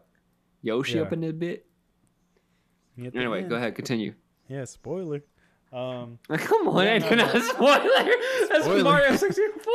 Yoshi 0.62 0.96
Yeah. 0.98 1.02
up 1.04 1.14
in 1.14 1.22
this 1.22 1.34
bit? 1.34 1.66
You 2.96 3.04
get 3.06 3.14
the 3.14 3.20
Anyway, 3.20 3.42
end. 3.42 3.50
go 3.50 3.56
ahead, 3.58 3.76
continue. 3.76 4.14
Yeah, 4.48 4.64
spoiler. 4.66 5.24
Um, 5.74 6.20
Come 6.38 6.68
on, 6.68 6.86
Yeah, 6.86 6.94
ain't 6.94 7.04
no, 7.10 7.16
not 7.16 7.34
no. 7.34 7.40
a 7.40 7.44
spoiler. 7.44 8.12
That's 8.50 8.66
Spoiler. 8.66 8.84
Mario 8.84 9.16
64. 9.16 9.74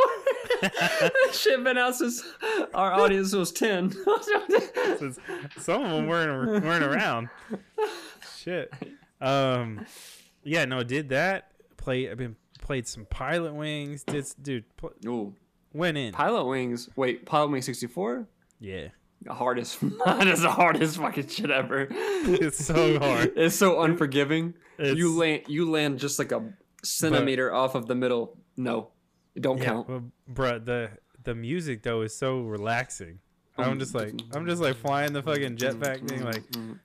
that 0.63 1.31
shit 1.33 1.65
been 1.65 1.77
out 1.77 1.97
since 1.97 2.23
our 2.73 2.93
audience 2.93 3.33
was 3.35 3.51
10. 3.53 3.91
some 5.59 5.83
of 5.85 5.91
them 5.91 6.07
weren't 6.07 6.65
weren't 6.65 6.85
around. 6.85 7.29
Shit. 8.37 8.73
Um, 9.21 9.85
yeah, 10.45 10.65
no, 10.65 10.83
did 10.83 11.09
that. 11.11 11.51
Play. 11.77 12.09
I've 12.11 12.17
been 12.19 12.37
played 12.61 12.87
some 12.87 13.05
Pilot 13.07 13.55
Wings. 13.55 14.05
Did 14.05 14.25
dude 14.41 14.65
pl- 14.77 14.93
Ooh, 15.07 15.35
went 15.73 15.97
in? 15.99 16.13
Pilot 16.13 16.45
Wings. 16.45 16.89
Wait, 16.97 17.27
Pilot 17.27 17.51
Wings 17.51 17.67
64? 17.67 18.27
Yeah, 18.61 18.83
The 18.85 18.91
hardest. 19.29 19.79
that 20.05 20.27
is 20.27 20.43
the 20.43 20.51
hardest 20.51 20.97
fucking 20.97 21.29
shit 21.29 21.51
ever. 21.51 21.89
It's 21.91 22.65
so 22.65 22.99
hard. 22.99 23.33
It's 23.37 23.57
so 23.57 23.83
unforgiving. 23.83 24.55
It's- 24.79 24.97
you 24.97 25.17
land. 25.17 25.43
You 25.49 25.71
land 25.71 25.99
just 25.99 26.19
like 26.19 26.33
a 26.33 26.53
centimeter 26.83 27.53
off 27.53 27.75
of 27.75 27.87
the 27.87 27.95
middle. 27.95 28.39
No, 28.57 28.91
it 29.35 29.43
don't 29.43 29.59
yeah, 29.59 29.65
count. 29.65 29.87
but, 29.89 30.03
bruh, 30.35 30.65
the 30.65 30.91
the 31.25 31.35
music 31.35 31.83
though 31.83 32.03
is 32.03 32.17
so 32.17 32.41
relaxing. 32.41 33.21
I'm 33.57 33.75
mm, 33.75 33.81
just 33.81 33.95
like 33.95 34.13
mm, 34.13 34.37
I'm 34.37 34.47
just 34.47 34.63
like 34.63 34.77
flying 34.77 35.13
the 35.13 35.23
fucking 35.23 35.57
mm, 35.57 35.59
jetpack 35.59 36.09
thing 36.09 36.23
like 36.25 36.45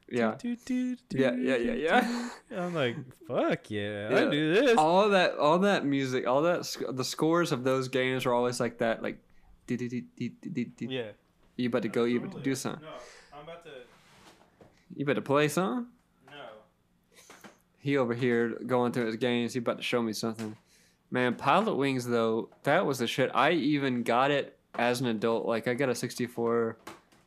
Yeah. 0.10 0.36
Yeah, 1.12 1.32
yeah, 1.36 1.56
yeah, 1.58 1.74
yeah. 1.74 2.30
I'm 2.58 2.74
like 2.74 2.96
fuck 3.28 3.70
yeah, 3.70 4.10
Yeah. 4.10 4.26
I 4.26 4.30
do 4.32 4.54
this. 4.56 4.78
all 4.78 5.10
that 5.10 5.38
all 5.38 5.60
that 5.60 5.86
music 5.86 6.26
all 6.26 6.42
that 6.42 6.66
sc- 6.66 6.90
the 6.90 7.04
scores 7.04 7.52
of 7.52 7.64
those 7.64 7.90
games 7.90 8.26
are 8.26 8.34
always 8.34 8.60
like 8.60 8.80
that 8.80 9.04
like. 9.04 9.20
Yeah. 9.68 11.12
You 11.56 11.70
better 11.70 11.88
go 11.88 12.04
you 12.06 12.20
better 12.20 12.40
do 12.40 12.56
something. 12.56 12.84
No, 12.84 12.94
I'm 13.38 13.44
about 13.44 13.64
to. 13.66 13.72
you 14.96 15.06
better 15.06 15.22
play 15.22 15.48
something? 15.48 15.88
No. 16.28 16.44
he 17.80 17.98
over 17.98 18.14
here 18.14 18.58
going 18.66 18.92
through 18.92 19.08
his 19.08 19.18
games 19.18 19.54
he 19.54 19.60
about 19.60 19.78
to 19.78 19.84
show 19.84 20.02
me 20.02 20.14
something. 20.14 20.56
Man 21.12 21.36
pilot 21.36 21.76
wings 21.76 22.06
though 22.06 22.50
that 22.64 22.86
was 22.86 23.00
the 23.00 23.08
shit. 23.08 23.32
I 23.34 23.52
even 23.52 24.04
got 24.04 24.32
it 24.32 24.58
as 24.76 25.02
an 25.02 25.08
adult. 25.08 25.46
Like 25.46 25.68
i 25.68 25.74
got 25.74 25.90
a 25.90 25.96
64 25.96 26.78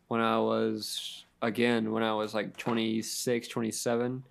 when 0.08 0.20
i 0.20 0.38
was 0.38 1.24
again 1.42 1.92
when 1.92 2.02
i 2.02 2.12
was 2.12 2.34
like 2.34 2.56
26 2.56 3.48
27 3.48 4.22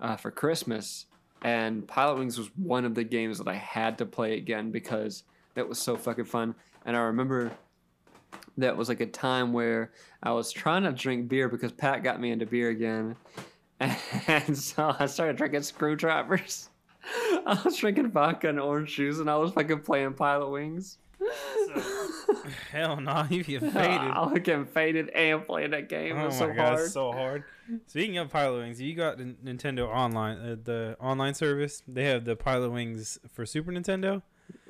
uh, 0.00 0.16
for 0.16 0.30
christmas. 0.30 1.06
And 1.42 1.86
pilot 1.86 2.18
wings 2.18 2.36
was 2.36 2.50
one 2.56 2.84
of 2.84 2.96
the 2.96 3.04
games 3.04 3.38
that 3.38 3.46
i 3.46 3.54
had 3.54 3.98
to 3.98 4.06
play 4.06 4.36
again 4.36 4.72
because 4.72 5.22
that 5.54 5.68
was 5.68 5.78
so 5.78 5.96
fucking 5.96 6.24
fun. 6.24 6.56
And 6.84 6.96
i 6.96 7.00
remember 7.00 7.52
that 8.56 8.76
was 8.76 8.88
like 8.88 9.00
a 9.00 9.06
time 9.06 9.52
where 9.52 9.92
i 10.22 10.30
was 10.32 10.50
trying 10.52 10.82
to 10.82 10.92
drink 10.92 11.28
beer 11.28 11.48
because 11.48 11.72
pat 11.72 12.02
got 12.02 12.20
me 12.20 12.30
into 12.30 12.44
beer 12.46 12.70
again 12.70 13.14
and 14.26 14.58
so 14.58 14.92
I 14.98 15.06
started 15.06 15.36
drinking 15.36 15.62
screwdrivers. 15.62 16.68
I 17.46 17.60
was 17.64 17.76
drinking 17.76 18.10
vodka 18.10 18.48
and 18.48 18.58
orange 18.58 18.96
juice, 18.96 19.20
and 19.20 19.30
I 19.30 19.36
was 19.36 19.52
fucking 19.52 19.82
playing 19.82 20.14
Pilot 20.14 20.50
Wings. 20.50 20.98
Hell 22.72 23.00
no, 23.00 23.24
you 23.30 23.44
get 23.44 23.60
faded. 23.60 23.76
I 24.00 24.20
was 24.26 24.40
getting 24.42 24.66
faded 24.66 25.10
and 25.10 25.46
playing 25.46 25.70
that 25.70 25.88
game. 25.88 26.16
Oh 26.16 26.22
it 26.22 26.26
was 26.26 26.40
my 26.40 26.46
so 26.48 26.54
god, 26.54 26.56
hard. 26.74 26.90
so 26.90 27.12
hard. 27.12 27.44
Speaking 27.86 28.18
of 28.18 28.30
Pilot 28.30 28.58
Wings, 28.58 28.80
you 28.80 28.94
got 28.96 29.18
Nintendo 29.18 29.86
Online, 29.86 30.38
uh, 30.38 30.56
the 30.62 30.96
online 31.00 31.34
service. 31.34 31.82
They 31.86 32.04
have 32.06 32.24
the 32.24 32.34
Pilot 32.34 32.70
Wings 32.70 33.18
for 33.32 33.46
Super 33.46 33.70
Nintendo. 33.70 34.22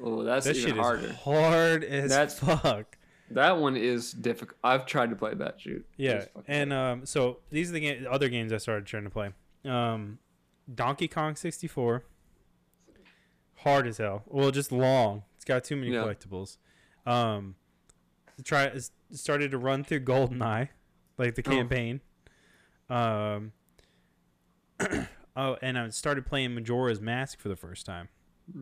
oh, 0.03 0.23
that's 0.23 0.45
That 0.45 0.57
even 0.57 0.75
shit 0.75 0.79
harder. 0.79 1.07
is 1.07 1.17
hard 1.17 1.83
as 1.85 2.11
That's- 2.11 2.39
fuck. 2.39 2.98
That 3.31 3.59
one 3.59 3.77
is 3.77 4.13
difficult. 4.13 4.59
I've 4.65 4.87
tried 4.87 5.11
to 5.11 5.17
play 5.17 5.35
that 5.35 5.61
shoot. 5.61 5.87
Yeah, 5.97 6.25
and 6.47 6.73
um, 6.73 7.05
so 7.07 7.39
these 7.51 7.71
are 7.71 7.75
the 7.75 7.81
ga- 7.81 8.07
other 8.07 8.29
games 8.29 8.53
I 8.53 8.57
started 8.59 8.87
trying 8.87 9.05
to 9.05 9.11
play. 9.11 9.31
Um, 9.65 10.19
Donkey 10.75 11.09
Kong 11.09 11.37
64, 11.37 12.05
hard 13.57 13.87
as 13.87 13.99
hell. 13.99 14.23
Well, 14.27 14.51
just 14.51 14.73
long. 14.73 15.25
It's 15.37 15.45
got 15.45 15.65
too 15.65 15.77
many 15.77 15.93
Yeah. 15.93 16.03
collectibles. 16.05 16.57
Um, 17.07 17.57
try 18.45 18.73
started 19.13 19.51
to 19.51 19.59
run 19.59 19.85
through 19.85 20.01
GoldenEye, 20.01 20.69
like 21.19 21.35
the 21.35 21.43
Oh. 21.47 21.51
campaign. 21.51 22.01
Um, 22.89 23.53
oh, 25.37 25.57
and 25.61 25.79
I 25.79 25.89
started 25.91 26.25
playing 26.27 26.55
Majora's 26.55 27.01
Mask 27.01 27.39
for 27.41 27.49
the 27.49 27.57
first 27.57 27.85
time. 27.87 28.09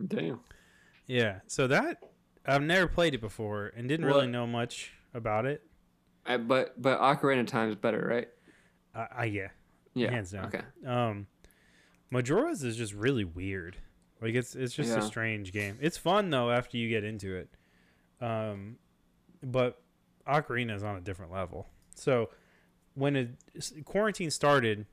damn. 0.07 0.41
Yeah, 1.05 1.39
so 1.47 1.67
that 1.67 2.03
I've 2.47 2.61
never 2.61 2.87
played 2.87 3.13
it 3.13 3.21
before 3.21 3.71
and 3.75 3.87
didn't 3.89 4.05
really 4.05 4.21
What? 4.21 4.29
know 4.29 4.47
much 4.47 4.91
about 5.13 5.45
it. 5.45 5.63
I, 6.25 6.37
but 6.37 6.81
but 6.81 6.99
Ocarina 6.99 7.41
of 7.41 7.45
Time 7.47 7.69
is 7.69 7.75
better, 7.75 8.05
right? 8.09 8.27
I, 8.95 9.21
I 9.21 9.25
yeah. 9.25 9.47
Yeah. 9.93 10.11
Hands 10.11 10.29
down. 10.31 10.45
Okay. 10.45 10.61
Um, 10.85 11.27
Majora's 12.11 12.63
is 12.63 12.77
just 12.77 12.93
really 12.93 13.23
weird. 13.25 13.77
Like 14.21 14.33
it's 14.35 14.55
it's 14.55 14.73
just 14.73 14.89
Yeah. 14.89 14.99
a 14.99 15.01
strange 15.01 15.51
game. 15.51 15.77
It's 15.81 15.97
fun 15.97 16.29
though 16.29 16.51
after 16.51 16.77
you 16.77 16.89
get 16.89 17.03
into 17.03 17.35
it. 17.35 17.49
Um, 18.21 18.77
but 19.43 19.81
Ocarina 20.27 20.75
is 20.75 20.83
on 20.83 20.95
a 20.95 21.01
different 21.01 21.31
level. 21.31 21.67
So 21.95 22.29
when 22.95 23.15
it, 23.15 23.29
s- 23.55 23.73
quarantine 23.85 24.31
started, 24.31 24.85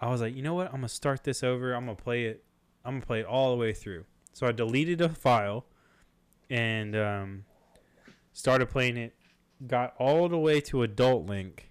I 0.00 0.08
was 0.10 0.20
like, 0.20 0.34
you 0.34 0.42
know 0.42 0.54
what? 0.54 0.66
I'm 0.68 0.74
gonna 0.76 0.88
start 0.88 1.24
this 1.24 1.42
over. 1.42 1.72
I'm 1.74 1.84
gonna 1.86 1.96
play 1.96 2.24
it. 2.24 2.44
I'm 2.84 2.94
gonna 2.94 3.06
play 3.06 3.20
it 3.20 3.26
all 3.26 3.50
the 3.50 3.56
way 3.56 3.72
through. 3.72 4.04
So 4.32 4.46
I 4.46 4.52
deleted 4.52 5.00
a 5.00 5.08
file 5.08 5.66
and 6.54 6.94
um, 6.96 7.44
started 8.32 8.66
playing 8.70 8.96
it 8.96 9.14
got 9.66 9.94
all 9.98 10.28
the 10.28 10.38
way 10.38 10.60
to 10.60 10.82
Adult 10.82 11.26
Link, 11.26 11.70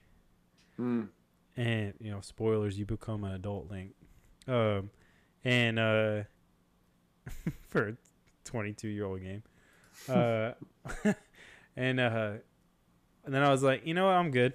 Mm. 0.79 1.07
and 1.55 1.93
you 2.01 2.11
know, 2.11 2.19
spoilers, 2.21 2.77
you 2.79 2.85
become 2.85 3.23
an 3.23 3.31
Adult 3.33 3.69
Link. 3.71 3.93
Um, 4.47 4.89
and 5.45 5.77
uh, 5.79 6.23
for 7.69 7.89
a 7.89 7.93
22 8.45 8.87
year 8.89 9.05
old 9.05 9.21
game, 9.21 9.43
uh, 10.09 10.51
and 11.77 11.99
uh, 11.99 12.31
and 13.25 13.33
then 13.33 13.43
I 13.43 13.49
was 13.49 13.63
like, 13.63 13.85
you 13.85 13.93
know 13.93 14.05
what, 14.07 14.15
I'm 14.15 14.31
good. 14.31 14.53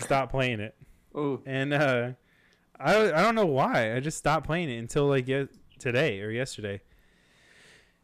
Stop 0.00 0.30
playing 0.30 0.60
it. 0.60 0.74
Oh, 1.14 1.40
and 1.46 1.72
uh, 1.72 2.10
I 2.78 2.94
I 3.12 3.22
don't 3.22 3.34
know 3.34 3.46
why 3.46 3.94
I 3.96 4.00
just 4.00 4.18
stopped 4.18 4.46
playing 4.46 4.68
it 4.70 4.76
until 4.78 5.06
like 5.06 5.26
ye- 5.26 5.48
today 5.78 6.20
or 6.20 6.30
yesterday, 6.30 6.80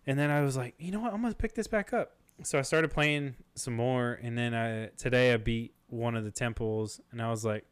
and 0.07 0.18
then 0.18 0.30
I 0.30 0.42
was 0.42 0.57
like, 0.57 0.74
you 0.78 0.90
know 0.92 1.00
what, 1.00 1.12
I'm 1.12 1.22
gonna 1.22 1.34
pick 1.34 1.55
this 1.55 1.66
back 1.66 1.92
up. 1.92 2.16
So 2.42 2.59
I 2.59 2.62
started 2.62 2.90
playing 2.90 3.34
some 3.55 3.74
more, 3.74 4.18
and 4.22 4.36
then 4.36 4.55
I 4.55 4.86
today 4.96 5.32
I 5.32 5.36
beat 5.36 5.74
one 5.88 6.14
of 6.16 6.24
the 6.24 6.30
temples, 6.30 7.00
and 7.11 7.20
I 7.22 7.30
was 7.30 7.44
like, 7.44 7.64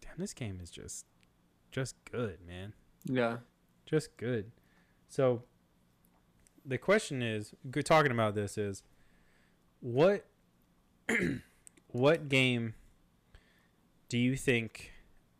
damn, 0.00 0.14
this 0.18 0.32
game 0.34 0.60
is 0.62 0.70
just 0.70 1.06
just 1.70 1.96
good, 2.10 2.38
man, 2.46 2.72
yeah. 3.04 3.38
just 3.86 4.16
good. 4.16 4.50
So 5.08 5.42
the 6.64 6.78
question 6.78 7.22
is, 7.22 7.52
good 7.70 7.84
talking 7.86 8.12
about 8.12 8.34
this 8.34 8.56
is, 8.58 8.82
what 9.80 10.26
what 11.88 12.28
game 12.28 12.74
do 14.08 14.18
you 14.18 14.36
think 14.36 14.92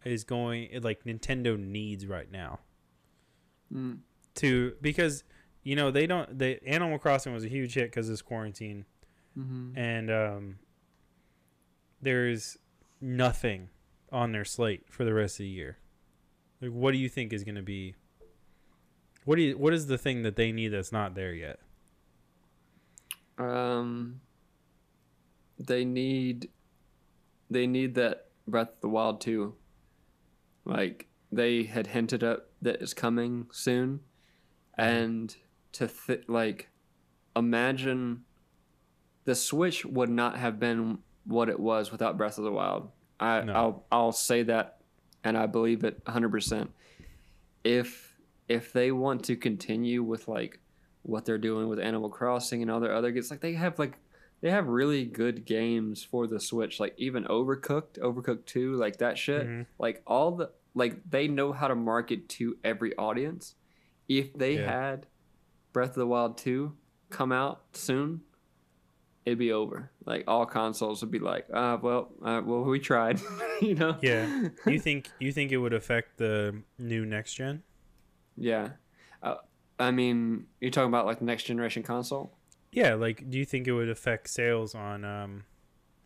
is 0.05 0.25
going 0.25 0.69
like 0.83 1.05
Nintendo 1.05 1.59
needs 1.59 2.07
right 2.07 2.31
now 2.31 2.61
Mm. 3.73 3.99
to 4.35 4.75
because 4.83 5.23
you 5.63 5.77
know 5.77 5.91
they 5.91 6.07
don't 6.07 6.39
the 6.39 6.59
Animal 6.67 6.99
Crossing 6.99 7.33
was 7.33 7.45
a 7.45 7.49
huge 7.49 7.75
hit 7.75 7.91
because 7.91 8.09
it's 8.09 8.23
quarantine 8.23 8.85
Mm-hmm. 9.39 9.79
and 9.79 10.11
um 10.11 10.59
there's 12.03 12.59
nothing 13.01 13.69
on 14.11 14.33
their 14.33 14.45
slate 14.45 14.83
for 14.91 15.05
the 15.05 15.15
rest 15.15 15.35
of 15.35 15.45
the 15.45 15.49
year. 15.49 15.79
Like 16.61 16.73
what 16.73 16.91
do 16.93 16.99
you 16.99 17.09
think 17.09 17.33
is 17.33 17.45
going 17.45 17.55
to 17.55 17.63
be 17.63 17.95
what 19.25 19.37
do 19.37 19.43
you 19.43 19.57
what 19.57 19.73
is 19.73 19.87
the 19.87 19.99
thing 19.99 20.23
that 20.23 20.35
they 20.35 20.51
need 20.51 20.69
that's 20.69 20.91
not 20.91 21.15
there 21.15 21.33
yet? 21.33 21.61
Um, 23.39 24.21
they 25.59 25.85
need, 25.85 26.49
they 27.51 27.67
need 27.67 27.95
that 27.95 28.27
Breath 28.47 28.69
of 28.69 28.81
the 28.81 28.89
Wild 28.89 29.21
too. 29.21 29.55
Like 30.65 31.09
they 31.33 31.63
had 31.65 31.87
hinted 31.89 32.23
at 32.23 32.47
that 32.63 32.83
it's 32.83 32.93
coming 32.95 33.47
soon, 33.53 34.01
and 34.77 35.35
to 35.73 35.87
th- 35.89 36.25
like, 36.29 36.69
imagine, 37.37 38.25
the 39.25 39.35
Switch 39.35 39.85
would 39.85 40.11
not 40.11 40.37
have 40.39 40.59
been 40.59 40.99
what 41.25 41.49
it 41.49 41.61
was 41.61 41.93
without 41.93 42.17
Breath 42.17 42.39
of 42.39 42.45
the 42.45 42.53
Wild. 42.53 42.91
I 43.19 43.43
No. 43.43 43.53
I'll 43.53 43.87
I'll 43.93 44.13
say 44.13 44.43
that, 44.45 44.81
and 45.23 45.37
I 45.37 45.47
believe 45.47 45.85
it 45.85 46.01
hundred 46.07 46.31
percent. 46.31 46.71
If 47.65 48.17
if 48.49 48.73
they 48.73 48.91
want 48.91 49.25
to 49.25 49.37
continue 49.37 50.03
with 50.03 50.27
like 50.27 50.59
what 51.03 51.25
they're 51.25 51.39
doing 51.39 51.69
with 51.69 51.79
Animal 51.79 52.09
Crossing 52.11 52.63
and 52.63 52.71
all 52.71 52.81
their 52.81 52.95
other 52.95 53.11
games. 53.11 53.31
Like 53.31 53.41
they 53.41 53.53
have 53.55 53.79
like 53.79 53.99
they 54.41 54.51
have 54.51 54.67
really 54.69 55.05
good 55.05 55.45
games 55.45 56.03
for 56.03 56.27
the 56.27 56.41
Switch. 56.41 56.81
Like 56.81 56.95
even 56.97 57.25
Overcooked, 57.25 57.99
Overcooked 57.99 58.47
Two, 58.47 58.75
like 58.77 58.97
that 58.99 59.19
shit. 59.19 59.47
Mhm. 59.47 59.67
Like 59.79 60.03
all 60.07 60.33
the 60.33 60.51
like 60.75 61.09
they 61.11 61.29
know 61.29 61.53
how 61.53 61.69
to 61.69 61.75
market 61.75 62.29
to 62.31 62.57
every 62.65 62.97
audience. 62.97 63.55
If 64.09 64.33
they 64.35 64.55
Yeah. 64.59 64.71
had 64.91 65.07
Breath 65.73 65.91
of 65.91 65.97
the 65.97 66.07
Wild 66.07 66.39
Two 66.39 66.75
come 67.11 67.33
out 67.33 67.63
soon, 67.73 68.23
it'd 69.25 69.39
be 69.39 69.53
over. 69.53 69.91
Like 70.05 70.25
all 70.27 70.47
consoles 70.47 71.01
would 71.03 71.11
be 71.11 71.19
like, 71.19 71.47
uh, 71.53 71.79
well, 71.81 72.11
uh, 72.25 72.41
well, 72.45 72.63
we 72.63 72.79
tried, 72.79 73.21
you 73.61 73.75
know. 73.75 73.97
Yeah. 74.01 74.49
you 74.67 74.81
think 74.81 75.11
you 75.19 75.33
think 75.33 75.53
it 75.53 75.59
would 75.59 75.75
affect 75.75 76.19
the 76.19 76.63
new 76.79 77.05
next 77.05 77.35
gen? 77.35 77.63
Yeah. 78.37 78.71
Uh, 79.23 79.37
I 79.79 79.91
mean, 79.91 80.47
you're 80.61 80.71
talking 80.71 80.89
about 80.89 81.07
like 81.07 81.19
the 81.19 81.25
next 81.25 81.45
generation 81.45 81.83
console. 81.83 82.37
Yeah, 82.73 82.95
like 82.95 83.29
do 83.29 83.39
you 83.39 83.45
think 83.45 83.67
it 83.67 83.73
would 83.73 83.91
affect 83.91 84.31
sales 84.31 84.75
on 84.75 85.05
um, 85.05 85.45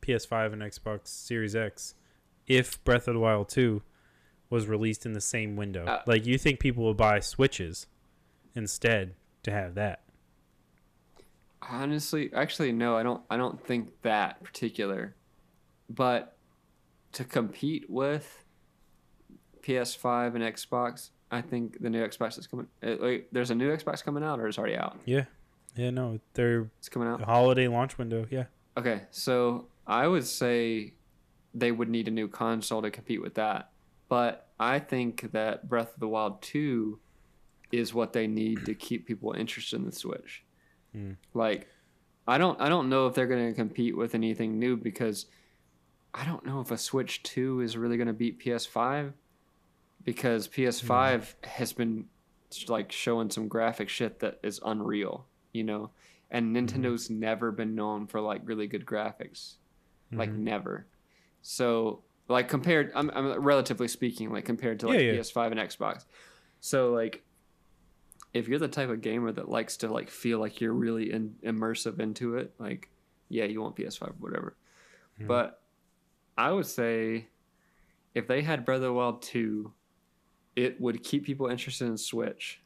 PS5 0.03 0.53
and 0.53 0.63
Xbox 0.63 1.09
Series 1.09 1.55
X 1.55 1.95
if 2.47 2.83
Breath 2.85 3.09
of 3.09 3.15
the 3.15 3.21
Wild 3.21 3.49
2 3.49 3.83
was 4.51 4.67
released 4.67 5.05
in 5.05 5.13
the 5.13 5.21
same 5.21 5.57
window? 5.57 5.85
Uh, 5.85 6.03
like 6.07 6.27
you 6.27 6.39
think 6.39 6.61
people 6.61 6.85
would 6.85 6.97
buy 6.97 7.21
Switches 7.21 7.87
instead 8.55 9.15
to 9.45 9.51
have 9.51 9.75
that? 9.77 10.03
Honestly, 11.63 12.31
actually, 12.35 12.73
no. 12.73 12.97
I 12.97 13.03
don't. 13.03 13.23
I 13.31 13.37
don't 13.37 13.59
think 13.65 13.89
that 14.03 14.43
particular. 14.43 15.15
But 15.89 16.37
to 17.13 17.25
compete 17.25 17.89
with 17.89 18.45
PS5 19.63 20.35
and 20.35 20.45
Xbox, 20.45 21.11
I 21.31 21.41
think 21.41 21.81
the 21.81 21.89
new 21.89 22.07
Xbox 22.07 22.39
is 22.39 22.47
coming. 22.47 22.67
uh, 22.83 22.97
Like, 23.01 23.29
there's 23.33 23.51
a 23.51 23.55
new 23.55 23.75
Xbox 23.75 24.03
coming 24.05 24.23
out, 24.23 24.41
or 24.41 24.47
it's 24.49 24.59
already 24.59 24.77
out. 24.77 24.99
Yeah. 25.05 25.25
Yeah, 25.77 25.91
no, 25.91 26.21
they're 26.35 26.71
It's 26.79 26.89
coming 26.89 27.09
out. 27.09 27.21
holiday 27.23 27.67
launch 27.67 27.99
window. 27.99 28.27
Yeah. 28.31 28.45
Okay, 28.77 29.03
so 29.11 29.67
I 29.87 30.07
would 30.07 30.25
say 30.25 30.95
they 31.53 31.73
would 31.73 31.89
need 31.89 32.07
a 32.09 32.11
new 32.13 32.29
console 32.29 32.83
to 32.83 32.91
compete 32.91 33.21
with 33.23 33.35
that. 33.35 33.71
But 34.09 34.49
I 34.61 34.79
think 34.79 35.33
that 35.33 35.69
Breath 35.69 35.95
of 35.95 36.01
the 36.01 36.09
Wild 36.09 36.43
2 36.43 37.01
is 37.79 37.93
what 37.95 38.13
they 38.13 38.27
need 38.27 38.65
to 38.67 38.75
keep 38.75 39.07
people 39.07 39.33
interested 39.33 39.77
in 39.77 39.87
the 39.87 39.93
Switch. 39.93 40.43
Hmm. 40.93 41.13
Like 41.33 41.69
I 42.27 42.39
don't 42.39 42.61
I 42.61 42.69
don't 42.69 42.89
know 42.89 43.07
if 43.07 43.15
they're 43.15 43.27
going 43.27 43.49
to 43.49 43.55
compete 43.55 43.97
with 43.97 44.15
anything 44.15 44.59
new 44.59 44.77
because 44.77 45.27
I 46.15 46.25
don't 46.25 46.47
know 46.47 46.61
if 46.61 46.71
a 46.71 46.79
Switch 46.79 47.23
2 47.25 47.61
is 47.61 47.77
really 47.77 47.97
going 47.97 48.07
to 48.07 48.13
beat 48.13 48.41
PS5 48.41 49.13
because 50.05 50.47
PS5 50.49 51.35
has 51.45 51.73
been 51.73 52.07
like 52.69 52.93
showing 52.93 53.31
some 53.31 53.49
graphic 53.49 53.89
shit 53.89 54.21
that 54.21 54.39
is 54.43 54.61
unreal, 54.65 55.27
you 55.53 55.65
know. 55.65 55.91
And 56.31 56.55
Nintendo's 56.55 57.11
never 57.11 57.51
been 57.53 57.75
known 57.75 58.07
for 58.07 58.21
like 58.21 58.43
really 58.45 58.67
good 58.67 58.87
graphics. 58.87 59.55
Like 60.13 60.31
Mhm. 60.31 60.39
never. 60.39 60.87
So 61.43 62.03
like 62.29 62.49
compared 62.49 62.93
I'm, 62.95 63.11
I'm 63.15 63.27
relatively 63.43 63.89
speaking 63.89 64.31
like 64.33 64.45
compared 64.45 64.81
to 64.81 64.87
like 64.89 65.01
Yeah, 65.01 65.13
yeah. 65.13 65.21
PS5 65.21 65.51
and 65.53 65.61
Xbox. 65.61 66.05
So 66.61 66.93
like 66.93 67.23
if 68.35 68.49
you're 68.49 68.59
the 68.59 68.69
type 68.69 68.91
of 68.91 69.01
gamer 69.01 69.33
that 69.33 69.49
likes 69.49 69.77
to 69.79 69.89
like 69.89 70.11
feel 70.11 70.39
like 70.41 70.61
you're 70.61 70.73
really 70.75 71.13
in, 71.13 71.37
immersive 71.45 72.01
into 72.01 72.37
it, 72.37 72.53
like 72.59 72.91
yeah, 73.29 73.45
you 73.45 73.63
want 73.63 73.77
PS5 73.77 74.09
or 74.11 74.13
whatever. 74.19 74.57
Mhm. 75.21 75.29
But 75.29 75.63
I 76.37 76.51
would 76.53 76.67
say 76.67 77.29
if 78.15 78.27
they 78.27 78.43
had 78.43 78.65
Breath 78.65 78.77
of 78.77 78.83
the 78.83 78.93
Wild 78.93 79.23
2, 79.23 79.73
it 80.57 80.81
would 80.81 81.03
keep 81.03 81.25
people 81.25 81.47
interested 81.49 81.87
in 81.87 81.97
Switch. 81.97 82.61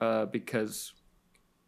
Uh, 0.00 0.26
because 0.26 0.92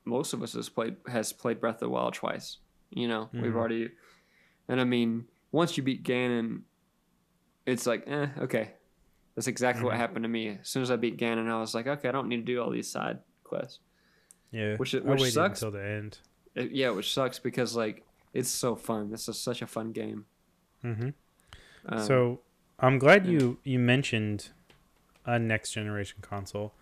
most 0.04 0.32
of 0.32 0.42
us 0.42 0.54
has 0.54 0.68
played 0.68 0.96
has 1.06 1.32
played 1.32 1.60
Breath 1.60 1.76
of 1.76 1.80
the 1.80 1.88
Wild 1.90 2.14
twice. 2.14 2.58
You 2.90 3.08
know, 3.08 3.30
we've 3.32 3.52
Mhm. 3.52 3.56
already 3.56 3.90
and 4.68 4.80
I 4.80 4.84
mean, 4.84 5.28
once 5.50 5.76
you 5.76 5.82
beat 5.82 6.02
Ganon, 6.04 6.62
it's 7.66 7.86
like, 7.86 8.04
eh, 8.06 8.28
okay. 8.40 8.74
That's 9.34 9.46
exactly 9.46 9.84
what 9.84 9.94
Mhm. 9.94 9.98
happened 9.98 10.22
to 10.24 10.28
me. 10.28 10.48
As 10.60 10.68
soon 10.68 10.82
as 10.82 10.90
I 10.90 10.96
beat 10.96 11.16
Ganon, 11.16 11.48
I 11.48 11.58
was 11.58 11.74
like, 11.74 11.86
okay, 11.86 12.08
I 12.08 12.12
don't 12.12 12.28
need 12.28 12.38
to 12.38 12.42
do 12.42 12.60
all 12.62 12.70
these 12.70 12.90
side 12.90 13.20
quests. 13.44 13.78
Yeah. 14.50 14.76
Which 14.76 14.92
which 14.92 15.32
sucks. 15.32 15.62
until 15.62 15.78
the 15.80 15.86
end. 15.86 16.18
It, 16.54 16.72
yeah, 16.72 16.90
which 16.90 17.12
sucks 17.14 17.38
because 17.38 17.74
like 17.74 18.04
it's 18.34 18.50
so 18.50 18.76
fun. 18.76 19.10
This 19.10 19.28
is 19.28 19.38
such 19.38 19.62
a 19.62 19.66
fun 19.66 19.92
game. 19.92 20.26
hmm 20.82 21.10
Um, 21.86 21.98
so 22.00 22.40
I'm 22.78 22.98
glad 22.98 23.24
yeah. 23.26 23.32
you 23.32 23.58
you 23.64 23.78
mentioned 23.78 24.50
a 25.24 25.38
next 25.38 25.72
generation 25.72 26.18
console. 26.20 26.74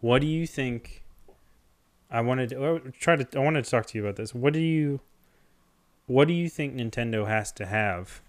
What 0.00 0.20
do 0.20 0.26
you 0.28 0.46
think? 0.46 1.02
I 2.10 2.20
wanted 2.20 2.50
to 2.50 2.56
oh, 2.64 2.78
try 3.00 3.16
to. 3.16 3.26
I 3.38 3.42
wanted 3.42 3.64
to 3.64 3.70
talk 3.70 3.86
to 3.86 3.98
you 3.98 4.04
about 4.04 4.16
this. 4.16 4.34
What 4.34 4.52
do 4.52 4.60
you? 4.60 5.00
What 6.06 6.28
do 6.28 6.32
you 6.34 6.48
think 6.48 6.74
Nintendo 6.74 7.26
has 7.26 7.50
to 7.52 7.66
have 7.66 8.22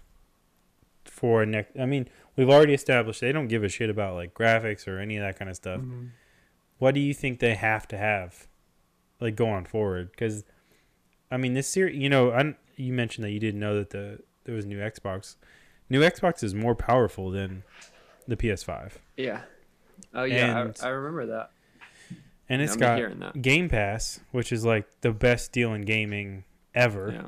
for 1.04 1.46
next? 1.46 1.78
I 1.78 1.86
mean, 1.86 2.08
we've 2.40 2.48
already 2.50 2.72
established 2.72 3.20
they 3.20 3.32
don't 3.32 3.48
give 3.48 3.62
a 3.62 3.68
shit 3.68 3.90
about 3.90 4.14
like 4.14 4.32
graphics 4.32 4.88
or 4.88 4.98
any 4.98 5.16
of 5.18 5.22
that 5.22 5.38
kind 5.38 5.50
of 5.50 5.56
stuff. 5.56 5.80
mhm. 5.82 6.10
What 6.78 6.94
do 6.94 7.00
you 7.00 7.12
think 7.12 7.40
they 7.40 7.54
have 7.56 7.86
to 7.88 7.98
have, 7.98 8.48
like 9.20 9.36
going 9.36 9.66
forward? 9.66 10.10
Because, 10.10 10.44
I 11.30 11.36
mean, 11.36 11.52
this 11.52 11.68
series. 11.68 11.98
You 11.98 12.08
know, 12.08 12.30
I, 12.32 12.54
you 12.76 12.94
mentioned 12.94 13.24
that 13.26 13.32
you 13.32 13.38
didn't 13.40 13.60
know 13.60 13.76
that 13.76 13.90
the 13.90 14.20
there 14.44 14.54
was 14.54 14.64
a 14.64 14.68
new 14.68 14.78
Xbox. 14.78 15.36
New 15.90 16.00
Xbox 16.00 16.42
is 16.42 16.54
more 16.54 16.74
powerful 16.74 17.30
than 17.30 17.64
the 18.26 18.36
PS5, 18.36 18.92
yeah. 19.18 19.42
Oh 20.14 20.24
yeah, 20.24 20.62
And- 20.62 20.76
I, 20.82 20.86
I 20.86 20.88
remember 20.90 21.26
that. 21.26 21.50
and 22.48 22.62
it's 22.62 22.72
I'm 22.74 22.78
got. 22.78 23.42
Game 23.42 23.68
Pass, 23.68 24.20
which 24.30 24.50
is 24.50 24.64
like 24.64 24.86
the 25.02 25.12
best 25.12 25.52
deal 25.52 25.74
in 25.74 25.82
gaming 25.82 26.44
ever. 26.74 27.10
Yeah. 27.12 27.26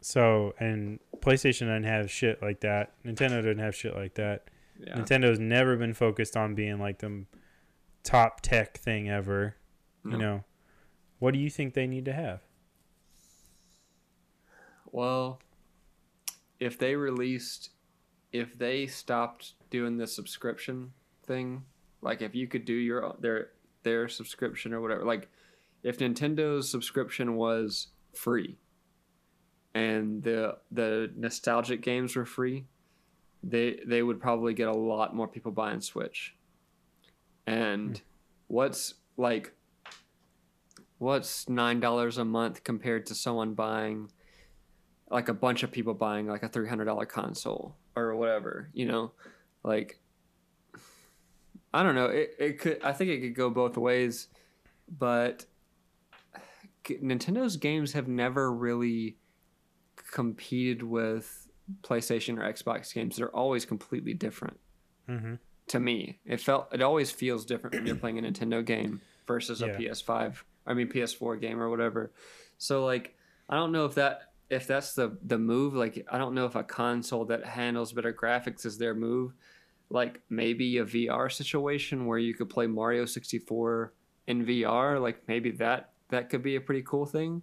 So, 0.00 0.54
and 0.60 1.00
PlayStation 1.20 1.66
doesn't 1.66 1.84
have 1.84 2.10
shit 2.10 2.42
like 2.42 2.60
that. 2.60 2.92
Nintendo 3.04 3.42
doesn't 3.42 3.58
have 3.58 3.74
shit 3.74 3.94
like 3.94 4.14
that. 4.14 4.48
Yeah. 4.78 4.94
Nintendo's 4.96 5.38
never 5.38 5.76
been 5.76 5.94
focused 5.94 6.36
on 6.36 6.54
being 6.54 6.78
like 6.78 6.98
the 6.98 7.24
top 8.02 8.40
tech 8.40 8.78
thing 8.78 9.08
ever. 9.08 9.56
No. 10.04 10.12
You 10.12 10.18
know, 10.18 10.44
what 11.18 11.34
do 11.34 11.40
you 11.40 11.50
think 11.50 11.74
they 11.74 11.86
need 11.86 12.04
to 12.04 12.12
have? 12.12 12.40
Well, 14.92 15.40
if 16.60 16.78
they 16.78 16.94
released, 16.94 17.70
if 18.32 18.56
they 18.58 18.86
stopped 18.86 19.54
doing 19.70 19.96
the 19.96 20.06
subscription 20.06 20.92
thing, 21.26 21.64
like 22.00 22.22
if 22.22 22.34
you 22.34 22.46
could 22.46 22.64
do 22.64 22.74
your 22.74 23.16
their 23.18 23.48
their 23.82 24.08
subscription 24.08 24.72
or 24.72 24.80
whatever, 24.80 25.04
like 25.04 25.28
if 25.82 25.98
Nintendo's 25.98 26.70
subscription 26.70 27.36
was 27.36 27.88
free 28.14 28.56
and 29.76 30.22
the 30.22 30.56
the 30.70 31.12
nostalgic 31.16 31.82
games 31.82 32.16
were 32.16 32.24
free, 32.24 32.64
they 33.42 33.78
they 33.86 34.02
would 34.02 34.18
probably 34.18 34.54
get 34.54 34.68
a 34.68 34.72
lot 34.72 35.14
more 35.14 35.28
people 35.28 35.52
buying 35.52 35.82
Switch. 35.82 36.34
And 37.46 37.98
hmm. 37.98 38.02
what's 38.46 38.94
like 39.18 39.52
what's 40.96 41.46
nine 41.50 41.78
dollars 41.78 42.16
a 42.16 42.24
month 42.24 42.64
compared 42.64 43.04
to 43.06 43.14
someone 43.14 43.52
buying 43.52 44.10
like 45.10 45.28
a 45.28 45.34
bunch 45.34 45.62
of 45.62 45.70
people 45.70 45.92
buying 45.92 46.26
like 46.26 46.42
a 46.42 46.48
three 46.48 46.68
hundred 46.68 46.86
dollar 46.86 47.04
console 47.04 47.76
or 47.94 48.16
whatever, 48.16 48.70
you 48.72 48.86
know? 48.86 49.12
Like 49.62 50.00
I 51.74 51.82
don't 51.82 51.94
know. 51.94 52.06
It, 52.06 52.34
it 52.38 52.58
could 52.60 52.82
I 52.82 52.94
think 52.94 53.10
it 53.10 53.20
could 53.20 53.34
go 53.34 53.50
both 53.50 53.76
ways, 53.76 54.28
but 54.88 55.44
Nintendo's 56.82 57.58
games 57.58 57.92
have 57.92 58.08
never 58.08 58.50
really 58.50 59.18
competed 60.12 60.82
with 60.82 61.48
PlayStation 61.82 62.38
or 62.38 62.52
Xbox 62.52 62.92
games. 62.92 63.16
They're 63.16 63.34
always 63.34 63.64
completely 63.64 64.14
different. 64.14 64.58
Mm-hmm. 65.08 65.34
To 65.68 65.80
me, 65.80 66.20
it 66.24 66.40
felt 66.40 66.68
it 66.72 66.80
always 66.80 67.10
feels 67.10 67.44
different 67.44 67.74
when 67.74 67.86
you're 67.86 67.96
playing 67.96 68.18
a 68.18 68.22
Nintendo 68.22 68.64
game 68.64 69.00
versus 69.26 69.62
a 69.62 69.68
PS5. 69.68 70.42
I 70.66 70.74
mean 70.74 70.88
PS4 70.88 71.40
game 71.40 71.60
or 71.60 71.70
whatever. 71.70 72.12
So 72.58 72.84
like, 72.84 73.14
I 73.48 73.56
don't 73.56 73.72
know 73.72 73.84
if 73.84 73.94
that 73.96 74.32
if 74.48 74.66
that's 74.66 74.94
the 74.94 75.18
the 75.24 75.38
move. 75.38 75.74
Like, 75.74 76.06
I 76.10 76.18
don't 76.18 76.34
know 76.34 76.46
if 76.46 76.54
a 76.54 76.62
console 76.62 77.24
that 77.26 77.44
handles 77.44 77.92
better 77.92 78.12
graphics 78.12 78.64
is 78.64 78.78
their 78.78 78.94
move. 78.94 79.34
Like 79.90 80.20
maybe 80.30 80.78
a 80.78 80.84
VR 80.84 81.30
situation 81.30 82.06
where 82.06 82.18
you 82.18 82.34
could 82.34 82.48
play 82.48 82.66
Mario 82.66 83.04
64 83.04 83.92
in 84.28 84.46
VR. 84.46 85.00
Like 85.00 85.26
maybe 85.26 85.50
that 85.52 85.90
that 86.10 86.30
could 86.30 86.42
be 86.42 86.56
a 86.56 86.60
pretty 86.60 86.82
cool 86.82 87.06
thing. 87.06 87.42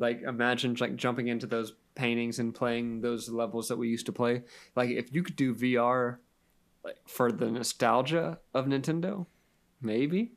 Like 0.00 0.22
imagine 0.22 0.74
like 0.80 0.96
jumping 0.96 1.28
into 1.28 1.46
those 1.46 1.74
paintings 1.94 2.38
and 2.38 2.54
playing 2.54 3.02
those 3.02 3.28
levels 3.28 3.68
that 3.68 3.76
we 3.76 3.88
used 3.88 4.06
to 4.06 4.12
play. 4.12 4.42
Like 4.74 4.88
if 4.88 5.14
you 5.14 5.22
could 5.22 5.36
do 5.36 5.54
VR 5.54 6.16
like 6.82 6.96
for 7.06 7.30
the 7.30 7.50
nostalgia 7.50 8.38
of 8.54 8.66
Nintendo, 8.66 9.26
maybe 9.82 10.32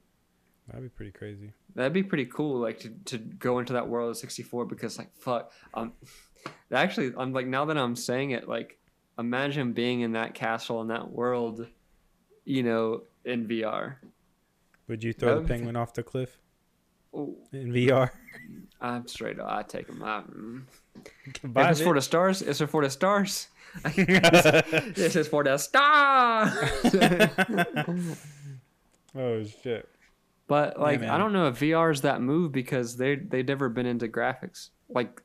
That'd 0.67 0.83
be 0.83 0.89
pretty 0.89 1.11
crazy. 1.11 1.51
that'd 1.75 1.93
be 1.93 2.03
pretty 2.03 2.25
cool. 2.25 2.59
Like 2.59 2.79
to, 2.79 2.89
to 3.05 3.17
go 3.17 3.59
into 3.59 3.73
that 3.73 3.87
world 3.87 4.11
of 4.11 4.17
64 4.17 4.65
because 4.65 4.97
like 4.97 5.15
fuck, 5.15 5.51
um, 5.73 5.93
actually 6.71 7.13
I'm 7.17 7.31
like 7.31 7.47
now 7.47 7.65
that 7.65 7.77
I'm 7.77 7.95
saying 7.95 8.31
it, 8.31 8.47
like 8.47 8.77
imagine 9.17 9.71
being 9.71 10.01
in 10.01 10.11
that 10.13 10.33
castle 10.33 10.81
in 10.81 10.89
that 10.89 11.09
world, 11.09 11.67
you 12.43 12.63
know, 12.63 13.03
in 13.23 13.47
VR. 13.47 13.95
Would 14.89 15.03
you 15.03 15.13
throw 15.13 15.39
the 15.39 15.47
penguin 15.47 15.77
off 15.77 15.93
the 15.93 16.03
cliff 16.03 16.37
Ooh, 17.15 17.35
in 17.51 17.71
VR? 17.71 18.09
I'm 18.81 19.07
straight 19.07 19.39
up. 19.39 19.49
I 19.49 19.63
take 19.63 19.87
them 19.87 20.01
out. 20.03 20.29
Mm. 20.31 20.63
If 21.25 21.43
it's 21.71 21.81
for 21.81 21.93
the 21.95 22.01
stars, 22.01 22.41
it's 22.41 22.61
for 22.61 22.83
the 22.83 22.89
stars. 22.89 23.47
this 23.83 25.15
is 25.15 25.27
for 25.27 25.43
the 25.43 25.57
stars. 25.57 26.53
oh 29.15 29.43
shit! 29.43 29.89
but 30.47 30.79
like, 30.79 31.01
man. 31.01 31.09
I 31.09 31.17
don't 31.17 31.33
know 31.33 31.47
if 31.47 31.59
VR 31.59 31.91
is 31.91 32.01
that 32.01 32.21
move 32.21 32.51
because 32.51 32.97
they 32.97 33.15
they've 33.15 33.47
never 33.47 33.69
been 33.69 33.85
into 33.85 34.07
graphics. 34.07 34.69
Like, 34.89 35.21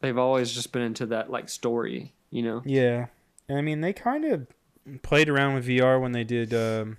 they've 0.00 0.18
always 0.18 0.52
just 0.52 0.72
been 0.72 0.82
into 0.82 1.06
that 1.06 1.30
like 1.30 1.48
story. 1.48 2.14
You 2.30 2.42
know, 2.42 2.62
Yeah, 2.64 3.06
and 3.48 3.58
I 3.58 3.60
mean 3.60 3.80
they 3.80 3.92
kind 3.92 4.24
of 4.24 4.46
played 5.02 5.28
around 5.28 5.54
with 5.54 5.66
VR 5.66 6.00
when 6.00 6.12
they 6.12 6.24
did 6.24 6.52
um, 6.52 6.96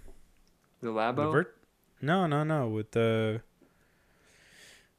the 0.82 0.88
the 0.88 0.94
Labo. 0.94 1.32
vir- 1.32 1.54
No, 2.02 2.26
no, 2.28 2.44
no, 2.44 2.68
with 2.70 2.92
the 2.92 3.42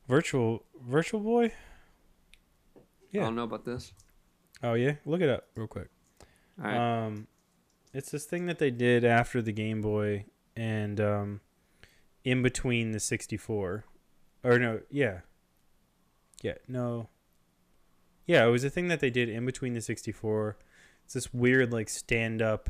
virtual 0.08 0.64
virtual 0.86 1.20
boy. 1.20 1.52
Yeah. 3.12 3.22
I 3.22 3.24
don't 3.24 3.36
know 3.36 3.44
about 3.44 3.64
this. 3.64 3.92
Oh 4.62 4.74
yeah, 4.74 4.94
look 5.04 5.20
it 5.20 5.28
up 5.28 5.44
real 5.54 5.66
quick. 5.66 5.88
All 6.58 6.64
right. 6.64 7.04
Um, 7.06 7.28
it's 7.94 8.10
this 8.10 8.24
thing 8.24 8.46
that 8.46 8.58
they 8.58 8.70
did 8.70 9.04
after 9.04 9.40
the 9.40 9.52
Game 9.52 9.80
Boy 9.80 10.24
and 10.56 11.00
um, 11.00 11.40
in 12.24 12.42
between 12.42 12.90
the 12.92 13.00
64. 13.00 13.84
Or 14.44 14.58
no, 14.58 14.80
yeah. 14.90 15.20
Yeah, 16.42 16.54
no. 16.66 17.08
Yeah, 18.26 18.46
it 18.46 18.50
was 18.50 18.64
a 18.64 18.70
thing 18.70 18.88
that 18.88 19.00
they 19.00 19.10
did 19.10 19.28
in 19.28 19.46
between 19.46 19.74
the 19.74 19.80
64. 19.80 20.58
It's 21.04 21.14
this 21.14 21.32
weird 21.32 21.72
like 21.72 21.88
stand 21.88 22.42
up 22.42 22.68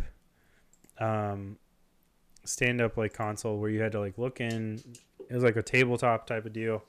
um 1.01 1.59
stand 2.45 2.81
up 2.81 2.97
like 2.97 3.13
console 3.13 3.59
where 3.59 3.71
you 3.71 3.81
had 3.81 3.93
to 3.93 4.01
like 4.01 4.19
look 4.19 4.41
in 4.41 4.83
it 5.29 5.35
was 5.35 5.45
like 5.45 5.57
a 5.57 5.63
tabletop 5.63 6.27
type 6.27 6.47
of 6.47 6.53
deal. 6.53 6.83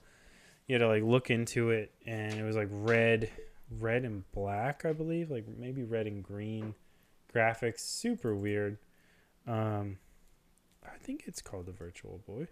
You 0.69 0.75
had 0.75 0.81
to 0.81 0.87
like 0.87 1.01
look 1.01 1.31
into 1.31 1.71
it 1.71 1.91
and 2.05 2.31
it 2.31 2.43
was 2.43 2.55
like 2.55 2.67
red 2.69 3.31
red 3.79 4.05
and 4.05 4.23
black, 4.31 4.85
I 4.85 4.93
believe, 4.93 5.31
like 5.31 5.45
maybe 5.57 5.83
red 5.83 6.05
and 6.05 6.23
green 6.23 6.75
graphics, 7.33 7.79
super 7.79 8.35
weird. 8.35 8.77
Um, 9.47 9.97
I 10.85 10.97
think 11.01 11.23
it's 11.25 11.41
called 11.41 11.65
the 11.65 11.71
Virtual 11.71 12.21
Boy. 12.27 12.47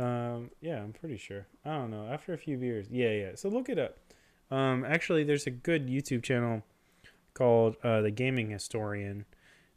Um, 0.00 0.50
yeah, 0.60 0.80
I'm 0.80 0.92
pretty 0.92 1.16
sure. 1.16 1.48
I 1.64 1.72
don't 1.74 1.90
know. 1.90 2.06
After 2.06 2.32
a 2.32 2.38
few 2.38 2.56
years, 2.56 2.86
yeah, 2.88 3.10
yeah. 3.10 3.30
So 3.34 3.48
look 3.48 3.68
it 3.68 3.80
up. 3.80 3.96
Um, 4.52 4.84
actually, 4.84 5.24
there's 5.24 5.46
a 5.48 5.50
good 5.50 5.88
YouTube 5.88 6.22
channel 6.22 6.62
called 7.34 7.76
uh, 7.82 8.00
the 8.00 8.12
Gaming 8.12 8.50
Historian 8.50 9.24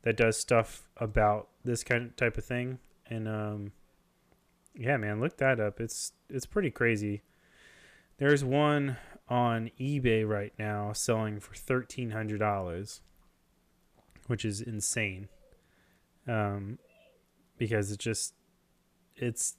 that 0.03 0.15
does 0.15 0.37
stuff 0.37 0.89
about 0.97 1.47
this 1.65 1.83
kind 1.83 2.05
of 2.05 2.15
type 2.15 2.37
of 2.37 2.45
thing, 2.45 2.77
and 3.09 3.27
um, 3.27 3.71
yeah, 4.75 4.97
man, 4.97 5.19
look 5.19 5.37
that 5.37 5.59
up. 5.59 5.79
It's 5.79 6.13
it's 6.29 6.45
pretty 6.45 6.71
crazy. 6.71 7.21
There's 8.17 8.43
one 8.43 8.97
on 9.27 9.71
eBay 9.79 10.27
right 10.27 10.53
now 10.59 10.93
selling 10.93 11.39
for 11.39 11.55
thirteen 11.55 12.11
hundred 12.11 12.39
dollars, 12.39 13.01
which 14.27 14.45
is 14.45 14.61
insane. 14.61 15.29
Um, 16.27 16.77
because 17.57 17.91
it 17.91 17.99
just 17.99 18.33
it's 19.15 19.55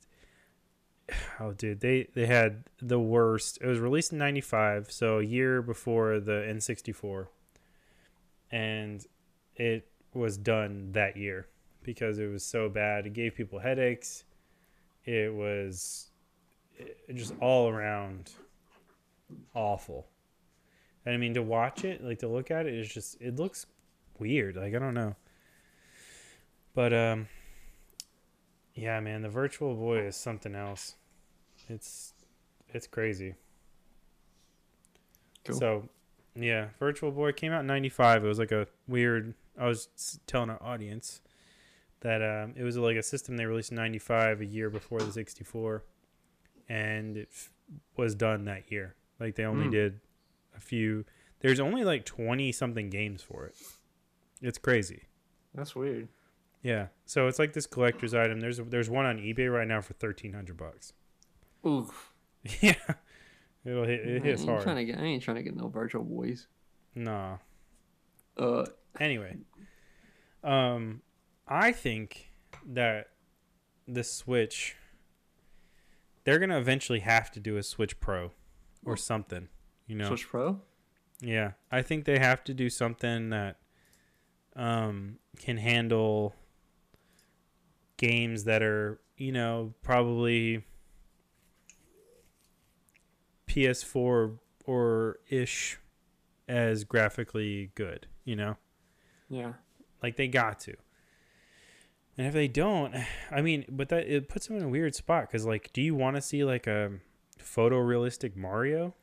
oh 1.41 1.53
dude 1.53 1.81
they 1.81 2.09
they 2.15 2.27
had 2.27 2.65
the 2.81 3.01
worst. 3.01 3.59
It 3.61 3.67
was 3.67 3.79
released 3.79 4.13
in 4.13 4.19
'95, 4.19 4.91
so 4.91 5.19
a 5.19 5.25
year 5.25 5.63
before 5.63 6.21
the 6.21 6.45
N64, 6.49 7.29
and 8.51 9.07
it 9.57 9.89
was 10.15 10.37
done 10.37 10.93
that 10.93 11.17
year 11.17 11.47
because 11.83 12.19
it 12.19 12.27
was 12.27 12.45
so 12.45 12.69
bad. 12.69 13.07
It 13.07 13.13
gave 13.15 13.35
people 13.35 13.61
headaches. 13.61 14.25
It 15.05 15.35
was 15.35 16.11
just 17.15 17.35
all 17.41 17.69
around 17.69 18.33
awful. 19.55 20.07
And 21.05 21.15
I 21.15 21.19
mean, 21.19 21.35
to 21.35 21.43
watch 21.43 21.85
it, 21.85 22.05
like 22.05 22.21
to 22.21 22.29
look 22.29 22.51
at 22.51 22.67
it, 22.67 22.75
is 22.75 22.89
just 22.89 23.21
it 23.21 23.37
looks 23.37 23.67
weird. 24.19 24.57
Like 24.57 24.75
I 24.75 24.79
don't 24.79 24.95
know, 24.95 25.17
but 26.75 26.93
um, 26.93 27.29
yeah, 28.75 29.01
man, 29.01 29.23
the 29.23 29.29
Virtual 29.29 29.75
Boy 29.75 30.07
is 30.07 30.17
something 30.17 30.55
else. 30.55 30.95
It's 31.69 32.15
it's 32.69 32.87
crazy. 32.87 33.35
Cool. 35.45 35.57
So, 35.57 35.89
yeah, 36.35 36.69
Virtual 36.79 37.11
Boy 37.11 37.33
came 37.33 37.53
out 37.53 37.61
in 37.61 37.67
'95. 37.67 38.25
It 38.25 38.29
was 38.29 38.39
like 38.39 38.53
a 38.53 38.67
weird. 38.89 39.35
I 39.59 39.67
was 39.67 40.19
telling 40.27 40.51
our 40.51 40.63
audience 40.63 41.21
that 42.01 42.23
um, 42.23 42.55
it 42.57 42.63
was 42.63 42.77
like 42.77 42.97
a 42.97 43.03
system 43.03 43.37
they 43.37 43.45
released 43.45 43.71
in 43.71 43.77
'95, 43.77 44.41
a 44.41 44.47
year 44.47 44.71
before 44.71 45.01
the 45.01 45.13
64, 45.13 45.85
and 46.69 47.17
it 47.17 47.29
f- 47.31 47.51
was 47.97 48.15
done 48.15 48.45
that 48.47 48.71
year. 48.73 48.95
Like 49.23 49.37
they 49.37 49.45
only 49.45 49.67
Hmm. 49.67 49.71
did 49.71 50.01
a 50.57 50.61
few. 50.61 51.05
There's 51.41 51.61
only 51.61 51.85
like 51.85 52.05
20 52.05 52.51
something 52.53 52.91
games 52.91 53.23
for 53.23 53.47
it. 53.47 53.55
It's 54.41 54.59
crazy. 54.59 55.05
That's 55.55 55.75
weird. 55.77 56.09
Yeah. 56.63 56.89
So 57.07 57.29
it's 57.29 57.39
like 57.39 57.53
this 57.53 57.67
collector's 57.67 58.15
item. 58.15 58.41
There's 58.41 58.59
there's 58.59 58.91
one 58.91 59.07
on 59.07 59.19
eBay 59.19 59.53
right 59.53 59.67
now 59.69 59.81
for 59.81 59.95
1300 59.95 60.57
bucks. 60.57 60.93
Ooh, 61.67 61.91
yeah. 62.61 62.75
It'll 63.65 63.85
hit 63.85 64.01
it 64.01 64.23
I 64.23 64.25
hits 64.27 64.45
hard. 64.45 64.63
trying 64.63 64.77
to 64.77 64.85
get. 64.85 64.99
I 64.99 65.03
ain't 65.05 65.23
trying 65.23 65.37
to 65.37 65.43
get 65.45 65.55
no 65.57 65.69
virtual 65.69 66.03
boys. 66.03 66.49
Nah. 66.95 67.39
Uh, 68.37 68.67
Anyway, 69.01 69.39
um, 70.45 71.01
I 71.49 71.73
think 71.73 72.33
that 72.67 73.09
the 73.89 74.05
Switch, 74.05 74.77
they're 76.25 76.39
gonna 76.39 76.59
eventually 76.59 77.01
have 77.01 77.31
to 77.33 77.41
do 77.41 77.57
a 77.57 77.63
Switch 77.63 77.99
Pro 78.01 78.33
or 78.85 78.97
something. 78.97 79.49
You 79.87 79.97
know, 79.97 80.09
Switch 80.09 80.29
Pro. 80.29 80.61
yeah, 81.21 81.53
I 81.71 81.83
think 81.83 82.05
they 82.05 82.19
have 82.19 82.45
to 82.45 82.55
do 82.55 82.71
something 82.71 83.31
that 83.31 83.59
um 84.55 85.19
can 85.39 85.57
handle 85.57 86.35
games 87.97 88.45
that 88.45 88.63
are 88.63 89.01
you 89.17 89.33
know 89.33 89.73
probably 89.83 90.65
PS4 93.49 94.39
or 94.65 95.19
ish 95.29 95.79
as 96.49 96.85
graphically 96.85 97.71
good, 97.75 98.07
you 98.25 98.37
know? 98.37 98.57
Yeah. 99.29 99.55
Like 100.03 100.17
they 100.17 100.29
got 100.29 100.61
to. 100.61 100.75
And 102.17 102.27
if 102.27 102.33
they 102.35 102.49
don't, 102.49 102.95
I 103.31 103.41
mean, 103.43 103.65
but 103.71 103.89
that 103.89 104.07
it 104.07 104.29
puts 104.29 104.47
them 104.47 104.57
in 104.57 104.63
a 104.65 104.69
weird 104.69 104.95
spot 104.95 105.31
cuz 105.31 105.47
like 105.47 105.73
do 105.73 105.83
you 105.83 105.95
want 105.95 106.17
to 106.17 106.23
see 106.23 106.45
like 106.45 106.67
a 106.67 106.93
photorealistic 107.43 108.37
Mario? 108.37 108.95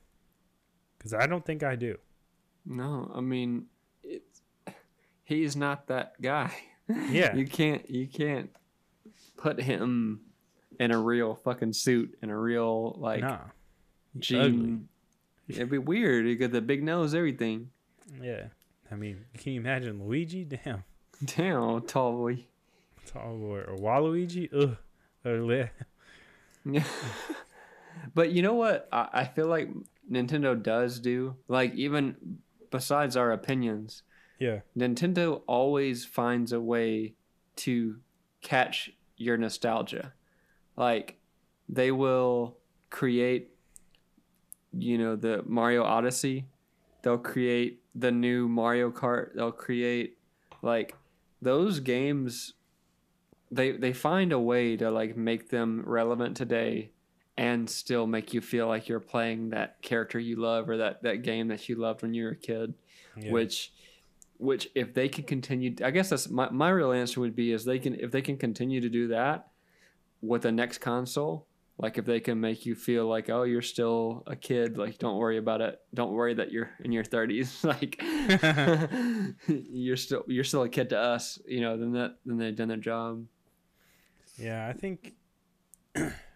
Cuz 1.00 1.14
I 1.14 1.28
don't 1.28 1.46
think 1.46 1.64
I 1.64 1.76
do. 1.76 1.98
No, 2.66 3.12
I 3.14 3.22
mean, 3.22 3.68
it's 4.04 4.42
he's 5.24 5.56
not 5.56 5.88
that 5.88 6.22
guy. 6.22 6.54
Yeah. 7.12 7.36
you 7.36 7.46
can't 7.46 7.88
you 7.88 8.08
can't 8.08 8.50
put 9.38 9.62
him 9.62 10.22
in 10.80 10.92
a 10.92 10.98
real 10.98 11.36
fucking 11.36 11.74
suit 11.74 12.18
in 12.24 12.32
a 12.32 12.38
real 12.38 12.96
like 12.98 13.22
nah. 13.22 13.42
jean. 14.18 14.88
It'd 15.48 15.70
be 15.70 15.78
weird. 15.78 16.26
You 16.26 16.36
got 16.36 16.52
the 16.52 16.62
big 16.62 16.84
nose, 16.84 17.14
everything. 17.14 17.70
Yeah. 18.22 18.46
I 18.92 18.96
mean, 18.96 19.26
can 19.38 19.54
you 19.54 19.62
imagine 19.62 20.04
Luigi? 20.04 20.46
Damn. 20.46 20.84
Damn, 21.24 21.82
tall 21.84 22.14
boy. 22.14 22.46
Tall 23.06 23.38
boy 23.38 23.60
or 23.60 23.76
Waluigi? 23.78 24.50
Ugh. 24.54 24.78
Yeah. 26.66 26.84
But 28.14 28.32
you 28.32 28.42
know 28.42 28.54
what? 28.54 28.88
I, 28.92 29.10
I 29.14 29.26
feel 29.26 29.48
like 29.48 29.70
Nintendo 30.12 30.62
does 30.62 31.00
do 31.00 31.36
like 31.48 31.74
even 31.76 32.16
besides 32.72 33.16
our 33.18 33.32
opinions, 33.32 34.04
Yeah. 34.40 34.60
Nintendo 34.78 35.42
always 35.48 36.06
finds 36.06 36.52
a 36.52 36.60
way 36.62 37.16
to 37.58 37.98
catch 38.42 38.92
your 39.18 39.38
nostalgia. 39.38 40.14
Like 40.76 41.20
they 41.68 41.92
will 41.92 42.58
create 42.90 43.52
you 44.72 44.98
know 44.98 45.16
the 45.16 45.44
Mario 45.46 45.84
Odyssey, 45.84 46.46
they'll 47.02 47.18
create 47.18 47.82
the 47.96 48.12
new 48.12 48.48
Mario 48.48 48.92
Kart, 48.92 49.34
they'll 49.36 49.52
create 49.52 50.18
like 50.62 50.96
those 51.42 51.80
games 51.80 52.54
they 53.52 53.72
they 53.72 53.94
find 53.94 54.32
a 54.32 54.40
way 54.40 54.78
to 54.78 54.92
like 54.92 55.18
make 55.18 55.50
them 55.50 55.84
relevant 55.86 56.38
today 56.38 56.92
and 57.40 57.70
still 57.70 58.06
make 58.06 58.34
you 58.34 58.42
feel 58.42 58.68
like 58.68 58.90
you're 58.90 59.00
playing 59.00 59.52
that 59.52 59.82
character 59.82 60.20
you 60.20 60.36
love 60.36 60.70
or 60.70 60.76
that 60.76 61.02
that 61.04 61.24
game 61.24 61.48
that 61.48 61.70
you 61.70 61.76
loved 61.76 62.02
when 62.02 62.14
you 62.14 62.26
were 62.26 62.32
a 62.32 62.36
kid 62.36 62.74
yeah. 63.16 63.32
which 63.32 63.72
which 64.38 64.68
if 64.76 64.94
they 64.94 65.08
can 65.08 65.24
continue 65.24 65.74
i 65.82 65.90
guess 65.90 66.10
that's 66.10 66.30
my, 66.30 66.50
my 66.50 66.70
real 66.70 66.92
answer 66.92 67.22
would 67.22 67.38
be 67.38 67.54
is 67.54 67.64
they 67.64 67.80
can 67.80 67.96
if 67.96 68.12
they 68.12 68.22
can 68.22 68.36
continue 68.36 68.82
to 68.82 68.90
do 68.90 69.08
that 69.08 69.48
with 70.22 70.42
the 70.42 70.52
next 70.52 70.80
console 70.80 71.48
like 71.78 71.98
if 71.98 72.04
they 72.04 72.20
can 72.20 72.42
make 72.42 72.66
you 72.66 72.76
feel 72.76 73.08
like 73.08 73.30
oh 73.30 73.44
you're 73.44 73.62
still 73.62 74.22
a 74.28 74.36
kid 74.36 74.78
like 74.78 74.98
don't 74.98 75.16
worry 75.16 75.38
about 75.38 75.62
it 75.62 75.80
don't 75.94 76.12
worry 76.12 76.34
that 76.34 76.52
you're 76.52 76.72
in 76.84 76.92
your 76.92 77.06
30s 77.06 77.64
like 77.64 78.02
you're 79.72 79.96
still 79.96 80.26
you're 80.28 80.44
still 80.44 80.64
a 80.64 80.70
kid 80.70 80.90
to 80.90 81.00
us 81.00 81.40
you 81.48 81.62
know 81.62 81.78
then 81.78 81.94
that 81.94 82.18
then 82.26 82.38
they've 82.38 82.58
done 82.58 82.68
their 82.68 82.76
job 82.76 83.26
Yeah, 84.38 84.68
I 84.68 84.74
think. 84.74 85.14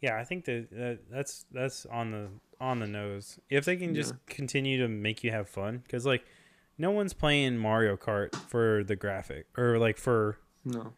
yeah, 0.00 0.16
I 0.18 0.24
think 0.24 0.44
that, 0.46 0.68
that 0.70 0.98
that's 1.10 1.44
that's 1.52 1.86
on 1.86 2.10
the 2.10 2.28
on 2.60 2.78
the 2.80 2.86
nose. 2.86 3.38
If 3.48 3.64
they 3.64 3.76
can 3.76 3.94
just 3.94 4.14
continue 4.26 4.78
to 4.78 4.88
make 4.88 5.22
you 5.24 5.30
have 5.30 5.48
fun, 5.48 5.78
because 5.78 6.04
like, 6.06 6.24
no 6.78 6.90
one's 6.90 7.12
playing 7.14 7.56
Mario 7.58 7.96
Kart 7.96 8.34
for 8.34 8.84
the 8.84 8.96
graphic 8.96 9.46
or 9.56 9.78
like 9.78 9.96
for 9.98 10.38
no 10.64 10.92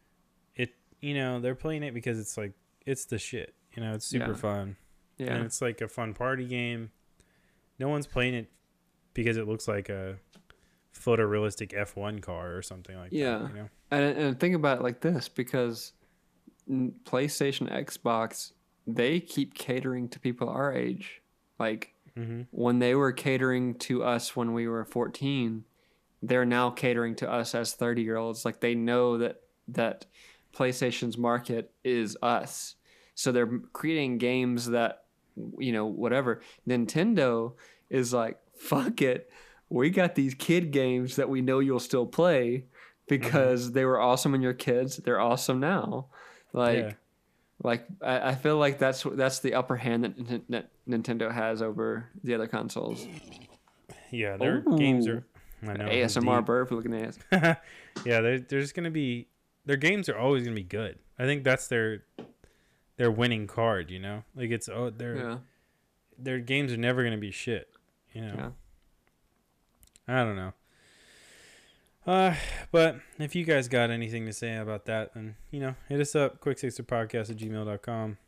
it. 0.57 0.71
You 1.01 1.15
know, 1.15 1.41
they're 1.41 1.55
playing 1.55 1.83
it 1.83 1.95
because 1.95 2.19
it's 2.19 2.37
like 2.37 2.53
it's 2.87 3.05
the 3.07 3.19
shit. 3.19 3.55
You 3.77 3.83
know, 3.83 3.93
it's 3.95 4.07
super 4.07 4.33
Yeah. 4.33 4.37
fun 4.37 4.77
and 5.19 5.45
it's 5.45 5.63
like 5.63 5.81
a 5.81 5.89
fun 5.89 6.15
party 6.15 6.45
game. 6.47 6.91
No 7.79 7.89
one's 7.89 8.07
playing 8.07 8.35
it 8.35 8.51
because 9.15 9.37
it 9.37 9.47
looks 9.49 9.67
like 9.69 9.89
a 9.89 10.17
photorealistic 10.95 11.73
F1 11.73 12.21
car 12.23 12.55
or 12.57 12.63
something 12.63 12.97
like 12.97 13.13
Yeah. 13.13 13.39
that. 13.39 13.49
You 13.49 13.55
know. 13.55 13.69
And, 13.91 14.19
and 14.19 14.41
think 14.41 14.55
about 14.55 14.79
it 14.79 14.83
like 14.83 15.01
this 15.01 15.29
because 15.29 15.93
PlayStation, 16.71 17.71
Xbox, 17.71 18.53
they 18.87 19.21
keep 19.21 19.55
catering 19.55 20.09
to 20.11 20.19
people 20.21 20.49
our 20.49 20.73
age. 20.75 21.23
Like 21.59 21.95
Mm-hmm. 22.15 22.43
when 22.51 22.79
they 22.79 22.95
were 22.95 23.11
catering 23.11 23.75
to 23.77 24.05
us 24.05 24.37
when 24.37 24.53
we 24.53 24.69
were 24.69 24.85
14, 24.85 25.65
they're 26.21 26.45
now 26.45 26.69
catering 26.69 27.15
to 27.17 27.31
us 27.31 27.55
as 27.55 27.73
30 27.73 28.03
year 28.03 28.19
olds. 28.19 28.45
Like 28.45 28.61
they 28.61 28.75
know 28.75 29.17
that 29.17 29.41
that 29.69 30.05
PlayStation's 30.55 31.17
market 31.17 31.73
is 31.83 32.19
us. 32.23 32.75
So 33.15 33.33
they're 33.33 33.61
creating 33.73 34.19
games 34.19 34.67
that, 34.67 35.05
you 35.59 35.73
know, 35.73 35.87
whatever. 35.87 36.43
Nintendo 36.69 37.55
is 37.89 38.13
like, 38.13 38.39
fuck 38.55 39.01
it. 39.01 39.31
We 39.71 39.89
got 39.89 40.15
these 40.15 40.35
kid 40.35 40.71
games 40.71 41.17
that 41.17 41.31
we 41.31 41.41
know 41.41 41.61
you'll 41.61 41.81
still 41.81 42.05
play 42.07 42.65
because 43.09 43.73
they 43.73 43.87
were 43.87 43.99
awesome 43.99 44.33
when 44.33 44.43
you're 44.43 44.53
kids. 44.53 44.99
They're 44.99 45.19
awesome 45.21 45.61
now. 45.61 46.09
Like, 46.53 46.79
Yeah. 46.79 46.93
Like 47.63 47.87
I, 48.01 48.31
I 48.31 48.35
feel 48.35 48.57
like 48.59 48.79
that's 48.79 49.03
that's 49.05 49.39
the 49.41 49.55
upper 49.55 49.77
hand 49.77 50.05
that, 50.05 50.43
that 50.51 50.71
Nintendo 50.89 51.33
has 51.33 51.63
over 51.63 52.09
the 52.25 52.35
other 52.35 52.47
consoles. 52.47 53.07
Yeah, 54.11 54.37
their 54.37 54.61
games 54.77 55.07
are. 55.09 55.25
I 55.67 55.75
know. 55.75 55.87
ASMR 55.87 56.45
burp 56.45 56.71
looking 56.73 56.95
at. 56.95 57.17
yeah, 58.05 58.21
there- 58.21 58.41
there's 58.41 58.73
gonna 58.73 58.91
be 58.91 59.29
their 59.65 59.77
games 59.77 60.09
are 60.09 60.19
always 60.19 60.43
gonna 60.45 60.57
be 60.57 60.63
good. 60.65 60.99
I 61.19 61.25
think 61.25 61.45
that's 61.45 61.69
their 61.69 62.05
their 62.97 63.11
winning 63.11 63.47
card. 63.47 63.91
You 63.91 64.01
know, 64.01 64.25
like 64.35 64.51
it's 64.51 64.69
oh 64.69 64.91
their 64.91 65.17
Yeah, 65.17 65.39
their 66.19 66.39
games 66.41 66.73
are 66.73 66.77
never 66.77 67.05
gonna 67.05 67.17
be 67.17 67.31
shit. 67.31 67.69
You 68.13 68.23
know, 68.23 68.35
yeah. 68.37 68.51
I 70.21 70.25
don't 70.25 70.37
know. 70.37 70.53
Uh, 72.07 72.35
but 72.73 72.97
if 73.19 73.35
you 73.35 73.45
guys 73.45 73.69
got 73.69 73.91
anything 73.91 74.27
to 74.27 74.33
say 74.33 74.57
about 74.57 74.87
that, 74.87 75.15
then 75.15 75.37
you 75.51 75.61
know, 75.61 75.75
hit 75.89 76.01
us 76.01 76.17
up 76.17 76.41
quicksixerpodcast 76.41 77.31
at 77.31 77.37
gmail.com. 77.37 78.19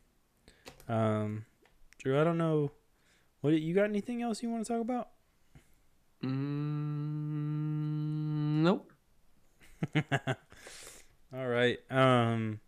Um, 0.89 1.45
Drew, 1.99 2.21
I 2.21 2.25
don't 2.25 2.39
know. 2.39 2.71
What 3.41 3.55
you 3.55 3.75
got? 3.75 3.85
Anything 3.85 4.23
else 4.23 4.43
you 4.43 4.51
want 4.51 4.65
to 4.67 4.73
talk 4.73 4.81
about? 4.81 5.09
Mm, 6.23 6.31
nope. 8.63 8.91
All 11.35 11.47
right. 11.47 11.79
Um 11.91 12.61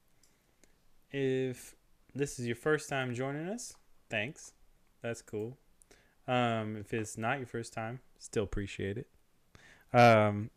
if 1.10 1.74
this 2.14 2.38
is 2.38 2.46
your 2.46 2.56
first 2.56 2.90
time 2.90 3.14
joining 3.14 3.48
us, 3.48 3.74
thanks. 4.10 4.52
That's 5.02 5.22
cool. 5.22 5.56
Um 6.28 6.76
if 6.76 6.92
it's 6.92 7.16
not 7.16 7.38
your 7.38 7.46
first 7.46 7.72
time, 7.72 8.00
still 8.18 8.44
appreciate 8.44 8.98
it. 8.98 9.06
Um 9.98 10.50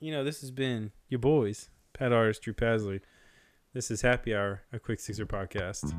you 0.00 0.10
know, 0.10 0.24
this 0.24 0.40
has 0.40 0.50
been 0.50 0.92
your 1.08 1.20
boys, 1.20 1.68
Pat 1.92 2.12
Artist, 2.12 2.42
Drew 2.42 2.54
Pasley. 2.54 3.00
This 3.74 3.90
is 3.90 4.02
Happy 4.02 4.34
Hour, 4.34 4.62
a 4.72 4.78
quick 4.78 4.98
sixer 4.98 5.26
podcast. 5.26 5.94